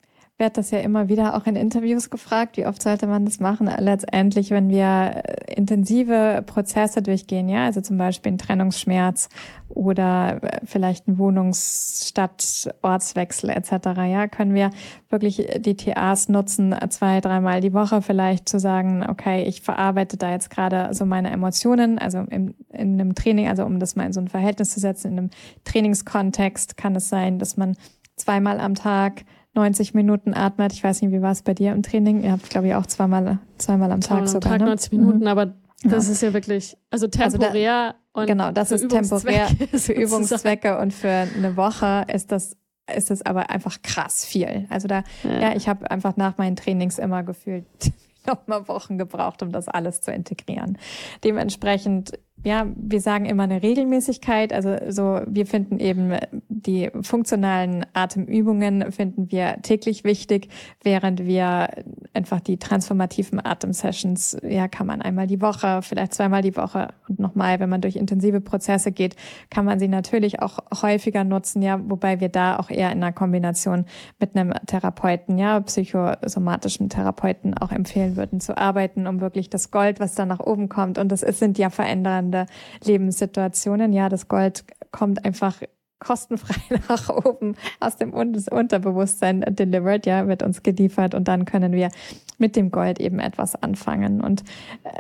werde 0.42 0.56
das 0.56 0.72
ja 0.72 0.80
immer 0.80 1.08
wieder 1.08 1.36
auch 1.36 1.46
in 1.46 1.56
Interviews 1.56 2.10
gefragt, 2.10 2.58
wie 2.58 2.66
oft 2.66 2.82
sollte 2.82 3.06
man 3.06 3.26
das 3.26 3.40
machen? 3.40 3.70
Letztendlich, 3.78 4.50
wenn 4.50 4.70
wir 4.70 5.22
äh, 5.24 5.54
intensive 5.54 6.44
Prozesse 6.46 7.04
durchgehen, 7.04 7.48
ja, 7.48 7.66
also 7.66 7.80
zum 7.80 7.98
Beispiel 8.00 8.32
ein 8.32 8.38
Trennungsschmerz 8.40 9.30
oder 9.70 10.42
äh, 10.42 10.60
vielleicht 10.66 11.08
ein 11.08 11.20
Wohnungsstadt, 11.20 12.74
Ortswechsel 12.82 13.52
etc., 13.52 13.72
ja, 14.10 14.28
können 14.28 14.56
wir 14.56 14.72
wirklich 15.10 15.48
die 15.60 15.78
TAs 15.78 16.28
nutzen, 16.28 16.76
zwei, 16.90 17.22
dreimal 17.22 17.62
die 17.62 17.74
Woche 17.74 18.02
vielleicht 18.02 18.50
zu 18.50 18.60
sagen, 18.60 19.06
okay, 19.08 19.44
ich 19.44 19.62
verarbeite 19.62 20.18
da 20.18 20.32
jetzt 20.32 20.50
gerade 20.50 20.94
so 20.96 21.06
meine 21.06 21.30
Emotionen, 21.30 22.00
also 22.00 22.26
im, 22.32 22.56
in 22.74 23.00
einem 23.00 23.14
Training, 23.14 23.48
also 23.48 23.64
um 23.64 23.80
das 23.80 23.96
mal 23.96 24.08
in 24.08 24.14
so 24.14 24.20
ein 24.20 24.28
Verhältnis 24.28 24.72
zu 24.72 24.80
setzen, 24.80 25.12
in 25.12 25.18
einem 25.20 25.30
Trainingskontext 25.66 26.78
kann 26.78 26.96
es 26.96 27.10
sein, 27.10 27.38
dass 27.38 27.58
man 27.58 27.78
zweimal 28.16 28.60
am 28.60 28.74
Tag 28.74 29.24
90 29.54 29.94
Minuten 29.94 30.34
atmet. 30.34 30.74
Ich 30.74 30.84
weiß 30.84 31.02
nicht, 31.02 31.12
wie 31.12 31.22
war 31.22 31.32
es 31.32 31.42
bei 31.42 31.54
dir 31.54 31.74
im 31.74 31.84
Training? 31.84 32.24
Ihr 32.24 32.32
habt, 32.32 32.50
glaube 32.50 32.68
ich, 32.68 32.76
auch 32.76 32.86
zweimal, 32.86 33.40
zweimal 33.58 33.92
am 33.92 34.02
Tag 34.02 34.28
sogar. 34.28 34.52
Tag 34.52 34.62
ne? 34.62 34.68
90 34.68 34.92
Minuten, 34.94 35.20
mhm. 35.20 35.28
aber 35.28 35.54
das 35.84 36.08
ja. 36.08 36.14
ist 36.14 36.22
ja 36.22 36.34
wirklich, 36.34 36.78
also 36.90 37.08
temporär 37.08 37.74
also 37.74 37.98
da, 38.14 38.26
Genau, 38.26 38.52
das 38.52 38.72
ist 38.72 38.90
temporär 38.90 39.48
für 39.74 39.94
Übungszwecke 39.94 40.78
und 40.78 40.94
für 40.94 41.10
eine 41.10 41.56
Woche 41.56 42.06
ist 42.14 42.32
das 42.32 42.58
ist 42.94 43.10
das 43.10 43.22
aber 43.22 43.50
einfach 43.50 43.82
krass 43.84 44.26
viel. 44.26 44.66
Also 44.70 44.90
da, 44.90 45.04
ja, 45.24 45.40
ja 45.40 45.56
ich 45.56 45.70
habe 45.70 45.90
einfach 45.90 46.18
nach 46.18 46.38
meinen 46.38 46.58
Trainings 46.58 46.98
immer 47.00 47.24
gefühlt 47.24 47.66
noch 48.28 48.48
mal 48.48 48.68
Wochen 48.68 48.98
gebraucht, 48.98 49.42
um 49.44 49.52
das 49.52 49.70
alles 49.70 50.02
zu 50.02 50.12
integrieren. 50.12 50.78
Dementsprechend 51.24 52.20
ja, 52.44 52.66
wir 52.76 53.02
sagen 53.02 53.26
immer 53.26 53.44
eine 53.44 53.62
Regelmäßigkeit. 53.62 54.52
Also 54.52 54.76
so, 54.90 55.22
wir 55.28 55.46
finden 55.46 55.80
eben 55.80 56.18
die 56.50 56.90
funktionalen 57.02 57.86
Atemübungen 57.94 58.92
finden 58.92 59.32
wir 59.32 59.62
täglich 59.62 60.04
wichtig, 60.04 60.50
während 60.84 61.26
wir 61.26 61.70
einfach 62.14 62.40
die 62.40 62.58
transformativen 62.58 63.44
Atemsessions, 63.44 64.38
ja, 64.42 64.68
kann 64.68 64.88
man 64.88 65.02
einmal 65.02 65.28
die 65.28 65.42
Woche, 65.42 65.82
vielleicht 65.84 66.16
zweimal 66.16 66.42
die 66.42 66.56
Woche 66.58 66.90
und 67.08 67.20
nochmal, 67.20 67.60
wenn 67.60 67.70
man 67.70 67.82
durch 67.82 67.96
intensive 67.96 68.42
Prozesse 68.42 68.92
geht, 68.92 69.16
kann 69.52 69.66
man 69.66 69.80
sie 69.80 69.88
natürlich 69.88 70.42
auch 70.42 70.60
häufiger 70.82 71.24
nutzen, 71.24 71.62
ja, 71.62 71.80
wobei 71.90 72.20
wir 72.20 72.30
da 72.30 72.58
auch 72.58 72.72
eher 72.72 72.92
in 72.92 73.04
einer 73.04 73.14
Kombination 73.14 73.86
mit 74.20 74.36
einem 74.36 74.54
Therapeuten, 74.66 75.38
ja, 75.38 75.60
psychosomatischen 75.60 76.90
Therapeuten 76.90 77.56
auch 77.56 77.72
empfehlen 77.72 78.16
würden 78.16 78.40
zu 78.40 78.58
arbeiten, 78.58 79.06
um 79.06 79.22
wirklich 79.22 79.52
das 79.52 79.70
Gold, 79.70 80.00
was 80.00 80.16
da 80.16 80.26
nach 80.26 80.40
oben 80.40 80.70
kommt, 80.70 80.98
und 80.98 81.12
das 81.12 81.22
ist, 81.22 81.38
sind 81.38 81.60
ja 81.60 81.70
verändernde 81.70 82.31
spannende 82.32 82.46
Lebenssituationen. 82.84 83.94
Ja, 83.94 84.10
das 84.10 84.28
Gold 84.28 84.64
kommt 84.92 85.24
einfach 85.26 85.62
kostenfrei 86.00 86.80
nach 86.90 87.10
oben 87.10 87.56
aus 87.80 87.98
dem 87.98 88.14
Unterbewusstsein 88.14 89.42
delivered, 89.48 90.06
ja, 90.06 90.28
wird 90.28 90.44
uns 90.44 90.64
geliefert 90.64 91.14
und 91.14 91.28
dann 91.28 91.46
können 91.46 91.74
wir 91.74 91.90
mit 92.38 92.56
dem 92.56 92.72
Gold 92.72 93.00
eben 93.00 93.20
etwas 93.20 93.56
anfangen. 93.56 94.22
Und 94.22 94.44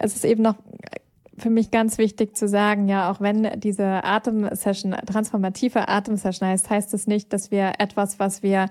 es 0.01 0.15
ist 0.15 0.25
eben 0.25 0.43
noch 0.43 0.55
für 1.37 1.49
mich 1.49 1.71
ganz 1.71 1.97
wichtig 1.97 2.37
zu 2.37 2.47
sagen, 2.47 2.87
ja, 2.87 3.09
auch 3.09 3.19
wenn 3.19 3.59
diese 3.59 4.03
Atemsession, 4.03 4.91
transformative 4.91 5.87
Atemsession 5.87 6.47
heißt, 6.47 6.69
heißt 6.69 6.93
es 6.93 7.07
nicht, 7.07 7.33
dass 7.33 7.49
wir 7.49 7.73
etwas, 7.79 8.19
was 8.19 8.43
wir, 8.43 8.69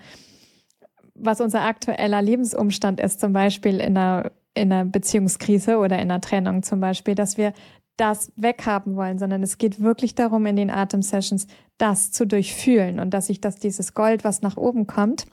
was 1.15 1.41
unser 1.41 1.63
aktueller 1.63 2.23
Lebensumstand 2.23 3.01
ist, 3.01 3.19
zum 3.19 3.33
Beispiel 3.33 3.81
in 3.81 3.97
einer 3.97 4.31
in 4.55 4.73
einer 4.73 4.85
Beziehungskrise 4.85 5.79
oder 5.79 5.97
in 5.97 6.11
einer 6.11 6.21
Trennung 6.21 6.63
zum 6.63 6.81
Beispiel, 6.81 7.15
dass 7.15 7.39
wir 7.39 7.53
das 8.01 8.33
weghaben 8.37 8.97
wollen, 8.97 9.19
sondern 9.19 9.43
es 9.43 9.59
geht 9.59 9.81
wirklich 9.81 10.15
darum, 10.15 10.47
in 10.47 10.57
den 10.57 10.71
Atemsessions 10.71 11.47
das 11.79 12.13
zu 12.13 12.27
durchfühlen 12.27 12.99
und 12.99 13.13
dass 13.13 13.29
ich 13.29 13.41
das, 13.41 13.57
dieses 13.57 13.95
Gold, 13.95 14.25
was 14.25 14.43
nach 14.43 14.57
oben 14.57 14.87
kommt, 14.87 15.27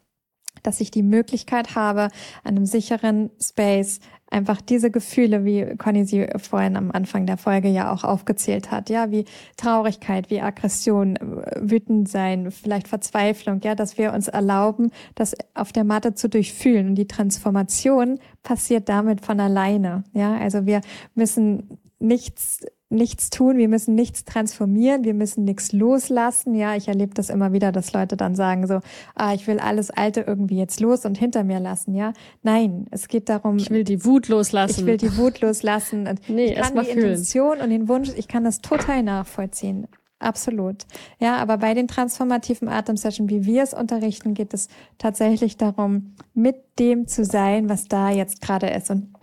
dass 0.63 0.81
ich 0.81 0.91
die 0.91 1.03
Möglichkeit 1.03 1.75
habe, 1.75 2.09
an 2.43 2.57
einem 2.57 2.65
sicheren 2.65 3.29
Space 3.41 3.99
einfach 4.29 4.59
diese 4.59 4.91
Gefühle, 4.91 5.45
wie 5.45 5.77
Conny 5.77 6.03
sie 6.03 6.27
vorhin 6.37 6.75
am 6.75 6.91
Anfang 6.91 7.25
der 7.25 7.37
Folge 7.37 7.69
ja 7.69 7.93
auch 7.93 8.03
aufgezählt 8.03 8.71
hat, 8.71 8.89
ja, 8.89 9.11
wie 9.11 9.23
Traurigkeit, 9.55 10.29
wie 10.29 10.41
Aggression, 10.41 11.17
wütend 11.55 12.09
sein, 12.09 12.51
vielleicht 12.51 12.89
Verzweiflung, 12.89 13.61
ja, 13.63 13.75
dass 13.75 13.97
wir 13.97 14.11
uns 14.11 14.27
erlauben, 14.27 14.91
das 15.15 15.35
auf 15.53 15.71
der 15.71 15.85
Matte 15.85 16.13
zu 16.15 16.27
durchfühlen. 16.27 16.89
Und 16.89 16.95
die 16.95 17.07
Transformation 17.07 18.19
passiert 18.43 18.89
damit 18.89 19.21
von 19.21 19.39
alleine, 19.39 20.03
ja, 20.11 20.37
also 20.37 20.65
wir 20.65 20.81
müssen 21.15 21.79
nichts 21.99 22.61
nichts 22.89 23.29
tun, 23.29 23.57
wir 23.57 23.67
müssen 23.67 23.95
nichts 23.95 24.23
transformieren, 24.23 25.03
wir 25.03 25.13
müssen 25.13 25.43
nichts 25.43 25.71
loslassen. 25.73 26.55
Ja, 26.55 26.75
ich 26.75 26.87
erlebe 26.87 27.13
das 27.13 27.29
immer 27.29 27.51
wieder, 27.51 27.71
dass 27.71 27.93
Leute 27.93 28.15
dann 28.15 28.35
sagen 28.35 28.65
so, 28.65 28.79
ah, 29.15 29.33
ich 29.33 29.45
will 29.47 29.59
alles 29.59 29.91
Alte 29.91 30.21
irgendwie 30.21 30.57
jetzt 30.57 30.79
los 30.79 31.05
und 31.05 31.17
hinter 31.17 31.43
mir 31.43 31.59
lassen. 31.59 31.95
Ja, 31.95 32.13
nein, 32.43 32.85
es 32.91 33.07
geht 33.07 33.29
darum. 33.29 33.57
Ich 33.57 33.69
will 33.69 33.83
die 33.83 34.05
Wut 34.05 34.29
loslassen. 34.29 34.79
Ich 34.79 34.85
will 34.85 34.97
die 34.97 35.17
Wut 35.17 35.41
loslassen. 35.41 36.07
Und 36.07 36.29
nee, 36.29 36.53
ich 36.53 36.55
kann 36.55 36.75
die 36.75 36.91
fühlen. 36.91 37.09
Intention 37.09 37.59
und 37.59 37.69
den 37.69 37.87
Wunsch, 37.89 38.09
ich 38.15 38.27
kann 38.27 38.43
das 38.43 38.61
total 38.61 39.03
nachvollziehen. 39.03 39.87
Absolut. 40.19 40.85
Ja, 41.19 41.37
aber 41.37 41.57
bei 41.57 41.75
den 41.75 41.87
transformativen 41.87 42.69
Atemsessions, 42.69 43.29
wie 43.29 43.45
wir 43.45 43.61
es 43.61 43.75
unterrichten, 43.75 44.33
geht 44.33 44.51
es 44.53 44.67
tatsächlich 44.97 45.57
darum, 45.57 46.15
mit 46.33 46.55
dem 46.79 47.05
zu 47.05 47.23
sein, 47.23 47.69
was 47.69 47.87
da 47.87 48.09
jetzt 48.09 48.41
gerade 48.41 48.67
ist. 48.67 48.89
Und 48.89 49.13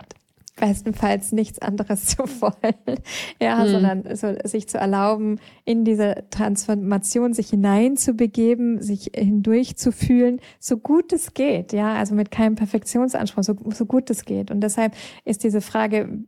bestenfalls 0.56 1.32
nichts 1.32 1.58
anderes 1.60 2.06
zu 2.16 2.22
wollen, 2.40 3.00
ja, 3.40 3.62
hm. 3.62 3.70
sondern 3.70 4.16
so, 4.16 4.34
sich 4.44 4.68
zu 4.68 4.78
erlauben, 4.78 5.40
in 5.64 5.84
diese 5.84 6.24
Transformation 6.30 7.32
sich 7.34 7.50
hineinzubegeben, 7.50 8.80
sich 8.80 9.10
hindurch 9.14 9.76
zu 9.76 9.92
fühlen, 9.92 10.40
so 10.58 10.76
gut 10.76 11.12
es 11.12 11.34
geht, 11.34 11.72
ja, 11.72 11.94
also 11.94 12.14
mit 12.14 12.30
keinem 12.30 12.54
Perfektionsanspruch, 12.54 13.42
so, 13.42 13.56
so 13.72 13.86
gut 13.86 14.10
es 14.10 14.24
geht. 14.24 14.50
Und 14.50 14.60
deshalb 14.60 14.94
ist 15.24 15.44
diese 15.44 15.60
Frage, 15.60 16.24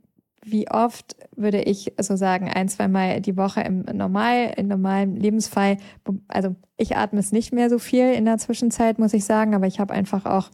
wie 0.49 0.69
oft 0.69 1.17
würde 1.35 1.61
ich 1.61 1.93
so 1.99 2.15
sagen, 2.15 2.49
ein, 2.49 2.69
zwei 2.69 2.87
Mal 2.87 3.21
die 3.21 3.35
Woche 3.35 3.61
im 3.61 3.81
normal, 3.81 4.53
im 4.55 4.67
normalen 4.67 5.15
Lebensfall, 5.15 5.77
also 6.27 6.55
ich 6.77 6.95
atme 6.95 7.19
es 7.19 7.31
nicht 7.31 7.53
mehr 7.53 7.69
so 7.69 7.79
viel 7.79 8.13
in 8.13 8.25
der 8.25 8.37
Zwischenzeit, 8.37 8.97
muss 8.97 9.13
ich 9.13 9.25
sagen, 9.25 9.55
aber 9.55 9.67
ich 9.67 9.79
habe 9.79 9.93
einfach 9.93 10.25
auch 10.25 10.49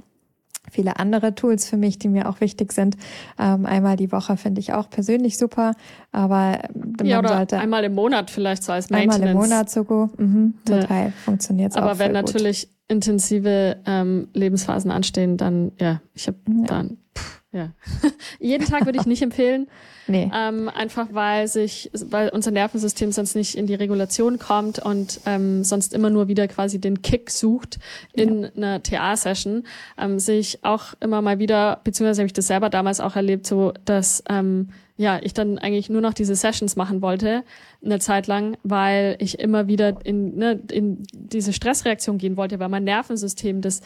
viele 0.73 0.97
andere 0.97 1.35
Tools 1.35 1.67
für 1.69 1.77
mich, 1.77 1.99
die 1.99 2.09
mir 2.09 2.27
auch 2.27 2.41
wichtig 2.41 2.73
sind. 2.73 2.97
Ähm, 3.39 3.65
einmal 3.65 3.95
die 3.95 4.11
Woche 4.11 4.37
finde 4.37 4.59
ich 4.59 4.73
auch 4.73 4.89
persönlich 4.89 5.37
super, 5.37 5.73
aber 6.11 6.59
man 6.73 7.05
ja, 7.05 7.19
oder 7.19 7.29
sollte 7.29 7.59
einmal 7.59 7.83
im 7.83 7.95
Monat 7.95 8.31
vielleicht 8.31 8.63
so 8.63 8.71
als 8.71 8.89
Maintenance. 8.89 9.21
Einmal 9.21 9.31
im 9.31 9.37
Monat 9.37 9.69
sogar, 9.69 10.09
mhm, 10.17 10.55
total 10.65 11.05
ja. 11.05 11.11
funktioniert 11.23 11.77
Aber 11.77 11.99
wenn 11.99 12.11
natürlich 12.11 12.67
intensive 12.87 13.77
ähm, 13.85 14.27
Lebensphasen 14.33 14.91
anstehen, 14.91 15.37
dann 15.37 15.71
ja, 15.79 16.01
ich 16.13 16.27
habe 16.27 16.37
ja. 16.47 16.65
dann 16.65 16.97
pff, 17.17 17.41
ja. 17.51 17.69
Jeden 18.39 18.65
Tag 18.65 18.85
würde 18.85 18.99
ich 18.99 19.05
nicht 19.05 19.21
empfehlen. 19.21 19.67
Nee. 20.07 20.29
Ähm, 20.33 20.69
einfach 20.69 21.07
weil 21.11 21.47
sich, 21.47 21.89
weil 21.93 22.29
unser 22.29 22.51
Nervensystem 22.51 23.11
sonst 23.11 23.35
nicht 23.35 23.55
in 23.55 23.67
die 23.67 23.75
Regulation 23.75 24.39
kommt 24.39 24.79
und 24.79 25.21
ähm, 25.25 25.63
sonst 25.63 25.93
immer 25.93 26.09
nur 26.09 26.27
wieder 26.27 26.47
quasi 26.47 26.79
den 26.79 27.01
Kick 27.01 27.29
sucht 27.29 27.79
in 28.13 28.43
ja. 28.43 28.49
einer 28.55 28.83
TA-Session. 28.83 29.63
Ähm, 29.97 30.19
sehe 30.19 30.39
ich 30.39 30.63
auch 30.63 30.93
immer 30.99 31.21
mal 31.21 31.39
wieder, 31.39 31.79
beziehungsweise 31.83 32.21
habe 32.21 32.27
ich 32.27 32.33
das 32.33 32.47
selber 32.47 32.69
damals 32.69 32.99
auch 32.99 33.15
erlebt, 33.15 33.47
so 33.47 33.73
dass 33.85 34.23
ähm, 34.29 34.69
ja, 34.95 35.19
ich 35.23 35.33
dann 35.33 35.57
eigentlich 35.57 35.89
nur 35.89 36.01
noch 36.01 36.13
diese 36.13 36.35
Sessions 36.35 36.75
machen 36.75 37.01
wollte, 37.01 37.43
eine 37.83 37.99
Zeit 37.99 38.27
lang, 38.27 38.57
weil 38.63 39.15
ich 39.19 39.39
immer 39.39 39.67
wieder 39.67 39.97
in, 40.05 40.37
ne, 40.37 40.59
in 40.71 41.03
diese 41.11 41.51
Stressreaktion 41.51 42.19
gehen 42.19 42.37
wollte, 42.37 42.59
weil 42.59 42.69
mein 42.69 42.83
Nervensystem 42.83 43.61
das 43.61 43.81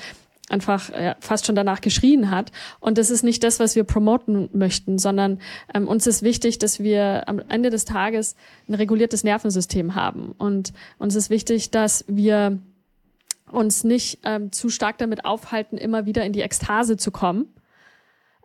einfach 0.49 0.89
ja, 0.89 1.15
fast 1.19 1.45
schon 1.45 1.55
danach 1.55 1.81
geschrien 1.81 2.31
hat. 2.31 2.51
Und 2.79 2.97
das 2.97 3.09
ist 3.09 3.23
nicht 3.23 3.43
das, 3.43 3.59
was 3.59 3.75
wir 3.75 3.83
promoten 3.83 4.49
möchten, 4.53 4.97
sondern 4.97 5.39
ähm, 5.73 5.87
uns 5.87 6.07
ist 6.07 6.23
wichtig, 6.23 6.57
dass 6.57 6.79
wir 6.79 7.27
am 7.27 7.39
Ende 7.49 7.69
des 7.69 7.85
Tages 7.85 8.35
ein 8.67 8.75
reguliertes 8.75 9.23
Nervensystem 9.23 9.95
haben. 9.95 10.33
Und 10.37 10.73
uns 10.97 11.15
ist 11.15 11.29
wichtig, 11.29 11.71
dass 11.71 12.05
wir 12.07 12.59
uns 13.51 13.83
nicht 13.83 14.19
ähm, 14.23 14.51
zu 14.51 14.69
stark 14.69 14.97
damit 14.97 15.25
aufhalten, 15.25 15.77
immer 15.77 16.05
wieder 16.05 16.25
in 16.25 16.33
die 16.33 16.41
Ekstase 16.41 16.97
zu 16.97 17.11
kommen, 17.11 17.47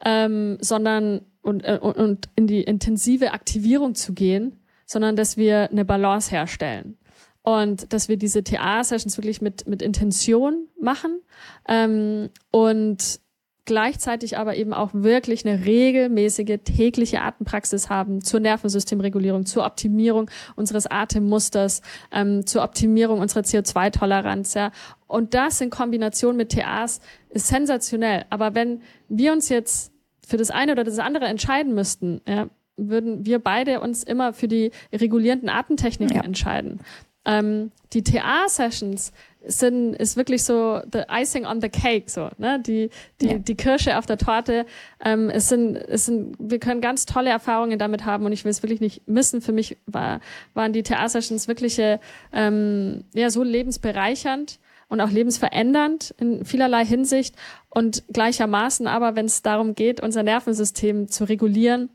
ähm, 0.05 0.59
sondern 0.61 1.23
und, 1.43 1.65
äh, 1.65 1.79
und 1.81 2.29
in 2.37 2.47
die 2.47 2.62
intensive 2.62 3.33
Aktivierung 3.33 3.95
zu 3.95 4.12
gehen, 4.12 4.61
sondern 4.87 5.16
dass 5.16 5.37
wir 5.37 5.70
eine 5.70 5.85
Balance 5.85 6.31
herstellen 6.31 6.97
und 7.43 7.93
dass 7.93 8.09
wir 8.09 8.16
diese 8.16 8.44
TA-Sessions 8.44 9.16
wirklich 9.19 9.43
mit, 9.43 9.66
mit 9.66 9.82
Intention 9.82 10.69
machen 10.81 11.20
ähm, 11.69 12.31
und 12.51 13.20
gleichzeitig 13.64 14.39
aber 14.39 14.56
eben 14.56 14.73
auch 14.73 14.90
wirklich 14.93 15.47
eine 15.47 15.64
regelmäßige 15.64 16.59
tägliche 16.64 17.20
Atempraxis 17.20 17.89
haben 17.89 18.23
zur 18.23 18.40
Nervensystemregulierung, 18.40 19.47
zur 19.47 19.64
Optimierung 19.64 20.31
unseres 20.56 20.86
Atemmusters, 20.86 21.81
ähm, 22.10 22.47
zur 22.47 22.64
Optimierung 22.64 23.20
unserer 23.20 23.43
CO2-Toleranz. 23.43 24.55
Ja. 24.55 24.73
Und 25.06 25.35
das 25.35 25.60
in 25.60 25.70
Kombination 25.70 26.36
mit 26.36 26.52
TAs 26.52 27.01
ist 27.31 27.48
sensationell. 27.48 28.24
Aber 28.31 28.55
wenn 28.55 28.82
wir 29.09 29.32
uns 29.32 29.48
jetzt 29.48 29.93
für 30.27 30.36
das 30.36 30.51
eine 30.51 30.73
oder 30.73 30.85
das 30.85 30.98
andere 30.98 31.27
entscheiden 31.27 31.74
müssten, 31.74 32.20
ja, 32.27 32.48
würden 32.77 33.27
wir 33.27 33.39
beide 33.39 33.81
uns 33.81 34.02
immer 34.02 34.32
für 34.32 34.48
die 34.48 34.73
regulierenden 34.93 35.48
Atemtechniken 35.48 36.16
ja. 36.16 36.24
entscheiden. 36.24 36.81
Ähm, 37.24 37.70
die 37.93 38.03
TA-Sessions 38.03 39.12
sind 39.44 39.94
ist 39.94 40.16
wirklich 40.16 40.44
so 40.44 40.81
the 40.93 41.03
icing 41.11 41.44
on 41.47 41.61
the 41.61 41.69
cake 41.69 42.09
so 42.09 42.31
ne 42.39 42.61
die 42.61 42.90
die 43.20 43.27
ja. 43.27 43.39
die 43.39 43.55
Kirsche 43.55 43.99
auf 43.99 44.07
der 44.07 44.19
Torte 44.19 44.66
ähm, 45.05 45.31
es 45.31 45.49
sind 45.49 45.77
es 45.77 46.07
sind 46.07 46.36
wir 46.39 46.59
können 46.59 46.81
ganz 46.81 47.07
tolle 47.07 47.31
Erfahrungen 47.31 47.78
damit 47.78 48.05
haben 48.05 48.24
und 48.24 48.32
ich 48.32 48.44
will 48.44 48.51
es 48.51 48.62
wirklich 48.62 48.81
nicht 48.81 49.09
missen 49.09 49.40
für 49.40 49.53
mich 49.53 49.78
war 49.86 50.20
waren 50.55 50.73
die 50.73 50.82
TA 50.82 51.09
Sessions 51.09 51.49
wirkliche 51.49 52.01
ähm, 52.32 53.05
ja 53.15 53.31
so 53.31 53.43
lebensbereichernd 53.43 54.61
und 54.89 55.01
auch 55.01 55.11
lebensverändernd 55.11 56.15
in 56.19 56.44
vielerlei 56.44 56.85
Hinsicht 56.85 57.35
und 57.69 58.05
gleichermaßen 58.12 58.86
aber 58.86 59.16
wenn 59.16 59.27
es 59.27 59.43
darum 59.43 59.74
geht 59.74 60.01
unser 60.01 60.23
Nervensystem 60.23 61.09
zu 61.09 61.24
regulieren 61.24 61.90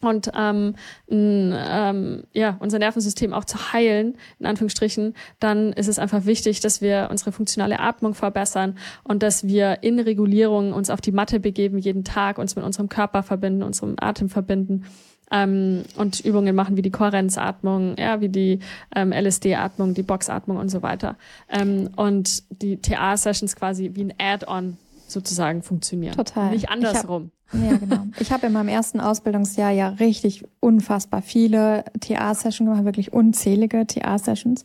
und 0.00 0.30
ähm, 0.36 0.74
ähm, 1.08 2.24
ja 2.32 2.56
unser 2.60 2.78
Nervensystem 2.78 3.32
auch 3.32 3.44
zu 3.44 3.72
heilen 3.72 4.16
in 4.38 4.46
Anführungsstrichen, 4.46 5.14
dann 5.40 5.72
ist 5.72 5.88
es 5.88 5.98
einfach 5.98 6.24
wichtig, 6.26 6.60
dass 6.60 6.80
wir 6.80 7.08
unsere 7.10 7.32
funktionale 7.32 7.80
Atmung 7.80 8.14
verbessern 8.14 8.78
und 9.04 9.22
dass 9.22 9.44
wir 9.46 9.82
in 9.82 9.98
Regulierung 9.98 10.72
uns 10.72 10.90
auf 10.90 11.00
die 11.00 11.12
Matte 11.12 11.40
begeben 11.40 11.78
jeden 11.78 12.04
Tag, 12.04 12.38
uns 12.38 12.56
mit 12.56 12.64
unserem 12.64 12.88
Körper 12.88 13.22
verbinden, 13.22 13.62
unserem 13.62 13.96
Atem 13.98 14.28
verbinden 14.28 14.84
ähm, 15.30 15.84
und 15.96 16.20
Übungen 16.20 16.54
machen 16.54 16.76
wie 16.76 16.82
die 16.82 16.90
Kohärenzatmung, 16.90 17.96
ja, 17.98 18.20
wie 18.20 18.28
die 18.28 18.60
ähm, 18.94 19.12
LSD-Atmung, 19.12 19.94
die 19.94 20.02
Boxatmung 20.02 20.56
und 20.56 20.68
so 20.68 20.82
weiter. 20.82 21.16
Ähm, 21.48 21.90
und 21.96 22.42
die 22.62 22.80
TA-Sessions 22.80 23.56
quasi 23.56 23.90
wie 23.94 24.04
ein 24.04 24.14
Add-on 24.18 24.78
sozusagen 25.06 25.62
funktionieren. 25.62 26.14
Total. 26.14 26.50
Nicht 26.50 26.70
andersrum. 26.70 27.30
Ja, 27.52 27.76
genau. 27.78 28.04
Ich 28.18 28.30
habe 28.30 28.46
in 28.46 28.52
meinem 28.52 28.68
ersten 28.68 29.00
Ausbildungsjahr 29.00 29.70
ja 29.70 29.88
richtig 29.88 30.44
unfassbar 30.60 31.22
viele 31.22 31.84
TA-Sessions 31.98 32.68
gemacht, 32.68 32.84
wirklich 32.84 33.14
unzählige 33.14 33.86
TA-Sessions 33.86 34.64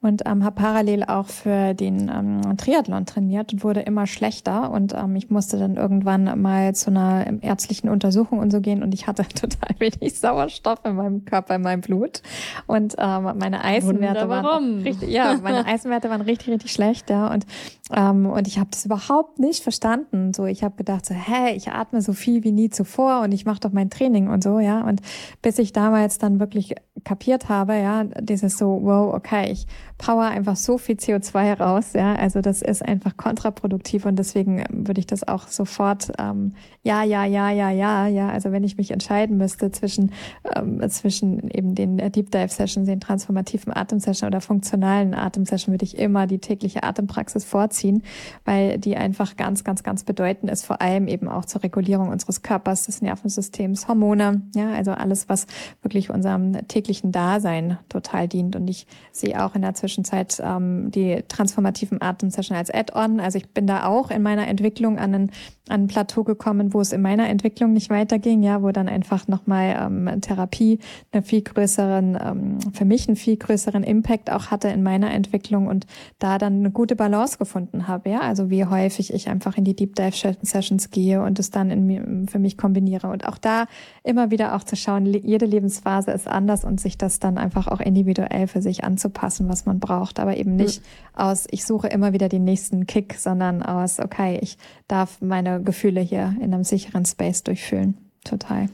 und 0.00 0.22
ähm, 0.26 0.42
habe 0.42 0.56
parallel 0.56 1.04
auch 1.04 1.26
für 1.26 1.74
den 1.74 2.10
ähm, 2.12 2.56
Triathlon 2.56 3.06
trainiert 3.06 3.52
und 3.52 3.62
wurde 3.62 3.80
immer 3.80 4.08
schlechter. 4.08 4.72
Und 4.72 4.94
ähm, 4.94 5.14
ich 5.14 5.30
musste 5.30 5.58
dann 5.58 5.76
irgendwann 5.76 6.40
mal 6.42 6.74
zu 6.74 6.90
einer 6.90 7.24
ärztlichen 7.40 7.88
Untersuchung 7.88 8.40
und 8.40 8.50
so 8.50 8.60
gehen. 8.60 8.82
Und 8.82 8.94
ich 8.94 9.06
hatte 9.06 9.22
total 9.28 9.76
wenig 9.78 10.18
Sauerstoff 10.18 10.80
in 10.84 10.96
meinem 10.96 11.24
Körper, 11.24 11.54
in 11.54 11.62
meinem 11.62 11.82
Blut. 11.82 12.22
Und 12.66 12.96
ähm, 12.98 13.32
meine 13.38 13.62
Eisenwerte 13.62 14.28
waren 14.28 14.82
richtig, 14.82 15.08
ja, 15.08 15.38
meine 15.40 15.66
Eisenwerte 15.66 16.10
waren 16.10 16.20
richtig, 16.20 16.48
richtig 16.48 16.72
schlecht, 16.72 17.10
ja. 17.10 17.32
Und 17.32 17.46
ähm, 17.94 18.26
und 18.26 18.48
ich 18.48 18.58
habe 18.58 18.70
das 18.70 18.86
überhaupt 18.86 19.38
nicht 19.38 19.62
verstanden. 19.62 20.32
So, 20.34 20.46
ich 20.46 20.64
habe 20.64 20.74
gedacht 20.76 21.04
so, 21.04 21.14
hä, 21.14 21.54
ich 21.54 21.70
atme 21.70 22.00
so 22.00 22.12
viel 22.12 22.23
wie 22.26 22.52
nie 22.52 22.70
zuvor 22.70 23.22
und 23.22 23.32
ich 23.32 23.44
mache 23.44 23.60
doch 23.60 23.72
mein 23.72 23.90
Training 23.90 24.28
und 24.28 24.42
so, 24.42 24.58
ja. 24.58 24.80
Und 24.82 25.00
bis 25.42 25.58
ich 25.58 25.72
damals 25.72 26.18
dann 26.18 26.40
wirklich 26.40 26.74
kapiert 27.04 27.48
habe, 27.48 27.74
ja, 27.74 28.04
dieses 28.04 28.56
so, 28.56 28.80
wow, 28.82 29.14
okay, 29.14 29.50
ich 29.50 29.66
power 29.98 30.24
einfach 30.24 30.56
so 30.56 30.78
viel 30.78 30.96
CO2 30.96 31.58
raus, 31.58 31.92
ja, 31.94 32.14
also 32.14 32.40
das 32.40 32.62
ist 32.62 32.84
einfach 32.84 33.16
kontraproduktiv 33.16 34.06
und 34.06 34.16
deswegen 34.18 34.58
ähm, 34.58 34.86
würde 34.86 35.00
ich 35.00 35.06
das 35.06 35.26
auch 35.26 35.48
sofort, 35.48 36.12
ähm, 36.18 36.54
ja, 36.82 37.02
ja, 37.02 37.24
ja, 37.24 37.50
ja, 37.50 37.70
ja, 37.70 38.06
ja, 38.06 38.28
also 38.28 38.52
wenn 38.52 38.64
ich 38.64 38.76
mich 38.76 38.90
entscheiden 38.90 39.36
müsste 39.36 39.70
zwischen, 39.70 40.12
ähm, 40.54 40.82
zwischen 40.88 41.48
eben 41.50 41.74
den 41.74 41.98
Deep 41.98 42.30
Dive 42.30 42.48
Sessions, 42.48 42.86
den 42.86 43.00
transformativen 43.00 43.74
Atemsession 43.74 44.28
oder 44.28 44.40
funktionalen 44.40 45.14
Atemsession, 45.14 45.72
würde 45.72 45.84
ich 45.84 45.98
immer 45.98 46.26
die 46.26 46.38
tägliche 46.38 46.82
Atempraxis 46.82 47.44
vorziehen, 47.44 48.02
weil 48.44 48.78
die 48.78 48.96
einfach 48.96 49.36
ganz, 49.36 49.64
ganz, 49.64 49.82
ganz 49.82 50.04
bedeutend 50.04 50.50
ist, 50.50 50.64
vor 50.64 50.80
allem 50.80 51.08
eben 51.08 51.28
auch 51.28 51.44
zur 51.44 51.62
Regulierung 51.62 52.10
unseres 52.14 52.40
Körpers, 52.40 52.86
des 52.86 53.02
Nervensystems, 53.02 53.86
Hormone, 53.88 54.40
ja, 54.54 54.72
also 54.72 54.92
alles, 54.92 55.28
was 55.28 55.46
wirklich 55.82 56.08
unserem 56.08 56.66
täglichen 56.68 57.12
Dasein 57.12 57.78
total 57.90 58.28
dient 58.28 58.56
und 58.56 58.66
ich 58.68 58.86
sehe 59.12 59.44
auch 59.44 59.54
in 59.54 59.60
der 59.60 59.74
Zwischenzeit 59.74 60.40
ähm, 60.42 60.90
die 60.90 61.22
transformativen 61.28 62.00
Atemsession 62.00 62.56
als 62.56 62.70
Add-on. 62.72 63.20
Also 63.20 63.36
ich 63.36 63.50
bin 63.50 63.66
da 63.66 63.84
auch 63.84 64.10
in 64.10 64.22
meiner 64.22 64.48
Entwicklung 64.48 64.98
an 64.98 65.14
ein, 65.14 65.30
an 65.68 65.84
ein 65.84 65.86
Plateau 65.86 66.24
gekommen, 66.24 66.74
wo 66.74 66.80
es 66.82 66.92
in 66.92 67.00
meiner 67.00 67.26
Entwicklung 67.28 67.72
nicht 67.72 67.88
weiterging, 67.88 68.42
ja, 68.42 68.62
wo 68.62 68.70
dann 68.70 68.86
einfach 68.86 69.28
nochmal 69.28 69.76
ähm, 69.80 70.20
Therapie 70.20 70.78
einen 71.10 71.24
viel 71.24 71.40
größeren, 71.40 72.18
ähm, 72.22 72.58
für 72.74 72.84
mich 72.84 73.08
einen 73.08 73.16
viel 73.16 73.38
größeren 73.38 73.82
Impact 73.82 74.30
auch 74.30 74.50
hatte 74.50 74.68
in 74.68 74.82
meiner 74.82 75.10
Entwicklung 75.10 75.66
und 75.66 75.86
da 76.18 76.36
dann 76.36 76.58
eine 76.58 76.70
gute 76.70 76.96
Balance 76.96 77.38
gefunden 77.38 77.88
habe, 77.88 78.10
ja. 78.10 78.20
Also 78.20 78.50
wie 78.50 78.66
häufig 78.66 79.14
ich 79.14 79.28
einfach 79.30 79.56
in 79.56 79.64
die 79.64 79.74
Deep 79.74 79.96
Dive 79.96 80.36
Sessions 80.42 80.90
gehe 80.90 81.22
und 81.22 81.38
es 81.38 81.50
dann 81.50 81.70
in, 81.70 82.28
für 82.28 82.38
mich 82.38 82.58
kombiniere. 82.58 83.08
Und 83.08 83.26
auch 83.26 83.38
da 83.38 83.64
immer 84.02 84.30
wieder 84.30 84.56
auch 84.56 84.64
zu 84.64 84.76
schauen, 84.76 85.06
jede 85.06 85.46
Lebensphase 85.46 86.10
ist 86.10 86.28
anders 86.28 86.64
und 86.64 86.78
sich 86.78 86.98
das 86.98 87.20
dann 87.20 87.38
einfach 87.38 87.68
auch 87.68 87.80
individuell 87.80 88.48
für 88.48 88.60
sich 88.60 88.84
anzupassen, 88.84 89.48
was 89.48 89.64
man 89.64 89.80
braucht, 89.80 90.20
aber 90.20 90.36
eben 90.36 90.56
nicht 90.56 90.82
ja. 91.16 91.30
aus, 91.30 91.46
ich 91.50 91.64
suche 91.64 91.88
immer 91.88 92.12
wieder 92.12 92.28
den 92.28 92.44
nächsten 92.44 92.86
Kick, 92.86 93.14
sondern 93.14 93.62
aus, 93.62 93.98
okay, 93.98 94.38
ich 94.42 94.58
darf 94.88 95.22
meine 95.22 95.53
Gefühle 95.60 96.00
hier 96.00 96.34
in 96.40 96.54
einem 96.54 96.64
sicheren 96.64 97.04
Space 97.04 97.42
durchfühlen. 97.42 97.96
Total. 98.24 98.68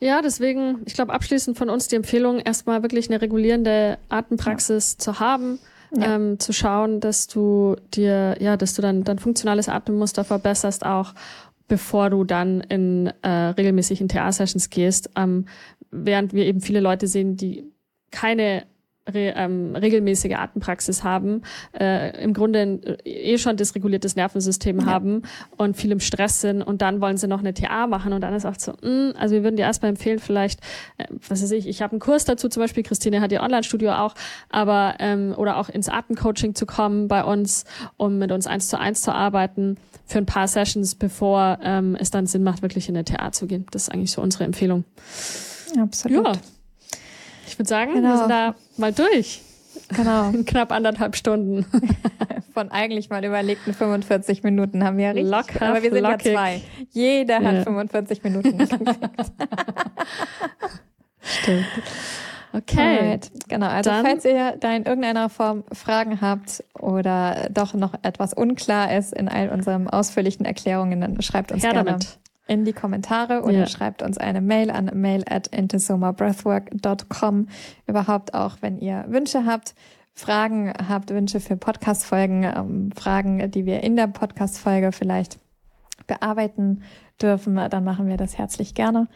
Ja, 0.00 0.22
deswegen, 0.22 0.82
ich 0.86 0.94
glaube, 0.94 1.12
abschließend 1.12 1.58
von 1.58 1.70
uns 1.70 1.88
die 1.88 1.96
Empfehlung, 1.96 2.38
erstmal 2.38 2.82
wirklich 2.82 3.10
eine 3.10 3.20
regulierende 3.20 3.98
Atempraxis 4.08 4.92
ja. 4.92 4.98
zu 4.98 5.20
haben. 5.20 5.58
Ja. 5.96 6.14
Ähm, 6.14 6.38
zu 6.38 6.52
schauen, 6.52 7.00
dass 7.00 7.28
du 7.28 7.76
dir, 7.94 8.36
ja, 8.40 8.58
dass 8.58 8.74
du 8.74 8.82
dann 8.82 9.04
dein 9.04 9.18
funktionales 9.18 9.70
Atemmuster 9.70 10.22
verbesserst 10.22 10.84
auch, 10.84 11.14
bevor 11.66 12.10
du 12.10 12.24
dann 12.24 12.60
in 12.60 13.06
äh, 13.22 13.28
regelmäßig 13.28 14.02
in 14.02 14.08
TA-Sessions 14.08 14.68
gehst. 14.68 15.10
Ähm, 15.16 15.46
während 15.90 16.34
wir 16.34 16.44
eben 16.44 16.60
viele 16.60 16.80
Leute 16.80 17.06
sehen, 17.06 17.36
die 17.36 17.64
keine 18.10 18.64
re, 19.08 19.34
ähm, 19.36 19.74
regelmäßige 19.74 20.34
Atempraxis 20.34 21.04
haben, 21.04 21.42
äh, 21.78 22.22
im 22.22 22.34
Grunde 22.34 22.98
eh 23.04 23.38
schon 23.38 23.56
dysreguliertes 23.56 24.16
Nervensystem 24.16 24.80
ja. 24.80 24.86
haben 24.86 25.22
und 25.56 25.76
viel 25.76 25.92
im 25.92 26.00
Stress 26.00 26.40
sind 26.40 26.62
und 26.62 26.82
dann 26.82 27.00
wollen 27.00 27.16
sie 27.16 27.26
noch 27.26 27.40
eine 27.40 27.54
TA 27.54 27.86
machen 27.86 28.12
und 28.12 28.20
dann 28.20 28.34
ist 28.34 28.44
auch 28.44 28.58
so, 28.58 28.72
mh, 28.72 28.78
hm, 28.82 29.14
also 29.18 29.34
wir 29.34 29.42
würden 29.42 29.56
dir 29.56 29.62
erstmal 29.62 29.90
empfehlen, 29.90 30.18
vielleicht, 30.18 30.60
äh, 30.98 31.04
was 31.28 31.42
weiß 31.42 31.52
ich, 31.52 31.68
ich 31.68 31.82
habe 31.82 31.92
einen 31.92 32.00
Kurs 32.00 32.24
dazu 32.24 32.48
zum 32.48 32.62
Beispiel, 32.62 32.82
Christine 32.82 33.20
hat 33.20 33.32
ihr 33.32 33.42
Online-Studio 33.42 33.92
auch, 33.92 34.14
aber 34.50 34.94
ähm, 34.98 35.34
oder 35.36 35.56
auch 35.56 35.68
ins 35.68 35.88
Atemcoaching 35.88 36.54
zu 36.54 36.66
kommen 36.66 37.08
bei 37.08 37.24
uns, 37.24 37.64
um 37.96 38.18
mit 38.18 38.32
uns 38.32 38.46
eins 38.46 38.68
zu 38.68 38.78
eins 38.78 39.02
zu 39.02 39.12
arbeiten 39.12 39.76
für 40.06 40.18
ein 40.18 40.26
paar 40.26 40.48
Sessions, 40.48 40.94
bevor 40.94 41.58
ähm, 41.62 41.96
es 41.98 42.10
dann 42.10 42.26
Sinn 42.26 42.42
macht, 42.42 42.62
wirklich 42.62 42.88
in 42.88 42.96
eine 42.96 43.04
TA 43.04 43.30
zu 43.30 43.46
gehen. 43.46 43.66
Das 43.70 43.82
ist 43.82 43.88
eigentlich 43.90 44.10
so 44.10 44.22
unsere 44.22 44.44
Empfehlung. 44.44 44.84
Absolut. 45.78 46.26
Ja. 46.26 46.32
Ich 47.58 47.60
würde 47.60 47.68
sagen, 47.70 47.92
genau. 47.94 48.10
wir 48.10 48.18
sind 48.18 48.28
da 48.30 48.54
mal 48.76 48.92
durch. 48.92 49.40
Genau. 49.96 50.30
Knapp 50.46 50.70
anderthalb 50.70 51.16
Stunden. 51.16 51.66
Von 52.54 52.70
eigentlich 52.70 53.10
mal 53.10 53.24
überlegten 53.24 53.74
45 53.74 54.44
Minuten 54.44 54.84
haben 54.84 54.96
wir 54.96 55.06
ja 55.06 55.10
richtig. 55.10 55.28
Locker, 55.32 55.66
aber 55.68 55.82
wir 55.82 55.90
sind 55.90 56.06
flockig. 56.06 56.26
ja 56.26 56.32
zwei. 56.34 56.60
Jeder 56.92 57.36
hat 57.40 57.54
Ja. 57.54 57.62
45 57.64 58.22
Minuten. 58.22 58.58
Stimmt. 61.20 61.66
Okay. 62.52 62.98
Alright. 63.00 63.30
Genau. 63.48 63.66
Also 63.66 63.90
Dann- 63.90 64.06
falls 64.06 64.24
ihr 64.24 64.54
da 64.60 64.74
in 64.76 64.84
irgendeiner 64.84 65.28
Form 65.28 65.64
Fragen 65.72 66.20
habt 66.20 66.62
oder 66.78 67.48
doch 67.50 67.74
noch 67.74 67.94
etwas 68.02 68.34
unklar 68.34 68.96
ist 68.96 69.12
in 69.12 69.28
all 69.28 69.48
unseren 69.48 69.88
ausführlichen 69.88 70.46
Erklärungen, 70.46 71.00
dann 71.00 71.20
schreibt 71.22 71.50
uns 71.50 71.62
gerne 71.62 71.82
damit. 71.84 72.18
In 72.48 72.64
die 72.64 72.72
Kommentare 72.72 73.42
oder 73.42 73.52
Ja. 73.60 73.66
schreibt 73.66 74.02
uns 74.02 74.18
eine 74.18 74.40
Mail 74.40 74.70
an 74.70 74.90
mail 74.94 75.24
at 75.28 75.46
intesomabreathwork.com. 75.48 77.48
Überhaupt 77.86 78.34
auch, 78.34 78.56
wenn 78.60 78.78
ihr 78.78 79.04
Wünsche 79.08 79.44
habt, 79.46 79.74
Fragen 80.14 80.72
habt, 80.88 81.10
Wünsche 81.10 81.38
für 81.40 81.56
Podcast-Folgen, 81.56 82.42
ähm, 82.44 82.90
Fragen, 82.96 83.50
die 83.50 83.66
wir 83.66 83.82
in 83.84 83.96
der 83.96 84.08
Podcast-Folge 84.08 84.90
vielleicht 84.92 85.38
bearbeiten 86.06 86.82
dürfen, 87.22 87.56
dann 87.70 87.84
machen 87.84 88.08
wir 88.08 88.16
das 88.16 88.38
herzlich 88.38 88.74
gerne. 88.74 89.06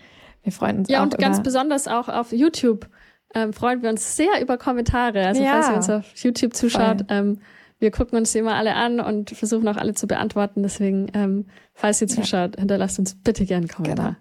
Wir 0.43 0.53
freuen 0.53 0.79
uns 0.79 0.89
Ja, 0.89 1.03
und 1.03 1.19
ganz 1.19 1.43
besonders 1.43 1.89
auch 1.89 2.09
auf 2.09 2.33
YouTube 2.33 2.89
ähm, 3.35 3.53
freuen 3.55 3.83
wir 3.83 3.89
uns 3.89 4.15
sehr 4.17 4.43
über 4.43 4.59
Kommentare. 4.59 5.27
Also 5.27 5.43
Ja. 5.43 5.53
falls 5.53 5.69
ihr 5.71 5.77
uns 5.77 5.91
auf 5.91 6.05
YouTube 6.23 6.55
zuschaut, 6.55 7.07
ähm, 7.09 7.39
wir 7.83 7.91
gucken 7.91 8.17
uns 8.17 8.33
die 8.33 8.39
immer 8.39 8.55
alle 8.55 8.75
an 8.75 9.01
und 9.01 9.31
versuchen 9.31 9.69
auch 9.69 9.77
alle 9.77 9.93
zu 9.93 10.07
beantworten. 10.07 10.63
Deswegen, 10.63 11.09
ähm, 11.13 11.47
falls 11.75 12.01
ihr 12.01 12.09
zuschaut, 12.09 12.59
hinterlasst 12.59 12.99
uns 12.99 13.15
bitte 13.17 13.45
gerne 13.45 13.67
einen 13.67 13.69
Kommentar. 13.69 14.17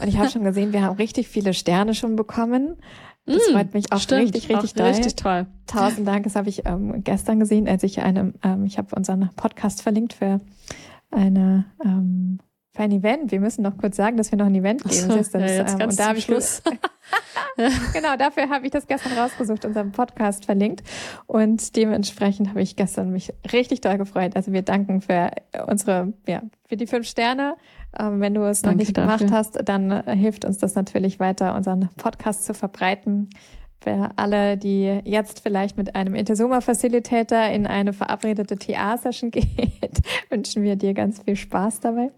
Und 0.00 0.08
ich 0.08 0.18
habe 0.18 0.28
schon 0.28 0.44
gesehen, 0.44 0.72
wir 0.72 0.82
haben 0.82 0.96
richtig 0.96 1.28
viele 1.28 1.54
Sterne 1.54 1.94
schon 1.94 2.16
bekommen. 2.16 2.76
Das 3.24 3.36
Mm, 3.48 3.52
freut 3.52 3.74
mich 3.74 3.92
auch 3.92 4.00
Stimmt, 4.00 4.22
richtig, 4.34 4.48
richtig 4.48 4.72
auch 4.72 4.76
doll. 4.76 4.86
richtig 4.86 5.16
toll. 5.16 5.46
Tausend 5.66 6.06
Dank. 6.08 6.24
Das 6.24 6.34
habe 6.34 6.48
ich 6.48 6.66
ähm, 6.66 7.02
gestern 7.04 7.38
gesehen, 7.40 7.68
als 7.68 7.82
ich 7.82 8.00
eine, 8.00 8.32
ähm, 8.42 8.64
ich 8.64 8.78
habe 8.78 8.94
unseren 8.96 9.30
Podcast 9.36 9.82
verlinkt 9.82 10.14
für 10.14 10.40
eine 11.10 11.66
ähm, 11.84 12.38
für 12.78 12.84
ein 12.84 12.92
Event. 12.92 13.32
Wir 13.32 13.40
müssen 13.40 13.62
noch 13.62 13.76
kurz 13.76 13.96
sagen, 13.96 14.16
dass 14.16 14.30
wir 14.30 14.38
noch 14.38 14.46
ein 14.46 14.54
Event 14.54 14.84
geben. 14.84 15.10
So, 15.10 15.10
ja, 15.10 15.16
jetzt 15.16 15.34
ähm, 15.34 15.78
ganz 15.78 15.92
und 15.94 15.98
da 15.98 16.08
habe 16.08 16.18
ich 16.18 16.24
Schluss. 16.24 16.62
genau, 17.92 18.16
dafür 18.16 18.48
habe 18.50 18.66
ich 18.66 18.70
das 18.70 18.86
gestern 18.86 19.18
rausgesucht, 19.18 19.64
unseren 19.64 19.90
Podcast 19.90 20.44
verlinkt. 20.44 20.84
Und 21.26 21.74
dementsprechend 21.74 22.50
habe 22.50 22.62
ich 22.62 22.76
gestern 22.76 23.10
mich 23.10 23.34
richtig 23.52 23.80
doll 23.80 23.98
gefreut. 23.98 24.36
Also 24.36 24.52
wir 24.52 24.62
danken 24.62 25.00
für 25.00 25.32
unsere, 25.66 26.12
ja, 26.28 26.42
für 26.66 26.76
die 26.76 26.86
fünf 26.86 27.08
Sterne. 27.08 27.56
Ähm, 27.98 28.20
wenn 28.20 28.34
du 28.34 28.42
es 28.42 28.62
noch 28.62 28.70
Danke 28.70 28.84
nicht 28.84 28.96
dafür. 28.96 29.26
gemacht 29.26 29.32
hast, 29.32 29.58
dann 29.64 29.90
äh, 29.90 30.14
hilft 30.14 30.44
uns 30.44 30.58
das 30.58 30.76
natürlich 30.76 31.18
weiter, 31.18 31.56
unseren 31.56 31.88
Podcast 31.96 32.44
zu 32.44 32.54
verbreiten. 32.54 33.28
Für 33.80 34.10
alle, 34.14 34.56
die 34.56 35.00
jetzt 35.04 35.40
vielleicht 35.40 35.76
mit 35.76 35.96
einem 35.96 36.14
Intesoma 36.14 36.60
Facilitator 36.60 37.46
in 37.46 37.66
eine 37.66 37.92
verabredete 37.92 38.56
TA-Session 38.56 39.30
geht, 39.32 40.00
wünschen 40.30 40.62
wir 40.62 40.76
dir 40.76 40.94
ganz 40.94 41.22
viel 41.22 41.34
Spaß 41.34 41.80
dabei. 41.80 42.12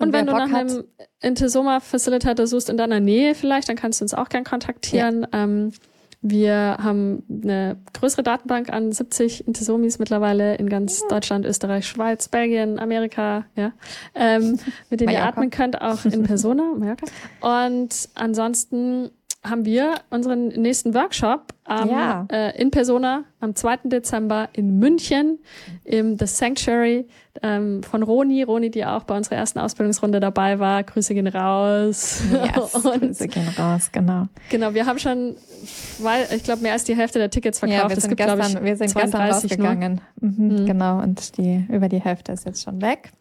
Und, 0.00 0.12
wenn 0.12 0.26
wer 0.26 0.34
du 0.34 0.38
Bock 0.38 0.48
nach 0.50 0.58
hat- 0.58 0.70
einem 0.70 0.84
Intesoma 1.20 1.80
Facilitator 1.80 2.46
suchst 2.46 2.70
in 2.70 2.76
deiner 2.76 3.00
Nähe 3.00 3.34
vielleicht, 3.34 3.68
dann 3.68 3.76
kannst 3.76 4.00
du 4.00 4.04
uns 4.04 4.14
auch 4.14 4.28
gern 4.28 4.44
kontaktieren. 4.44 5.26
Ähm, 5.32 5.72
wir 6.20 6.78
haben 6.82 7.22
eine 7.30 7.76
größere 7.92 8.24
Datenbank 8.24 8.72
an 8.72 8.90
70 8.90 9.46
Intesomis 9.46 10.00
mittlerweile 10.00 10.56
in 10.56 10.68
ganz 10.68 11.06
Deutschland, 11.06 11.46
Österreich, 11.46 11.86
Schweiz, 11.86 12.26
Belgien, 12.28 12.80
Amerika, 12.80 13.44
ja, 13.54 13.72
ähm, 14.16 14.58
mit 14.90 15.00
denen 15.00 15.10
ihr 15.10 15.18
Mallorca. 15.18 15.28
atmen 15.28 15.50
könnt, 15.50 15.80
auch 15.80 16.04
in 16.04 16.24
Persona, 16.24 16.72
Mallorca. 16.76 17.06
Und 17.66 18.08
ansonsten 18.16 19.10
haben 19.44 19.64
wir 19.64 19.94
unseren 20.10 20.48
nächsten 20.48 20.94
Workshop 20.94 21.54
am, 21.64 21.88
Ja. 21.88 22.26
äh, 22.30 22.60
in 22.60 22.70
Persona 22.70 23.24
am 23.40 23.54
2. 23.54 23.78
Dezember 23.84 24.48
in 24.52 24.78
München 24.78 25.38
im 25.84 26.18
The 26.18 26.26
Sanctuary 26.26 27.06
ähm, 27.42 27.82
von 27.84 28.02
Roni. 28.02 28.42
Roni, 28.42 28.70
die 28.70 28.84
auch 28.84 29.04
bei 29.04 29.16
unserer 29.16 29.36
ersten 29.36 29.60
Ausbildungsrunde 29.60 30.18
dabei 30.18 30.58
war. 30.58 30.82
Grüße 30.82 31.14
gehen 31.14 31.28
raus. 31.28 32.20
Yes, 32.32 32.74
Und 32.84 33.00
Grüße 33.00 33.28
gehen 33.28 33.48
raus, 33.56 33.90
genau. 33.92 34.26
genau, 34.50 34.74
wir 34.74 34.86
haben 34.86 34.98
schon, 34.98 35.36
weil 36.00 36.26
ich 36.34 36.42
glaube, 36.42 36.62
mehr 36.62 36.72
als 36.72 36.82
die 36.84 36.96
Hälfte 36.96 37.20
der 37.20 37.30
Tickets 37.30 37.60
verkauft. 37.60 37.82
Ja, 37.82 37.88
wir 37.88 38.00
sind, 38.00 38.08
gibt, 38.16 38.18
gestern, 38.20 38.40
ich, 38.40 38.64
wir 38.64 38.76
sind 38.76 38.92
gestern 38.92 39.10
32 39.10 39.58
nur. 39.58 39.68
rausgegangen. 39.68 40.00
Mhm, 40.20 40.66
Genau, 40.66 40.98
und 41.00 41.38
die, 41.38 41.64
über 41.70 41.88
die 41.88 42.00
Hälfte 42.00 42.32
ist 42.32 42.44
jetzt 42.44 42.64
schon 42.64 42.82
weg. 42.82 43.12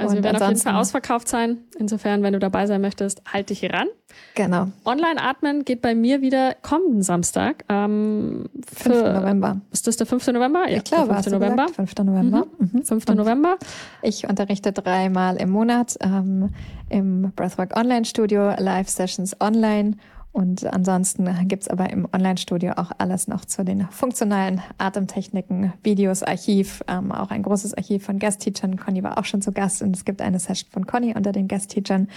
Also 0.00 0.14
wir 0.14 0.18
Und 0.18 0.24
werden 0.24 0.42
auf 0.42 0.48
jeden 0.48 0.60
Fall 0.60 0.74
ausverkauft 0.74 1.28
sein. 1.28 1.58
Insofern, 1.78 2.22
wenn 2.22 2.32
du 2.32 2.38
dabei 2.38 2.66
sein 2.66 2.80
möchtest, 2.80 3.22
halt 3.32 3.50
dich 3.50 3.60
hier 3.60 3.72
ran. 3.72 3.88
Genau, 4.34 4.66
Online-Atmen 4.84 5.64
geht 5.64 5.82
bei 5.82 5.94
mir 5.94 6.20
wieder 6.20 6.54
kommenden 6.62 7.02
Samstag. 7.02 7.64
Ähm, 7.68 8.46
5. 8.74 8.96
für- 8.98 9.12
November. 9.12 9.60
Ist 9.70 9.86
das 9.86 9.96
der 9.96 10.06
5. 10.06 10.26
November? 10.32 10.68
Ja, 10.68 10.80
der 10.80 10.98
hast 11.08 11.24
5. 11.24 11.24
du 11.24 11.30
November. 11.30 11.66
Gesagt, 11.66 11.76
5. 11.76 11.94
November. 12.04 12.46
Mhm. 12.58 12.82
5. 12.84 13.08
Und 13.08 13.16
November. 13.16 13.56
Ich 14.02 14.28
unterrichte 14.28 14.72
dreimal 14.72 15.36
im 15.36 15.50
Monat 15.50 15.96
ähm, 16.00 16.50
im 16.88 17.32
Breathwork 17.36 17.76
Online 17.76 18.04
Studio, 18.04 18.50
Live-Sessions 18.58 19.40
online. 19.40 19.96
Und 20.32 20.64
ansonsten 20.72 21.28
gibt's 21.48 21.66
aber 21.66 21.90
im 21.90 22.06
Online-Studio 22.12 22.74
auch 22.76 22.92
alles 22.98 23.26
noch 23.26 23.44
zu 23.44 23.64
den 23.64 23.88
funktionalen 23.90 24.62
Atemtechniken, 24.78 25.72
Videos, 25.82 26.22
Archiv, 26.22 26.84
ähm, 26.86 27.10
auch 27.10 27.30
ein 27.30 27.42
großes 27.42 27.74
Archiv 27.74 28.04
von 28.04 28.18
Guest-Teachern. 28.18 28.76
Conny 28.76 29.02
war 29.02 29.18
auch 29.18 29.24
schon 29.24 29.42
zu 29.42 29.50
Gast 29.52 29.82
und 29.82 29.96
es 29.96 30.04
gibt 30.04 30.22
eine 30.22 30.38
Session 30.38 30.70
von 30.70 30.86
Conny 30.86 31.14
unter 31.16 31.32
den 31.32 31.48
Guest-Teachern 31.48 32.08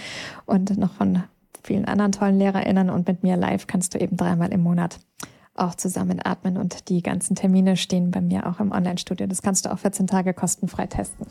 und 0.46 0.78
noch 0.78 0.92
von 0.92 1.24
vielen 1.64 1.86
anderen 1.86 2.12
tollen 2.12 2.38
LehrerInnen. 2.38 2.88
Und 2.88 3.08
mit 3.08 3.24
mir 3.24 3.36
live 3.36 3.66
kannst 3.66 3.94
du 3.94 3.98
eben 3.98 4.16
dreimal 4.16 4.52
im 4.52 4.60
Monat 4.60 5.00
auch 5.56 5.74
zusammen 5.74 6.20
atmen 6.22 6.56
und 6.56 6.88
die 6.88 7.02
ganzen 7.02 7.36
Termine 7.36 7.76
stehen 7.76 8.10
bei 8.10 8.20
mir 8.20 8.46
auch 8.46 8.60
im 8.60 8.72
Online-Studio. 8.72 9.26
Das 9.26 9.42
kannst 9.42 9.66
du 9.66 9.72
auch 9.72 9.78
14 9.78 10.06
Tage 10.06 10.34
kostenfrei 10.34 10.86
testen. 10.86 11.26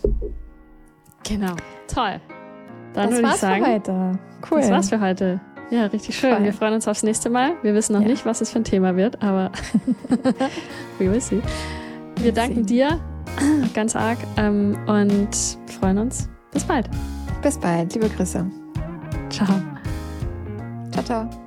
Genau. 1.24 1.56
Toll. 1.88 2.20
Dann 2.94 3.10
das 3.10 3.12
würde 3.12 3.18
ich 3.18 3.24
war's 3.24 3.42
sagen, 3.42 3.66
für 3.66 3.72
heute. 3.72 4.20
Cool. 4.50 4.62
das 4.62 4.72
war's 4.72 4.90
für 4.90 5.02
heute. 5.02 5.42
Ja, 5.74 5.88
richtig 5.88 6.16
schön. 6.16 6.36
Voll. 6.36 6.44
Wir 6.44 6.54
freuen 6.54 6.74
uns 6.76 6.88
aufs 6.88 7.02
nächste 7.02 7.32
Mal. 7.32 7.54
Wir 7.64 7.74
wissen 7.74 7.94
noch 7.94 8.02
Ja. 8.02 8.08
nicht, 8.08 8.26
was 8.28 8.42
es 8.42 8.52
für 8.52 8.60
ein 8.60 8.64
Thema 8.64 8.96
wird, 8.96 9.24
aber 9.24 9.52
we 11.00 11.12
will 11.12 11.20
see. 11.20 11.42
Wir 12.18 12.32
danken 12.32 12.64
dir 12.66 13.00
ganz 13.74 13.96
arg 13.96 14.20
ähm, 14.38 14.78
und 14.86 15.30
freuen 15.80 15.98
uns. 15.98 16.30
Bis 16.52 16.64
bald. 16.64 16.88
Bis 17.42 17.58
bald. 17.58 17.92
Liebe 17.96 18.08
Grüße. 18.10 18.46
Ciao. 19.30 19.48
Ciao, 20.92 21.04
ciao. 21.04 21.43